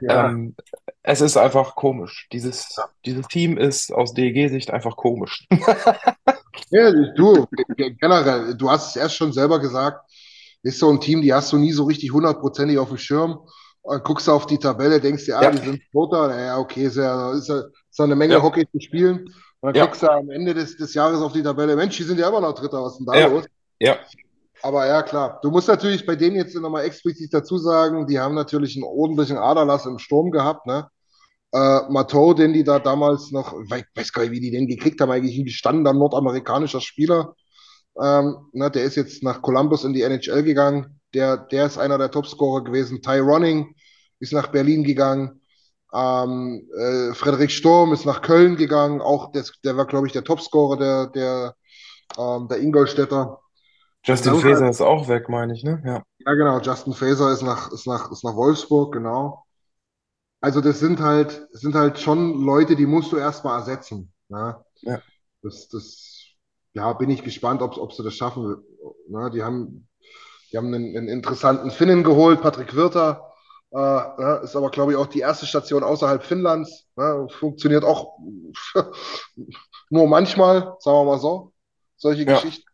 Ja, 0.00 0.30
Ähm, 0.30 0.56
es 1.02 1.20
ist 1.20 1.36
einfach 1.36 1.76
komisch. 1.76 2.28
Dieses, 2.32 2.86
dieses 3.04 3.28
Team 3.28 3.58
ist 3.58 3.92
aus 3.92 4.14
DEG-Sicht 4.14 4.70
einfach 4.70 4.96
komisch. 4.96 5.46
ja, 6.70 6.90
du, 7.16 7.46
ge- 7.76 7.94
generell, 8.00 8.56
du 8.56 8.70
hast 8.70 8.90
es 8.90 8.96
erst 8.96 9.16
schon 9.16 9.32
selber 9.32 9.60
gesagt, 9.60 10.10
ist 10.62 10.78
so 10.78 10.90
ein 10.90 11.00
Team, 11.00 11.22
die 11.22 11.32
hast 11.32 11.52
du 11.52 11.58
nie 11.58 11.72
so 11.72 11.84
richtig 11.84 12.12
hundertprozentig 12.12 12.78
auf 12.78 12.88
dem 12.88 12.98
Schirm. 12.98 13.38
Und 13.86 14.02
guckst 14.02 14.26
du 14.26 14.32
auf 14.32 14.46
die 14.46 14.58
Tabelle, 14.58 15.00
denkst 15.00 15.26
dir, 15.26 15.38
ah, 15.38 15.44
Ja, 15.44 15.50
die 15.52 15.64
sind 15.64 15.80
Zweiter, 15.92 16.44
ja, 16.44 16.58
okay, 16.58 16.86
ist 16.86 16.96
ja, 16.96 17.32
ist 17.32 17.48
ja, 17.48 17.58
ist 17.60 17.98
ja 17.98 18.04
eine 18.04 18.16
Menge 18.16 18.34
ja, 18.34 18.42
Hockey 18.42 18.68
zu 18.68 18.80
spielen. 18.80 19.32
Und 19.60 19.68
dann 19.68 19.74
ja, 19.76 19.84
guckst 19.84 20.02
du 20.02 20.10
am 20.10 20.28
Ende 20.28 20.54
des, 20.54 20.76
des 20.76 20.92
Jahres 20.92 21.20
auf 21.20 21.32
die 21.32 21.42
Tabelle, 21.42 21.76
Mensch, 21.76 21.96
die 21.96 22.02
sind 22.02 22.18
ja 22.18 22.28
immer 22.28 22.40
noch 22.40 22.54
Dritter, 22.54 22.82
was 22.82 22.94
ist 22.94 22.98
denn 22.98 23.06
da 23.06 23.14
ja, 23.14 23.28
los? 23.28 23.44
ja. 23.78 23.96
Aber 24.62 24.86
ja, 24.88 25.02
klar. 25.02 25.38
Du 25.40 25.52
musst 25.52 25.68
natürlich 25.68 26.04
bei 26.04 26.16
denen 26.16 26.34
jetzt 26.34 26.56
nochmal 26.56 26.84
explizit 26.84 27.32
dazu 27.32 27.58
sagen, 27.58 28.08
die 28.08 28.18
haben 28.18 28.34
natürlich 28.34 28.74
einen 28.74 28.82
ordentlichen 28.84 29.38
Aderlass 29.38 29.86
im 29.86 30.00
Sturm 30.00 30.32
gehabt, 30.32 30.66
ne? 30.66 30.88
Äh, 31.52 31.82
Mateau, 31.88 32.34
den 32.34 32.52
die 32.54 32.64
da 32.64 32.80
damals 32.80 33.30
noch, 33.30 33.54
ich 33.62 33.70
weiß 33.70 33.84
weiß 33.94 34.12
gar 34.12 34.22
nicht, 34.22 34.32
wie 34.32 34.40
die 34.40 34.50
den 34.50 34.66
gekriegt 34.66 35.00
haben, 35.00 35.12
eigentlich 35.12 35.38
ein 35.38 35.44
gestandener 35.44 35.92
nordamerikanischer 35.92 36.80
Spieler. 36.80 37.36
Ähm, 38.02 38.48
ne, 38.52 38.68
der 38.68 38.82
ist 38.82 38.96
jetzt 38.96 39.22
nach 39.22 39.42
Columbus 39.42 39.84
in 39.84 39.92
die 39.92 40.02
NHL 40.02 40.42
gegangen. 40.42 41.00
Der, 41.16 41.38
der 41.38 41.66
ist 41.66 41.78
einer 41.78 41.98
der 41.98 42.10
Topscorer 42.10 42.62
gewesen. 42.62 43.00
Ty 43.00 43.18
Ronning 43.18 43.74
ist 44.20 44.32
nach 44.32 44.48
Berlin 44.48 44.84
gegangen. 44.84 45.40
Ähm, 45.92 46.68
äh, 46.76 47.14
Frederik 47.14 47.50
Sturm 47.50 47.92
ist 47.94 48.04
nach 48.04 48.20
Köln 48.20 48.56
gegangen. 48.56 49.00
Auch 49.00 49.32
des, 49.32 49.52
der 49.64 49.76
war, 49.76 49.86
glaube 49.86 50.06
ich, 50.06 50.12
der 50.12 50.24
Topscorer 50.24 50.76
der, 50.76 51.06
der, 51.06 51.56
ähm, 52.18 52.48
der 52.48 52.60
Ingolstädter. 52.60 53.40
Justin 54.04 54.32
dann 54.32 54.42
Faeser 54.42 54.68
ist 54.68 54.82
auch 54.82 55.08
weg, 55.08 55.28
meine 55.28 55.54
ich, 55.54 55.64
ne? 55.64 55.82
Ja, 55.84 56.02
Ja, 56.18 56.34
genau. 56.34 56.60
Justin 56.60 56.92
Faeser 56.92 57.32
ist 57.32 57.42
nach, 57.42 57.72
ist 57.72 57.86
nach, 57.86 58.12
ist 58.12 58.22
nach 58.22 58.36
Wolfsburg, 58.36 58.92
genau. 58.92 59.44
Also 60.40 60.60
das 60.60 60.78
sind 60.80 61.00
halt, 61.00 61.48
sind 61.52 61.74
halt 61.74 61.98
schon 61.98 62.44
Leute, 62.44 62.76
die 62.76 62.86
musst 62.86 63.10
du 63.10 63.16
erstmal 63.16 63.58
ersetzen. 63.58 64.12
Ne? 64.28 64.62
ja. 64.82 65.00
Das, 65.42 65.68
das, 65.68 66.26
ja, 66.74 66.92
bin 66.92 67.10
ich 67.10 67.24
gespannt, 67.24 67.62
ob, 67.62 67.78
ob 67.78 67.92
sie 67.92 68.04
das 68.04 68.14
schaffen. 68.14 68.62
Ne? 69.08 69.30
Die 69.30 69.42
haben, 69.42 69.88
die 70.56 70.58
haben 70.58 70.74
einen, 70.74 70.96
einen 70.96 71.08
interessanten 71.08 71.70
Finnen 71.70 72.02
geholt, 72.02 72.40
Patrick 72.40 72.74
Wirter. 72.74 73.32
Äh, 73.72 73.76
ja, 73.78 74.36
ist 74.38 74.56
aber, 74.56 74.70
glaube 74.70 74.92
ich, 74.92 74.98
auch 74.98 75.06
die 75.06 75.20
erste 75.20 75.46
Station 75.46 75.84
außerhalb 75.84 76.24
Finnlands. 76.24 76.86
Ne? 76.96 77.28
Funktioniert 77.30 77.84
auch 77.84 78.18
nur 79.90 80.08
manchmal, 80.08 80.76
sagen 80.80 80.98
wir 80.98 81.04
mal 81.04 81.18
so. 81.18 81.52
Solche 81.96 82.26
Ja. 82.26 82.42
Geschichten. 82.42 82.64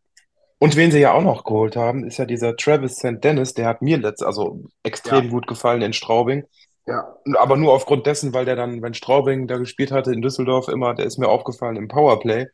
Und 0.59 0.77
wen 0.77 0.93
sie 0.93 1.01
ja 1.01 1.13
auch 1.13 1.23
noch 1.23 1.45
geholt 1.45 1.77
haben, 1.77 2.05
ist 2.05 2.19
ja 2.19 2.27
dieser 2.27 2.57
Travis 2.57 2.97
St. 2.97 3.23
Dennis, 3.25 3.55
der 3.55 3.67
hat 3.69 3.83
mir 3.83 3.99
letzt, 3.99 4.23
also 4.25 4.65
extrem 4.85 5.29
Ja, 5.29 5.31
gut 5.31 5.47
gefallen 5.49 5.83
in 5.83 5.93
Straubing. 5.93 6.45
ja, 6.87 7.17
Aber 7.37 7.57
nur 7.57 7.73
aufgrund 7.75 8.07
dessen, 8.07 8.35
weil 8.35 8.45
der 8.47 8.57
dann, 8.57 8.83
wenn 8.83 8.95
Straubing 8.95 9.49
da 9.49 9.59
gespielt 9.59 9.93
hatte 9.93 10.13
in 10.13 10.23
Düsseldorf, 10.23 10.69
immer, 10.69 10.95
der 10.95 11.07
ist 11.07 11.19
mir 11.19 11.29
aufgefallen 11.29 11.77
im 11.77 11.89
Powerplay, 11.89 12.47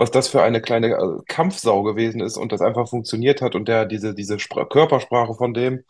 was 0.00 0.10
das 0.12 0.28
für 0.28 0.42
eine 0.42 0.62
kleine 0.62 0.88
äh, 0.94 1.22
Kampfsau 1.28 1.84
gewesen 1.84 2.22
ist 2.22 2.38
und 2.38 2.52
das 2.52 2.62
einfach 2.62 2.88
funktioniert 2.90 3.42
hat 3.42 3.54
und 3.56 3.68
der 3.68 3.86
diese, 3.86 4.14
diese 4.14 4.40
Spra 4.40 4.66
Körpersprache 4.66 5.34
von 5.36 5.54
dem 5.54 5.84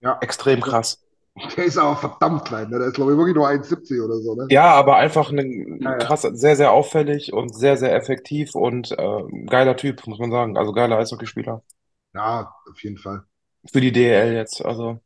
ja. 0.00 0.20
extrem 0.20 0.60
krass. 0.60 1.02
Der 1.56 1.64
ist 1.64 1.78
aber 1.78 1.96
verdammt 1.96 2.44
klein. 2.44 2.70
Ne? 2.70 2.78
Der 2.78 2.88
ist, 2.88 2.94
glaube 2.94 3.12
ich, 3.12 3.18
wirklich 3.18 3.34
nur 3.36 3.48
1,70 3.48 4.00
oder 4.04 4.16
so. 4.20 4.34
Ne? 4.34 4.50
Ja, 4.50 4.66
aber 4.74 4.96
einfach 4.96 5.30
Ja, 5.84 5.90
ein 5.90 5.98
ja. 5.98 5.98
krass, 5.98 6.22
sehr, 6.22 6.54
sehr 6.56 6.70
auffällig 6.72 7.32
und 7.32 7.54
sehr, 7.56 7.76
sehr 7.76 7.94
effektiv 7.94 8.54
und 8.54 8.92
äh, 8.92 9.22
geiler 9.46 9.76
Typ, 9.76 10.06
muss 10.06 10.18
man 10.18 10.30
sagen. 10.30 10.56
Also 10.58 10.72
geiler 10.72 10.98
Eishockeyspieler. 10.98 11.62
Ja, 12.14 12.54
auf 12.70 12.82
jeden 12.82 12.96
Fall. 12.98 13.26
Für 13.72 13.80
die 13.80 13.90
DEL 13.92 14.34
jetzt, 14.34 14.64
also 14.64 15.00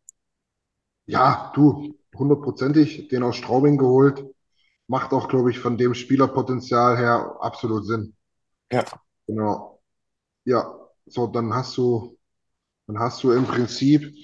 Ja, 1.07 1.51
du, 1.55 1.95
hundertprozentig, 2.17 3.09
den 3.09 3.23
aus 3.25 3.37
Straubing 3.37 3.77
geholt. 3.77 4.25
Macht 4.89 5.13
auch, 5.13 5.29
glaube 5.29 5.51
ich, 5.53 5.59
von 5.61 5.79
dem 5.79 5.95
Spielerpotenzial 5.95 6.99
her 6.99 7.37
absolut 7.41 7.87
Sinn. 7.87 8.16
Ja. 8.73 8.85
Genau. 9.27 9.81
Ja, 10.45 10.75
so, 11.07 11.27
dann 11.27 11.55
hast 11.55 11.77
du, 11.79 12.19
dann 12.87 12.99
hast 13.01 13.23
du 13.25 13.33
im 13.33 13.47
Prinzip 13.47 14.15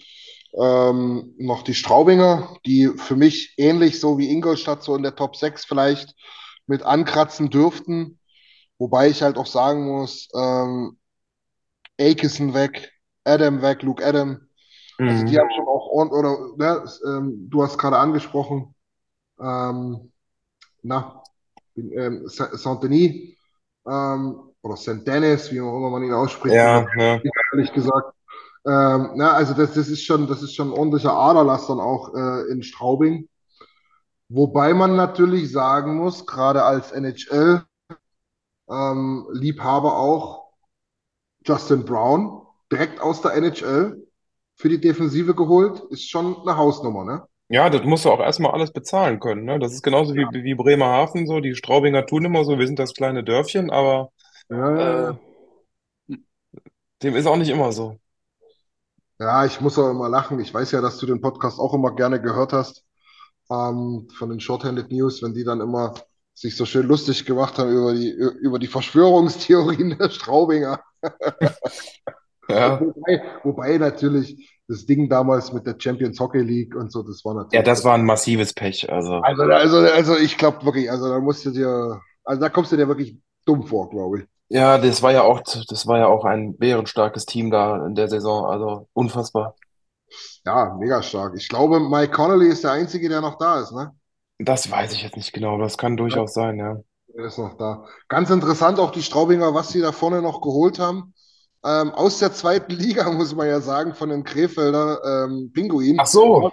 ähm, 0.54 1.34
noch 1.38 1.62
die 1.64 1.74
Straubinger, 1.74 2.56
die 2.66 2.88
für 2.98 3.16
mich 3.16 3.54
ähnlich 3.58 4.00
so 4.00 4.18
wie 4.18 4.30
Ingolstadt 4.30 4.82
so 4.84 4.96
in 4.96 5.02
der 5.02 5.16
Top 5.16 5.36
6 5.36 5.64
vielleicht 5.66 6.14
mit 6.66 6.82
ankratzen 6.84 7.50
dürften. 7.50 8.20
Wobei 8.78 9.08
ich 9.10 9.22
halt 9.22 9.38
auch 9.38 9.46
sagen 9.46 9.86
muss, 9.86 10.28
ähm, 10.34 10.98
Aikison 12.00 12.54
weg, 12.54 12.92
Adam 13.24 13.62
weg, 13.62 13.82
Luke 13.82 14.04
Adam. 14.04 14.40
Also 15.06 15.24
die 15.24 15.38
Mhm. 15.38 15.40
haben 15.40 15.50
schon 15.56 15.66
auch 15.68 15.88
ordentlich, 15.88 16.18
oder 16.20 16.56
ne, 16.56 16.84
ähm, 17.06 17.48
du 17.50 17.62
hast 17.62 17.78
gerade 17.78 17.98
angesprochen, 17.98 18.74
ähm, 19.40 20.12
na, 20.82 21.22
ähm, 21.76 22.28
Sa- 22.28 22.56
Saint-Denis 22.56 23.36
ähm, 23.86 24.36
oder 24.62 24.76
Saint-Denis, 24.76 25.50
wie 25.52 25.60
auch 25.60 25.76
immer 25.76 25.90
man 25.90 26.04
ihn 26.04 26.12
ausspricht, 26.12 26.54
Ja, 26.54 26.86
ja. 26.96 27.20
ehrlich 27.52 27.72
gesagt. 27.72 28.14
Ähm, 28.64 29.12
na, 29.16 29.32
also 29.32 29.54
das, 29.54 29.74
das 29.74 29.88
ist 29.88 30.04
schon, 30.04 30.28
das 30.28 30.42
ist 30.42 30.54
schon 30.54 30.68
ein 30.68 30.78
ordentlicher 30.78 31.12
Aderlass 31.12 31.66
dann 31.66 31.80
auch 31.80 32.14
äh, 32.14 32.50
in 32.50 32.62
Straubing. 32.62 33.28
Wobei 34.28 34.72
man 34.72 34.96
natürlich 34.96 35.50
sagen 35.50 35.96
muss, 35.96 36.26
gerade 36.26 36.64
als 36.64 36.92
NHL 36.92 37.64
ähm, 38.70 39.26
Liebhaber 39.32 39.96
auch, 39.96 40.52
Justin 41.44 41.84
Brown, 41.84 42.46
direkt 42.70 43.00
aus 43.00 43.20
der 43.20 43.34
NHL 43.34 44.06
für 44.54 44.68
die 44.68 44.80
Defensive 44.80 45.34
geholt, 45.34 45.80
ist 45.90 46.08
schon 46.08 46.36
eine 46.42 46.56
Hausnummer, 46.56 47.04
ne? 47.04 47.26
Ja, 47.52 47.68
das 47.70 47.84
musst 47.84 48.04
du 48.04 48.10
auch 48.10 48.18
erstmal 48.20 48.52
alles 48.52 48.72
bezahlen 48.72 49.20
können, 49.20 49.44
ne? 49.44 49.58
Das 49.60 49.72
ist 49.74 49.82
genauso 49.82 50.14
wie, 50.14 50.26
wie 50.32 50.54
Bremerhaven 50.54 51.26
so. 51.26 51.40
Die 51.40 51.54
Straubinger 51.54 52.06
tun 52.06 52.24
immer 52.24 52.44
so, 52.44 52.58
wir 52.58 52.66
sind 52.66 52.78
das 52.78 52.94
kleine 52.94 53.22
Dörfchen, 53.24 53.70
aber 53.70 54.10
äh, 54.76 54.84
Ja, 54.84 55.18
dem 57.02 57.16
ist 57.16 57.26
auch 57.26 57.36
nicht 57.36 57.50
immer 57.50 57.72
so. 57.72 57.98
ja, 59.18 59.44
ich 59.46 59.60
muss 59.60 59.78
auch 59.78 59.90
immer 59.90 60.08
lachen. 60.08 60.40
Ich 60.40 60.52
weiß 60.52 60.72
ja, 60.72 60.80
dass 60.80 60.98
du 60.98 61.06
den 61.06 61.20
Podcast 61.20 61.58
auch 61.58 61.74
immer 61.74 61.94
gerne 61.94 62.20
gehört 62.20 62.52
hast, 62.52 62.84
ähm, 63.50 64.08
von 64.16 64.30
den 64.30 64.40
Shorthanded 64.40 64.90
News, 64.92 65.22
wenn 65.22 65.34
die 65.34 65.44
dann 65.44 65.60
immer 65.60 65.94
sich 66.34 66.56
so 66.56 66.66
schön 66.66 66.86
lustig 66.88 67.26
gemacht 67.26 67.58
haben 67.58 67.72
über 67.72 67.94
die, 67.94 68.10
über 68.10 68.58
die 68.58 68.68
Verschwörungstheorien 68.68 69.98
der 69.98 70.10
Straubinger. 70.10 70.82
Ja. 72.48 72.86
Wobei, 72.94 73.22
wobei 73.44 73.78
natürlich 73.78 74.51
das 74.68 74.86
Ding 74.86 75.08
damals 75.08 75.52
mit 75.52 75.66
der 75.66 75.76
Champions 75.78 76.18
Hockey 76.20 76.40
League 76.40 76.74
und 76.74 76.90
so, 76.92 77.02
das 77.02 77.24
war 77.24 77.34
Ja, 77.52 77.62
natürlich. 77.62 77.62
das 77.62 77.84
war 77.84 77.94
ein 77.94 78.04
massives 78.04 78.52
Pech. 78.52 78.90
Also, 78.90 79.22
Also, 79.22 79.42
also, 79.44 79.76
also 79.78 80.16
ich 80.18 80.36
glaube 80.38 80.64
wirklich, 80.64 80.90
also 80.90 81.08
da 81.08 81.20
musst 81.20 81.44
du 81.44 81.50
dir, 81.50 82.00
also 82.24 82.40
da 82.40 82.48
kommst 82.48 82.72
du 82.72 82.76
dir 82.76 82.88
wirklich 82.88 83.18
dumm 83.44 83.66
vor, 83.66 83.88
glaube 83.90 84.20
ich. 84.20 84.26
ja, 84.48 84.78
das 84.78 85.02
war 85.02 85.12
ja 85.12 85.22
auch, 85.22 85.40
das 85.42 85.86
war 85.86 85.98
ja 85.98 86.06
auch 86.06 86.24
ein 86.24 86.56
bärenstarkes 86.58 87.26
Team 87.26 87.50
da 87.50 87.84
in 87.86 87.94
der 87.94 88.08
Saison. 88.08 88.46
Also 88.46 88.88
unfassbar. 88.92 89.56
Ja, 90.44 90.74
mega 90.78 91.02
stark. 91.02 91.34
Ich 91.36 91.48
glaube, 91.48 91.80
Mike 91.80 92.12
Connolly 92.12 92.48
ist 92.48 92.64
der 92.64 92.72
Einzige, 92.72 93.08
der 93.08 93.20
noch 93.20 93.38
da 93.38 93.60
ist, 93.60 93.72
ne? 93.72 93.92
Das 94.38 94.70
weiß 94.70 94.92
ich 94.92 95.02
jetzt 95.02 95.16
nicht 95.16 95.32
genau, 95.32 95.54
aber 95.54 95.62
das 95.64 95.78
kann 95.78 95.96
durchaus 95.96 96.34
sein, 96.34 96.58
ja. 96.58 96.76
Der 97.14 97.26
ist 97.26 97.38
noch 97.38 97.56
da. 97.56 97.86
Ganz 98.08 98.30
interessant 98.30 98.78
auch 98.78 98.90
die 98.90 99.02
Straubinger, 99.02 99.54
was 99.54 99.70
sie 99.70 99.80
da 99.80 99.92
vorne 99.92 100.22
noch 100.22 100.40
geholt 100.40 100.78
haben. 100.78 101.14
Ähm, 101.64 101.90
aus 101.92 102.18
der 102.18 102.32
zweiten 102.32 102.72
Liga, 102.72 103.10
muss 103.10 103.34
man 103.34 103.48
ja 103.48 103.60
sagen, 103.60 103.94
von 103.94 104.08
den 104.08 104.24
Krefelder 104.24 105.00
ähm, 105.04 105.50
Pinguinen. 105.52 106.00
Ach 106.00 106.06
so, 106.06 106.50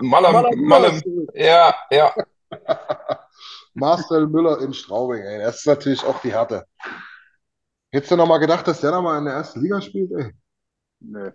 Malam, 0.00 0.46
Malam, 0.56 1.00
ja, 1.34 1.74
ja. 1.90 2.14
Marcel 3.74 4.26
Müller 4.26 4.60
in 4.60 4.72
Straubing, 4.72 5.22
ey. 5.22 5.38
Das 5.38 5.58
ist 5.58 5.66
natürlich 5.66 6.04
auch 6.04 6.20
die 6.22 6.32
Härte. 6.32 6.64
Hättest 7.92 8.12
du 8.12 8.16
noch 8.16 8.26
mal 8.26 8.38
gedacht, 8.38 8.66
dass 8.66 8.80
der 8.80 8.90
da 8.90 9.00
mal 9.00 9.18
in 9.18 9.24
der 9.24 9.34
ersten 9.34 9.60
Liga 9.60 9.80
spielt, 9.80 10.10
ey? 10.12 10.32
Nee, 11.00 11.32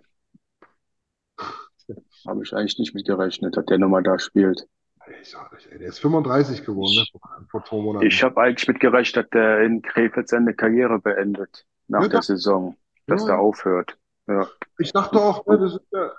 habe 2.26 2.42
ich 2.42 2.52
eigentlich 2.54 2.78
nicht 2.78 2.94
mit 2.94 3.06
gerechnet, 3.06 3.56
dass 3.56 3.64
der 3.66 3.78
nochmal 3.78 4.02
da 4.02 4.18
spielt. 4.18 4.66
Ich 5.20 5.30
sag 5.30 5.52
nicht, 5.52 5.66
ey. 5.70 5.78
Der 5.78 5.88
ist 5.88 6.00
35 6.00 6.64
geworden, 6.64 6.94
ne? 6.94 7.04
Vor, 7.12 7.46
vor 7.50 7.64
zwei 7.64 7.76
Monaten. 7.76 8.06
Ich 8.06 8.22
habe 8.22 8.40
eigentlich 8.40 8.66
mit 8.66 8.80
gerechnet, 8.80 9.26
dass 9.26 9.30
der 9.30 9.60
in 9.62 9.82
Krefeld 9.82 10.28
seine 10.28 10.54
Karriere 10.54 10.98
beendet 10.98 11.64
nach 11.86 12.02
Ja, 12.02 12.08
der 12.08 12.22
Saison, 12.22 12.76
dass 13.06 13.22
Ja. 13.22 13.28
der 13.28 13.38
aufhört. 13.38 13.96
Ja. 14.26 14.46
Ich 14.78 14.92
dachte 14.92 15.20
auch, 15.20 15.46
ne, 15.46 15.58
das 15.58 15.74
ist 15.74 15.86
ja, 15.92 16.10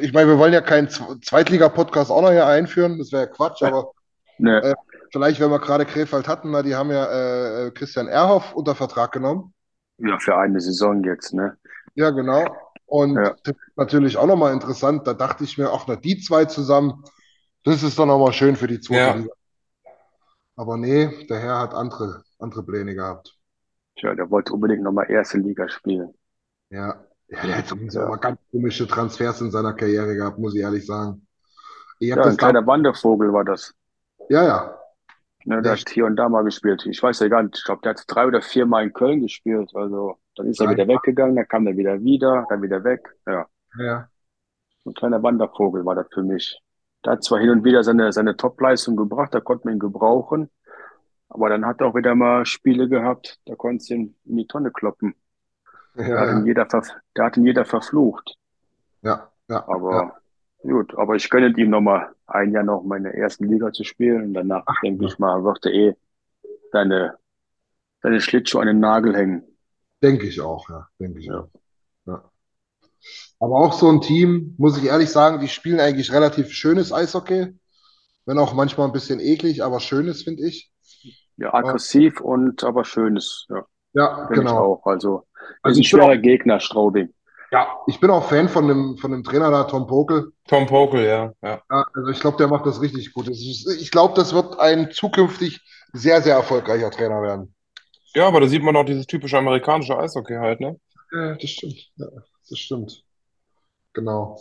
ich 0.00 0.12
meine, 0.12 0.28
wir 0.28 0.38
wollen 0.38 0.52
ja 0.52 0.60
keinen 0.62 0.88
Zweitliga-Podcast 0.88 2.10
auch 2.10 2.22
noch 2.22 2.30
hier 2.30 2.46
einführen, 2.46 2.98
das 2.98 3.12
wäre 3.12 3.24
ja 3.24 3.28
Quatsch, 3.28 3.62
aber 3.62 3.92
Ne, 4.40 4.62
äh, 4.62 4.74
vielleicht, 5.12 5.40
wenn 5.40 5.50
wir 5.50 5.58
gerade 5.58 5.84
Krefeld 5.84 6.28
hatten, 6.28 6.52
na, 6.52 6.62
die 6.62 6.76
haben 6.76 6.90
ja 6.92 7.04
äh, 7.06 7.66
äh, 7.66 7.70
Christian 7.72 8.06
Erhoff 8.06 8.54
unter 8.54 8.76
Vertrag 8.76 9.10
genommen. 9.10 9.52
ja, 9.98 10.16
für 10.20 10.36
eine 10.36 10.60
Saison 10.60 11.02
jetzt, 11.02 11.34
ne? 11.34 11.56
Ja, 11.96 12.10
genau. 12.10 12.44
Und 12.86 13.16
Ja. 13.16 13.34
natürlich 13.74 14.16
auch 14.16 14.26
nochmal 14.28 14.52
interessant. 14.52 15.06
Da 15.08 15.14
dachte 15.14 15.42
ich 15.42 15.58
mir, 15.58 15.72
ach, 15.72 15.86
na, 15.88 15.96
die 15.96 16.20
zwei 16.20 16.44
zusammen, 16.44 17.02
das 17.64 17.82
ist 17.82 17.98
doch 17.98 18.06
nochmal 18.06 18.32
schön 18.32 18.54
für 18.54 18.68
die 18.68 18.80
zweite 18.80 19.00
Ja. 19.00 19.14
Liga. 19.14 19.32
Aber 20.54 20.76
nee, 20.76 21.26
der 21.26 21.40
Herr 21.40 21.58
hat 21.58 21.74
andere, 21.74 22.22
andere 22.38 22.62
Pläne 22.62 22.94
gehabt. 22.94 23.37
Tja, 23.98 24.14
der 24.14 24.30
wollte 24.30 24.52
unbedingt 24.52 24.82
nochmal 24.82 25.10
erste 25.10 25.38
Liga 25.38 25.68
spielen. 25.68 26.14
Ja, 26.70 27.04
ja 27.28 27.42
der 27.42 27.58
hat 27.58 27.66
sowieso 27.66 28.00
Ja. 28.00 28.16
ganz 28.16 28.38
komische 28.50 28.86
Transfers 28.86 29.40
in 29.40 29.50
seiner 29.50 29.74
Karriere 29.74 30.14
gehabt, 30.14 30.38
muss 30.38 30.54
ich 30.54 30.60
ehrlich 30.62 30.86
sagen. 30.86 31.26
Ich 31.98 32.08
Ja, 32.08 32.22
ein 32.22 32.36
kleiner 32.36 32.66
Wandervogel 32.66 33.32
war 33.32 33.44
das. 33.44 33.74
ja, 34.28 34.44
ja. 34.44 34.74
Ne, 35.44 35.62
der 35.62 35.72
hat 35.72 35.88
hier 35.88 36.04
und 36.04 36.16
da 36.16 36.28
mal 36.28 36.44
gespielt. 36.44 36.84
Ich 36.86 37.02
weiß 37.02 37.20
ja 37.20 37.28
gar 37.28 37.42
nicht, 37.42 37.56
ich 37.56 37.64
glaube, 37.64 37.80
der 37.82 37.90
hat 37.90 38.04
drei 38.06 38.26
oder 38.26 38.42
vier 38.42 38.66
Mal 38.66 38.84
in 38.84 38.92
Köln 38.92 39.20
gespielt. 39.22 39.70
Also, 39.74 40.18
dann 40.36 40.46
ist 40.48 40.60
er 40.60 40.68
wieder 40.68 40.86
weggegangen, 40.86 41.36
dann 41.36 41.48
kam 41.48 41.66
er 41.66 41.76
wieder 41.76 42.02
wieder, 42.02 42.46
dann 42.48 42.60
wieder 42.62 42.84
weg. 42.84 43.08
Ja, 43.26 43.46
Ja, 43.78 44.08
ein 44.86 44.94
kleiner 44.94 45.22
Wandervogel 45.22 45.84
war 45.84 45.94
das 45.94 46.08
für 46.12 46.22
mich. 46.22 46.60
Der 47.04 47.12
hat 47.12 47.24
zwar 47.24 47.38
hin 47.40 47.50
und 47.50 47.64
wieder 47.64 47.84
seine, 47.84 48.12
seine 48.12 48.36
Top-Leistung 48.36 48.96
gebracht, 48.96 49.32
da 49.34 49.40
konnte 49.40 49.66
man 49.66 49.74
ihn 49.76 49.78
gebrauchen. 49.80 50.50
Aber 51.30 51.48
dann 51.48 51.66
hat 51.66 51.80
er 51.80 51.88
auch 51.88 51.94
wieder 51.94 52.14
mal 52.14 52.46
Spiele 52.46 52.88
gehabt, 52.88 53.40
da 53.46 53.54
konnte 53.56 53.82
es 53.82 53.90
ihn 53.90 54.16
in 54.24 54.36
die 54.36 54.46
Tonne 54.46 54.70
kloppen. 54.72 55.14
Da 56.12 56.20
hat 56.22 56.30
ja, 56.30 56.32
ihn 56.32 56.46
jeder, 56.46 56.66
da 56.66 57.24
hat 57.24 57.36
ihn 57.38 57.46
jeder 57.46 57.64
verflucht. 57.64 58.36
ja, 59.02 59.32
ja, 59.48 59.58
Aber 59.66 60.04
gut, 60.62 60.94
aber 60.96 61.14
ich 61.16 61.30
gönne 61.30 61.54
ihm 61.56 61.70
nochmal 61.70 62.12
ein 62.26 62.52
Jahr 62.52 62.64
noch 62.64 62.82
meine 62.82 63.14
ersten 63.14 63.44
Liga 63.48 63.72
zu 63.72 63.84
spielen. 63.84 64.24
Und 64.24 64.34
danach, 64.34 64.64
denke 64.82 65.04
ich 65.06 65.18
mal, 65.18 65.44
wird 65.44 65.64
er 65.66 65.72
eh 65.72 65.94
seine, 66.72 67.18
seine 68.02 68.20
Schlittschuhe 68.22 68.62
an 68.62 68.68
den 68.68 68.80
Nagel 68.80 69.16
hängen. 69.16 69.44
denke 70.02 70.26
ich 70.26 70.40
auch, 70.40 70.68
ja, 70.70 70.88
denke 70.98 71.20
ich 71.20 71.30
Ja. 71.30 71.32
auch. 71.32 71.50
Ja. 72.06 72.32
Aber 73.40 73.56
auch 73.56 73.72
so 73.72 73.88
ein 73.90 74.00
Team, 74.00 74.54
muss 74.58 74.76
ich 74.78 74.84
ehrlich 74.84 75.10
sagen, 75.10 75.40
die 75.40 75.48
spielen 75.48 75.80
eigentlich 75.80 76.12
relativ 76.12 76.50
schönes 76.52 76.92
Eishockey. 76.92 77.54
Wenn 78.26 78.38
auch 78.38 78.54
manchmal 78.54 78.88
ein 78.88 78.92
bisschen 78.92 79.20
eklig, 79.20 79.64
aber 79.64 79.80
schönes, 79.80 80.22
finde 80.24 80.46
ich. 80.48 80.72
Ja, 81.38 81.54
aggressiv 81.54 82.20
und 82.20 82.64
aber 82.64 82.84
schönes. 82.84 83.46
Ja, 83.48 83.64
Ja, 83.94 84.26
genau. 84.26 84.58
auch. 84.58 84.86
Also, 84.86 85.26
Also 85.62 85.72
ist 85.72 85.78
ein 85.78 85.82
ich 85.82 85.90
bin 85.90 86.00
schwerer 86.00 86.16
Gegner, 86.18 86.60
Straubing. 86.60 87.12
Ja, 87.50 87.78
ich 87.86 87.98
bin 87.98 88.10
auch 88.10 88.24
Fan 88.28 88.48
von 88.48 88.68
dem, 88.68 88.98
von 88.98 89.10
dem 89.10 89.24
Trainer 89.24 89.50
da, 89.50 89.64
Tom 89.64 89.86
Pokel. 89.86 90.32
Tom 90.46 90.66
Pokel, 90.66 91.06
ja, 91.06 91.32
ja. 91.42 91.62
Ja, 91.70 91.86
also 91.94 92.10
ich 92.10 92.20
glaube, 92.20 92.36
der 92.36 92.48
macht 92.48 92.66
das 92.66 92.82
richtig 92.82 93.12
gut. 93.14 93.26
Das 93.28 93.38
ist, 93.38 93.66
ich 93.80 93.90
glaube, 93.90 94.14
das 94.14 94.34
wird 94.34 94.58
ein 94.60 94.90
zukünftig 94.90 95.60
sehr, 95.94 96.20
sehr 96.20 96.34
erfolgreicher 96.34 96.90
Trainer 96.90 97.22
werden. 97.22 97.54
Ja, 98.14 98.26
aber 98.26 98.40
da 98.40 98.48
sieht 98.48 98.62
man 98.62 98.76
auch 98.76 98.84
dieses 98.84 99.06
typische 99.06 99.38
amerikanische 99.38 99.98
Eishockey 99.98 100.34
halt, 100.34 100.60
ne? 100.60 100.78
Ja, 101.12 101.34
das 101.36 101.50
stimmt. 101.50 101.90
Ja, 101.96 102.06
das 102.50 102.58
stimmt. 102.58 103.02
Genau. 103.94 104.38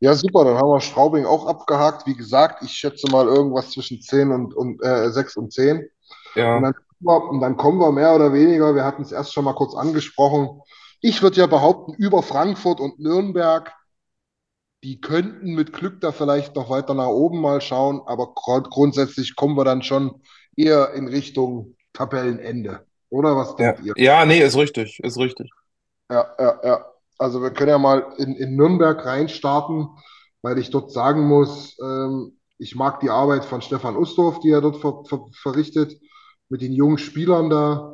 Ja, 0.00 0.14
super, 0.14 0.44
dann 0.44 0.56
haben 0.56 0.70
wir 0.70 0.80
Straubing 0.80 1.26
auch 1.26 1.46
abgehakt. 1.46 2.06
Wie 2.06 2.16
gesagt, 2.16 2.62
ich 2.64 2.72
schätze 2.72 3.06
mal 3.10 3.26
irgendwas 3.26 3.70
zwischen 3.70 4.00
10 4.00 4.32
und, 4.32 4.54
und 4.54 4.82
äh, 4.82 5.10
6 5.10 5.36
und 5.36 5.52
10. 5.52 5.88
Und 6.52 6.62
Ja, 6.62 6.62
dann, 6.62 6.74
kommen 6.74 7.00
wir- 7.00 7.30
und 7.30 7.40
dann 7.40 7.56
kommen 7.56 7.78
wir 7.80 7.92
mehr 7.92 8.14
oder 8.14 8.32
weniger, 8.32 8.74
wir 8.74 8.84
hatten 8.84 9.02
es 9.02 9.12
erst 9.12 9.32
schon 9.32 9.44
mal 9.44 9.54
kurz 9.54 9.74
angesprochen. 9.74 10.60
Ich 11.00 11.22
würde 11.22 11.38
ja 11.38 11.46
behaupten, 11.46 11.94
über 11.94 12.22
Frankfurt 12.22 12.80
und 12.80 12.98
Nürnberg, 12.98 13.72
die 14.84 15.00
könnten 15.00 15.54
mit 15.54 15.72
Glück 15.72 16.00
da 16.00 16.12
vielleicht 16.12 16.54
noch 16.56 16.70
weiter 16.70 16.94
nach 16.94 17.08
oben 17.08 17.40
mal 17.40 17.60
schauen, 17.60 18.02
aber 18.06 18.34
grund 18.34 18.70
grundsätzlich 18.70 19.34
kommen 19.34 19.56
wir 19.56 19.64
dann 19.64 19.82
schon 19.82 20.22
eher 20.56 20.92
in 20.94 21.08
Richtung 21.08 21.76
Tabellenende. 21.92 22.86
Oder 23.10 23.36
was 23.36 23.56
ja, 23.58 23.74
denkt 23.74 23.80
ihr? 23.80 23.94
ja, 23.96 24.24
nee, 24.26 24.40
ist 24.40 24.56
richtig, 24.56 25.00
ist 25.00 25.18
richtig. 25.18 25.50
Ja, 26.10 26.26
ja, 26.38 26.60
ja. 26.64 26.86
Also 27.18 27.42
wir 27.42 27.50
können 27.52 27.70
ja 27.70 27.78
mal 27.78 28.14
in, 28.18 28.34
in 28.36 28.56
Nürnberg 28.56 29.04
reinstarten, 29.04 29.88
weil 30.42 30.58
ich 30.58 30.70
dort 30.70 30.90
sagen 30.92 31.26
muss, 31.26 31.76
ähm, 31.80 32.38
ich 32.58 32.74
mag 32.74 33.00
die 33.00 33.10
Arbeit 33.10 33.44
von 33.44 33.62
Stefan 33.62 33.96
Ustorf, 33.96 34.40
die 34.40 34.50
er 34.50 34.60
dort 34.60 34.76
ver, 34.78 35.02
ver, 35.08 35.26
verrichtet, 35.32 35.98
mit 36.48 36.62
den 36.62 36.72
jungen 36.72 36.98
Spielern 36.98 37.50
da, 37.50 37.92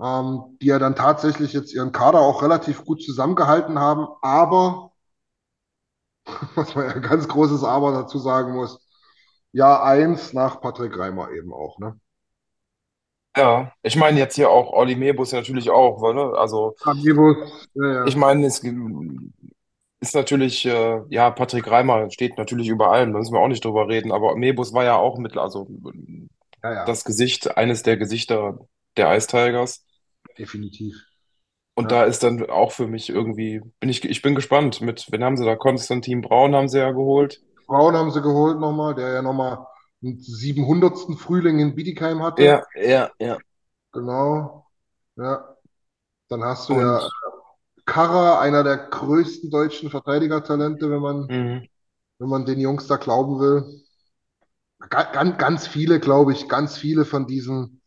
ähm, 0.00 0.58
die 0.60 0.66
ja 0.66 0.78
dann 0.78 0.96
tatsächlich 0.96 1.52
jetzt 1.52 1.72
ihren 1.72 1.92
Kader 1.92 2.20
auch 2.20 2.42
relativ 2.42 2.84
gut 2.84 3.02
zusammengehalten 3.02 3.78
haben. 3.78 4.06
Aber, 4.20 4.92
was 6.54 6.74
man 6.74 6.86
ja 6.86 6.92
ein 6.92 7.02
ganz 7.02 7.28
großes 7.28 7.64
Aber 7.64 7.92
dazu 7.92 8.18
sagen 8.18 8.54
muss, 8.54 8.86
Jahr 9.52 9.84
eins 9.84 10.32
nach 10.32 10.60
Patrick 10.60 10.98
Reimer 10.98 11.30
eben 11.30 11.52
auch, 11.52 11.78
ne? 11.78 11.98
Ja, 13.36 13.72
ich 13.82 13.96
meine 13.96 14.18
jetzt 14.18 14.34
hier 14.34 14.50
auch 14.50 14.72
Olli 14.72 14.94
Mebus 14.94 15.32
natürlich 15.32 15.70
auch, 15.70 16.02
weil, 16.02 16.14
ne? 16.14 16.32
Also 16.36 16.74
Amibus, 16.82 17.68
ja, 17.74 17.92
ja. 17.92 18.04
ich 18.04 18.16
meine, 18.16 18.46
es 18.46 18.62
ist 20.00 20.14
natürlich, 20.14 20.66
äh, 20.66 21.00
ja, 21.08 21.30
Patrick 21.30 21.70
Reimer 21.70 22.10
steht 22.10 22.36
natürlich 22.36 22.68
über 22.68 22.90
allem, 22.90 23.12
da 23.12 23.18
müssen 23.18 23.32
wir 23.32 23.40
auch 23.40 23.48
nicht 23.48 23.64
drüber 23.64 23.88
reden, 23.88 24.12
aber 24.12 24.36
Mebus 24.36 24.74
war 24.74 24.84
ja 24.84 24.96
auch 24.96 25.16
mit, 25.18 25.36
also 25.36 25.66
Ja, 26.62 26.72
ja, 26.72 26.84
das 26.84 27.04
Gesicht, 27.04 27.56
eines 27.56 27.82
der 27.82 27.96
Gesichter 27.96 28.58
der 28.96 29.14
Ice 29.16 29.26
Tigers. 29.28 29.84
definitiv. 30.38 30.94
Und 31.74 31.90
Ja. 31.90 31.92
da 31.92 32.04
ist 32.04 32.22
dann 32.22 32.48
auch 32.50 32.72
für 32.72 32.86
mich 32.86 33.08
irgendwie, 33.08 33.60
bin 33.80 33.88
ich, 33.88 34.04
ich 34.04 34.22
bin 34.22 34.34
gespannt, 34.34 34.80
mit, 34.80 35.06
wen 35.10 35.24
haben 35.24 35.36
sie 35.36 35.44
da? 35.44 35.56
Konstantin 35.56 36.20
Braun 36.20 36.54
haben 36.54 36.68
sie 36.68 36.78
ja 36.78 36.90
geholt. 36.90 37.40
Frauen 37.66 37.96
haben 37.96 38.10
sie 38.10 38.22
geholt 38.22 38.58
nochmal, 38.60 38.94
der 38.94 39.14
ja 39.14 39.22
nochmal 39.22 39.66
einen 40.02 40.20
700. 40.20 41.16
Frühling 41.16 41.58
in 41.60 41.74
Bietigheim 41.74 42.22
hatte. 42.22 42.42
Ja, 42.42 42.62
ja, 42.74 43.10
ja. 43.18 43.38
Genau. 43.92 44.66
Ja. 45.16 45.56
Dann 46.28 46.44
hast 46.44 46.68
du 46.68 46.74
Und, 46.74 46.80
ja 46.80 47.10
Karra, 47.86 48.40
einer 48.40 48.64
der 48.64 48.78
größten 48.78 49.50
deutschen 49.50 49.90
Verteidigertalente, 49.90 50.90
wenn 50.90 51.00
man, 51.00 51.28
mhm. 51.28 51.68
wenn 52.18 52.28
man 52.28 52.46
den 52.46 52.60
Jungs 52.60 52.86
da 52.86 52.96
glauben 52.96 53.40
will. 53.40 53.81
Ganz, 54.90 55.38
ganz 55.38 55.66
viele, 55.66 56.00
glaube 56.00 56.32
ich, 56.32 56.48
ganz 56.48 56.76
viele 56.76 57.04
von 57.04 57.26
diesen 57.26 57.80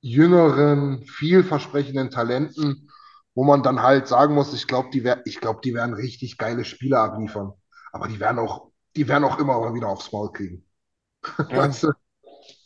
jüngeren, 0.00 1.04
vielversprechenden 1.06 2.10
Talenten, 2.10 2.90
wo 3.34 3.44
man 3.44 3.62
dann 3.62 3.82
halt 3.82 4.08
sagen 4.08 4.34
muss, 4.34 4.54
ich 4.54 4.66
glaube, 4.66 4.90
die, 4.92 5.04
wer- 5.04 5.26
ich 5.26 5.40
glaube, 5.40 5.60
die 5.64 5.74
werden 5.74 5.94
richtig 5.94 6.38
geile 6.38 6.64
Spiele 6.64 6.98
abliefern. 7.00 7.52
Aber 7.92 8.08
die 8.08 8.20
werden 8.20 8.38
auch 8.40 8.70
die 8.96 9.08
werden 9.08 9.24
auch 9.24 9.38
immer 9.40 9.60
mal 9.60 9.74
wieder 9.74 9.88
aufs 9.88 10.12
Maul 10.12 10.32
kriegen. 10.32 10.66
Ja. 11.48 11.56
Weißt 11.68 11.84
du? 11.84 11.92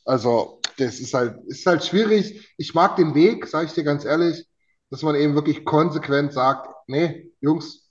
Also, 0.05 0.61
das 0.79 1.01
ist 1.01 1.15
halt, 1.15 1.37
ist 1.47 1.67
halt 1.67 1.85
schwierig. 1.85 2.55
Ich 2.57 2.75
mag 2.75 2.97
den 2.97 3.15
Weg, 3.15 3.47
sage 3.47 3.67
ich 3.67 3.73
dir 3.73 3.85
ganz 3.85 4.05
ehrlich, 4.05 4.47
dass 4.91 5.03
man 5.03 5.15
eben 5.15 5.35
wirklich 5.35 5.65
konsequent 5.65 6.33
sagt, 6.33 6.69
nee, 6.87 7.31
Jungs, 7.41 7.91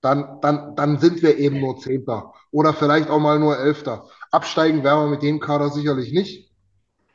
dann, 0.00 0.40
dann, 0.40 0.76
dann 0.76 0.98
sind 1.00 1.22
wir 1.22 1.38
eben 1.38 1.60
nur 1.60 1.78
Zehnter 1.78 2.32
oder 2.52 2.72
vielleicht 2.74 3.10
auch 3.10 3.18
mal 3.18 3.38
nur 3.38 3.58
Elfter. 3.58 4.08
Absteigen 4.36 4.84
werden 4.84 5.04
wir 5.04 5.10
mit 5.10 5.22
dem 5.22 5.40
Kader 5.40 5.70
sicherlich 5.70 6.12
nicht, 6.12 6.50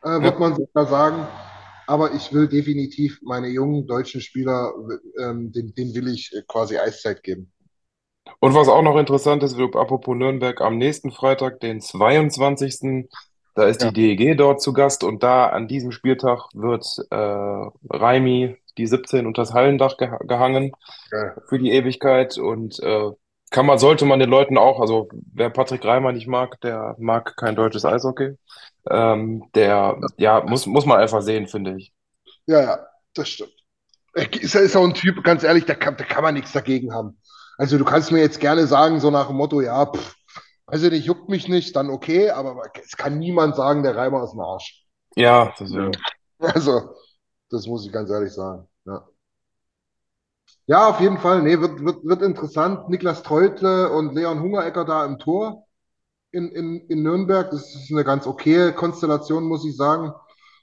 äh, 0.03 0.22
wird 0.22 0.34
Ja. 0.34 0.39
man 0.39 0.55
sogar 0.55 0.86
sagen. 0.88 1.28
Aber 1.88 2.13
ich 2.13 2.32
will 2.34 2.47
definitiv 2.47 3.19
meine 3.22 3.47
jungen 3.47 3.86
deutschen 3.86 4.22
Spieler, 4.22 4.74
ähm, 5.19 5.51
den, 5.51 5.74
den 5.76 5.93
will 5.93 6.07
ich 6.07 6.32
äh, 6.34 6.41
quasi 6.47 6.78
Eiszeit 6.78 7.22
geben. 7.24 7.51
Und 8.39 8.53
was 8.55 8.67
auch 8.69 8.82
noch 8.82 8.97
interessant 8.97 9.43
ist, 9.43 9.59
apropos 9.59 10.15
Nürnberg, 10.15 10.61
am 10.61 10.78
nächsten 10.78 11.11
Freitag, 11.11 11.59
den 11.59 11.82
22. 11.82 13.07
Da 13.55 13.63
ist 13.65 13.82
Ja. 13.82 13.91
die 13.91 14.15
DEG 14.15 14.38
dort 14.38 14.61
zu 14.61 14.72
Gast 14.74 15.03
und 15.03 15.22
da 15.24 15.47
an 15.47 15.67
diesem 15.67 15.91
Spieltag 15.91 16.39
wird 16.53 16.86
äh, 17.09 17.15
Raimi 17.89 18.55
die 18.78 18.88
17 18.88 19.26
unter 19.28 19.41
das 19.41 19.53
Hallendach 19.53 19.97
geha 19.97 20.17
gehangen 20.19 20.72
Geil. 21.09 21.36
für 21.49 21.59
die 21.59 21.72
Ewigkeit 21.72 22.38
und 22.38 22.80
äh, 22.82 23.11
kann 23.52 23.66
man, 23.66 23.78
sollte 23.78 24.06
man 24.06 24.20
den 24.20 24.30
Leuten 24.30 24.58
auch, 24.58 24.80
also 24.80 25.10
wer 25.34 25.49
Patrick 25.49 25.86
Reimer 25.86 26.14
nicht 26.14 26.28
mag, 26.28 26.60
der 26.62 26.95
mag 26.97 27.36
kein 27.36 27.56
deutsches 27.56 27.86
Eishockey. 27.86 28.38
Ähm, 28.89 29.43
der, 29.54 29.99
ja, 30.18 30.41
muss, 30.41 30.66
muss 30.66 30.86
man 30.86 30.99
einfach 30.99 31.22
sehen, 31.22 31.47
finde 31.47 31.76
ich. 31.76 31.93
Ja, 32.47 32.62
ja, 32.62 32.80
das 33.14 33.30
stimmt. 33.30 33.54
Er 34.14 34.34
ist, 34.34 34.56
ist 34.56 34.76
auch 34.76 34.86
ein 34.86 34.93
Typ, 34.93 35.24
ganz 35.24 35.43
ehrlich, 35.43 35.66
da 35.66 35.76
kann, 35.76 35.97
da 35.97 36.04
kann 36.06 36.24
man 36.24 36.34
nichts 36.34 36.54
dagegen 36.54 36.93
haben. 36.93 37.20
Also 37.58 37.78
du 37.78 37.86
kannst 37.86 38.12
mir 38.12 38.20
jetzt 38.20 38.39
gerne 38.39 38.66
sagen, 38.66 38.99
so 38.99 39.12
nach 39.12 39.28
dem 39.28 39.36
Motto, 39.36 39.62
ja, 39.62 39.86
pff, 39.86 40.16
weiß 40.68 40.84
ich 40.84 40.91
nicht, 40.91 41.06
juckt 41.06 41.30
mich 41.30 41.47
nicht, 41.47 41.76
dann 41.76 41.89
okay, 41.89 42.30
aber 42.30 42.64
es 42.82 42.95
kann 42.95 43.20
niemand 43.20 43.58
sagen, 43.58 43.84
der 43.84 43.95
Reimer 43.95 44.24
ist 44.24 44.34
ein 44.34 44.39
Arsch. 44.39 44.86
Ja, 45.16 45.54
deswegen. 45.60 45.91
Also, 46.39 46.95
das 47.49 47.68
muss 47.68 47.86
ich 47.86 47.91
ganz 47.91 48.10
ehrlich 48.10 48.32
sagen. 48.32 48.68
Ja, 48.86 49.06
ja 50.72 50.88
auf 50.89 50.99
jeden 51.01 51.17
Fall, 51.17 51.43
nee, 51.43 51.59
wird, 51.59 51.84
wird, 51.84 52.03
wird 52.05 52.22
interessant. 52.22 52.88
Niklas 52.89 53.24
Treutle 53.24 53.91
und 53.91 54.15
Leon 54.15 54.39
Hungerecker 54.41 54.86
da 54.86 55.05
im 55.05 55.19
Tor 55.19 55.65
in, 56.32 56.47
in, 56.49 56.80
in 56.88 57.03
Nürnberg. 57.03 57.51
Das 57.51 57.76
ist 57.76 57.91
eine 57.91 58.05
ganz 58.05 58.26
okaye 58.26 58.72
Konstellation, 58.74 59.43
muss 59.43 59.65
ich 59.65 59.76
sagen. 59.76 60.13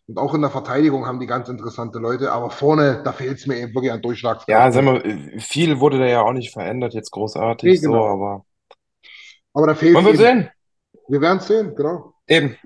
Und 0.06 0.16
auch 0.18 0.32
in 0.32 0.40
der 0.40 0.50
Verteidigung 0.50 1.06
haben 1.06 1.20
die 1.20 1.26
ganz 1.26 1.50
interessante 1.50 1.98
Leute, 1.98 2.32
aber 2.32 2.48
vorne, 2.48 3.02
da 3.04 3.12
fehlt 3.12 3.36
es 3.38 3.46
mir 3.46 3.58
eben 3.58 3.74
wirklich 3.74 3.92
an 3.92 4.00
Durchschlagskraft. 4.00 4.48
Ja, 4.48 4.72
sag 4.72 4.82
mal, 4.84 5.02
viel 5.38 5.78
wurde 5.80 5.98
da 5.98 6.06
ja 6.06 6.22
auch 6.22 6.32
nicht 6.32 6.50
verändert, 6.50 6.94
jetzt 6.94 7.10
großartig 7.10 7.70
Nee, 7.70 7.76
so, 7.76 7.90
genau. 7.92 8.06
aber 8.06 8.44
Aber 9.52 9.66
da 9.66 9.74
fehlt 9.74 9.94
wird 9.94 10.06
eben. 10.06 10.16
sehen. 10.16 10.50
Wir 11.08 11.20
werden 11.20 11.38
es 11.38 11.46
sehen, 11.46 11.74
genau. 11.76 12.14
Eben. 12.26 12.56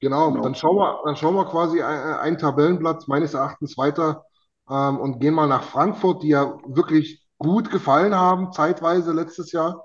Genau, 0.00 0.32
Genau. 0.32 0.42
dann 0.42 0.56
schauen 0.56 0.76
wir, 0.76 1.00
dann 1.04 1.14
schauen 1.14 1.36
wir 1.36 1.44
quasi 1.44 1.80
ein- 1.80 2.18
einen 2.18 2.38
Tabellenplatz 2.38 3.06
meines 3.06 3.34
Erachtens 3.34 3.78
weiter 3.78 4.24
ähm, 4.72 5.00
und 5.00 5.20
gehen 5.20 5.34
mal 5.34 5.48
nach 5.48 5.64
Frankfurt, 5.64 6.24
die 6.24 6.30
ja 6.30 6.58
wirklich 6.66 7.26
gut 7.38 7.70
gefallen 7.72 8.16
haben, 8.16 8.52
zeitweise 8.52 9.12
letztes 9.12 9.52
Jahr. 9.52 9.84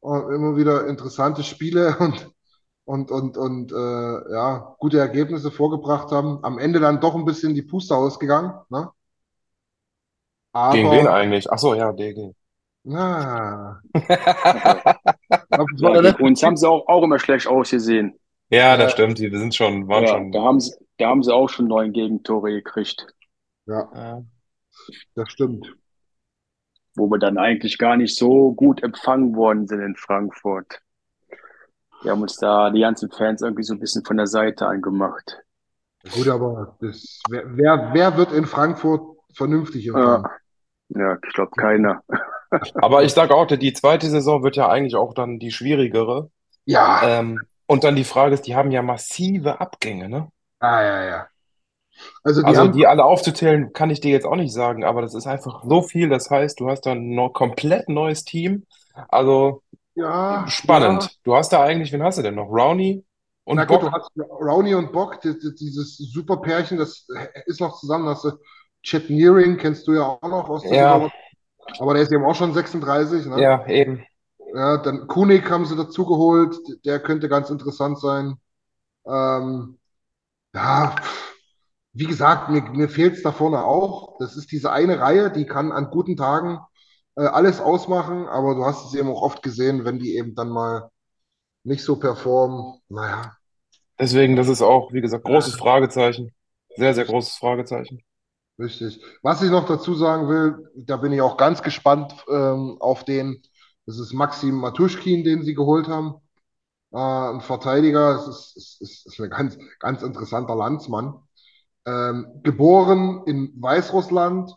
Und 0.00 0.32
immer 0.34 0.56
wieder 0.56 0.86
interessante 0.88 1.42
Spiele 1.44 1.96
und, 2.86 3.10
und, 3.10 3.10
und, 3.12 3.36
und 3.38 3.72
äh, 3.72 4.32
ja, 4.34 4.76
gute 4.78 4.98
Ergebnisse 4.98 5.50
vorgebracht 5.50 6.12
haben. 6.12 6.44
Am 6.44 6.58
Ende 6.58 6.80
dann 6.80 7.00
doch 7.00 7.14
ein 7.16 7.24
bisschen 7.26 7.54
die 7.54 7.62
Puste 7.62 7.96
ausgegangen, 7.96 8.54
ne? 8.70 8.90
Gegen 10.70 10.90
wen 10.90 11.06
Aber, 11.06 11.08
eigentlich? 11.08 11.50
Ach 11.52 11.58
so, 11.58 11.74
ja, 11.74 11.92
DG. 11.92 12.32
na, 12.84 13.82
Ja, 15.78 15.94
uns 16.18 16.42
haben 16.42 16.56
sie 16.56 16.68
auch, 16.68 16.86
auch 16.88 17.02
immer 17.02 17.18
schlecht 17.18 17.46
ausgesehen. 17.46 18.18
Ja, 18.50 18.76
das 18.76 18.90
Ja, 18.90 18.92
stimmt. 18.92 19.18
Die 19.18 19.30
sind 19.30 19.54
schon, 19.54 19.88
waren 19.88 20.06
Ja, 20.06 20.06
schon. 20.06 20.32
da 20.32 20.42
haben 20.44 20.60
sie, 20.60 20.72
da 20.98 21.08
haben 21.10 21.22
sie 21.22 21.34
auch 21.34 21.48
schon 21.48 21.68
neun 21.68 21.92
Gegentore 21.92 22.50
gekriegt, 22.52 23.06
ja, 23.68 24.22
das 25.14 25.30
stimmt. 25.30 25.66
wo 26.96 27.08
wir 27.10 27.18
dann 27.18 27.38
eigentlich 27.38 27.78
gar 27.78 27.96
nicht 27.96 28.16
so 28.16 28.52
gut 28.52 28.82
empfangen 28.82 29.36
worden 29.36 29.66
sind 29.66 29.80
in 29.80 29.96
Frankfurt. 29.96 30.80
Wir 32.02 32.12
haben 32.12 32.22
uns 32.22 32.36
da 32.36 32.70
die 32.70 32.80
ganzen 32.80 33.10
Fans 33.10 33.42
irgendwie 33.42 33.62
so 33.62 33.74
ein 33.74 33.80
bisschen 33.80 34.04
von 34.04 34.16
der 34.16 34.26
Seite 34.26 34.66
angemacht. 34.66 35.42
Gut, 36.14 36.28
aber 36.28 36.76
das, 36.80 37.20
wer, 37.28 37.44
wer, 37.56 37.90
wer 37.92 38.16
wird 38.16 38.32
in 38.32 38.46
Frankfurt 38.46 39.02
vernünftig 39.34 39.86
empfangen? 39.88 40.24
Ja, 40.88 41.00
ja, 41.00 41.18
ich 41.26 41.34
glaube 41.34 41.50
keiner. 41.56 42.02
Aber 42.76 43.02
ich 43.02 43.12
sage 43.12 43.34
auch, 43.34 43.46
die 43.46 43.72
zweite 43.74 44.08
Saison 44.08 44.42
wird 44.42 44.56
ja 44.56 44.70
eigentlich 44.70 44.94
auch 44.96 45.12
dann 45.12 45.38
die 45.38 45.50
schwierigere. 45.52 46.30
Ja, 46.64 47.02
Ähm, 47.02 47.40
und 47.66 47.84
dann 47.84 47.94
die 47.94 48.04
Frage 48.04 48.32
ist, 48.32 48.46
die 48.46 48.56
haben 48.56 48.70
ja 48.70 48.80
massive 48.80 49.60
Abgänge, 49.60 50.08
ne? 50.08 50.32
ah, 50.60 50.82
ja, 50.82 51.04
ja. 51.04 51.28
Also 52.22 52.42
die 52.42 52.56
Also 52.56 52.68
haben, 52.68 52.72
die 52.72 52.86
alle 52.86 53.04
aufzuzählen, 53.04 53.72
kann 53.72 53.90
ich 53.90 54.00
dir 54.00 54.10
jetzt 54.12 54.26
auch 54.26 54.36
nicht 54.36 54.52
sagen, 54.52 54.84
aber 54.84 55.02
das 55.02 55.14
ist 55.14 55.26
einfach 55.26 55.64
so 55.64 55.82
viel. 55.82 56.08
Das 56.08 56.30
heißt, 56.30 56.60
du 56.60 56.68
hast 56.70 56.82
dann 56.86 56.98
ein 56.98 57.14
noch 57.14 57.30
komplett 57.32 57.88
neues 57.88 58.24
Team. 58.24 58.66
Also 59.08 59.62
ja, 59.94 60.56
ja. 60.76 61.04
spannend. 61.04 61.18
Du 61.24 61.36
hast 61.36 61.50
da 61.52 61.62
eigentlich, 61.64 61.92
wen 61.92 62.02
hast 62.02 62.18
du 62.18 62.22
denn 62.22 62.36
noch? 62.36 62.48
Rowney 62.50 63.04
und 63.44 63.64
Na 63.64 63.64
gut, 63.64 63.82
du 63.82 63.90
Bock? 63.90 63.92
hast 63.92 64.10
Rowney 64.16 64.74
und 64.74 64.92
Bock, 64.92 65.20
das, 65.22 65.38
das, 65.38 65.54
dieses 65.54 65.96
super 65.96 66.36
Pärchen, 66.38 66.76
das 66.78 67.06
ist 67.46 67.60
noch 67.60 67.78
zusammen. 67.80 68.04
Da 68.06 68.12
hast 68.12 68.24
du 68.24 68.32
Chet 68.82 69.08
Nearing, 69.10 69.56
kennst 69.56 69.86
du 69.88 69.94
ja 69.94 70.02
auch 70.02 70.22
noch 70.22 70.48
aus 70.48 70.68
der 70.68 70.76
Ja, 70.76 70.98
Saison. 70.98 71.10
Aber 71.78 71.94
der 71.94 72.04
ist 72.04 72.12
eben 72.12 72.24
auch 72.24 72.36
schon 72.36 72.54
36, 72.54 73.26
ne? 73.26 73.42
ja, 73.42 73.66
eben. 73.68 74.04
Ja, 74.54 74.78
dann 74.78 75.06
Kunig 75.08 75.50
haben 75.50 75.66
sie 75.66 75.76
dazu 75.76 76.06
geholt, 76.06 76.56
der 76.84 77.00
könnte 77.00 77.28
ganz 77.28 77.50
interessant 77.50 77.98
sein. 78.00 78.36
Ähm, 79.06 79.78
ja, 80.54 80.96
pff, 81.00 81.34
wie 81.98 82.06
gesagt, 82.06 82.50
mir, 82.50 82.62
mir 82.62 82.88
fehlt 82.88 83.14
es 83.16 83.22
da 83.22 83.32
vorne 83.32 83.64
auch. 83.64 84.18
Das 84.18 84.36
ist 84.36 84.52
diese 84.52 84.72
eine 84.72 85.00
Reihe, 85.00 85.30
die 85.32 85.46
kann 85.46 85.72
an 85.72 85.90
guten 85.90 86.16
Tagen 86.16 86.60
äh, 87.16 87.22
alles 87.22 87.60
ausmachen, 87.60 88.26
aber 88.28 88.54
du 88.54 88.64
hast 88.64 88.86
es 88.86 88.94
eben 88.94 89.10
auch 89.10 89.22
oft 89.22 89.42
gesehen, 89.42 89.84
wenn 89.84 89.98
die 89.98 90.16
eben 90.16 90.34
dann 90.34 90.50
mal 90.50 90.90
nicht 91.64 91.84
so 91.84 91.96
performen. 91.96 92.80
Naja, 92.88 93.32
Deswegen, 93.98 94.34
das 94.36 94.48
ist 94.48 94.62
auch, 94.62 94.92
wie 94.92 95.00
gesagt, 95.00 95.24
großes 95.24 95.54
Fragezeichen. 95.56 96.32
Sehr, 96.76 96.94
sehr 96.94 97.04
großes 97.04 97.34
Fragezeichen. 97.36 98.02
richtig. 98.58 99.02
Was 99.22 99.42
ich 99.42 99.50
noch 99.50 99.66
dazu 99.66 99.94
sagen 99.94 100.28
will, 100.28 100.70
da 100.74 100.96
bin 100.96 101.12
ich 101.12 101.20
auch 101.20 101.36
ganz 101.36 101.62
gespannt 101.62 102.14
ähm, 102.30 102.76
auf 102.80 103.04
den. 103.04 103.42
Das 103.86 103.98
ist 103.98 104.12
Maxim 104.12 104.56
Matuschkin, 104.56 105.24
den 105.24 105.42
sie 105.42 105.54
geholt 105.54 105.88
haben. 105.88 106.16
Äh, 106.92 106.98
ein 106.98 107.40
Verteidiger, 107.42 108.16
es 108.16 108.28
ist, 108.28 108.56
ist, 108.56 108.82
es 108.82 109.06
ist 109.06 109.20
ein 109.20 109.30
ganz, 109.30 109.58
ganz 109.80 110.02
interessanter 110.02 110.56
Landsmann. 110.56 111.22
Ähm, 111.86 112.40
geboren 112.42 113.22
in 113.26 113.52
Weißrussland 113.60 114.54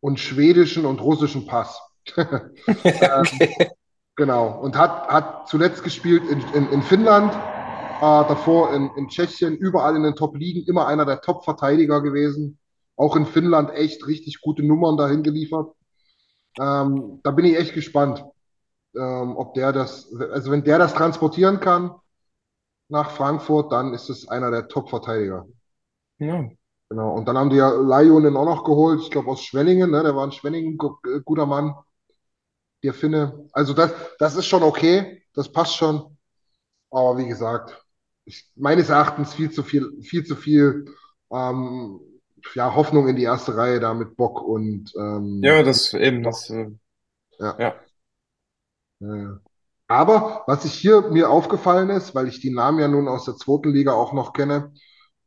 und 0.00 0.20
schwedischen 0.20 0.86
und 0.86 1.00
russischen 1.00 1.46
Pass. 1.46 1.80
Ähm, 3.02 3.42
Okay. 3.42 3.70
genau. 4.16 4.60
Und 4.60 4.76
hat, 4.78 5.08
hat 5.08 5.48
zuletzt 5.48 5.84
gespielt 5.84 6.22
in, 6.30 6.40
in, 6.54 6.68
in 6.70 6.82
Finnland, 6.82 7.32
äh, 7.34 8.00
davor 8.00 8.74
in, 8.74 8.90
in 8.96 9.08
Tschechien, 9.08 9.56
überall 9.56 9.96
in 9.96 10.02
den 10.02 10.16
Top-Ligen, 10.16 10.64
immer 10.68 10.86
einer 10.86 11.04
der 11.06 11.20
Top-Verteidiger 11.20 12.02
gewesen. 12.02 12.58
Auch 12.96 13.16
in 13.16 13.26
Finnland 13.26 13.70
echt 13.72 14.06
richtig 14.06 14.40
gute 14.40 14.62
Nummern 14.62 14.96
dahin 14.96 15.22
geliefert. 15.22 15.72
Ähm, 16.58 17.20
da 17.22 17.30
bin 17.32 17.44
ich 17.46 17.56
echt 17.56 17.74
gespannt, 17.74 18.24
ähm, 18.96 19.36
ob 19.36 19.54
der 19.54 19.72
das, 19.72 20.12
also 20.32 20.50
wenn 20.52 20.64
der 20.64 20.78
das 20.78 20.94
transportieren 20.94 21.60
kann 21.60 21.92
nach 22.88 23.10
Frankfurt, 23.12 23.72
dann 23.72 23.94
ist 23.94 24.10
es 24.10 24.28
einer 24.28 24.50
der 24.50 24.68
Top-Verteidiger. 24.68 25.46
Ja. 26.18 26.48
Genau. 26.88 27.14
Und 27.14 27.26
dann 27.26 27.36
haben 27.36 27.50
die 27.50 27.56
ja 27.56 27.68
Laihonen 27.70 28.36
auch 28.36 28.44
noch 28.44 28.64
geholt, 28.64 29.00
ich 29.02 29.10
glaube 29.10 29.30
aus 29.30 29.42
Schwenningen, 29.42 29.90
ne? 29.90 30.02
Der 30.02 30.14
war 30.14 30.24
in 30.24 30.32
Schwenningen 30.32 30.78
äh, 31.06 31.20
guter 31.24 31.46
Mann, 31.46 31.74
der 32.84 32.94
Finne. 32.94 33.48
Also 33.52 33.74
das, 33.74 33.92
das 34.18 34.36
ist 34.36 34.46
schon 34.46 34.62
okay, 34.62 35.22
das 35.34 35.50
passt 35.50 35.76
schon. 35.76 36.16
Aber 36.90 37.18
wie 37.18 37.26
gesagt, 37.26 37.84
ich, 38.24 38.48
meines 38.54 38.88
Erachtens 38.88 39.34
viel 39.34 39.50
zu 39.50 39.62
viel, 39.62 40.00
viel 40.02 40.24
zu 40.24 40.36
viel 40.36 40.86
ähm, 41.32 42.00
ja, 42.54 42.74
Hoffnung 42.74 43.08
in 43.08 43.16
die 43.16 43.24
erste 43.24 43.56
Reihe 43.56 43.80
da 43.80 43.92
mit 43.92 44.16
Bock 44.16 44.40
und 44.42 44.92
ähm, 44.96 45.40
Ja, 45.42 45.62
das 45.62 45.92
eben, 45.94 46.22
das, 46.22 46.48
äh. 46.50 46.70
Ja, 47.38 47.56
ja. 47.58 47.74
Aber 49.88 50.42
was 50.46 50.64
ich 50.64 50.74
hier 50.74 51.02
mir 51.02 51.30
aufgefallen 51.30 51.90
ist, 51.90 52.14
weil 52.14 52.28
ich 52.28 52.40
die 52.40 52.50
Namen 52.50 52.78
ja 52.80 52.88
nun 52.88 53.08
aus 53.08 53.24
der 53.24 53.36
zweiten 53.36 53.70
Liga 53.70 53.92
auch 53.92 54.12
noch 54.12 54.32
kenne, 54.32 54.72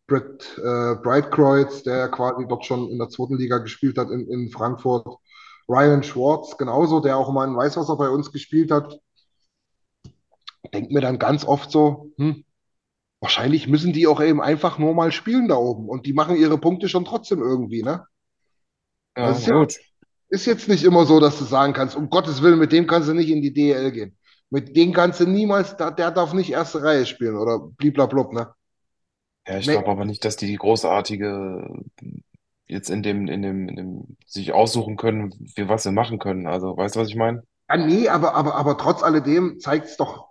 Brett 0.10 0.58
äh, 0.58 0.96
Breitkreuz, 1.02 1.84
der 1.84 2.10
quasi 2.10 2.46
dort 2.48 2.66
schon 2.66 2.90
in 2.90 2.98
der 3.00 3.10
zweiten 3.10 3.38
Liga 3.38 3.60
gespielt 3.60 3.98
hat 3.98 4.10
in, 4.10 4.28
in 4.30 4.50
Frankfurt, 4.52 5.08
Ryan 5.70 6.04
Schwartz 6.04 6.58
genauso, 6.58 7.00
der 7.00 7.18
auch 7.18 7.32
mal 7.32 7.48
in 7.48 7.56
Weißwasser 7.56 7.96
bei 7.98 8.10
uns 8.10 8.32
gespielt 8.32 8.72
hat, 8.72 9.00
denkt 10.74 10.92
mir 10.92 11.02
dann 11.02 11.20
ganz 11.20 11.46
oft 11.46 11.72
so, 11.72 12.12
hm, 12.18 12.44
wahrscheinlich 13.22 13.68
müssen 13.68 13.94
die 13.94 14.08
auch 14.08 14.22
eben 14.22 14.42
einfach 14.42 14.80
nur 14.80 14.94
mal 14.94 15.12
spielen 15.12 15.48
da 15.48 15.56
oben 15.56 15.90
und 15.90 16.06
die 16.06 16.14
machen 16.14 16.38
ihre 16.38 16.58
Punkte 16.60 16.90
schon 16.90 17.06
trotzdem 17.06 17.42
irgendwie, 17.42 17.84
ne? 17.84 18.06
Ja, 19.18 19.28
Das 19.30 19.40
ist 19.40 19.48
ja, 19.48 19.54
gut. 19.60 19.76
ist 20.30 20.46
jetzt 20.46 20.68
nicht 20.70 20.84
immer 20.84 21.06
so, 21.06 21.20
dass 21.20 21.38
du 21.40 21.46
sagen 21.46 21.74
kannst, 21.74 21.96
um 21.96 22.10
Gottes 22.10 22.42
Willen, 22.42 22.60
mit 22.60 22.72
dem 22.72 22.88
kannst 22.88 23.10
du 23.10 23.14
nicht 23.14 23.30
in 23.30 23.42
die 23.42 23.54
DEL 23.54 23.92
gehen. 23.92 24.18
Mit 24.50 24.76
dem 24.76 24.94
kannst 24.94 25.20
du 25.20 25.26
niemals, 25.28 25.78
der, 25.78 25.92
der 25.92 26.12
darf 26.12 26.34
nicht 26.34 26.52
erste 26.52 26.82
Reihe 26.84 27.06
spielen 27.06 27.38
oder 27.38 27.60
bliblablub, 27.60 28.34
ne? 28.34 28.54
Ja, 29.50 29.58
ich 29.58 29.70
glaube 29.70 29.90
aber 29.92 30.06
nicht, 30.06 30.24
dass 30.26 30.36
die 30.38 30.56
großartige 30.56 31.84
jetzt 32.68 32.90
in 32.90 33.04
dem, 33.04 33.28
in 33.28 33.42
dem, 33.42 33.70
in 33.70 33.76
dem 33.76 34.18
sich 34.28 34.54
aussuchen 34.54 34.98
können, 34.98 35.34
wie 35.56 35.70
was 35.70 35.84
sie 35.84 35.92
machen 35.92 36.20
können. 36.20 36.48
Also, 36.48 36.78
weißt 36.78 36.96
du, 36.96 37.02
was 37.02 37.10
ich 37.10 37.16
meine? 37.16 37.44
ah, 37.68 37.78
nee, 37.78 38.08
aber, 38.10 38.34
aber, 38.36 38.56
aber 38.56 38.78
trotz 38.78 39.04
alledem 39.04 39.60
zeigt 39.60 39.86
es 39.88 39.98
doch, 39.98 40.30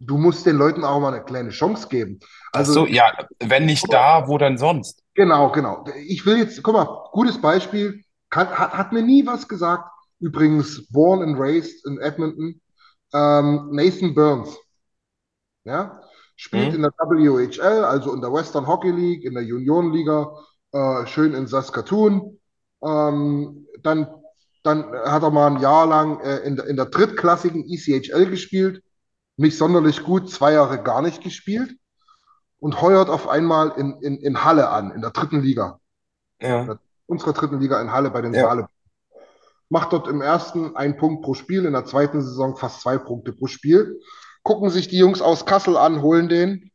du 0.00 0.18
musst 0.18 0.46
den 0.46 0.56
Leuten 0.56 0.84
auch 0.84 1.00
mal 1.00 1.14
eine 1.14 1.24
kleine 1.24 1.50
Chance 1.50 1.88
geben. 1.88 2.20
Ach 2.52 2.64
Also, 2.64 2.74
so, 2.74 2.86
ja, 2.86 3.12
wenn 3.38 3.66
nicht 3.66 3.92
da, 3.92 4.26
wo 4.26 4.36
denn 4.38 4.58
sonst? 4.58 5.04
genau, 5.14 5.50
genau. 5.52 5.84
Ich 6.06 6.24
will 6.26 6.38
jetzt, 6.38 6.62
guck 6.62 6.74
mal, 6.74 7.08
gutes 7.12 7.40
Beispiel, 7.40 8.02
kann, 8.30 8.48
hat, 8.48 8.72
hat 8.72 8.92
mir 8.92 9.02
nie 9.02 9.26
was 9.26 9.48
gesagt. 9.48 9.90
Übrigens, 10.20 10.86
born 10.90 11.22
and 11.22 11.38
raised 11.38 11.84
in 11.86 11.98
Edmonton, 12.00 12.60
ähm, 13.14 13.68
Nathan 13.72 14.14
Burns. 14.14 14.56
Ja, 15.64 16.00
spielt 16.36 16.74
in 16.74 16.74
Hm? 16.74 16.82
der 16.82 16.92
WHL, 16.98 17.84
also 17.84 18.14
in 18.14 18.20
der 18.20 18.32
Western 18.32 18.66
Hockey 18.66 18.90
League, 18.90 19.24
in 19.24 19.34
der 19.34 19.42
Juniorenliga, 19.42 20.32
äh, 20.72 21.06
schön 21.06 21.34
in 21.34 21.46
Saskatoon. 21.46 22.38
Ähm, 22.82 23.66
dann, 23.82 24.08
dann 24.62 24.92
hat 24.92 25.22
er 25.22 25.30
mal 25.30 25.48
ein 25.52 25.60
Jahr 25.60 25.86
lang 25.86 26.20
äh, 26.20 26.38
in 26.38 26.56
der, 26.56 26.66
in 26.66 26.76
der 26.76 26.86
drittklassigen 26.86 27.64
ECHL 27.68 28.26
gespielt, 28.30 28.82
nicht 29.36 29.56
sonderlich 29.58 30.02
gut, 30.04 30.30
zwei 30.30 30.52
Jahre 30.52 30.82
gar 30.82 31.02
nicht 31.02 31.22
gespielt 31.22 31.76
und 32.58 32.80
heuert 32.82 33.08
auf 33.08 33.28
einmal 33.28 33.72
in, 33.76 33.94
in, 34.02 34.18
in 34.18 34.44
Halle 34.44 34.68
an, 34.70 34.92
in 34.92 35.00
der 35.02 35.10
dritten 35.10 35.40
Liga, 35.40 35.80
Ja, 36.40 36.78
unserer 37.06 37.32
dritten 37.32 37.60
Liga 37.60 37.80
in 37.80 37.92
Halle 37.92 38.10
bei 38.10 38.20
den 38.22 38.34
ja. 38.34 38.42
Saale. 38.42 38.68
Macht 39.68 39.92
dort 39.92 40.06
im 40.08 40.20
ersten 40.22 40.76
einen 40.76 40.96
Punkt 40.96 41.24
pro 41.24 41.34
Spiel, 41.34 41.64
in 41.64 41.72
der 41.72 41.84
zweiten 41.84 42.22
Saison 42.22 42.56
fast 42.56 42.80
zwei 42.82 42.98
Punkte 42.98 43.32
pro 43.32 43.46
Spiel. 43.46 44.00
Gucken 44.46 44.70
sich 44.70 44.86
die 44.86 44.98
Jungs 44.98 45.20
aus 45.20 45.44
Kassel 45.44 45.76
an, 45.76 46.02
holen 46.02 46.28
den. 46.28 46.70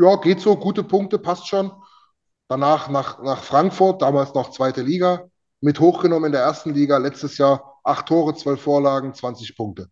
Ja, 0.00 0.14
geht 0.14 0.40
so, 0.40 0.56
gute 0.56 0.84
Punkte, 0.84 1.18
passt 1.18 1.48
schon. 1.48 1.72
Danach 2.46 2.88
nach, 2.88 3.20
nach 3.24 3.42
Frankfurt, 3.42 4.02
damals 4.02 4.34
noch 4.34 4.52
zweite 4.52 4.82
Liga, 4.82 5.24
mit 5.60 5.80
hochgenommen 5.80 6.26
in 6.26 6.32
der 6.32 6.42
ersten 6.42 6.74
Liga, 6.74 6.98
letztes 6.98 7.38
Jahr 7.38 7.80
acht 7.82 8.06
Tore, 8.06 8.34
zwölf 8.34 8.62
Vorlagen, 8.62 9.14
20 9.14 9.56
Punkte. 9.56 9.88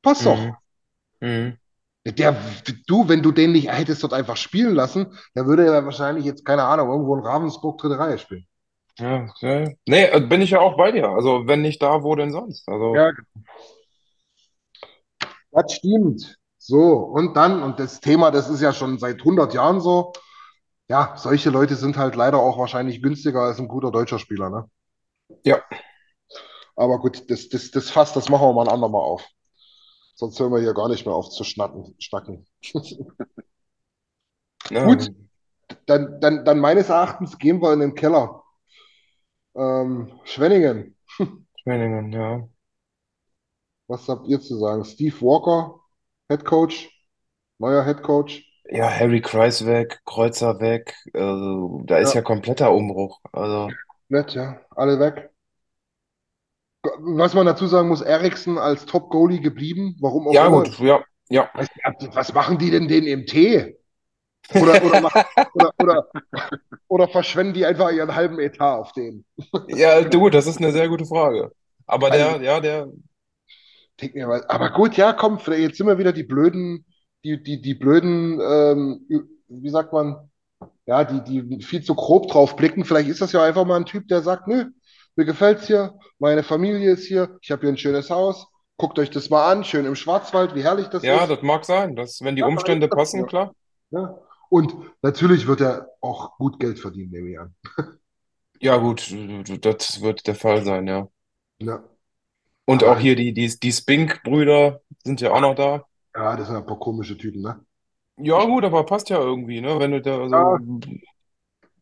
Passt 0.00 0.24
doch. 0.24 0.38
Mhm. 0.38 0.56
Mhm. 1.20 1.58
Der, 2.06 2.34
du, 2.86 3.06
wenn 3.06 3.22
du 3.22 3.32
den 3.32 3.52
nicht 3.52 3.70
hättest 3.70 4.02
dort 4.02 4.14
einfach 4.14 4.38
spielen 4.38 4.74
lassen, 4.74 5.12
dann 5.34 5.46
würde 5.46 5.66
er 5.66 5.84
wahrscheinlich 5.84 6.24
jetzt, 6.24 6.46
keine 6.46 6.64
Ahnung, 6.64 6.88
irgendwo 6.88 7.16
in 7.16 7.22
Ravensburg 7.22 7.76
dritte 7.76 7.98
Reihe 7.98 8.16
spielen. 8.16 8.46
Ja, 8.98 9.28
ja. 9.40 9.68
Nee, 9.84 10.04
äh, 10.04 10.20
bin 10.20 10.40
ich 10.40 10.50
ja 10.52 10.60
auch 10.60 10.78
bei 10.78 10.90
dir. 10.90 11.10
Also, 11.10 11.46
wenn 11.46 11.60
nicht 11.60 11.82
da, 11.82 12.02
wo 12.02 12.14
denn 12.14 12.32
sonst? 12.32 12.66
Also, 12.66 12.94
Ja, 12.94 13.12
das 15.50 15.72
stimmt. 15.72 16.38
So, 16.66 16.94
und 16.96 17.34
dann, 17.36 17.62
und 17.62 17.78
das 17.78 18.00
Thema, 18.00 18.32
das 18.32 18.48
ist 18.48 18.60
ja 18.60 18.72
schon 18.72 18.98
seit 18.98 19.20
100 19.20 19.54
Jahren 19.54 19.80
so, 19.80 20.12
ja, 20.88 21.14
solche 21.16 21.50
Leute 21.50 21.76
sind 21.76 21.96
halt 21.96 22.16
leider 22.16 22.38
auch 22.38 22.58
wahrscheinlich 22.58 23.00
günstiger 23.02 23.42
als 23.42 23.60
ein 23.60 23.68
guter 23.68 23.92
deutscher 23.92 24.18
Spieler, 24.18 24.50
ne? 24.50 24.68
ja. 25.44 25.62
Aber 26.74 26.98
gut, 26.98 27.30
das, 27.30 27.48
das, 27.48 27.70
das 27.70 27.90
Fass, 27.90 28.12
das 28.14 28.28
machen 28.28 28.48
wir 28.48 28.52
mal 28.52 28.62
ein 28.66 28.74
andermal 28.74 29.02
auf. 29.02 29.24
Sonst 30.16 30.40
hören 30.40 30.52
wir 30.52 30.60
hier 30.60 30.74
gar 30.74 30.88
nicht 30.88 31.06
mehr 31.06 31.14
auf 31.14 31.30
zu 31.30 31.44
schnacken, 31.44 31.94
schnacken. 31.98 32.46
Ja, 34.70 34.84
Gut, 34.84 35.12
dann, 35.86 36.20
dann, 36.20 36.44
dann 36.44 36.58
meines 36.58 36.88
Erachtens 36.88 37.38
gehen 37.38 37.62
wir 37.62 37.72
in 37.72 37.78
den 37.78 37.94
Keller. 37.94 38.42
Ähm, 39.54 40.20
Schwenningen, 40.24 40.96
Schwenningen, 41.62 42.12
ja. 42.12 42.48
was 43.88 44.08
habt 44.08 44.26
ihr 44.28 44.40
zu 44.40 44.58
sagen? 44.58 44.84
Steve 44.84 45.20
Walker, 45.20 45.80
Head 46.28 46.44
Coach, 46.44 46.88
neuer 47.58 47.84
Head 47.84 48.02
Coach. 48.02 48.44
Ja, 48.68 48.88
Harry 48.90 49.20
Kreis 49.20 49.64
weg, 49.66 50.00
Kreuzer 50.04 50.60
weg. 50.60 50.94
Also, 51.12 51.82
da 51.84 51.98
ist 51.98 52.12
Ja, 52.12 52.14
ja 52.14 52.22
kompletter 52.22 52.72
Umbruch. 52.72 53.20
Also, 53.32 53.76
nett, 54.08 54.34
ja, 54.34 54.60
alle 54.76 54.98
weg. 54.98 55.30
Was 57.18 57.34
man 57.34 57.44
dazu 57.46 57.66
sagen 57.66 57.88
muss, 57.88 58.00
Eriksen 58.00 58.56
als 58.58 58.86
Top-Goalie 58.86 59.40
geblieben, 59.40 59.96
warum 60.00 60.26
auch 60.28 60.40
ja, 60.40 60.48
immer. 60.48 60.64
gut, 60.64 60.78
ja, 60.78 61.04
ja. 61.28 61.50
Nicht, 61.54 61.70
Was 62.14 62.32
machen 62.34 62.58
die 62.58 62.70
denn 62.70 62.88
denen 62.88 63.06
im 63.06 63.26
Tee? 63.26 63.76
Oder, 64.56 64.82
oder, 64.82 64.98
mach- 64.98 65.12
oder, 65.54 65.72
oder, 65.78 66.08
oder 66.88 67.08
verschwenden 67.08 67.54
die 67.54 67.66
einfach 67.66 67.92
ihren 67.92 68.14
halben 68.16 68.40
Etat 68.40 68.78
auf 68.80 68.92
den? 68.92 69.26
Ja, 69.66 70.02
du, 70.04 70.30
das 70.30 70.46
ist 70.46 70.58
eine 70.58 70.72
sehr 70.72 70.88
gute 70.88 71.06
Frage. 71.06 71.50
Aber 71.86 72.10
Also, 72.10 72.36
der, 72.36 72.40
ja, 72.42 72.60
der, 72.60 72.88
denk 74.00 74.14
mir 74.14 74.26
aber 74.48 74.70
gut, 74.70 74.96
ja, 74.96 75.12
komm, 75.12 75.38
vielleicht 75.38 75.62
jetzt 75.62 75.78
sind 75.78 75.86
wir 75.86 75.98
wieder 75.98 76.12
die 76.12 76.24
blöden, 76.24 76.84
die, 77.24 77.42
die, 77.42 77.60
die 77.60 77.74
blöden, 77.74 78.40
ähm, 78.40 79.06
wie 79.48 79.70
sagt 79.70 79.92
man, 79.92 80.30
ja, 80.86 81.04
die, 81.04 81.22
die 81.48 81.62
viel 81.62 81.82
zu 81.82 81.94
grob 81.94 82.28
drauf 82.28 82.56
blicken. 82.56 82.84
Vielleicht 82.84 83.08
ist 83.08 83.20
das 83.20 83.32
ja 83.32 83.42
einfach 83.42 83.64
mal 83.64 83.76
ein 83.76 83.86
Typ, 83.86 84.08
der 84.08 84.22
sagt, 84.22 84.48
nö, 84.48 84.66
mir 85.16 85.24
gefällt's 85.24 85.66
hier, 85.66 85.98
meine 86.18 86.42
Familie 86.42 86.92
ist 86.92 87.06
hier, 87.06 87.38
ich 87.40 87.50
habe 87.50 87.62
hier 87.62 87.70
ein 87.70 87.78
schönes 87.78 88.10
Haus, 88.10 88.46
guckt 88.76 88.98
euch 88.98 89.10
das 89.10 89.30
mal 89.30 89.50
an, 89.50 89.64
schön 89.64 89.86
im 89.86 89.94
Schwarzwald, 89.96 90.54
wie 90.54 90.62
herrlich 90.62 90.88
das 90.88 91.02
ja, 91.02 91.22
ist. 91.22 91.30
das 91.30 91.42
mag 91.42 91.64
sein, 91.64 91.96
dass, 91.96 92.20
wenn 92.22 92.36
die 92.36 92.40
Ja, 92.40 92.46
Umstände 92.46 92.88
passen, 92.88 93.20
ja. 93.20 93.26
klar. 93.26 93.54
Ja. 93.90 94.18
Und 94.48 94.74
natürlich 95.02 95.46
wird 95.46 95.60
er 95.60 95.88
auch 96.00 96.36
gut 96.38 96.60
Geld 96.60 96.78
verdienen, 96.78 97.10
nehme 97.10 97.30
ich 97.30 97.38
an. 97.38 97.54
Ja, 98.60 98.76
gut, 98.78 99.14
das 99.64 100.00
wird 100.00 100.26
der 100.26 100.34
Fall 100.34 100.64
sein, 100.64 100.86
ja. 100.86 101.08
Ja. 101.58 101.82
Und 102.66 102.84
Aber 102.84 102.84
auch 102.84 102.98
hier 102.98 103.16
die, 103.16 103.32
die, 103.34 103.48
die 103.60 103.72
Spink-Brüder 103.72 104.82
sind 105.04 105.20
ja 105.22 105.32
auch 105.32 105.40
noch 105.40 105.54
da. 105.54 105.86
ja, 106.16 106.36
das 106.36 106.48
sind 106.48 106.56
ein 106.56 106.66
paar 106.66 106.78
komische 106.80 107.16
Typen, 107.16 107.42
ne? 107.42 107.64
Ja, 108.18 108.44
gut, 108.44 108.64
aber 108.64 108.84
passt 108.84 109.08
ja 109.10 109.18
irgendwie, 109.18 109.60
ne? 109.62 109.78
Wenn 109.78 109.90
du 109.92 110.00
da 110.02 110.28
Ja, 110.32 110.58
so, 110.58 110.60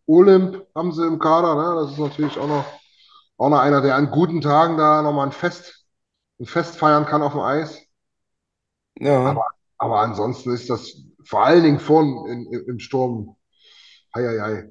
Olymp 0.06 0.66
haben 0.74 0.92
sie 0.92 1.06
im 1.06 1.18
Kader, 1.18 1.54
ne? 1.54 1.80
Das 1.82 1.92
ist 1.92 1.98
natürlich 1.98 2.38
auch 2.38 2.46
noch, 2.48 2.64
auch 3.38 3.48
noch 3.50 3.60
einer, 3.60 3.80
der 3.82 3.96
an 3.96 4.10
guten 4.10 4.40
Tagen 4.40 4.76
da 4.78 5.02
nochmal 5.02 5.26
ein 5.28 5.32
Fest, 5.32 5.86
ein 6.40 6.46
Fest 6.46 6.76
feiern 6.76 7.06
kann 7.06 7.22
auf 7.22 7.32
dem 7.32 7.42
Eis. 7.42 7.82
ja. 9.00 9.38
Aber, 9.38 9.44
aber 9.78 10.00
ansonsten 10.00 10.52
ist 10.52 10.70
das 10.70 10.96
vor 11.24 11.44
allen 11.44 11.62
Dingen 11.64 11.80
vorn 11.80 12.26
in, 12.30 12.46
in, 12.52 12.64
im 12.68 12.78
Sturm, 12.78 13.36
hei, 14.14 14.24
hei, 14.26 14.40
hei. 14.40 14.70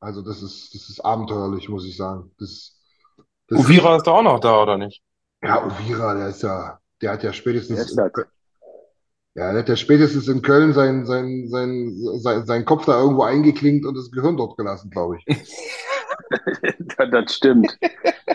Also 0.00 0.22
das 0.22 0.42
ist, 0.42 0.74
das 0.74 0.90
ist 0.90 1.00
abenteuerlich, 1.04 1.68
muss 1.70 1.86
ich 1.86 1.96
sagen. 1.96 2.32
Das, 2.38 2.80
das 3.48 3.60
Uvira 3.60 3.96
ist 3.96 4.06
da 4.06 4.12
auch 4.12 4.22
noch 4.22 4.38
da, 4.38 4.62
oder 4.62 4.78
nicht? 4.78 5.02
Ja, 5.46 5.64
Uvira, 5.66 6.14
der 6.14 6.28
ist 6.28 6.42
ja, 6.42 6.78
der 7.02 7.12
hat 7.12 7.22
ja 7.22 7.32
spätestens 7.32 7.78
ist 7.80 7.98
in, 7.98 8.10
ja, 9.34 9.50
der 9.52 9.60
hat 9.60 9.68
ja 9.68 9.76
spätestens 9.76 10.28
in 10.28 10.42
Köln 10.42 10.72
sein, 10.72 11.04
sein, 11.04 11.46
sein, 11.48 11.94
sein, 12.18 12.46
sein 12.46 12.64
Kopf 12.64 12.86
da 12.86 12.98
irgendwo 13.00 13.22
eingeklinkt 13.22 13.84
und 13.84 13.96
das 13.96 14.10
Gehirn 14.10 14.36
dort 14.36 14.56
gelassen, 14.56 14.90
glaube 14.90 15.18
ich. 15.18 15.26
Das 17.10 17.34
stimmt. 17.34 17.78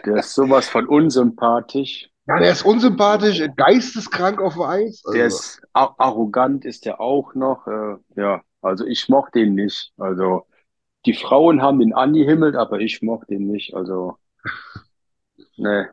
Der 0.05 0.17
ist 0.17 0.33
sowas 0.33 0.69
von 0.69 0.87
unsympathisch. 0.87 2.09
Ja, 2.27 2.37
der 2.39 2.51
ist 2.51 2.63
unsympathisch, 2.63 3.41
geisteskrank 3.55 4.39
auf 4.39 4.53
dem 4.53 4.61
Eis. 4.63 5.01
Der 5.13 5.25
Also, 5.25 5.37
ist 5.37 5.61
a- 5.73 5.95
arrogant, 5.97 6.65
ist 6.65 6.85
der 6.85 7.01
auch 7.01 7.33
noch. 7.33 7.67
Äh, 7.67 7.95
ja, 8.15 8.41
also 8.61 8.85
ich 8.85 9.09
mochte 9.09 9.39
ihn 9.39 9.55
nicht. 9.55 9.91
Also 9.97 10.45
die 11.05 11.13
Frauen 11.13 11.61
haben 11.61 11.81
ihn 11.81 11.93
angehimmelt, 11.93 12.55
aber 12.55 12.79
ich 12.79 13.01
mochte 13.01 13.33
ihn 13.35 13.47
nicht. 13.47 13.73
Also, 13.73 14.17
ne. 15.57 15.89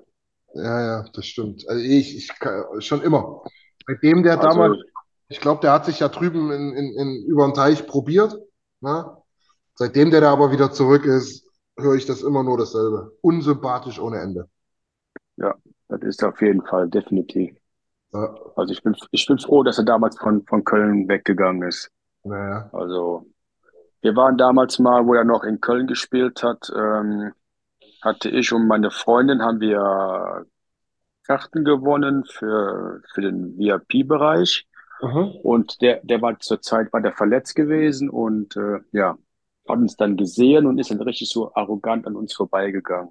Ja, 0.54 0.80
ja, 0.86 1.04
das 1.12 1.26
stimmt. 1.26 1.68
Also 1.68 1.82
ich, 1.82 2.16
ich 2.16 2.38
kann- 2.38 2.80
schon 2.80 3.02
immer. 3.02 3.42
Seitdem 3.86 4.22
der 4.22 4.36
damals, 4.36 4.72
Also, 4.72 4.82
ich 5.28 5.40
glaube, 5.40 5.60
der 5.60 5.72
hat 5.72 5.84
sich 5.86 6.00
ja 6.00 6.08
drüben 6.08 6.50
in, 6.50 6.72
in, 6.74 6.92
in 6.98 7.24
über 7.26 7.46
den 7.46 7.54
Teich 7.54 7.86
probiert. 7.86 8.36
Ne? 8.80 9.16
Seitdem 9.74 10.10
der 10.10 10.20
da 10.20 10.32
aber 10.32 10.50
wieder 10.50 10.72
zurück 10.72 11.04
ist, 11.04 11.46
höre 11.78 11.94
ich 11.94 12.06
das 12.06 12.22
immer 12.22 12.42
nur 12.42 12.58
dasselbe. 12.58 13.12
Unsympathisch 13.20 14.00
ohne 14.00 14.18
Ende. 14.20 14.48
ja, 15.36 15.54
das 15.88 16.02
ist 16.02 16.24
auf 16.24 16.40
jeden 16.42 16.64
Fall 16.66 16.88
definitiv. 16.88 17.56
Ja, 18.12 18.34
Also 18.56 18.72
ich 18.72 18.82
bin, 18.82 18.96
ich 19.10 19.26
bin 19.26 19.38
froh, 19.38 19.62
dass 19.62 19.78
er 19.78 19.84
damals 19.84 20.18
von, 20.18 20.44
von 20.46 20.64
Köln 20.64 21.08
weggegangen 21.08 21.62
ist. 21.68 21.90
naja. 22.24 22.68
Also 22.72 23.26
wir 24.00 24.16
waren 24.16 24.38
damals 24.38 24.78
mal, 24.78 25.06
wo 25.06 25.14
er 25.14 25.24
noch 25.24 25.44
in 25.44 25.60
Köln 25.60 25.86
gespielt 25.86 26.42
hat, 26.42 26.70
ähm, 26.74 27.32
hatte 28.08 28.28
ich 28.30 28.52
und 28.52 28.66
meine 28.66 28.90
Freundin 28.90 29.42
haben 29.42 29.60
wir 29.60 30.46
Karten 31.24 31.64
gewonnen 31.64 32.24
für, 32.24 33.02
für 33.12 33.20
den 33.20 33.56
VIP-Bereich. 33.58 34.66
Mhm. 35.00 35.32
Und 35.42 35.80
der, 35.82 36.00
der 36.02 36.20
war 36.22 36.38
zur 36.40 36.60
Zeit, 36.60 36.92
war 36.92 37.00
der 37.00 37.12
verletzt 37.12 37.54
gewesen 37.54 38.08
und 38.08 38.56
äh, 38.56 38.80
ja, 38.92 39.16
hat 39.68 39.78
uns 39.78 39.96
dann 39.96 40.16
gesehen 40.16 40.66
und 40.66 40.78
ist 40.78 40.90
dann 40.90 41.00
richtig 41.02 41.28
so 41.28 41.54
arrogant 41.54 42.06
an 42.06 42.16
uns 42.16 42.34
vorbeigegangen. 42.34 43.10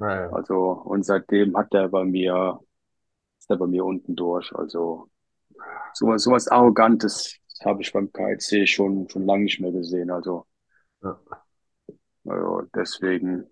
Naja. 0.00 0.30
Also, 0.32 0.56
und 0.56 1.04
seitdem 1.04 1.56
hat 1.56 1.74
er 1.74 1.88
bei 1.88 2.04
mir, 2.04 2.58
ist 3.38 3.50
er 3.50 3.56
bei 3.56 3.66
mir 3.66 3.84
unten 3.84 4.16
durch. 4.16 4.52
Also, 4.54 5.08
sowas, 5.92 6.22
sowas 6.22 6.48
Arrogantes 6.48 7.36
habe 7.64 7.82
ich 7.82 7.92
beim 7.92 8.10
KIC 8.12 8.66
schon, 8.68 9.08
schon 9.08 9.26
lange 9.26 9.44
nicht 9.44 9.60
mehr 9.60 9.72
gesehen. 9.72 10.10
Also, 10.10 10.46
Ja. 11.02 11.18
also 12.24 12.62
deswegen 12.74 13.46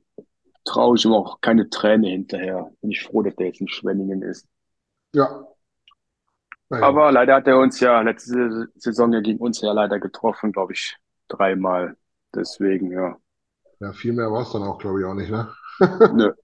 traue 0.66 0.96
ich 0.96 1.04
ihm 1.04 1.12
auch 1.12 1.40
keine 1.40 1.70
Träne 1.70 2.08
hinterher. 2.08 2.70
Bin 2.82 2.90
ich 2.90 3.02
froh, 3.02 3.22
dass 3.22 3.34
der 3.36 3.46
jetzt 3.46 3.60
in 3.60 3.68
Schwenningen 3.68 4.22
ist. 4.22 4.46
Ja. 5.14 5.46
Naja, 6.68 6.84
Aber 6.84 7.12
leider 7.12 7.36
hat 7.36 7.46
er 7.46 7.58
uns 7.58 7.80
ja 7.80 8.00
letzte 8.00 8.68
Saison 8.74 9.12
ja 9.12 9.20
gegen 9.20 9.38
uns 9.38 9.60
ja 9.60 9.72
leider 9.72 10.00
getroffen, 10.00 10.52
glaube 10.52 10.72
ich, 10.72 10.96
dreimal. 11.28 11.96
Deswegen, 12.34 12.90
ja. 12.90 13.16
ja, 13.80 13.92
viel 13.92 14.12
mehr 14.12 14.30
war 14.30 14.42
es 14.42 14.52
dann 14.52 14.64
auch, 14.64 14.78
glaube 14.78 15.00
ich, 15.00 15.06
auch 15.06 15.14
nicht, 15.14 15.30
ne? 15.30 15.48
Nö. 16.12 16.32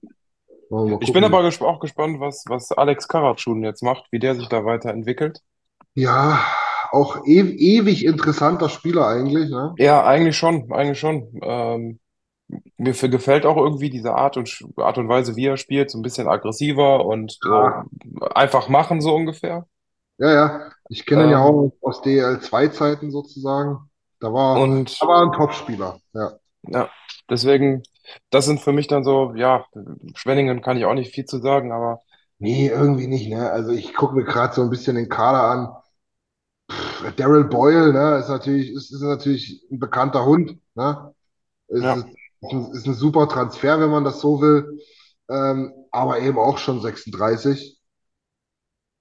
Ich 1.01 1.13
bin 1.13 1.23
aber 1.23 1.43
gesp 1.43 1.61
auch 1.61 1.79
gespannt, 1.79 2.19
was, 2.19 2.45
was 2.47 2.71
Alex 2.71 3.07
Karatschun 3.07 3.63
jetzt 3.63 3.83
macht, 3.83 4.05
wie 4.09 4.17
der 4.17 4.33
sich 4.33 4.47
da 4.47 4.65
weiterentwickelt. 4.65 5.41
Ja, 5.93 6.43
auch 6.89 7.27
e 7.27 7.41
ewig 7.41 8.03
interessanter 8.03 8.69
Spieler 8.69 9.07
eigentlich, 9.07 9.51
ne? 9.51 9.75
Ja, 9.77 10.03
eigentlich 10.03 10.35
schon, 10.35 10.71
eigentlich 10.71 10.99
schon. 10.99 11.39
Ähm, 11.43 11.99
mir 12.83 12.93
gefällt 13.09 13.45
auch 13.45 13.57
irgendwie 13.57 13.89
diese 13.89 14.13
Art 14.15 14.37
und, 14.37 14.47
Sch- 14.47 14.81
Art 14.81 14.97
und 14.97 15.09
Weise, 15.09 15.35
wie 15.35 15.47
er 15.47 15.57
spielt, 15.57 15.91
so 15.91 15.97
ein 15.99 16.01
bisschen 16.03 16.27
aggressiver 16.27 17.05
und 17.05 17.39
Ja, 17.43 17.83
so 17.83 17.85
einfach 18.35 18.69
machen, 18.69 19.01
so 19.01 19.15
ungefähr. 19.15 19.67
ja, 20.17 20.31
ja. 20.33 20.71
Ich 20.89 21.05
kenne 21.05 21.23
ihn 21.25 21.29
ja 21.31 21.39
Ähm, 21.39 21.41
auch 21.41 21.73
aus 21.81 22.01
DL2-Zeiten 22.01 23.11
sozusagen. 23.11 23.89
Da 24.19 24.31
war, 24.33 24.77
da 24.99 25.07
und 25.07 25.07
war 25.07 25.23
ein 25.25 25.31
Topspieler, 25.33 25.99
ja. 26.13 26.39
ja, 26.63 26.89
deswegen, 27.29 27.83
das 28.29 28.45
sind 28.45 28.61
für 28.61 28.71
mich 28.73 28.87
dann 28.87 29.03
so, 29.03 29.33
ja, 29.35 29.65
Schwenningen 30.15 30.61
kann 30.61 30.77
ich 30.77 30.85
auch 30.85 30.93
nicht 30.93 31.13
viel 31.13 31.25
zu 31.25 31.39
sagen, 31.39 31.71
aber 31.71 32.01
Nee, 32.39 32.67
irgendwie 32.67 33.07
nicht, 33.07 33.27
ne? 33.29 33.49
Also 33.51 33.71
ich 33.71 33.93
gucke 33.95 34.15
mir 34.15 34.23
gerade 34.23 34.53
so 34.53 34.61
ein 34.61 34.69
bisschen 34.69 34.95
den 34.95 35.09
Kader 35.09 35.41
an. 35.43 35.69
Daryl 37.17 37.43
Boyle, 37.45 37.91
ne, 37.93 38.17
ist 38.19 38.29
natürlich, 38.29 38.71
ist, 38.71 38.91
ist 38.91 39.01
natürlich 39.01 39.63
ein 39.71 39.79
bekannter 39.79 40.25
Hund, 40.25 40.59
ne? 40.75 41.13
Ist, 41.69 41.83
ja, 41.83 41.95
ist, 41.95 42.07
ist 42.73 42.87
ein 42.87 42.93
super 42.93 43.27
Transfer, 43.27 43.79
wenn 43.79 43.89
man 43.89 44.03
das 44.03 44.19
so 44.21 44.41
will. 44.41 44.79
Ähm, 45.29 45.73
aber 45.91 46.19
eben 46.19 46.37
auch 46.37 46.57
schon 46.57 46.81
36. 46.81 47.79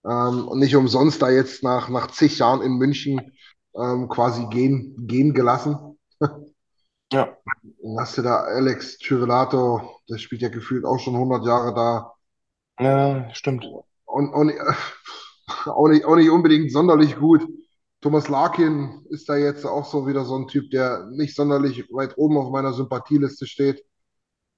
Ähm, 0.05 0.49
und 0.49 0.59
nicht 0.59 0.77
umsonst 0.77 1.23
da 1.23 1.31
jetzt 1.31 1.63
nach, 1.63 1.89
nach 1.89 2.11
zig 2.11 2.39
Jahren 2.39 2.63
in 2.63 2.75
München 2.79 3.33
ähm, 3.77 4.09
quasi 4.09 4.47
gehen, 4.51 4.95
gehen 5.07 5.35
gelassen. 5.35 5.99
ja, 7.13 7.39
Dann 7.83 7.99
hast 8.01 8.17
du 8.19 8.23
da 8.23 8.41
Alex 8.45 8.99
Chirelato, 8.99 10.01
der 10.09 10.19
spielt 10.19 10.41
ja 10.43 10.49
gefühlt 10.49 10.85
auch 10.87 10.99
schon 10.99 11.15
100 11.17 11.45
Jahre 11.45 11.75
da. 11.75 12.15
ja, 12.79 13.31
stimmt. 13.35 13.65
Und, 14.05 14.33
und 14.33 14.53
auch 15.67 15.89
nicht, 15.89 16.05
auch 16.05 16.17
nicht 16.17 16.31
unbedingt 16.31 16.73
sonderlich 16.73 17.17
gut. 17.17 17.43
Thomas 18.03 18.29
Larkin 18.29 19.07
ist 19.11 19.29
da 19.29 19.37
jetzt 19.37 19.65
auch 19.65 19.85
so 19.85 20.07
wieder 20.09 20.25
so 20.25 20.37
ein 20.37 20.49
Typ, 20.49 20.71
der 20.71 21.07
nicht 21.13 21.37
sonderlich 21.37 21.89
weit 21.93 22.19
oben 22.19 22.37
auf 22.37 22.51
meiner 22.51 22.73
Sympathieliste 22.73 23.47
steht, 23.47 23.85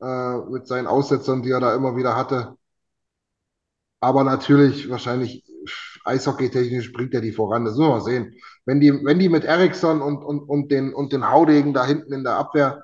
äh, 0.01 0.39
mit 0.51 0.66
seinen 0.66 0.87
Aussetzern, 0.87 1.43
die 1.43 1.51
er 1.51 1.61
da 1.61 1.75
immer 1.75 1.95
wieder 1.97 2.16
hatte. 2.16 2.57
Aber 4.01 4.25
natürlich, 4.25 4.89
wahrscheinlich 4.91 5.45
eishockeytechnisch 6.05 6.93
bringt 6.93 7.15
er 7.15 7.21
die 7.21 7.33
voran. 7.33 7.65
Das 7.65 7.75
müssen 7.75 7.89
wir 7.89 7.95
mal 7.95 8.01
sehen. 8.01 8.35
Wenn 8.65 8.81
die, 8.81 8.93
wenn 9.05 9.19
die 9.19 9.29
mit 9.29 9.45
Eriksson 9.45 10.01
und, 10.03 10.25
und, 10.25 10.41
und 10.41 10.71
den, 10.71 10.95
und 10.95 11.12
den 11.12 11.31
Haudegen 11.31 11.75
da 11.75 11.87
hinten 11.87 12.12
in 12.12 12.25
der 12.25 12.37
Abwehr 12.37 12.83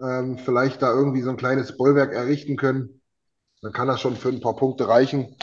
ähm, 0.00 0.38
vielleicht 0.38 0.82
da 0.82 0.92
irgendwie 0.92 1.22
so 1.22 1.30
ein 1.30 1.36
kleines 1.36 1.76
Bollwerk 1.76 2.12
errichten 2.14 2.56
können, 2.56 3.02
dann 3.62 3.72
kann 3.72 3.88
das 3.88 4.00
schon 4.00 4.16
für 4.16 4.28
ein 4.30 4.40
paar 4.40 4.56
Punkte 4.56 4.88
reichen. 4.88 5.36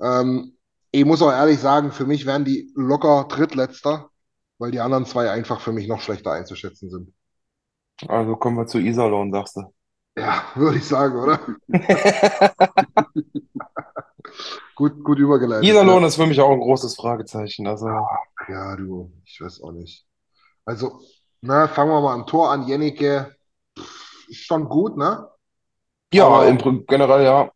Ähm, 0.00 0.55
ich 1.00 1.04
muss 1.04 1.22
auch 1.22 1.30
ehrlich 1.30 1.60
sagen, 1.60 1.92
für 1.92 2.06
mich 2.06 2.26
wären 2.26 2.44
die 2.44 2.72
locker 2.74 3.26
Drittletzter, 3.28 4.10
weil 4.58 4.70
die 4.70 4.80
anderen 4.80 5.04
zwei 5.06 5.30
einfach 5.30 5.60
für 5.60 5.72
mich 5.72 5.88
noch 5.88 6.00
schlechter 6.00 6.32
einzuschätzen 6.32 6.90
sind. 6.90 7.12
Also 8.08 8.36
kommen 8.36 8.56
wir 8.56 8.66
zu 8.66 8.78
Iserlohn, 8.78 9.30
sagst 9.32 9.56
du. 9.56 9.72
Ja, 10.16 10.44
würde 10.54 10.78
ich 10.78 10.86
sagen, 10.86 11.16
oder? 11.18 11.40
Gut, 14.74 15.02
gut 15.02 15.18
übergeleitet. 15.18 15.64
Iserlohn 15.64 16.02
Ne? 16.02 16.08
ist 16.08 16.16
für 16.16 16.26
mich 16.26 16.40
auch 16.40 16.50
ein 16.50 16.60
großes 16.60 16.96
Fragezeichen. 16.96 17.66
Also, 17.66 17.88
Ja, 18.48 18.76
du, 18.76 19.12
ich 19.24 19.40
weiß 19.40 19.62
auch 19.62 19.72
nicht. 19.72 20.06
Also, 20.64 21.00
na, 21.40 21.68
fangen 21.68 21.90
wir 21.90 22.00
mal 22.00 22.14
am 22.14 22.26
Tor 22.26 22.50
an. 22.50 22.66
Jennike, 22.66 23.36
pff, 23.78 24.28
ist 24.28 24.44
schon 24.44 24.68
gut, 24.68 24.96
ne? 24.96 25.28
ja, 26.12 26.26
Aber, 26.26 26.46
im 26.48 26.58
generell 26.86 27.24
ja. 27.24 27.50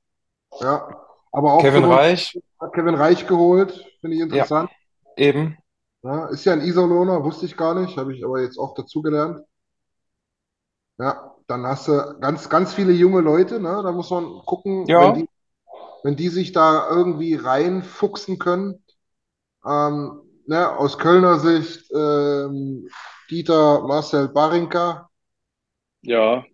ja, 0.61 1.07
aber 1.33 1.53
auch 1.55 1.61
Kevin 1.62 1.85
95 1.85 1.85
Reich, 1.85 2.39
hat 2.61 2.73
Kevin 2.74 2.95
Reich 2.95 3.27
geholt, 3.27 3.73
finde 4.01 4.16
ich 4.16 4.23
ja, 4.31 4.47
interessant. 4.47 4.70
eben. 5.16 5.57
Ja, 6.03 6.27
ist 6.27 6.45
ja 6.45 6.53
ein 6.53 6.61
Iserlohner, 6.61 7.24
wusste 7.24 7.47
ich 7.47 7.57
gar 7.57 7.74
nicht, 7.74 7.97
habe 7.97 8.15
ich 8.15 8.23
aber 8.23 8.43
jetzt 8.43 8.59
auch 8.59 8.74
dazugelernt. 8.74 9.41
Ja, 10.99 11.35
dann 11.47 11.66
hast 11.66 11.89
du 11.89 12.19
ganz, 12.20 12.49
ganz 12.51 12.74
viele 12.74 12.93
junge 12.93 13.20
Leute, 13.23 13.59
ne? 13.61 13.81
Da 13.82 13.93
muss 13.93 14.11
man 14.11 14.24
gucken, 14.45 14.99
wenn 14.99 15.12
Ja, 15.12 15.15
die, 15.15 15.28
wenn 16.05 16.16
die 16.16 16.28
sich 16.28 16.53
da 16.53 16.89
irgendwie 16.91 17.35
reinfuchsen 17.37 18.39
können. 18.39 18.85
Ähm, 19.66 20.23
ne, 20.47 20.70
aus 20.78 20.99
Kölner 20.99 21.41
Sicht, 21.41 21.91
ähm, 21.95 22.89
Dieter 23.31 23.82
Marcel 23.87 24.28
Barinka, 24.28 25.11
Ja, 26.03 26.45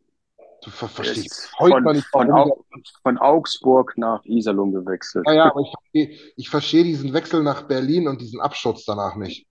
du 0.67 0.71
ver 0.71 1.05
ist 1.05 1.53
heute 1.59 1.75
von, 1.75 1.85
noch 1.85 1.93
nicht, 1.93 2.07
von. 2.09 2.31
Au 2.31 2.65
von 3.03 3.19
Augsburg 3.19 3.95
nach 3.97 4.25
Iserlohn 4.25 4.73
gewechselt. 4.73 5.25
Ja, 5.27 5.35
ja, 5.35 5.51
aber 5.51 5.61
ich 5.61 5.71
verstehe, 5.71 6.33
ich 6.37 6.51
verstehe 6.51 6.85
diesen 6.85 7.13
Wechsel 7.13 7.43
nach 7.43 7.63
Berlin 7.63 8.09
und 8.09 8.21
diesen 8.21 8.41
Absturz 8.41 8.85
danach 8.85 9.17
nicht. 9.17 9.47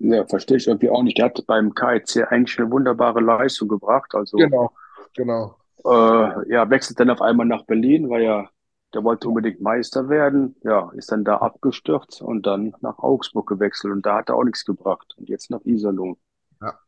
Ja, 0.00 0.24
verstehe 0.26 0.56
ich 0.56 0.66
irgendwie 0.66 0.90
auch 0.90 1.02
nicht. 1.02 1.18
Der 1.18 1.26
hat 1.26 1.44
beim 1.46 1.74
KIC 1.74 2.26
eigentlich 2.30 2.58
eine 2.58 2.70
wunderbare 2.70 3.20
Leistung 3.20 3.68
gebracht. 3.68 4.14
Also, 4.14 4.36
Genau, 4.36 4.72
genau. 5.14 5.56
äh, 5.84 6.52
ja, 6.52 6.68
wechselt 6.70 6.98
dann 7.00 7.10
auf 7.10 7.20
einmal 7.20 7.46
nach 7.46 7.64
Berlin, 7.64 8.08
weil 8.08 8.22
ja, 8.22 8.48
der 8.94 9.04
wollte 9.04 9.28
unbedingt 9.28 9.60
Meister 9.60 10.08
werden. 10.08 10.56
Ja, 10.62 10.90
ist 10.94 11.12
dann 11.12 11.24
da 11.24 11.36
abgestürzt 11.38 12.22
und 12.22 12.46
dann 12.46 12.74
nach 12.80 12.98
Augsburg 12.98 13.48
gewechselt 13.48 13.92
und 13.92 14.06
da 14.06 14.18
hat 14.18 14.28
er 14.28 14.36
auch 14.36 14.44
nichts 14.44 14.64
gebracht. 14.64 15.14
Und 15.16 15.28
jetzt 15.28 15.50
nach 15.50 15.64
Iserlohn. 15.64 16.16
Ja. 16.60 16.78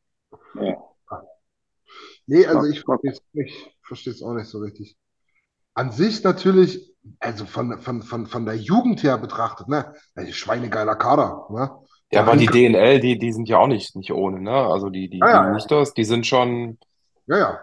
Ja, 0.61 0.77
Nee, 2.27 2.47
also 2.47 2.67
ich 2.67 2.87
mag. 2.87 3.01
verstehe 3.83 4.13
es 4.13 4.23
auch 4.23 4.35
nicht 4.35 4.49
so 4.49 4.59
richtig. 4.59 4.97
An 5.75 5.93
sich 5.93 6.23
natürlich, 6.25 6.95
also 7.21 7.47
von, 7.47 7.81
von, 7.81 8.03
von, 8.03 8.27
von 8.27 8.47
der 8.47 8.57
Jugend 8.57 9.03
her 9.03 9.19
betrachtet, 9.19 9.69
ne? 9.69 9.95
Also 10.15 10.33
schweinegeiler 10.33 10.97
Kader, 10.97 11.47
ne? 11.51 11.71
ja, 12.13 12.21
aber 12.23 12.37
die 12.37 12.51
DNL, 12.51 13.01
die, 13.01 13.19
die 13.19 13.33
sind 13.33 13.49
ja 13.49 13.59
auch 13.59 13.67
nicht, 13.67 13.97
nicht 13.97 14.13
ohne, 14.13 14.41
ne? 14.41 14.53
Also 14.53 14.89
die, 14.91 15.09
die, 15.09 15.23
ja, 15.23 15.29
die 15.29 15.39
ja, 15.43 15.59
ja, 15.59 15.85
die 15.97 16.05
sind 16.05 16.27
schon, 16.27 16.79
ja, 17.27 17.37
ja, 17.39 17.61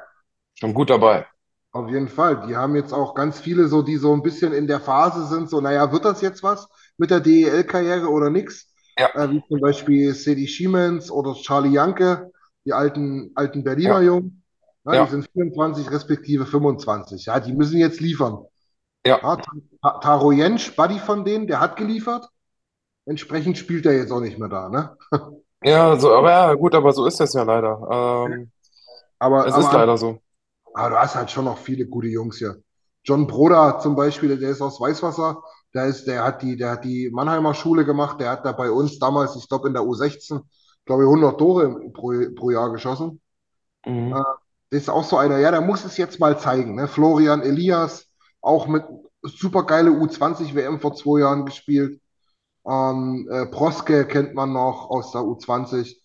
schon 0.55 0.73
gut 0.73 0.89
dabei. 0.89 1.27
auf 1.71 1.89
jeden 1.89 2.07
Fall. 2.09 2.45
Die 2.47 2.55
haben 2.55 2.75
jetzt 2.75 2.93
auch 2.93 3.13
ganz 3.15 3.39
viele 3.39 3.67
so, 3.67 3.81
die 3.81 3.97
so 3.97 4.13
ein 4.13 4.21
bisschen 4.23 4.53
in 4.53 4.67
der 4.67 4.79
Phase 4.79 5.25
sind, 5.27 5.49
so, 5.49 5.61
naja, 5.61 5.91
wird 5.91 6.05
das 6.05 6.21
jetzt 6.21 6.43
was 6.43 6.67
mit 6.97 7.11
der 7.11 7.19
DEL-Karriere 7.21 8.07
oder 8.09 8.29
nix? 8.29 8.73
Ja, 8.97 9.09
Äh, 9.13 9.29
wie 9.31 9.43
zum 9.47 9.59
Beispiel 9.59 10.13
Sedi 10.13 10.47
Schiemens 10.47 11.11
oder 11.11 11.33
Charlie 11.35 11.71
Janke, 11.73 12.31
die 12.65 12.73
alten, 12.73 13.31
alten 13.35 13.63
Berliner 13.63 13.99
ja, 13.99 14.01
Jungen. 14.01 14.40
Ja, 14.85 14.97
die 14.97 15.05
ja, 15.05 15.07
sind 15.07 15.29
24 15.31 15.91
respektive 15.91 16.45
25. 16.45 17.25
Ja, 17.27 17.39
die 17.39 17.53
müssen 17.53 17.77
jetzt 17.79 17.99
liefern. 18.01 18.45
ja. 19.05 19.21
Ja, 19.21 19.37
Ta- 19.37 19.99
Taro 20.01 20.31
Jensch, 20.31 20.75
Buddy 20.75 20.99
von 20.99 21.25
denen, 21.25 21.47
der 21.47 21.59
hat 21.61 21.77
geliefert. 21.77 22.27
Entsprechend 23.05 23.57
spielt 23.57 23.85
er 23.87 23.93
jetzt 23.95 24.11
auch 24.11 24.21
nicht 24.21 24.39
mehr 24.39 24.49
da, 24.49 24.69
ne? 24.69 24.97
Ja, 25.63 25.95
so, 25.99 26.13
aber 26.15 26.31
ja, 26.31 26.53
gut, 26.55 26.73
aber 26.75 26.91
so 26.91 27.05
ist 27.05 27.19
das 27.19 27.33
ja 27.33 27.43
leider. 27.43 28.25
Ähm, 28.25 28.51
Aber, 29.19 29.45
es 29.45 29.57
ist 29.57 29.71
aber, 29.71 29.73
leider 29.73 29.97
so. 29.97 30.21
aber 30.73 30.89
du 30.91 30.97
hast 30.99 31.15
halt 31.15 31.31
schon 31.31 31.45
noch 31.45 31.57
viele 31.59 31.85
gute 31.87 32.07
Jungs 32.07 32.37
hier. 32.39 32.63
John 33.03 33.27
Broda 33.27 33.79
zum 33.79 33.95
Beispiel, 33.95 34.37
der 34.37 34.51
ist 34.51 34.61
aus 34.61 34.79
Weißwasser. 34.81 35.43
Der 35.73 35.85
ist, 35.87 36.05
der 36.07 36.23
hat 36.23 36.41
die, 36.41 36.57
der 36.57 36.71
hat 36.71 36.85
die 36.85 37.09
Mannheimer 37.11 37.53
Schule 37.53 37.85
gemacht. 37.85 38.19
Der 38.21 38.31
hat 38.31 38.45
da 38.45 38.51
bei 38.53 38.71
uns 38.71 38.99
damals, 38.99 39.35
ich 39.35 39.47
glaube 39.49 39.67
in 39.67 39.73
der 39.73 39.85
U16, 39.85 40.41
glaube 40.85 41.03
ich, 41.03 41.09
100 41.09 41.39
Tore 41.39 41.91
pro, 41.93 42.13
pro 42.35 42.51
Jahr 42.51 42.71
geschossen. 42.71 43.21
Mhm. 43.85 44.13
Äh, 44.13 44.23
ist 44.71 44.89
auch 44.89 45.03
so 45.03 45.17
einer, 45.17 45.39
ja, 45.39 45.51
der 45.51 45.61
muss 45.61 45.85
es 45.85 45.97
jetzt 45.97 46.19
mal 46.19 46.39
zeigen. 46.39 46.75
Ne? 46.75 46.87
Florian 46.87 47.43
Elias, 47.43 48.07
auch 48.41 48.67
mit 48.67 48.83
super 49.23 49.65
geile 49.65 49.91
U20-WM 49.91 50.79
vor 50.79 50.95
zwei 50.95 51.21
Jahren 51.21 51.45
gespielt. 51.45 52.01
Ähm, 52.67 53.27
äh, 53.31 53.47
Proske 53.47 54.05
kennt 54.07 54.35
man 54.35 54.53
noch 54.53 54.89
aus 54.89 55.11
der 55.11 55.21
U20. 55.21 56.01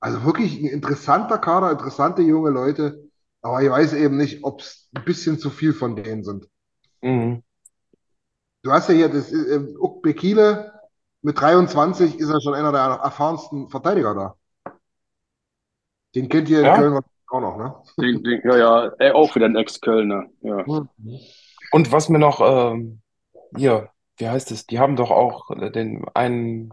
Also 0.00 0.24
wirklich 0.24 0.60
ein 0.60 0.66
interessanter 0.68 1.38
Kader, 1.38 1.72
interessante 1.72 2.22
junge 2.22 2.50
Leute. 2.50 3.04
Aber 3.42 3.62
ich 3.62 3.70
weiß 3.70 3.94
eben 3.94 4.16
nicht, 4.18 4.44
ob 4.44 4.60
es 4.60 4.88
ein 4.94 5.04
bisschen 5.04 5.38
zu 5.38 5.50
viel 5.50 5.72
von 5.72 5.96
denen 5.96 6.24
sind. 6.24 6.48
Mhm. 7.02 7.42
Du 8.62 8.72
hast 8.72 8.88
ja 8.88 8.94
hier 8.94 9.08
das 9.08 9.32
äh, 9.32 9.74
Uk 9.78 10.02
Bekele, 10.02 10.72
mit 11.22 11.40
23 11.40 12.18
ist 12.18 12.28
er 12.28 12.40
schon 12.40 12.54
einer 12.54 12.72
der 12.72 12.80
erfahrensten 12.82 13.68
Verteidiger 13.68 14.14
da. 14.14 14.36
Den 16.14 16.28
kennt 16.28 16.48
ihr 16.48 16.60
in 16.60 16.64
Ja, 16.64 16.74
Köln 16.74 16.94
auch 17.28 17.40
noch, 17.40 17.56
ne? 17.56 17.74
Den, 18.00 18.22
den, 18.22 18.40
ja, 18.44 18.56
ja, 18.56 18.86
er 18.98 19.14
auch 19.14 19.34
wieder 19.34 19.46
ein 19.46 19.56
Ex-Kölner. 19.56 20.26
Ja. 20.42 20.64
Hm. 20.66 20.88
und 21.72 21.92
was 21.92 22.08
mir 22.08 22.18
noch, 22.18 22.40
ähm, 22.40 23.02
hier, 23.56 23.90
wie 24.18 24.28
heißt 24.28 24.50
es? 24.52 24.66
Die 24.66 24.78
haben 24.78 24.96
doch 24.96 25.10
auch 25.10 25.50
den 25.72 26.06
einen 26.14 26.72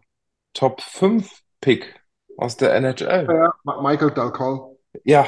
Top 0.53 0.81
5 0.81 1.41
Pick 1.61 1.99
aus 2.37 2.57
der 2.57 2.73
Ja, 2.75 2.77
NHL. 2.89 3.27
ja, 3.35 3.53
Michael 3.81 4.11
Dalcol. 4.11 4.77
Ja, 5.03 5.25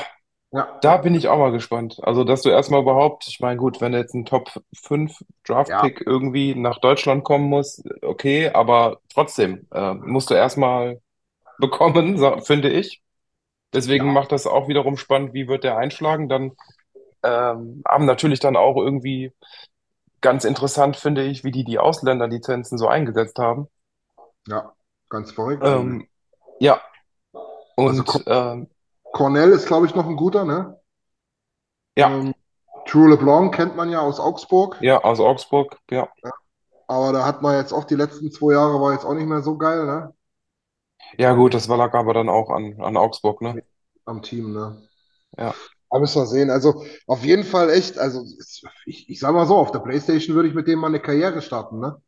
Ja, 0.51 0.79
Da 0.81 0.97
bin 0.97 1.15
ich 1.15 1.27
auch 1.27 1.37
mal 1.39 1.51
gespannt. 1.51 1.99
Also, 2.03 2.23
dass 2.23 2.41
du 2.43 2.49
erstmal 2.49 2.81
überhaupt, 2.81 3.27
ich 3.27 3.39
meine, 3.39 3.57
gut, 3.57 3.81
wenn 3.81 3.93
jetzt 3.93 4.13
ein 4.15 4.25
Top 4.25 4.51
5 4.73 5.21
ja, 5.21 5.45
Draft-Pick 5.55 6.01
irgendwie 6.05 6.55
nach 6.55 6.79
Deutschland 6.79 7.23
kommen 7.23 7.45
muss, 7.49 7.83
okay, 8.01 8.49
aber 8.49 8.99
trotzdem, 9.13 9.67
äh, 9.73 9.93
musst 9.95 10.29
du 10.29 10.35
erstmal 10.35 11.01
bekommen, 11.59 12.19
finde 12.43 12.69
ich. 12.69 13.03
Deswegen 13.75 14.07
ja, 14.07 14.13
macht 14.13 14.31
das 14.31 14.47
auch 14.47 14.67
wiederum 14.69 14.97
spannend, 14.97 15.33
wie 15.33 15.47
wird 15.47 15.63
der 15.63 15.77
einschlagen. 15.77 16.29
Dann 16.29 16.53
ähm, 17.23 17.83
haben 17.87 18.05
natürlich 18.05 18.39
dann 18.39 18.55
auch 18.55 18.77
irgendwie 18.77 19.33
ganz 20.21 20.45
interessant, 20.45 20.97
finde 20.97 21.23
ich, 21.23 21.43
wie 21.43 21.51
die 21.51 21.63
die 21.65 21.79
Ausländerlizenzen 21.79 22.77
so 22.79 22.87
eingesetzt 22.87 23.39
haben. 23.39 23.67
ja, 24.47 24.73
ganz 25.09 25.31
verrückt. 25.33 25.63
Ähm, 25.65 26.07
ja, 26.59 26.81
Also 27.85 28.03
und 28.03 28.23
ähm, 28.27 28.69
Cornell 29.11 29.51
ist, 29.51 29.67
glaube 29.67 29.87
ich, 29.87 29.95
noch 29.95 30.07
ein 30.07 30.17
guter, 30.17 30.45
ne? 30.45 30.79
ja, 31.97 32.19
Ähm, 32.19 32.33
True 32.85 33.09
LeBlanc 33.11 33.53
kennt 33.55 33.75
man 33.75 33.89
ja 33.89 33.99
aus 34.01 34.19
Augsburg, 34.19 34.77
ja, 34.81 35.03
aus 35.03 35.19
Augsburg, 35.19 35.79
ja. 35.89 36.07
aber 36.87 37.13
da 37.13 37.25
hat 37.25 37.41
man 37.41 37.55
jetzt 37.57 37.73
auch 37.73 37.85
die 37.85 37.95
letzten 37.95 38.31
zwei 38.31 38.53
Jahre 38.53 38.79
war 38.81 38.93
jetzt 38.93 39.05
auch 39.05 39.13
nicht 39.13 39.27
mehr 39.27 39.41
so 39.41 39.57
geil, 39.57 39.85
ne? 39.85 40.13
Ja, 41.17 41.33
gut, 41.33 41.53
das 41.53 41.69
war 41.69 41.77
lag 41.77 41.93
aber 41.93 42.13
dann 42.13 42.29
auch 42.29 42.49
an, 42.49 42.81
an 42.81 42.97
Augsburg, 42.97 43.41
ne? 43.41 43.63
Am 44.05 44.21
Team, 44.21 44.53
ne? 44.53 44.81
Ja. 45.37 45.53
Da 45.91 45.99
müssen 45.99 46.21
wir 46.21 46.25
sehen. 46.25 46.49
Also 46.49 46.83
auf 47.07 47.23
jeden 47.23 47.43
Fall 47.43 47.69
echt, 47.69 47.97
also 47.97 48.23
ich, 48.85 49.09
ich 49.09 49.19
sag 49.19 49.33
mal 49.33 49.45
so, 49.45 49.55
auf 49.55 49.71
der 49.71 49.79
PlayStation 49.79 50.35
würde 50.35 50.49
ich 50.49 50.55
mit 50.55 50.67
dem 50.67 50.79
mal 50.79 50.87
eine 50.87 50.99
Karriere 50.99 51.41
starten, 51.41 51.79
ne? 51.79 52.01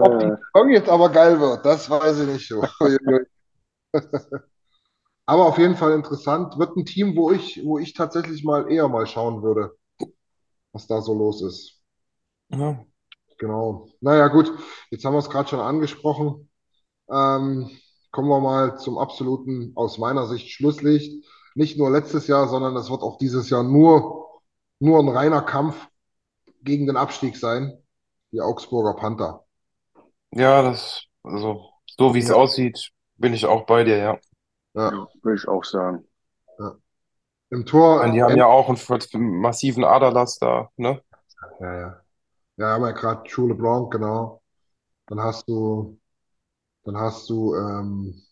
Ob 0.00 0.18
die 0.20 0.26
Saison 0.54 0.70
jetzt 0.70 0.88
aber 0.88 1.08
geil 1.10 1.38
wird, 1.40 1.64
das 1.64 1.88
weiß 1.88 2.20
ich 2.20 2.26
nicht 2.28 2.48
so. 2.48 2.64
Aber 5.26 5.46
auf 5.46 5.58
jeden 5.58 5.76
Fall 5.76 5.92
interessant. 5.92 6.58
Wird 6.58 6.76
ein 6.76 6.86
Team, 6.86 7.14
wo 7.16 7.30
ich, 7.30 7.60
wo 7.64 7.78
ich 7.78 7.92
tatsächlich 7.94 8.42
mal 8.44 8.70
eher 8.70 8.88
mal 8.88 9.06
schauen 9.06 9.42
würde, 9.42 9.76
was 10.72 10.86
da 10.86 11.00
so 11.02 11.14
los 11.14 11.42
ist. 11.42 11.82
Ja. 12.48 12.86
Genau. 13.44 13.88
Naja, 14.00 14.28
gut, 14.28 14.50
jetzt 14.90 15.04
haben 15.04 15.12
wir 15.12 15.18
es 15.18 15.28
gerade 15.28 15.50
schon 15.50 15.60
angesprochen. 15.60 16.48
Ähm, 17.10 17.70
kommen 18.10 18.30
wir 18.30 18.40
mal 18.40 18.78
zum 18.78 18.96
absoluten, 18.96 19.72
aus 19.74 19.98
meiner 19.98 20.26
Sicht, 20.26 20.50
Schlusslicht. 20.50 21.26
Nicht 21.54 21.76
nur 21.76 21.90
letztes 21.90 22.26
Jahr, 22.26 22.48
sondern 22.48 22.74
es 22.76 22.88
wird 22.88 23.02
auch 23.02 23.18
dieses 23.18 23.50
Jahr 23.50 23.62
nur, 23.62 24.30
nur 24.78 24.98
ein 24.98 25.10
reiner 25.10 25.42
Kampf 25.42 25.76
gegen 26.62 26.86
den 26.86 26.96
Abstieg 26.96 27.36
sein. 27.36 27.76
Die 28.32 28.40
Augsburger 28.40 28.94
Panther. 28.94 29.44
Ja, 30.30 30.62
das, 30.62 31.04
also, 31.22 31.68
so 31.98 32.14
wie 32.14 32.20
es 32.20 32.30
Ja, 32.30 32.36
aussieht, 32.36 32.92
bin 33.16 33.34
ich 33.34 33.44
auch 33.44 33.66
bei 33.66 33.84
dir, 33.84 33.98
ja. 33.98 34.18
ja, 34.74 34.90
ja, 34.90 35.08
würde 35.22 35.36
ich 35.36 35.46
auch 35.48 35.64
sagen. 35.64 36.08
ja. 36.58 36.76
Im 37.50 37.66
Tor, 37.66 37.98
meine, 37.98 38.14
die 38.14 38.22
haben 38.22 38.36
ja 38.36 38.46
auch 38.46 38.68
einen 38.68 39.40
massiven 39.40 39.84
Aderlass 39.84 40.38
da, 40.38 40.70
ne? 40.76 41.02
ja, 41.60 41.78
ja. 41.80 42.03
Ja, 42.56 42.68
haben 42.68 42.84
ja 42.84 42.92
gerade 42.92 43.28
Schule 43.28 43.54
Blanc, 43.54 43.90
genau. 43.92 44.42
Dann 45.06 45.20
hast 45.20 45.48
du, 45.48 45.98
dann 46.84 46.96
hast 46.98 47.28
du, 47.30 47.54
ähm, 47.56 48.22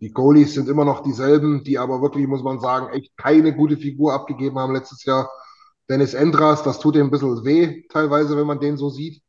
die 0.00 0.12
Goalies 0.12 0.54
sind 0.54 0.68
immer 0.68 0.84
noch 0.84 1.02
dieselben, 1.02 1.64
die 1.64 1.78
aber 1.78 2.02
wirklich, 2.02 2.26
muss 2.26 2.42
man 2.42 2.60
sagen, 2.60 2.92
echt 2.92 3.16
keine 3.16 3.54
gute 3.54 3.76
Figur 3.76 4.12
abgegeben 4.14 4.58
haben 4.58 4.74
letztes 4.74 5.04
Jahr. 5.04 5.30
Dennis 5.88 6.14
Endras, 6.14 6.62
das 6.62 6.80
tut 6.80 6.96
ihm 6.96 7.06
ein 7.06 7.10
bisschen 7.10 7.44
weh, 7.44 7.84
teilweise, 7.88 8.36
wenn 8.36 8.46
man 8.46 8.60
den 8.60 8.76
so 8.76 8.90
sieht. 8.90 9.22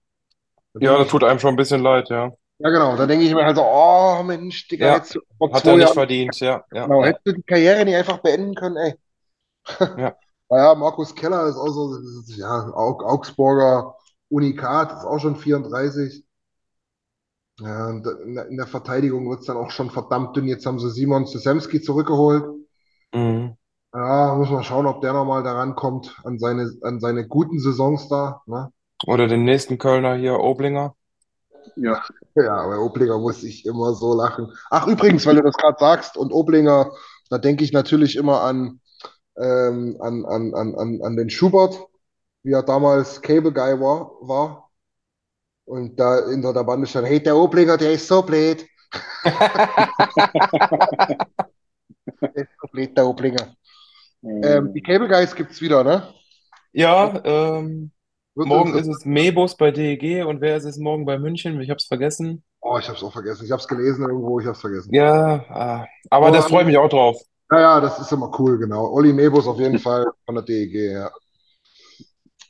Da 0.73 0.79
Ja, 0.85 0.97
das 0.97 1.09
tut 1.09 1.23
einem 1.23 1.39
schon 1.39 1.51
ein 1.53 1.57
bisschen 1.57 1.81
leid, 1.81 2.09
ja. 2.09 2.31
ja 2.59 2.69
genau, 2.69 2.95
da 2.95 3.05
denke 3.05 3.25
ich 3.25 3.33
mir 3.33 3.45
halt 3.45 3.55
so, 3.57 3.63
oh 3.63 4.23
Mensch, 4.23 4.67
Digga, 4.67 4.97
Ja, 4.97 5.05
vor 5.37 5.51
hat 5.53 5.65
er 5.67 5.77
nicht 5.77 5.89
Jahren, 5.89 5.93
verdient, 5.93 6.39
ja, 6.39 6.63
ja, 6.71 6.85
genau, 6.85 7.01
ja, 7.01 7.07
hättest 7.07 7.27
du 7.27 7.33
die 7.33 7.43
Karriere 7.43 7.85
nicht 7.85 7.95
einfach 7.95 8.19
beenden 8.19 8.55
können, 8.55 8.77
ey. 8.77 8.95
ja. 9.95 10.15
Naja, 10.49 10.75
Markus 10.75 11.13
Keller 11.13 11.47
ist 11.47 11.57
auch 11.57 11.69
so, 11.69 11.97
ja, 12.37 12.69
Aug 12.73 13.03
Augsburger 13.03 13.95
Unikat, 14.29 14.91
ist 14.91 15.05
auch 15.05 15.19
schon 15.19 15.35
34. 15.35 16.23
Ja, 17.59 17.87
und 17.87 18.05
in 18.05 18.57
der, 18.57 18.67
Verteidigung 18.67 19.29
wird 19.29 19.39
es 19.39 19.47
dann 19.47 19.57
auch 19.57 19.71
schon 19.71 19.89
verdammt 19.89 20.35
dünn. 20.35 20.45
Jetzt 20.45 20.65
haben 20.65 20.79
sie 20.79 20.91
Simon 20.91 21.25
Szczemski 21.25 21.81
zurückgeholt. 21.81 22.43
Mhm. 23.13 23.57
Ja, 23.93 24.35
muss 24.35 24.49
man 24.49 24.63
schauen, 24.63 24.85
ob 24.85 25.01
der 25.01 25.13
nochmal 25.13 25.41
daran 25.41 25.75
kommt 25.75 26.15
an 26.23 26.37
seine, 26.37 26.71
an 26.83 26.99
seine 26.99 27.27
guten 27.27 27.59
Saisons 27.59 28.09
da. 28.09 28.41
Ne? 28.45 28.71
Oder 29.07 29.27
den 29.27 29.43
nächsten 29.43 29.77
Kölner 29.77 30.15
hier, 30.15 30.39
Oblinger. 30.39 30.95
Ja, 31.75 32.03
Ja, 32.35 32.67
bei 32.67 32.77
Oblinger 32.77 33.17
muss 33.17 33.43
ich 33.43 33.65
immer 33.65 33.93
so 33.93 34.13
lachen. 34.13 34.51
Ach, 34.69 34.87
übrigens, 34.87 35.25
weil 35.25 35.35
du 35.35 35.43
das 35.43 35.55
gerade 35.55 35.77
sagst, 35.79 36.17
und 36.17 36.31
Oblinger, 36.31 36.91
da 37.29 37.37
denke 37.37 37.63
ich 37.63 37.71
natürlich 37.73 38.15
immer 38.15 38.41
an, 38.41 38.79
ähm, 39.37 39.97
an, 39.99 40.25
an, 40.25 40.53
an, 40.53 40.75
an, 40.75 40.99
an 41.03 41.15
den 41.15 41.29
Schubert, 41.29 41.79
wie 42.48 42.53
er 42.53 42.64
damals 42.64 43.22
Cable 43.22 43.52
Guy 43.52 43.78
war, 43.78 44.10
war. 44.22 44.72
Und 45.65 45.99
da 45.99 46.30
hinter 46.30 46.53
der 46.53 46.64
Bande 46.64 46.88
stand, 46.88 47.06
hey, 47.06 47.22
der 47.22 47.36
Oblinger, 47.36 47.76
der 47.76 47.91
ist 47.91 48.07
so 48.07 48.22
blöd. 48.22 48.65
Der 52.22 52.36
ist 52.36 52.49
so 52.61 52.68
blöd, 52.72 52.98
der 52.98 53.06
Oblinger. 53.06 53.53
Ähm, 54.24 54.74
die 54.74 54.82
Cable 54.82 55.10
Guys 55.10 55.36
gibt's 55.36 55.61
wieder, 55.61 55.84
ne? 55.84 56.07
Ja, 56.72 57.22
ähm, 57.24 57.91
morgen 58.34 58.76
ist 58.76 58.88
es 58.88 59.06
Mebus 59.06 59.56
bei 59.56 59.72
DEG 59.72 60.26
und 60.26 60.41
wer 60.41 60.56
ist 60.56 60.64
es 60.64 60.78
morgen 60.78 61.06
bei 61.06 61.19
München? 61.19 61.60
Ich 61.61 61.69
hab's 61.69 61.86
vergessen. 61.86 62.44
Oh, 62.61 62.78
ich 62.80 62.88
hab's 62.90 63.03
auch 63.03 63.11
vergessen. 63.11 63.45
Ich 63.45 63.52
hab's 63.52 63.68
gelesen 63.68 64.07
irgendwo, 64.07 64.40
ich 64.40 64.48
hab's 64.48 64.61
vergessen. 64.61 64.94
Ja, 64.94 65.45
ah, 65.49 65.86
aber 66.10 66.32
das 66.32 66.45
Aber 66.45 66.49
freut 66.49 66.65
mich 66.65 66.78
auch 66.78 66.90
drauf. 66.90 67.18
ja, 67.52 67.60
ja, 67.60 67.82
das 67.82 67.99
ist 67.99 68.11
immer 68.11 68.32
cool, 68.40 68.57
genau. 68.57 68.90
Olli 68.91 69.14
Mebus 69.14 69.48
auf 69.48 69.60
jeden 69.60 69.78
Fall 69.80 70.06
von 70.26 70.36
der 70.36 70.44
DEG, 70.45 70.94
ja. 70.94 71.11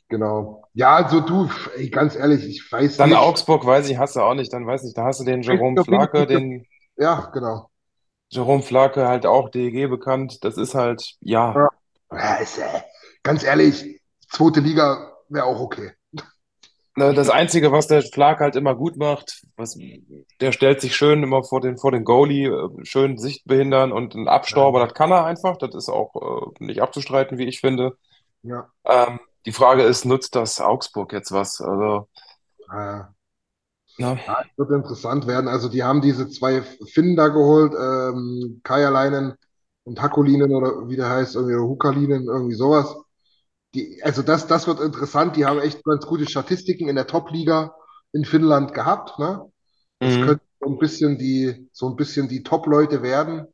Genau. 0.08 0.64
Ja, 0.72 0.96
also 0.96 1.20
du, 1.20 1.50
ey, 1.76 1.90
ganz 1.90 2.16
ehrlich, 2.16 2.44
ich 2.46 2.72
weiß 2.72 2.96
Dann 2.96 3.10
nicht. 3.10 3.18
Augsburg, 3.18 3.66
weiß 3.66 3.88
ich, 3.90 3.98
hast 3.98 4.16
du 4.16 4.20
auch 4.20 4.34
nicht. 4.34 4.52
Dann 4.52 4.66
weiß 4.66 4.84
ich, 4.84 4.94
da 4.94 5.04
hast 5.04 5.20
du 5.20 5.24
den 5.24 5.42
Jerome 5.42 5.84
Flake, 5.84 6.26
den 6.26 6.66
ja, 6.96 7.30
genau. 7.32 7.70
Jerome 8.30 8.62
Flake 8.62 9.06
halt 9.06 9.26
auch 9.26 9.50
DEG 9.50 9.88
bekannt. 9.88 10.44
Das 10.44 10.56
ist 10.56 10.74
halt, 10.74 11.14
ja, 11.20 11.54
Ja, 11.54 11.68
Ja, 12.12 12.34
ist, 12.36 12.58
äh, 12.58 12.80
ganz 13.22 13.44
ehrlich, 13.44 14.00
zweite 14.30 14.60
Liga 14.60 15.12
wäre 15.28 15.44
auch 15.44 15.60
okay. 15.60 15.92
das 16.94 17.30
Einzige, 17.30 17.70
was 17.70 17.86
der 17.86 18.02
Flake 18.02 18.40
halt 18.42 18.56
immer 18.56 18.74
gut 18.74 18.96
macht, 18.96 19.42
was, 19.56 19.78
der 20.40 20.52
stellt 20.52 20.80
sich 20.80 20.96
schön 20.96 21.22
immer 21.22 21.44
vor 21.44 21.60
den, 21.60 21.78
vor 21.78 21.92
den 21.92 22.04
Goalie, 22.04 22.48
äh, 22.48 22.84
schön 22.84 23.18
Sicht 23.18 23.44
behindern 23.46 23.92
und 23.92 24.14
ein 24.14 24.26
Abstauber, 24.26 24.80
das 24.80 24.94
kann 24.94 25.12
er 25.12 25.24
einfach. 25.24 25.58
Das 25.58 25.74
ist 25.74 25.88
auch 25.88 26.14
äh, 26.60 26.64
nicht 26.64 26.82
abzustreiten, 26.82 27.38
wie 27.38 27.46
ich 27.46 27.60
finde. 27.60 27.96
Ja, 28.42 28.70
Ähm, 28.84 29.20
die 29.46 29.52
Frage 29.52 29.82
ist, 29.84 30.04
nutzt 30.04 30.34
das 30.36 30.60
Augsburg 30.60 31.12
jetzt 31.12 31.32
was? 31.32 31.60
Also, 31.60 32.08
ja. 32.72 33.14
ne? 33.98 34.20
Ja, 34.26 34.34
es 34.42 34.58
wird 34.58 34.70
interessant 34.70 35.26
werden. 35.26 35.48
Also 35.48 35.68
die 35.68 35.82
haben 35.82 36.00
diese 36.02 36.28
zwei 36.28 36.62
Finnen 36.62 37.16
da 37.16 37.28
geholt, 37.28 37.72
ähm, 37.74 38.60
Kajalainen 38.64 39.34
und 39.84 40.00
Hakulinen 40.02 40.54
oder 40.54 40.88
wie 40.88 40.96
der 40.96 41.08
heißt, 41.10 41.34
irgendwie 41.36 41.56
oder 41.56 41.64
Hukalinen, 41.68 42.24
irgendwie 42.28 42.54
sowas. 42.54 42.94
Die, 43.74 44.02
also 44.04 44.22
das, 44.22 44.46
das 44.48 44.66
wird 44.66 44.80
interessant. 44.80 45.36
Die 45.36 45.46
haben 45.46 45.60
echt 45.60 45.84
ganz 45.84 46.06
gute 46.06 46.28
Statistiken 46.28 46.88
in 46.88 46.96
der 46.96 47.06
Top-Liga 47.06 47.74
in 48.12 48.24
Finnland 48.24 48.74
gehabt, 48.74 49.18
ne? 49.18 49.44
Das 50.02 50.20
Mhm. 50.20 50.20
könnte 50.20 50.44
so 50.60 50.68
ein 50.70 50.78
bisschen 50.78 51.18
die, 51.18 51.68
so 51.72 51.88
ein 51.88 51.96
bisschen 51.96 52.28
die 52.28 52.42
Top-Leute 52.44 53.02
werden. 53.02 53.46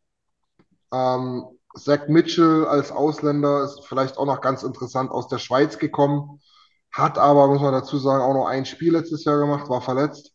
Ähm, 0.93 1.45
Zach 1.77 2.09
Mitchell 2.09 2.67
als 2.67 2.93
Ausländer 2.93 3.65
ist 3.65 3.85
vielleicht 3.87 4.17
auch 4.17 4.27
noch 4.27 4.41
ganz 4.41 4.63
interessant 4.63 5.11
aus 5.11 5.29
der 5.29 5.39
Schweiz 5.39 5.79
gekommen, 5.79 6.41
hat 6.93 7.19
aber, 7.19 7.49
muss 7.49 7.61
man 7.61 7.73
dazu 7.73 7.99
sagen, 7.99 8.23
auch 8.23 8.35
noch 8.35 8.47
ein 8.47 8.67
Spiel 8.67 8.93
letztes 8.93 9.25
Jahr 9.25 9.39
gemacht, 9.39 9.69
war 9.69 9.81
verletzt. 9.81 10.33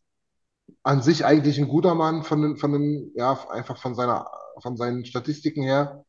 An 0.84 1.02
sich 1.02 1.26
eigentlich 1.26 1.58
ein 1.58 1.68
guter 1.70 1.96
Mann 1.96 2.24
von 2.24 2.42
den, 2.42 2.58
von 2.58 2.74
den, 2.74 3.12
ja, 3.16 3.40
einfach 3.50 3.78
von 3.78 3.96
seiner, 3.96 4.30
von 4.62 4.78
seinen 4.78 5.06
Statistiken 5.06 5.64
her. 5.64 6.06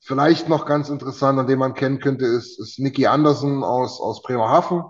Vielleicht 0.00 0.48
noch 0.48 0.66
ganz 0.66 0.88
interessant, 0.88 1.38
an 1.38 1.46
dem 1.48 1.58
man 1.58 1.74
kennen 1.74 1.98
könnte, 2.00 2.26
ist, 2.26 2.60
ist 2.60 2.78
Nicky 2.78 3.06
Andersen 3.06 3.64
aus, 3.64 4.00
aus 4.00 4.22
Bremerhaven. 4.22 4.84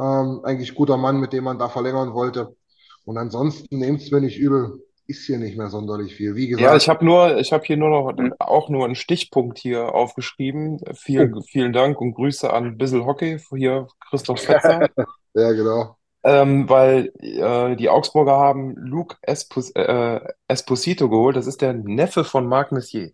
Ähm, 0.00 0.40
eigentlich 0.44 0.74
guter 0.74 0.96
Mann, 0.96 1.20
mit 1.20 1.32
dem 1.32 1.44
man 1.44 1.58
da 1.58 1.68
verlängern 1.68 2.14
wollte. 2.14 2.56
Und 3.04 3.18
ansonsten 3.18 3.78
nehmt 3.78 4.00
es 4.00 4.10
mir 4.10 4.20
nicht 4.20 4.38
übel, 4.38 4.82
ist 5.06 5.26
hier 5.26 5.38
nicht 5.38 5.56
mehr 5.56 5.68
sonderlich 5.70 6.14
viel. 6.14 6.34
Wie 6.36 6.48
Ja, 6.54 6.76
gesagt, 6.76 6.76
ich 6.76 6.88
habe 6.88 7.04
nur, 7.04 7.38
ich 7.38 7.52
habe 7.52 7.64
hier 7.64 7.76
nur 7.78 7.88
noch 7.90 8.14
hm, 8.18 8.32
auch 8.38 8.68
nur 8.68 8.84
einen 8.84 8.94
Stichpunkt 8.94 9.58
hier 9.58 9.94
aufgeschrieben. 9.94 10.80
oh, 11.16 11.26
Vielen, 11.26 11.42
vielen 11.42 11.72
Dank 11.72 11.98
und 12.00 12.12
Grüße 12.14 12.52
an 12.52 12.76
Bissel 12.76 13.04
Hockey, 13.06 13.38
hier 13.56 13.88
Christoph 14.00 14.42
Fetzer. 14.42 14.86
ja, 15.34 15.52
genau. 15.52 15.98
Ähm, 16.24 16.68
weil 16.68 17.12
äh, 17.20 17.74
die 17.76 17.88
Augsburger 17.88 18.36
haben 18.36 18.76
Luke 18.76 19.16
Espos 19.22 19.70
äh, 19.72 20.20
Esposito 20.48 21.08
geholt. 21.10 21.36
Das 21.36 21.46
ist 21.48 21.62
der 21.62 21.72
Neffe 21.74 22.22
von 22.24 22.46
Marc 22.46 22.70
Messier. 22.72 23.10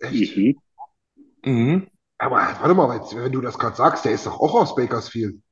Echt? 0.00 0.36
mhm. 0.36 0.54
Mhm. 1.46 1.88
Aber 2.18 2.36
warte 2.38 2.74
mal, 2.74 2.88
wenn 3.16 3.32
du 3.32 3.40
das 3.42 3.58
gerade 3.58 3.76
sagst, 3.76 4.04
der 4.04 4.12
ist 4.12 4.26
doch 4.26 4.40
auch 4.40 4.54
aus 4.54 4.74
Bakersfield. 4.74 5.42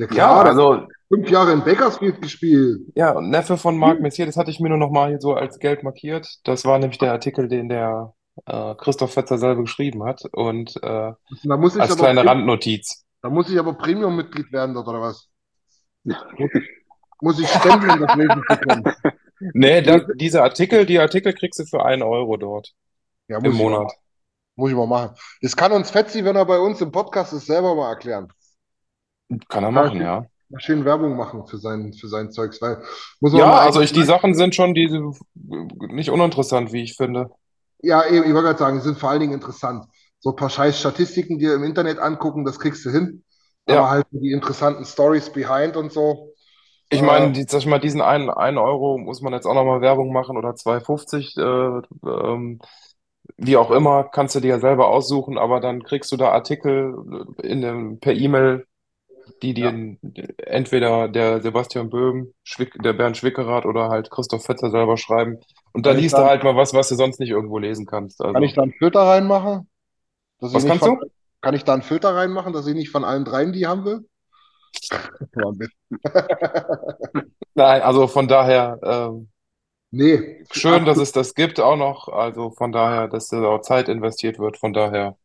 Ja 0.00 0.06
Ja, 0.08 0.16
klar, 0.28 0.44
der, 0.44 0.54
also 0.56 0.86
fünf 1.08 1.30
Jahre 1.30 1.52
in 1.52 1.64
Bakersfield 1.64 2.20
gespielt. 2.22 2.82
Ja, 2.94 3.12
und 3.12 3.30
Neffe 3.30 3.56
von 3.56 3.76
Marc 3.78 4.00
Messier, 4.00 4.26
das 4.26 4.36
hatte 4.36 4.50
ich 4.50 4.60
mir 4.60 4.68
nur 4.68 4.78
noch 4.78 4.90
mal 4.90 5.08
hier 5.10 5.20
so 5.20 5.34
als 5.34 5.58
gelb 5.58 5.82
markiert. 5.82 6.26
Das 6.44 6.64
war 6.64 6.78
nämlich 6.78 6.98
der 6.98 7.12
Artikel, 7.12 7.48
den 7.48 7.68
der 7.68 8.14
äh, 8.46 8.74
Christoph 8.76 9.12
Fetzer 9.14 9.38
selber 9.38 9.62
geschrieben 9.62 10.04
hat. 10.04 10.22
Und 10.32 10.76
äh, 10.82 11.12
Da 11.42 11.56
muss 11.56 11.76
ich 11.76 11.82
als 11.82 11.90
aber, 11.90 11.98
kleine 11.98 12.24
Randnotiz. 12.26 13.04
da 13.22 13.30
muss 13.30 13.50
ich 13.50 13.58
aber 13.58 13.74
Premium-Mitglied 13.74 14.52
werden 14.52 14.74
dort, 14.74 14.88
oder 14.88 15.00
was? 15.00 15.28
Muss 16.04 16.50
ich, 16.54 16.68
muss 17.20 17.38
ich 17.40 17.48
stempeln, 17.50 17.92
um 17.92 18.00
das 18.00 18.14
lesen 18.14 18.44
zu 18.48 18.56
können? 18.58 18.88
Nee, 19.52 19.82
da, 19.82 20.00
diese 20.16 20.42
Artikel, 20.42 20.86
die 20.86 20.98
Artikel 20.98 21.32
kriegst 21.34 21.60
du 21.60 21.64
für 21.66 21.84
einen 21.84 22.02
Euro 22.02 22.36
dort 22.36 22.74
Ja, 23.28 23.40
im 23.42 23.52
muss 23.52 23.60
ich 23.60 23.66
mal, 23.68 23.80
Monat. 23.80 23.92
muss 24.56 24.70
ich 24.70 24.76
mal 24.76 24.86
machen. 24.86 25.16
Das 25.42 25.56
kann 25.56 25.72
uns 25.72 25.90
Fetzi, 25.90 26.24
wenn 26.24 26.36
er 26.36 26.46
bei 26.46 26.58
uns 26.60 26.80
im 26.80 26.92
Podcast 26.92 27.32
ist, 27.32 27.46
selber 27.46 27.74
mal 27.74 27.90
erklären. 27.90 28.32
Kann 29.48 29.64
er 29.64 29.70
machen, 29.70 30.00
ja. 30.00 30.26
schön 30.58 30.84
Werbung 30.84 31.16
machen 31.16 31.46
für 31.46 31.58
sein, 31.58 31.92
für 31.92 32.08
sein 32.08 32.30
Zeugs, 32.32 32.60
weil 32.60 32.82
Ja, 33.32 33.58
also 33.60 33.80
ich, 33.80 33.92
die 33.92 34.04
Sachen 34.04 34.34
sind 34.34 34.54
schon 34.54 34.74
die, 34.74 34.88
nicht 35.88 36.10
uninteressant, 36.10 36.72
wie 36.72 36.82
ich 36.82 36.96
finde. 36.96 37.30
Ja, 37.82 38.06
eben, 38.06 38.24
ich 38.26 38.34
wollte 38.34 38.48
gerade 38.48 38.58
sagen, 38.58 38.76
die 38.78 38.82
sind 38.84 38.98
vor 38.98 39.10
allen 39.10 39.20
Dingen 39.20 39.32
interessant. 39.32 39.86
So 40.18 40.30
ein 40.30 40.36
paar 40.36 40.50
scheiß 40.50 40.78
Statistiken 40.78 41.38
dir 41.38 41.54
im 41.54 41.64
Internet 41.64 41.98
angucken, 41.98 42.44
das 42.44 42.58
kriegst 42.58 42.84
du 42.84 42.90
hin. 42.90 43.24
Aber 43.66 43.88
Ja. 43.88 43.90
halt 43.90 44.06
die 44.10 44.32
interessanten 44.32 44.84
Stories 44.84 45.30
behind 45.32 45.76
und 45.76 45.92
so. 45.92 46.34
Ich 46.92 47.02
Äh, 47.02 47.02
meine, 47.02 47.32
die, 47.32 47.44
sag 47.48 47.60
ich 47.60 47.66
mal, 47.66 47.78
diesen 47.78 48.00
einen, 48.00 48.30
einen 48.30 48.58
Euro 48.58 48.98
muss 48.98 49.20
man 49.20 49.32
jetzt 49.32 49.46
auch 49.46 49.54
nochmal 49.54 49.80
Werbung 49.80 50.12
machen 50.12 50.36
oder 50.36 50.56
2,50, 50.56 51.36
äh, 51.38 51.82
ähm, 52.04 52.60
wie 53.38 53.56
auch 53.56 53.70
immer, 53.70 54.04
kannst 54.04 54.34
du 54.36 54.40
dir 54.40 54.48
ja 54.50 54.60
selber 54.60 54.88
aussuchen, 54.88 55.38
aber 55.38 55.60
dann 55.60 55.84
kriegst 55.84 56.12
du 56.12 56.16
da 56.16 56.30
Artikel 56.32 56.96
in 57.42 57.60
dem, 57.62 58.00
per 58.00 58.14
E-Mail, 58.14 58.66
die 59.42 59.54
dir 59.54 59.96
entweder 60.38 61.08
der 61.08 61.40
Sebastian 61.42 61.90
Böhm, 61.90 62.32
Schwick, 62.44 62.74
der 62.82 62.92
Bernd 62.92 63.16
Schwickerath 63.16 63.66
oder 63.66 63.88
halt 63.88 64.10
Christoph 64.10 64.44
Fetzer 64.44 64.70
selber 64.70 64.96
schreiben. 64.96 65.38
Und 65.72 65.86
da 65.86 65.92
Kann 65.92 65.98
liest 65.98 66.18
du 66.18 66.24
halt 66.24 66.42
mal 66.44 66.56
was, 66.56 66.74
was 66.74 66.88
du 66.88 66.96
sonst 66.96 67.20
nicht 67.20 67.30
irgendwo 67.30 67.58
lesen 67.58 67.86
kannst. 67.86 68.20
kann 68.32 68.42
Also, 68.42 68.42
ich 68.42 68.54
da 68.54 68.62
einen 68.62 68.72
Filter 68.72 69.00
reinmachen? 69.02 69.68
Was 70.40 70.66
kannst 70.66 70.86
von, 70.86 71.00
Kann 71.42 71.54
ich 71.54 71.64
da 71.64 71.74
einen 71.74 71.82
Filter 71.82 72.14
reinmachen, 72.14 72.52
dass 72.52 72.66
ich 72.66 72.74
nicht 72.74 72.90
von 72.90 73.04
allen 73.04 73.24
dreien 73.24 73.52
die 73.52 73.66
haben 73.66 73.84
will? 73.84 74.06
Ja, 75.34 75.50
nein, 77.54 77.82
also 77.82 78.06
von 78.08 78.28
daher, 78.28 78.78
ähm, 78.82 79.30
Nee, 79.92 80.44
schön, 80.52 80.84
dass 80.84 80.98
es 80.98 81.10
das 81.12 81.34
gibt 81.34 81.58
auch 81.60 81.76
noch. 81.76 82.08
Also 82.08 82.50
von 82.52 82.70
daher, 82.72 83.08
dass 83.08 83.28
da 83.28 83.42
auch 83.44 83.62
Zeit 83.62 83.88
investiert 83.88 84.38
wird. 84.38 84.58
Von 84.58 84.72
daher 84.72 85.16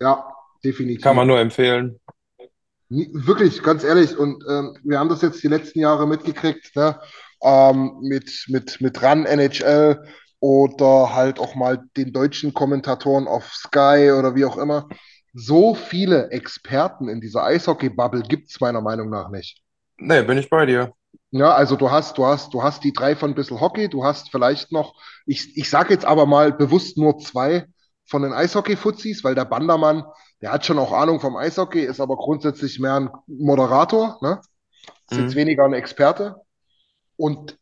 ja, 0.00 0.34
definitiv. 0.64 1.00
kann 1.00 1.16
man 1.16 1.26
nur 1.26 1.38
empfehlen. 1.40 2.00
Wirklich, 2.88 3.62
ganz 3.62 3.84
ehrlich. 3.84 4.16
Und 4.16 4.44
ähm, 4.48 4.76
wir 4.84 4.98
haben 4.98 5.08
das 5.08 5.22
jetzt 5.22 5.42
die 5.42 5.48
letzten 5.48 5.80
Jahre 5.80 6.06
mitgekriegt, 6.06 6.74
ne? 6.76 7.00
Ähm, 7.42 7.98
mit, 8.00 8.46
mit, 8.48 8.80
mit 8.80 9.02
RAN 9.02 9.26
NHL 9.26 10.02
oder 10.40 11.14
halt 11.14 11.38
auch 11.38 11.54
mal 11.54 11.84
den 11.96 12.12
deutschen 12.12 12.54
Kommentatoren 12.54 13.26
auf 13.26 13.52
Sky 13.52 14.12
oder 14.16 14.34
wie 14.34 14.44
auch 14.44 14.56
immer. 14.56 14.88
So 15.34 15.74
viele 15.74 16.30
Experten 16.30 17.08
in 17.08 17.20
dieser 17.20 17.44
Eishockey-Bubble 17.44 18.22
gibt 18.22 18.50
es 18.50 18.60
meiner 18.60 18.80
Meinung 18.80 19.10
nach 19.10 19.28
nicht. 19.28 19.60
Nee, 19.98 20.22
bin 20.22 20.38
ich 20.38 20.48
bei 20.48 20.64
dir. 20.64 20.92
Ja, 21.30 21.54
also 21.54 21.76
du 21.76 21.90
hast, 21.90 22.16
du 22.16 22.24
hast, 22.24 22.54
du 22.54 22.62
hast 22.62 22.84
die 22.84 22.92
drei 22.92 23.16
von 23.16 23.34
Bissl 23.34 23.60
Hockey, 23.60 23.88
du 23.88 24.04
hast 24.04 24.30
vielleicht 24.30 24.72
noch, 24.72 24.94
ich, 25.26 25.56
ich 25.56 25.68
sage 25.68 25.92
jetzt 25.92 26.04
aber 26.04 26.24
mal 26.24 26.52
bewusst 26.52 26.96
nur 26.96 27.18
zwei 27.18 27.66
von 28.06 28.22
den 28.22 28.32
Eishockey-Fuzis, 28.32 29.24
weil 29.24 29.34
der 29.34 29.44
Bandermann, 29.44 30.04
der 30.42 30.52
hat 30.52 30.66
schon 30.66 30.78
auch 30.78 30.92
Ahnung 30.92 31.20
vom 31.20 31.36
Eishockey, 31.36 31.80
ist 31.82 32.00
aber 32.00 32.16
grundsätzlich 32.16 32.78
mehr 32.80 32.94
ein 32.96 33.10
Moderator, 33.26 34.18
ne? 34.22 34.40
Ist 35.08 35.16
jetzt 35.16 35.34
Mhm. 35.34 35.36
weniger 35.36 35.64
ein 35.64 35.74
Experte. 35.74 36.36
Und 37.16 37.58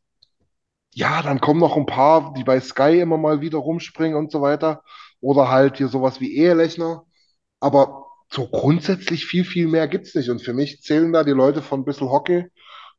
ja, 0.95 1.23
dann 1.23 1.41
kommen 1.41 1.61
noch 1.61 1.77
ein 1.77 1.87
paar, 1.87 2.35
die 2.35 2.45
bei 2.45 2.61
Sky 2.61 3.01
immer 3.01 3.17
mal 3.19 3.41
wieder 3.41 3.59
rumspringen 3.59 4.17
und 4.19 4.31
so 4.31 4.43
weiter. 4.43 4.83
Oder 5.21 5.51
halt 5.51 5.79
hier 5.79 5.89
sowas 5.89 6.21
wie 6.21 6.37
Ehelechner. 6.37 7.05
Aber 7.61 8.07
so 8.31 8.49
grundsätzlich 8.49 9.27
viel, 9.27 9.45
viel 9.45 9.69
mehr 9.69 9.89
gibt's 9.89 10.15
nicht. 10.15 10.31
Und 10.31 10.43
für 10.43 10.55
mich 10.55 10.83
zählen 10.83 11.13
da 11.13 11.25
die 11.25 11.33
Leute 11.33 11.63
von 11.63 11.85
Bissl 11.85 12.09
Hockey 12.11 12.47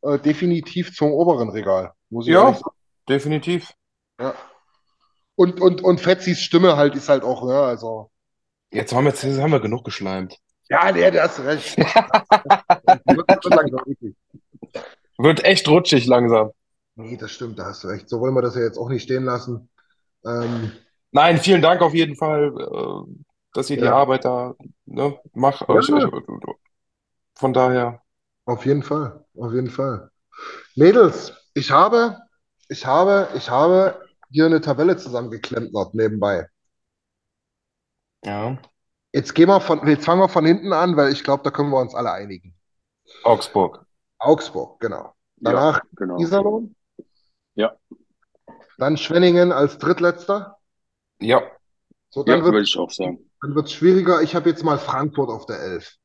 äh, 0.03 0.19
definitiv 0.19 0.95
zum 0.95 1.11
oberen 1.13 1.49
Regal, 1.49 1.93
muss 2.09 2.27
ich 2.27 2.35
Ja, 2.35 2.39
sagen. 2.39 2.61
definitiv. 3.09 3.73
Ja. 4.19 4.35
Und, 5.35 5.61
und, 5.61 5.81
und 5.83 5.99
Fetzis 6.01 6.39
Stimme 6.41 6.75
halt 6.77 6.95
ist 6.95 7.09
halt 7.09 7.23
auch, 7.23 7.45
ne, 7.45 7.57
also. 7.59 8.11
Jetzt 8.75 8.93
haben 8.93 9.05
wir, 9.05 9.11
jetzt 9.11 9.23
haben 9.39 9.51
wir 9.51 9.61
genug 9.61 9.85
geschleimt. 9.85 10.37
Ja, 10.69 10.91
der, 10.91 11.11
der 11.11 11.23
hast 11.23 11.39
recht. 11.39 11.77
Wird 15.17 15.45
echt 15.45 15.67
rutschig 15.69 16.05
langsam. 16.07 16.51
Nee, 16.95 17.15
das 17.15 17.31
stimmt, 17.31 17.57
da 17.57 17.65
hast 17.67 17.85
du 17.85 17.87
recht. 17.87 18.09
So 18.09 18.19
wollen 18.19 18.33
wir 18.33 18.41
das 18.41 18.55
ja 18.55 18.63
jetzt 18.63 18.77
auch 18.77 18.89
nicht 18.89 19.03
stehen 19.03 19.23
lassen. 19.23 19.69
Ähm, 20.25 20.73
Nein, 21.11 21.37
vielen 21.37 21.61
Dank 21.61 21.81
auf 21.81 21.93
jeden 21.93 22.17
Fall, 22.17 22.53
äh, 22.57 23.03
dass 23.53 23.69
ihr 23.69 23.77
die 23.77 23.85
Ja. 23.85 23.95
Arbeit 23.95 24.25
da, 24.25 24.55
ne, 24.85 25.17
macht. 25.33 25.65
Ja. 25.69 25.79
Ich, 25.79 25.87
ich, 25.87 26.05
von 27.35 27.53
daher, 27.53 28.01
auf 28.45 28.65
jeden 28.65 28.83
Fall, 28.83 29.23
auf 29.37 29.53
jeden 29.53 29.69
Fall. 29.69 30.09
Mädels, 30.75 31.33
ich 31.53 31.71
habe, 31.71 32.17
ich 32.67 32.85
habe, 32.85 33.29
ich 33.35 33.49
habe 33.49 34.01
hier 34.31 34.47
eine 34.47 34.59
Tabelle 34.59 34.97
zusammengeklemmt 34.97 35.71
noch 35.71 35.93
nebenbei. 35.93 36.49
Ja, 38.25 38.57
Jetzt 39.13 39.33
gehen 39.33 39.47
wir 39.47 39.61
von, 39.61 39.87
jetzt 39.87 40.03
fangen 40.03 40.19
wir 40.19 40.27
von 40.27 40.45
hinten 40.45 40.73
an, 40.73 40.97
weil 40.97 41.13
ich 41.13 41.23
glaube, 41.23 41.43
da 41.43 41.49
können 41.51 41.69
wir 41.69 41.79
uns 41.79 41.95
alle 41.95 42.11
einigen. 42.11 42.53
Augsburg. 43.23 43.85
Augsburg, 44.19 44.79
genau. 44.81 45.13
Danach 45.37 45.81
genau. 45.95 46.19
Iserlohn. 46.19 46.75
Ja. 47.53 47.77
Dann 48.77 48.97
Schwenningen 48.97 49.53
als 49.53 49.77
Drittletzter. 49.77 50.57
Ja, 51.21 51.43
So, 52.09 52.25
Ja, 52.25 52.35
dann 52.35 52.43
wird 52.43 52.53
würde 52.55 52.63
ich 52.63 52.77
auch 52.77 52.91
sagen. 52.91 53.29
dann 53.41 53.55
wird's 53.55 53.71
schwieriger. 53.71 54.21
Ich 54.21 54.35
habe 54.35 54.49
jetzt 54.49 54.63
mal 54.63 54.77
Frankfurt 54.77 55.29
auf 55.29 55.45
der 55.45 55.59
11. 55.61 55.95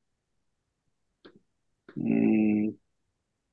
Mm, 1.97 2.71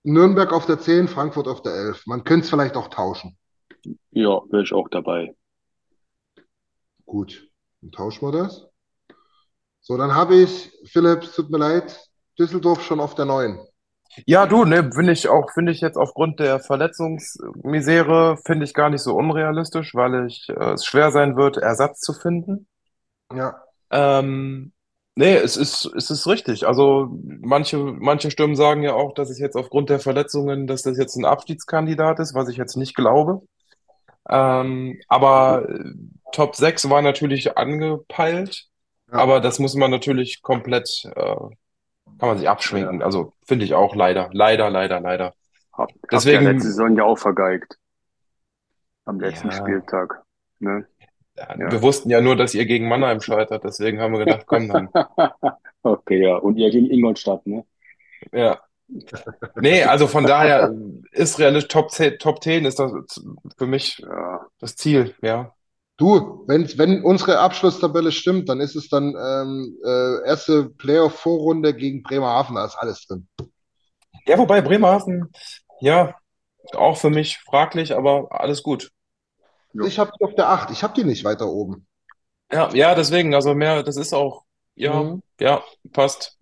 Nürnberg 0.04 0.54
auf 0.54 0.68
der 0.68 0.80
10, 0.80 1.08
Frankfurt 1.08 1.48
auf 1.48 1.64
der 1.64 1.74
11. 1.74 2.06
Man 2.06 2.24
könnte 2.24 2.44
es 2.44 2.50
vielleicht 2.52 2.76
auch 2.76 2.90
tauschen. 2.90 3.38
Ja, 4.12 4.42
wäre 4.52 4.64
ich 4.64 4.74
auch 4.74 4.88
dabei. 4.90 5.36
Gut, 7.06 7.47
dann 7.88 7.92
tauschen 7.92 8.28
wir 8.28 8.32
das. 8.32 8.68
So, 9.82 9.98
dann 9.98 10.14
habe 10.14 10.36
ich, 10.36 10.72
Philipp, 10.86 11.22
tut 11.34 11.50
mir 11.50 11.58
leid, 11.60 11.98
Düsseldorf 12.38 12.84
schon 12.84 13.00
auf 13.00 13.16
der 13.16 13.26
9. 13.26 13.60
Ja, 14.26 14.46
du, 14.48 14.66
ne, 14.66 14.92
finde 14.94 15.14
ich 15.14 15.30
auch, 15.30 15.52
finde 15.54 15.72
ich 15.72 15.82
jetzt 15.82 15.98
aufgrund 15.98 16.40
der 16.40 16.60
Verletzungsmisere, 16.60 18.38
finde 18.46 18.66
ich 18.66 18.74
gar 18.74 18.90
nicht 18.90 19.02
so 19.02 19.16
unrealistisch, 19.16 19.94
weil 19.96 20.26
ich, 20.28 20.50
äh, 20.50 20.74
es 20.74 20.86
schwer 20.86 21.12
sein 21.12 21.36
wird, 21.38 21.58
Ersatz 21.58 22.00
zu 22.00 22.14
finden. 22.14 22.68
Ja, 23.34 23.62
Ähm, 23.92 24.74
nee, 25.16 25.36
es 25.36 25.58
ist, 25.58 25.86
es 25.96 26.10
ist 26.10 26.28
richtig. 26.28 26.68
Also 26.68 27.10
manche, 27.42 27.78
manche 27.78 28.32
Stimmen 28.32 28.56
sagen 28.56 28.84
ja 28.84 28.94
auch, 28.94 29.14
dass 29.14 29.30
es 29.30 29.40
jetzt 29.40 29.56
aufgrund 29.56 29.90
der 29.90 30.00
Verletzungen, 30.00 30.68
dass 30.68 30.84
das 30.84 30.98
jetzt 30.98 31.16
ein 31.16 31.26
Abstiegskandidat 31.26 32.20
ist, 32.20 32.34
was 32.34 32.50
ich 32.50 32.58
jetzt 32.58 32.76
nicht 32.78 32.96
glaube. 32.96 33.42
Ähm, 34.30 35.00
aber 35.08 35.70
äh, 35.70 35.94
Top 36.38 36.56
6 36.56 36.88
war 36.92 37.02
natürlich 37.02 37.58
angepeilt, 37.58 38.68
Ja. 39.12 39.18
aber 39.18 39.40
das 39.42 39.58
muss 39.58 39.74
man 39.74 39.90
natürlich 39.90 40.44
komplett, 40.44 41.04
äh, 41.16 41.36
kann 42.20 42.30
man 42.30 42.38
sich 42.38 42.48
abschminken. 42.48 43.02
Also 43.02 43.34
finde 43.48 43.66
ich 43.66 43.74
auch 43.74 43.96
leider, 43.96 44.30
leider, 44.34 44.70
leider, 44.70 45.00
leider. 45.00 45.34
Hab, 45.74 45.90
Deswegen- 46.12 46.44
ja 46.46 46.52
letzte 46.52 46.68
Saison 46.70 46.96
ja 46.96 47.06
auch 47.06 47.18
vergeigt. 47.18 47.78
Am 49.06 49.20
letzten 49.20 49.48
Ja. 49.50 49.54
Spieltag. 49.54 50.22
Ne? 50.60 50.86
Ja, 51.36 51.56
Ja. 51.58 51.72
Wir 51.72 51.82
wussten 51.82 52.12
ja 52.12 52.22
nur, 52.22 52.36
dass 52.36 52.54
ihr 52.54 52.66
gegen 52.68 52.88
Mannheim 52.88 53.20
scheitert, 53.20 53.64
deswegen 53.64 54.00
haben 54.00 54.12
wir 54.14 54.26
gedacht, 54.26 54.46
komm 54.46 54.68
dann. 54.70 54.90
Okay, 55.84 56.22
ja. 56.24 56.36
Und 56.36 56.58
ihr 56.58 56.70
gegen 56.70 56.90
Ingolstadt, 56.92 57.48
ne? 57.48 57.66
Ja. 58.32 58.60
Nee, 59.56 59.84
also 59.84 60.06
von 60.08 60.26
daher 60.26 60.74
ist 61.12 61.40
realistisch 61.40 61.70
Top 61.70 61.92
10, 61.92 62.20
Top 62.20 62.44
10 62.44 62.66
ist 62.66 62.78
das 62.80 62.92
für 63.58 63.68
mich 63.68 63.98
Ja. 64.00 64.46
das 64.60 64.76
Ziel, 64.76 65.16
ja. 65.22 65.54
Du, 65.98 66.44
wenn, 66.48 66.68
wenn 66.78 67.04
unsere 67.04 67.40
Abschlusstabelle 67.40 68.12
stimmt, 68.12 68.50
dann 68.50 68.62
ist 68.62 68.76
es 68.76 68.88
dann 68.88 69.16
ähm, 69.20 69.78
äh, 69.84 70.28
erste 70.28 70.70
Playoff-Vorrunde 70.70 71.74
gegen 71.74 72.04
Bremerhaven, 72.04 72.56
da 72.56 72.66
ist 72.66 72.76
alles 72.78 73.06
drin. 73.08 73.28
Ja, 74.28 74.38
wobei 74.38 74.62
Bremerhaven, 74.62 75.32
ja, 75.82 76.16
auch 76.74 76.98
für 76.98 77.10
mich 77.10 77.40
fraglich, 77.40 77.96
aber 77.96 78.28
alles 78.32 78.64
gut. 78.64 78.92
Ich 79.84 80.00
habe 80.00 80.12
die 80.20 80.24
auf 80.26 80.36
der 80.36 80.50
8, 80.50 80.72
ich 80.72 80.84
habe 80.84 80.94
die 80.94 81.04
nicht 81.04 81.24
weiter 81.24 81.48
oben. 81.48 81.88
Ja, 82.52 82.70
ja, 82.74 82.96
deswegen, 82.96 83.34
also 83.36 83.54
mehr, 83.56 83.84
das 83.84 83.98
ist 83.98 84.14
auch, 84.14 84.44
ja, 84.76 85.04
Mhm. 85.04 85.22
ja, 85.40 85.64
passt. 85.92 86.38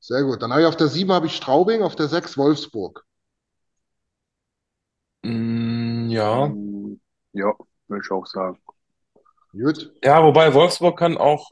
Sehr 0.00 0.22
gut. 0.24 0.42
Dann 0.42 0.50
habe 0.52 0.62
ich 0.62 0.66
auf 0.66 0.76
der 0.76 0.88
7 0.88 1.12
habe 1.12 1.26
ich 1.26 1.36
Straubing, 1.36 1.82
auf 1.82 1.96
der 1.96 2.08
6 2.08 2.36
Wolfsburg. 2.36 3.04
Mm, 5.24 6.10
ja. 6.10 6.48
Mm, 6.48 7.00
Ja, 7.32 7.54
würde 7.92 8.02
ich 8.04 8.10
auch 8.10 8.26
sagen. 8.26 8.58
Gut. 9.52 9.92
Ja, 10.02 10.22
wobei 10.24 10.52
Wolfsburg 10.54 10.98
kann 10.98 11.16
auch 11.18 11.50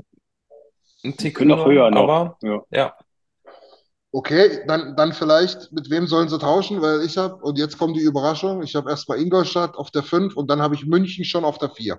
ein 1.04 1.16
Tick 1.16 1.36
Können 1.36 1.52
auch 1.52 1.66
höher 1.66 1.90
noch. 1.90 2.02
aber 2.02 2.38
Ja. 2.42 2.62
ja. 2.70 2.94
Okay, 4.12 4.64
dann, 4.66 4.96
dann 4.96 5.12
vielleicht, 5.12 5.70
mit 5.70 5.88
wem 5.88 6.06
sollen 6.08 6.28
sie 6.28 6.38
tauschen? 6.38 6.82
Weil 6.82 7.02
ich 7.04 7.16
habe, 7.16 7.36
und 7.36 7.58
jetzt 7.58 7.78
kommt 7.78 7.96
die 7.96 8.00
Überraschung, 8.02 8.62
ich 8.62 8.74
habe 8.74 8.90
erstmal 8.90 9.20
Ingolstadt 9.20 9.76
auf 9.76 9.90
der 9.92 10.02
5 10.02 10.36
und 10.36 10.50
dann 10.50 10.60
habe 10.60 10.74
ich 10.74 10.84
München 10.84 11.24
schon 11.24 11.44
auf 11.44 11.58
der 11.58 11.70
4. 11.70 11.96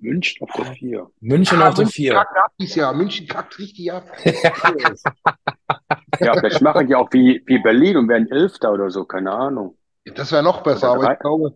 München 0.00 0.46
auf 0.46 0.54
der 0.56 0.72
4. 0.74 1.10
München 1.20 1.60
Ah, 1.60 1.68
auf 1.68 1.74
der 1.74 1.84
München 1.86 2.04
4. 2.04 2.12
kackt 2.14 2.36
ab 2.36 2.52
dieses 2.58 2.74
Jahr. 2.76 2.92
München 2.92 3.26
kackt 3.26 3.58
richtig 3.58 3.92
ab. 3.92 4.04
Ja, 6.20 6.34
vielleicht 6.34 6.60
machen 6.60 6.86
die 6.86 6.94
auch 6.94 7.08
wie, 7.12 7.42
wie 7.46 7.58
Berlin 7.58 7.96
und 7.96 8.08
werden 8.08 8.30
Elfter 8.30 8.72
oder 8.72 8.90
so, 8.90 9.04
keine 9.04 9.32
Ahnung. 9.32 9.76
Das 10.14 10.30
wäre 10.30 10.42
noch 10.42 10.62
besser, 10.62 10.90
aber 10.90 11.12
ich 11.12 11.18
glaube, 11.18 11.54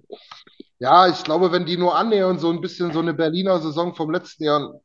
ja, 0.79 1.09
ich 1.09 1.25
glaube, 1.25 1.53
wenn 1.53 1.67
die 1.67 1.77
nur 1.77 1.97
annähern, 1.97 2.39
so 2.39 2.51
ein 2.51 2.61
bisschen 2.61 2.93
so 2.93 3.01
eine 3.01 3.15
Berliner 3.15 3.59
Saison 3.61 3.95
vom 3.95 4.11
letzten 4.11 4.45
Jahr, 4.45 4.81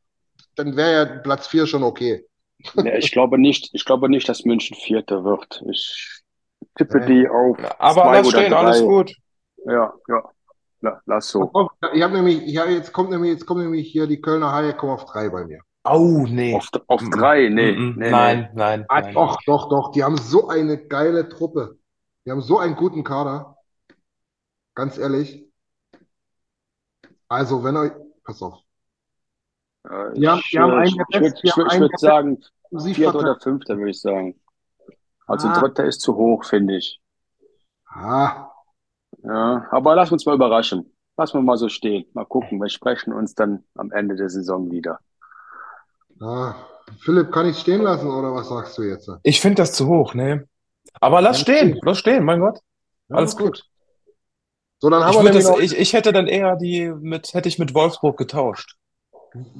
dann 0.56 0.76
wäre 0.76 0.92
ja 0.92 1.04
Platz 1.22 1.48
4 1.48 1.66
schon 1.66 1.82
okay. 1.84 2.26
Nee, 2.74 2.98
ich 2.98 3.12
glaube 3.12 3.38
nicht, 3.38 3.70
ich 3.72 3.84
glaube 3.84 4.08
nicht, 4.08 4.28
dass 4.28 4.44
München 4.44 4.76
Vierter 4.76 5.24
wird. 5.24 5.62
Ich 5.70 6.22
tippe 6.76 7.00
Nee. 7.00 7.06
die 7.06 7.28
auf 7.28 7.58
Aber 7.78 7.94
zwei 8.02 8.12
lass 8.12 8.26
oder 8.26 8.42
stehen, 8.42 8.52
alles 8.54 8.78
drei. 8.78 8.86
gut. 8.86 9.14
Ja, 9.66 9.92
ja. 10.08 10.22
La, 10.80 11.00
lass 11.06 11.28
so. 11.28 11.50
Ich 11.94 12.02
habe 12.02 12.14
nämlich, 12.14 12.42
ja, 12.46 12.66
jetzt 12.66 12.92
kommt 12.92 13.10
nämlich, 13.10 13.30
jetzt 13.32 13.46
kommt 13.46 13.60
nämlich 13.60 13.88
hier 13.90 14.06
die 14.06 14.20
Kölner 14.20 14.52
Haie 14.52 14.74
kommen 14.74 14.92
auf 14.92 15.04
3 15.06 15.28
bei 15.30 15.44
mir. 15.44 15.60
Oh, 15.84 16.26
nee. 16.28 16.54
Auf, 16.54 16.68
auf 16.86 17.02
drei? 17.10 17.48
Nee, 17.48 17.72
mm, 17.72 17.94
mm. 17.94 17.94
nee, 17.98 18.10
Nein, 18.10 18.50
nein, 18.54 18.86
Ah, 18.88 19.00
nein. 19.00 19.14
doch, 19.14 19.38
doch, 19.46 19.68
doch. 19.68 19.92
Die 19.92 20.04
haben 20.04 20.16
so 20.16 20.48
eine 20.48 20.78
geile 20.86 21.28
Truppe. 21.28 21.78
Die 22.24 22.30
haben 22.30 22.40
so 22.42 22.58
einen 22.58 22.76
guten 22.76 23.04
Kader. 23.04 23.56
Ganz 24.74 24.98
ehrlich. 24.98 25.46
Also, 27.32 27.64
wenn 27.64 27.76
euch, 27.76 27.92
pass 28.24 28.42
auf. 28.42 28.58
nee. 29.84 29.90
Äh, 29.90 30.12
Die 30.14 30.28
haben- 30.28 30.38
ich 30.40 30.50
die 30.50 30.58
haben 30.58 30.72
einen 30.72 30.84
ich, 30.86 30.94
der 30.96 31.06
ich 31.08 31.14
würde 31.14 31.30
besten- 31.30 31.46
ich 31.46 31.52
haben 31.52 31.56
würd, 31.56 31.66
ich 31.66 31.72
einen 31.72 31.80
würd 31.82 31.92
der 31.92 31.98
sagen, 31.98 32.38
Vierter 32.94 33.18
oder. 33.18 33.40
Fünfter, 33.40 33.76
würde 33.78 33.90
ich 33.90 34.00
sagen. 34.00 34.40
Also 35.26 35.48
Ah. 35.48 35.58
Dritter 35.60 35.84
ist 35.84 36.00
zu 36.00 36.14
hoch, 36.16 36.44
finde 36.44 36.76
ich. 36.76 37.00
Ah, 37.86 38.48
Ja, 39.24 39.66
aber 39.70 39.94
lass 39.94 40.10
uns 40.10 40.26
mal 40.26 40.34
überraschen. 40.34 40.92
Lass 41.16 41.32
wir 41.34 41.40
mal 41.42 41.56
so 41.56 41.68
stehen. 41.68 42.06
Mal 42.14 42.24
gucken. 42.26 42.58
Wir 42.60 42.68
sprechen 42.70 43.12
uns 43.12 43.34
dann 43.34 43.64
am 43.76 43.92
Ende 43.92 44.16
der 44.16 44.28
Saison 44.30 44.70
wieder. 44.70 44.98
ah. 46.20 46.54
Philipp, 46.98 47.30
kann 47.30 47.46
ich 47.46 47.58
stehen 47.58 47.82
lassen 47.82 48.10
oder 48.10 48.34
was 48.34 48.48
sagst 48.48 48.76
du 48.76 48.82
jetzt? 48.82 49.08
Ich 49.22 49.40
finde 49.40 49.62
das 49.62 49.72
zu 49.72 49.86
hoch, 49.86 50.14
ne? 50.14 50.48
Aber 51.00 51.20
lass 51.22 51.38
Ja, 51.38 51.42
stehen, 51.42 51.78
lass 51.82 51.98
stehen, 51.98 52.24
mein 52.24 52.40
Gott. 52.40 52.58
Ja, 53.08 53.16
Alles 53.16 53.36
gut. 53.36 53.64
So, 54.82 54.90
dann 54.90 55.04
haben 55.04 55.16
Ich 55.16 55.24
wir 55.24 55.30
das, 55.30 55.44
noch, 55.44 55.60
ich, 55.60 55.78
ich 55.78 55.92
hätte 55.92 56.12
dann 56.12 56.26
eher 56.26 56.56
die 56.56 56.90
mit, 56.90 57.34
hätte 57.34 57.48
ich 57.48 57.60
mit 57.60 57.72
Wolfsburg 57.72 58.18
getauscht. 58.18 58.74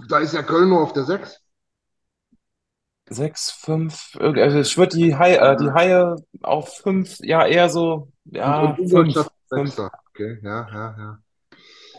da 0.08 0.18
ist 0.18 0.34
ja 0.34 0.42
Köln 0.42 0.68
nur 0.68 0.82
auf 0.82 0.92
der 0.92 1.04
6. 1.04 1.38
Sechs, 3.08 3.50
fünf, 3.52 4.16
irg- 4.16 4.42
also 4.42 4.58
ich 4.58 4.76
würde 4.76 4.96
die 4.96 5.14
Haie, 5.14 5.38
äh, 5.38 5.56
die 5.56 5.70
Haie 5.70 6.16
auf 6.42 6.78
fünf, 6.78 7.18
ja, 7.20 7.46
eher 7.46 7.68
so, 7.68 8.10
ja, 8.24 8.62
und, 8.62 8.70
und 8.70 8.76
fünf, 8.78 8.90
Ingolstadt 8.90 9.32
fünf. 9.48 9.68
Sechster. 9.68 9.90
Okay, 10.10 10.38
ja, 10.42 10.68
ja, 10.72 10.96
ja. 10.98 11.18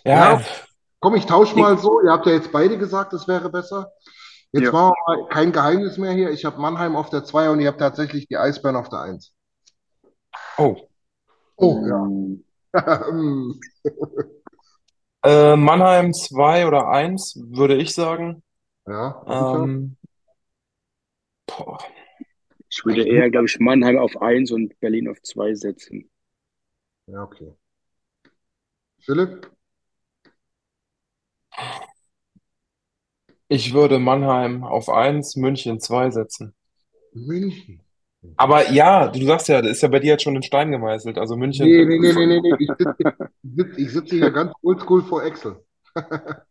Ja, 0.05 0.41
Komm, 0.99 1.15
ich 1.15 1.25
tausche 1.25 1.57
mal 1.57 1.77
so. 1.77 2.01
Ihr 2.01 2.11
habt 2.11 2.25
ja 2.25 2.33
jetzt 2.33 2.51
beide 2.51 2.77
gesagt, 2.77 3.13
es 3.13 3.27
wäre 3.27 3.49
besser. 3.49 3.91
Jetzt 4.51 4.65
Ja. 4.65 4.71
machen 4.71 4.93
wir 5.07 5.17
mal 5.17 5.29
kein 5.29 5.51
Geheimnis 5.53 5.97
mehr 5.97 6.11
hier. 6.11 6.29
Ich 6.31 6.45
habe 6.45 6.59
Mannheim 6.59 6.95
auf 6.97 7.09
der 7.09 7.23
2 7.23 7.49
und 7.49 7.59
ihr 7.61 7.67
habt 7.69 7.79
tatsächlich 7.79 8.27
die 8.27 8.37
Eisbären 8.37 8.75
auf 8.75 8.89
der 8.89 8.99
1. 8.99 9.33
oh. 10.57 10.89
Oh, 11.55 11.85
ja. 11.87 12.07
Äh, 15.25 15.55
Mannheim 15.55 16.13
zwei 16.13 16.67
oder 16.67 16.89
eins, 16.89 17.39
würde 17.41 17.77
ich 17.77 17.93
sagen. 17.93 18.43
Ja. 18.85 19.23
Ähm. 19.65 19.95
Ich 22.69 22.83
würde 22.83 23.07
eher, 23.07 23.29
glaube 23.29 23.45
ich, 23.45 23.57
Mannheim 23.59 23.97
auf 23.97 24.21
eins 24.21 24.51
und 24.51 24.77
Berlin 24.81 25.07
auf 25.07 25.21
zwei 25.21 25.55
setzen. 25.55 26.09
Ja, 27.07 27.23
okay. 27.23 27.53
Philipp? 28.99 29.49
Ich 33.47 33.73
würde 33.73 33.99
Mannheim 33.99 34.63
auf 34.63 34.89
eins, 34.89 35.35
München 35.35 35.79
zwei 35.79 36.09
setzen. 36.09 36.53
München. 37.13 37.82
Aber 38.37 38.71
ja, 38.71 39.07
du 39.07 39.23
sagst 39.25 39.47
ja, 39.47 39.61
das 39.61 39.71
ist 39.73 39.81
ja 39.81 39.89
bei 39.89 39.99
dir 39.99 40.11
jetzt 40.13 40.23
schon 40.23 40.35
in 40.35 40.43
Stein 40.43 40.71
gemeißelt. 40.71 41.17
Also 41.17 41.35
München. 41.35 41.65
Nee, 41.65 41.85
nee, 41.85 41.99
nee, 41.99 42.13
nee, 42.25 42.41
nee. 42.41 42.55
Ich 42.59 42.69
sitze 43.55 43.81
ich 43.81 43.91
sitz, 43.91 44.09
hier 44.09 44.31
ganz 44.31 44.53
oldschool 44.61 45.01
vor 45.03 45.23
Excel. 45.23 45.57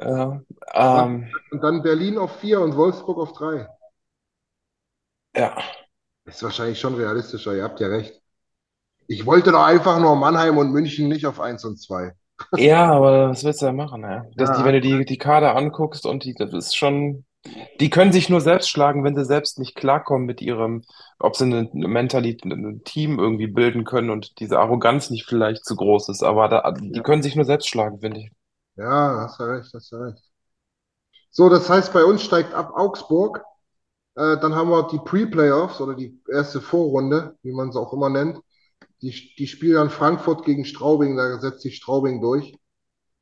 Äh, 0.00 0.38
ähm, 0.74 1.28
Und 1.52 1.62
dann 1.62 1.82
Berlin 1.84 2.18
auf 2.18 2.40
4 2.40 2.60
und 2.60 2.76
Wolfsburg 2.76 3.18
auf 3.18 3.32
3. 3.32 3.68
ja. 5.34 5.62
Ist 6.24 6.42
wahrscheinlich 6.42 6.80
schon 6.80 6.96
realistischer, 6.96 7.54
ihr 7.54 7.62
habt 7.62 7.78
ja 7.80 7.86
recht. 7.88 8.20
Ich 9.08 9.26
wollte 9.26 9.52
doch 9.52 9.64
einfach 9.64 10.00
nur 10.00 10.16
Mannheim 10.16 10.58
und 10.58 10.72
München 10.72 11.08
nicht 11.08 11.26
auf 11.26 11.40
1 11.40 11.64
und 11.64 11.78
2. 11.80 12.14
Ja, 12.54 12.90
aber 12.92 13.30
was 13.30 13.44
willst 13.44 13.62
du 13.62 13.66
da 13.66 13.72
machen, 13.72 14.02
ja? 14.02 14.24
Dass 14.36 14.50
Ja. 14.50 14.56
die, 14.58 14.64
wenn 14.64 14.74
du 14.74 14.80
die, 14.80 15.04
die 15.04 15.18
Kader 15.18 15.56
anguckst 15.56 16.06
und 16.06 16.24
die, 16.24 16.34
das 16.34 16.52
ist 16.52 16.76
schon, 16.76 17.24
die 17.80 17.90
können 17.90 18.12
sich 18.12 18.28
nur 18.28 18.40
selbst 18.40 18.70
schlagen, 18.70 19.04
wenn 19.04 19.14
sie 19.16 19.24
selbst 19.24 19.58
nicht 19.58 19.74
klarkommen 19.74 20.26
mit 20.26 20.40
ihrem, 20.42 20.82
ob 21.18 21.36
sie 21.36 21.44
eine, 21.44 21.68
Mentalität, 21.72 22.44
ein 22.44 22.82
Team 22.84 23.18
irgendwie 23.18 23.46
bilden 23.48 23.84
können 23.84 24.10
und 24.10 24.38
diese 24.40 24.58
Arroganz 24.60 25.10
nicht 25.10 25.26
vielleicht 25.26 25.64
zu 25.64 25.76
groß 25.76 26.08
ist. 26.10 26.22
Aber 26.22 26.48
da, 26.48 26.72
die 26.72 27.00
Ja. 27.00 27.02
können 27.02 27.22
sich 27.22 27.36
nur 27.36 27.44
selbst 27.44 27.68
schlagen, 27.68 28.00
finde 28.00 28.20
ich. 28.20 28.30
Ja, 28.76 29.20
hast 29.22 29.38
du 29.40 29.44
recht, 29.44 29.72
hast 29.74 29.92
du 29.92 29.96
recht. 29.96 30.22
So, 31.30 31.48
das 31.48 31.68
heißt, 31.68 31.92
bei 31.92 32.04
uns 32.04 32.22
steigt 32.22 32.54
ab 32.54 32.72
Augsburg. 32.76 33.42
Äh, 34.16 34.38
dann 34.40 34.54
haben 34.56 34.70
wir 34.70 34.88
die 34.88 34.98
Pre-Playoffs 35.00 35.80
oder 35.80 35.94
die 35.94 36.20
erste 36.30 36.60
Vorrunde, 36.60 37.36
wie 37.42 37.52
man 37.52 37.70
es 37.70 37.76
auch 37.76 37.92
immer 37.92 38.10
nennt. 38.10 38.40
Die, 39.02 39.34
die 39.38 39.48
spielen 39.48 39.74
dann 39.76 39.90
Frankfurt 39.90 40.44
gegen 40.44 40.64
Straubing, 40.64 41.16
da 41.16 41.38
setzt 41.40 41.62
sich 41.62 41.76
Straubing 41.76 42.20
durch. 42.22 42.56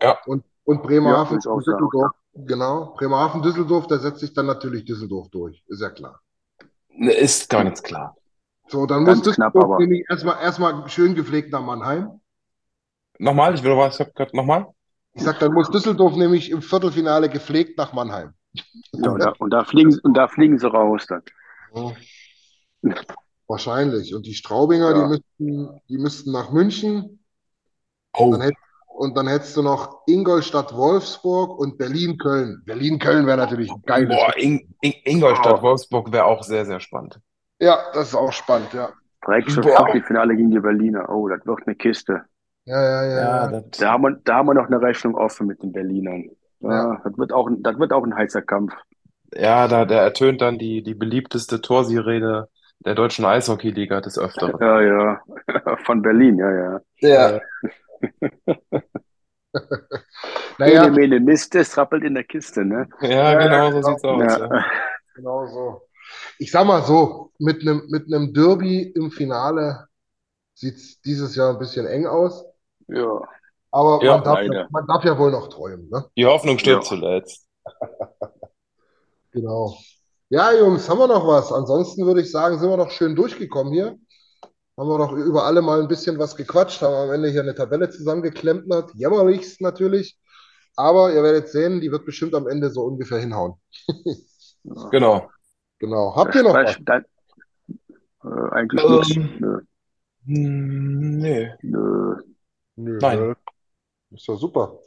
Ja. 0.01 0.21
Und, 0.25 0.45
und 0.65 0.83
Ja, 1.05 1.25
Bremerhaven, 1.25 1.39
auch 1.47 1.63
sagen. 1.63 1.91
Düsseldorf, 2.01 2.13
genau. 2.35 2.95
Bremerhaven, 2.97 3.43
Düsseldorf, 3.43 3.87
da 3.87 3.99
setzt 3.99 4.21
sich 4.21 4.33
dann 4.33 4.47
natürlich 4.47 4.85
Düsseldorf 4.85 5.29
durch, 5.31 5.63
ist 5.69 5.81
ja 5.83 5.91
klar. 5.91 6.21
Ne, 6.89 7.13
Ist 7.13 7.49
gar 7.49 7.65
nichts 7.65 7.83
klar. 7.83 8.17
So, 8.69 8.87
dann 8.87 9.05
Ganz 9.05 9.25
muss 9.25 9.35
knapp, 9.35 9.53
Düsseldorf 9.53 9.75
aber. 9.75 9.79
nämlich 9.81 10.05
erstmal, 10.09 10.43
erstmal 10.43 10.89
schön 10.89 11.15
gepflegt 11.15 11.51
nach 11.53 11.63
Mannheim. 11.63 12.21
Nochmal, 13.19 13.55
ich 13.55 13.63
will 13.63 13.77
was, 13.77 13.95
ich 14.01 14.07
hab 14.07 14.15
grad 14.15 14.33
nochmal. 14.35 14.67
Ich 15.13 15.23
sag, 15.23 15.39
dann 15.41 15.53
muss 15.53 15.71
Düsseldorf 15.71 16.15
nämlich 16.17 16.51
im 16.51 16.63
Viertelfinale 16.63 17.29
gepflegt 17.29 17.77
nach 17.79 17.93
Mannheim. 17.93 18.33
Ja, 18.93 19.11
und 19.11 19.19
da, 19.21 19.33
und 19.39 19.51
da 19.51 19.65
fliegen, 19.65 19.99
und 20.03 20.15
da 20.15 20.29
fliegen 20.29 20.59
sie 20.59 20.69
raus 20.71 21.07
dann. 21.09 21.23
Ja. 21.75 22.95
Wahrscheinlich. 23.47 24.15
Und 24.15 24.27
die 24.27 24.35
Straubinger, 24.35 24.95
die 24.95 25.01
Ja. 25.01 25.09
müssten, 25.09 25.81
die 25.89 25.99
müssten 25.99 26.31
nach 26.33 26.51
München. 26.53 27.25
Oh, 28.13 28.31
Dann 28.33 28.41
hätt, 28.43 28.55
und 28.95 29.17
dann 29.17 29.27
hättest 29.29 29.57
du 29.57 29.63
noch 29.63 30.03
Ingolstadt, 30.07 30.75
Wolfsburg 30.75 31.59
und 31.59 31.79
Berlin, 31.79 32.19
Köln. 32.19 32.63
Berlin, 32.67 32.99
Köln 32.99 33.27
wäre 33.27 33.39
natürlich 33.39 33.71
geiles. 33.87 34.15
boah, 34.17 34.37
In, 34.37 34.75
In, 34.83 34.93
Ingolstadt. 35.05 35.63
Wolfsburg 35.63 36.13
wäre 36.13 36.25
auch 36.27 36.43
sehr, 36.43 36.65
sehr 36.67 36.81
spannend. 36.81 37.19
Ja, 37.59 37.79
das 37.95 38.09
ist 38.09 38.15
auch 38.15 38.33
spannend, 38.33 38.73
ja. 38.75 38.91
Direkt 39.27 39.51
schon. 39.51 39.63
Viertelfinale 39.65 40.35
gegen 40.37 40.51
die 40.51 40.61
Berliner. 40.61 41.09
Oh, 41.11 41.29
das 41.29 41.45
wird 41.47 41.61
eine 41.67 41.77
Kiste. 41.77 42.23
Ja, 42.65 42.83
ja, 42.83 43.05
ja, 43.05 43.51
Ja, 43.53 43.63
Da 43.79 43.93
haben 43.93 44.03
wir, 44.03 44.19
da 44.25 44.35
haben 44.37 44.49
wir 44.49 44.55
noch 44.55 44.67
eine 44.67 44.81
Rechnung 44.81 45.15
offen 45.15 45.47
mit 45.47 45.63
den 45.63 45.73
Berlinern. 45.73 46.25
Ja, 46.61 46.71
Ja. 46.95 47.01
das 47.05 47.17
wird 47.19 47.33
auch, 47.33 47.47
ein- 47.49 47.63
das 47.63 47.79
wird 47.79 47.93
auch 47.93 48.05
ein 48.05 48.15
heißer 48.15 48.43
Kampf. 48.43 48.73
ja, 49.35 49.67
da, 49.69 49.85
da 49.85 49.97
ertönt 49.97 50.41
dann 50.43 50.59
die, 50.59 50.83
die 50.83 50.95
beliebteste 50.95 51.61
Torsirene 51.61 52.49
der 52.85 52.95
deutschen 52.95 53.25
Eishockeyliga 53.27 54.01
des 54.01 54.19
Öfteren. 54.19 54.55
Ja, 54.61 54.81
ja. 54.81 55.21
Von 55.85 56.01
Berlin, 56.03 56.39
ja, 56.39 56.51
ja. 56.51 56.81
Ja. 57.01 57.41
Naja, 60.59 60.89
Mene, 60.89 60.91
mene, 60.91 61.21
Mist, 61.21 61.55
es 61.55 61.77
rappelt 61.77 62.05
in 62.05 62.15
der 62.15 62.25
Kiste, 62.25 62.65
ne? 62.65 62.89
Ja, 63.01 63.35
genau 63.35 63.73
so 63.73 63.83
sieht's 63.83 64.05
aus. 64.05 64.23
Ja. 64.23 64.39
Ja. 64.39 64.65
genau 65.15 65.47
so. 65.47 65.83
Ich 66.39 66.51
sag 66.51 66.67
mal 66.67 66.83
so, 66.83 67.33
mit 67.39 67.63
einem 67.63 67.83
mit 67.89 68.13
einem 68.13 68.33
Derby 68.35 68.83
im 68.83 69.11
Finale 69.11 69.87
sieht 70.55 70.77
es 70.77 71.01
dieses 71.01 71.35
Jahr 71.37 71.53
ein 71.55 71.59
bisschen 71.59 71.87
eng 71.87 72.07
aus. 72.07 72.45
Ja. 72.89 73.21
Aber 73.71 74.05
Ja, 74.05 74.17
man 74.17 74.25
darf 74.25 74.43
ja, 74.43 74.69
man 74.71 74.87
darf 74.87 75.05
ja 75.05 75.19
wohl 75.19 75.31
noch 75.31 75.49
träumen, 75.49 75.89
ne? 75.91 76.05
Die 76.17 76.27
Hoffnung 76.27 76.59
stirbt 76.59 76.85
Ja. 76.85 76.89
zuletzt. 76.89 77.47
Genau. 79.33 79.77
Ja, 80.29 80.53
Jungs, 80.53 80.89
haben 80.89 80.99
wir 80.99 81.07
noch 81.07 81.25
was? 81.27 81.53
Ansonsten 81.53 82.05
würde 82.05 82.21
ich 82.21 82.33
sagen, 82.33 82.59
sind 82.59 82.69
wir 82.69 82.77
noch 82.77 82.91
schön 82.91 83.15
durchgekommen 83.15 83.73
hier. 83.73 83.97
Haben 84.77 84.89
wir 84.89 84.99
noch 84.99 85.13
über 85.13 85.45
alle 85.45 85.63
mal 85.63 85.81
ein 85.81 85.89
bisschen 85.89 86.19
was 86.19 86.37
gequatscht, 86.37 86.81
haben 86.83 86.95
am 86.95 87.11
Ende 87.13 87.29
hier 87.29 87.43
eine 87.43 87.55
Tabelle 87.55 87.91
zusammengeklempert. 87.91 88.93
Jämmerlichst 88.95 89.61
natürlich. 89.61 90.19
Aber 90.77 91.13
ihr 91.13 91.23
werdet 91.23 91.49
sehen, 91.49 91.81
die 91.81 91.91
wird 91.91 92.07
bestimmt 92.07 92.35
am 92.35 92.49
Ende 92.49 92.71
so 92.71 92.83
ungefähr 92.83 93.19
hinhauen. 93.19 93.55
Genau. 94.91 95.31
Genau. 95.79 96.15
Habt 96.17 96.35
ihr 96.35 96.43
noch 96.43 96.53
was? 96.55 96.77
Dann, 96.85 97.05
äh, 98.25 98.51
eigentlich 98.53 98.85
Ähm. 98.85 98.91
nichts. 98.91 99.17
Nö, 99.41 99.61
Hm, 100.27 101.19
Nee. 101.19 101.51
nö. 101.63 102.17
Nö, 102.77 102.99
Nein. 103.01 103.35
Ist 104.11 104.29
doch 104.29 104.37
super. 104.37 104.79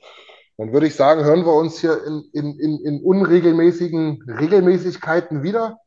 Dann 0.58 0.72
würde 0.72 0.86
ich 0.88 0.96
sagen, 0.96 1.24
hören 1.24 1.44
wir 1.46 1.54
uns 1.54 1.80
hier 1.80 2.04
in, 2.06 2.24
in, 2.34 2.60
in, 2.60 2.80
in 2.86 3.04
unregelmäßigen 3.04 4.22
Regelmäßigkeiten 4.28 5.42
wieder. 5.42 5.80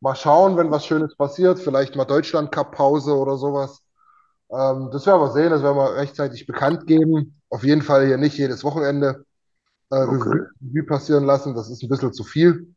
Mal 0.00 0.14
schauen, 0.14 0.56
wenn 0.56 0.70
was 0.70 0.86
Schönes 0.86 1.16
passiert. 1.16 1.58
Vielleicht 1.58 1.96
mal 1.96 2.04
Deutschland-Cup-Pause 2.04 3.14
oder 3.16 3.36
sowas. 3.36 3.82
Ähm, 4.50 4.90
das 4.92 5.06
werden 5.06 5.20
wir 5.20 5.32
sehen, 5.32 5.50
das 5.50 5.62
werden 5.62 5.76
wir 5.76 5.96
rechtzeitig 5.96 6.46
bekannt 6.46 6.86
geben. 6.86 7.40
Auf 7.50 7.64
jeden 7.64 7.82
Fall 7.82 8.06
hier 8.06 8.18
nicht 8.18 8.38
jedes 8.38 8.64
Wochenende 8.64 9.24
äh, 9.90 9.96
Okay. 9.96 10.40
Revue 10.60 10.84
passieren 10.86 11.24
lassen. 11.24 11.54
Das 11.54 11.70
ist 11.70 11.82
ein 11.82 11.88
bisschen 11.88 12.12
zu 12.12 12.24
viel. 12.24 12.74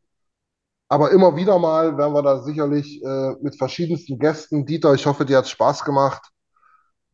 Aber 0.88 1.12
immer 1.12 1.36
wieder 1.36 1.58
mal 1.58 1.96
werden 1.96 2.14
wir 2.14 2.22
da 2.22 2.42
sicherlich 2.42 3.02
äh, 3.04 3.32
mit 3.42 3.56
verschiedensten 3.56 4.18
Gästen. 4.18 4.66
Dieter, 4.66 4.94
ich 4.94 5.06
hoffe, 5.06 5.24
dir 5.24 5.38
hat 5.38 5.48
Spaß 5.48 5.84
gemacht. 5.84 6.22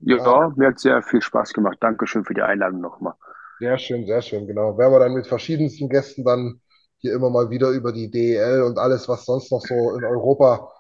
Ja, 0.01 0.53
mir 0.57 0.69
hat 0.69 0.79
sehr 0.79 1.03
viel 1.03 1.23
Spaß 1.23 1.53
gemacht. 1.53 1.79
Dankeschön 1.81 2.25
für 2.25 2.35
die 2.35 2.43
Einladung 2.43 2.81
nochmal. 2.81 3.15
Sehr 3.59 3.79
schön, 3.79 4.07
sehr 4.07 4.23
schön, 4.23 4.47
genau. 4.47 4.77
Werden 4.79 4.93
wir 4.93 4.99
dann 5.01 5.15
mit 5.15 5.27
verschiedensten 5.27 5.89
Gästen 5.89 6.25
dann 6.25 6.61
hier 7.07 7.15
immer 7.15 7.31
mal 7.31 7.51
wieder 7.51 7.71
über 7.71 7.93
die 7.93 8.11
DEL 8.11 8.63
und 8.63 8.79
alles, 8.79 9.09
was 9.09 9.25
sonst 9.25 9.51
noch 9.53 9.61
so 9.61 9.97
in 9.97 10.05
Europa, 10.05 10.73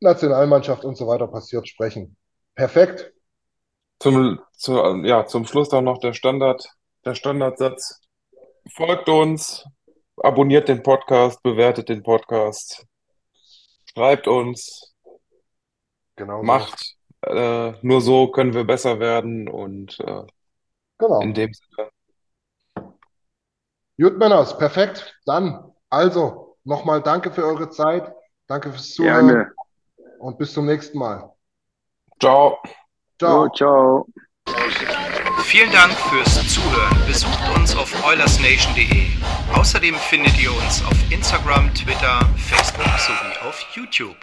Nationalmannschaft 0.00 0.84
und 0.84 0.96
so 0.96 1.06
weiter 1.06 1.26
passiert, 1.26 1.66
sprechen. 1.66 2.16
Perfekt. 2.54 3.12
Zum, 4.00 4.38
zu, 4.52 4.74
ja, 5.04 5.26
zum 5.26 5.46
Schluss 5.46 5.72
auch 5.72 5.80
noch 5.80 5.98
der 5.98 6.12
Standard, 6.12 6.68
der 7.04 7.14
Standardsatz. 7.14 8.00
Folgt 8.74 9.08
uns, 9.08 9.64
abonniert 10.16 10.68
den 10.68 10.82
Podcast, 10.82 11.42
bewertet 11.42 11.88
den 11.88 12.02
Podcast, 12.02 12.84
schreibt 13.94 14.28
uns, 14.28 14.94
Genau. 16.16 16.42
macht. 16.42 16.96
Äh, 17.22 17.72
nur 17.82 18.00
so 18.02 18.28
können 18.28 18.52
wir 18.52 18.64
besser 18.64 19.00
werden 19.00 19.48
und 19.48 19.98
äh, 20.00 20.22
Genau. 20.98 21.20
in 21.22 21.34
dem 21.34 21.52
Sinne. 21.52 21.90
Gut, 24.00 24.18
Männers, 24.18 24.56
perfekt. 24.58 25.16
Dann, 25.24 25.72
also, 25.90 26.56
nochmal 26.64 27.02
danke 27.02 27.30
für 27.30 27.44
eure 27.44 27.70
Zeit. 27.70 28.12
Danke 28.46 28.70
fürs 28.72 28.94
Zuhören 28.94 29.28
Gerne. 29.28 29.52
und 30.18 30.38
bis 30.38 30.52
zum 30.52 30.66
nächsten 30.66 30.98
Mal. 30.98 31.32
Ciao. 32.20 32.58
Ciao. 33.18 33.44
Jo, 33.44 33.52
ciao. 33.54 34.06
Vielen 35.44 35.70
Dank 35.72 35.92
fürs 35.92 36.34
Zuhören. 36.52 37.06
Besucht 37.06 37.38
uns 37.56 37.76
auf 37.76 37.92
oilersnation.de. 38.06 39.06
Außerdem 39.54 39.94
findet 39.94 40.40
ihr 40.42 40.52
uns 40.52 40.84
auf 40.84 41.12
Instagram, 41.12 41.72
Twitter, 41.74 42.20
Facebook 42.36 42.84
sowie 42.98 43.48
auf 43.48 43.60
YouTube. 43.74 44.16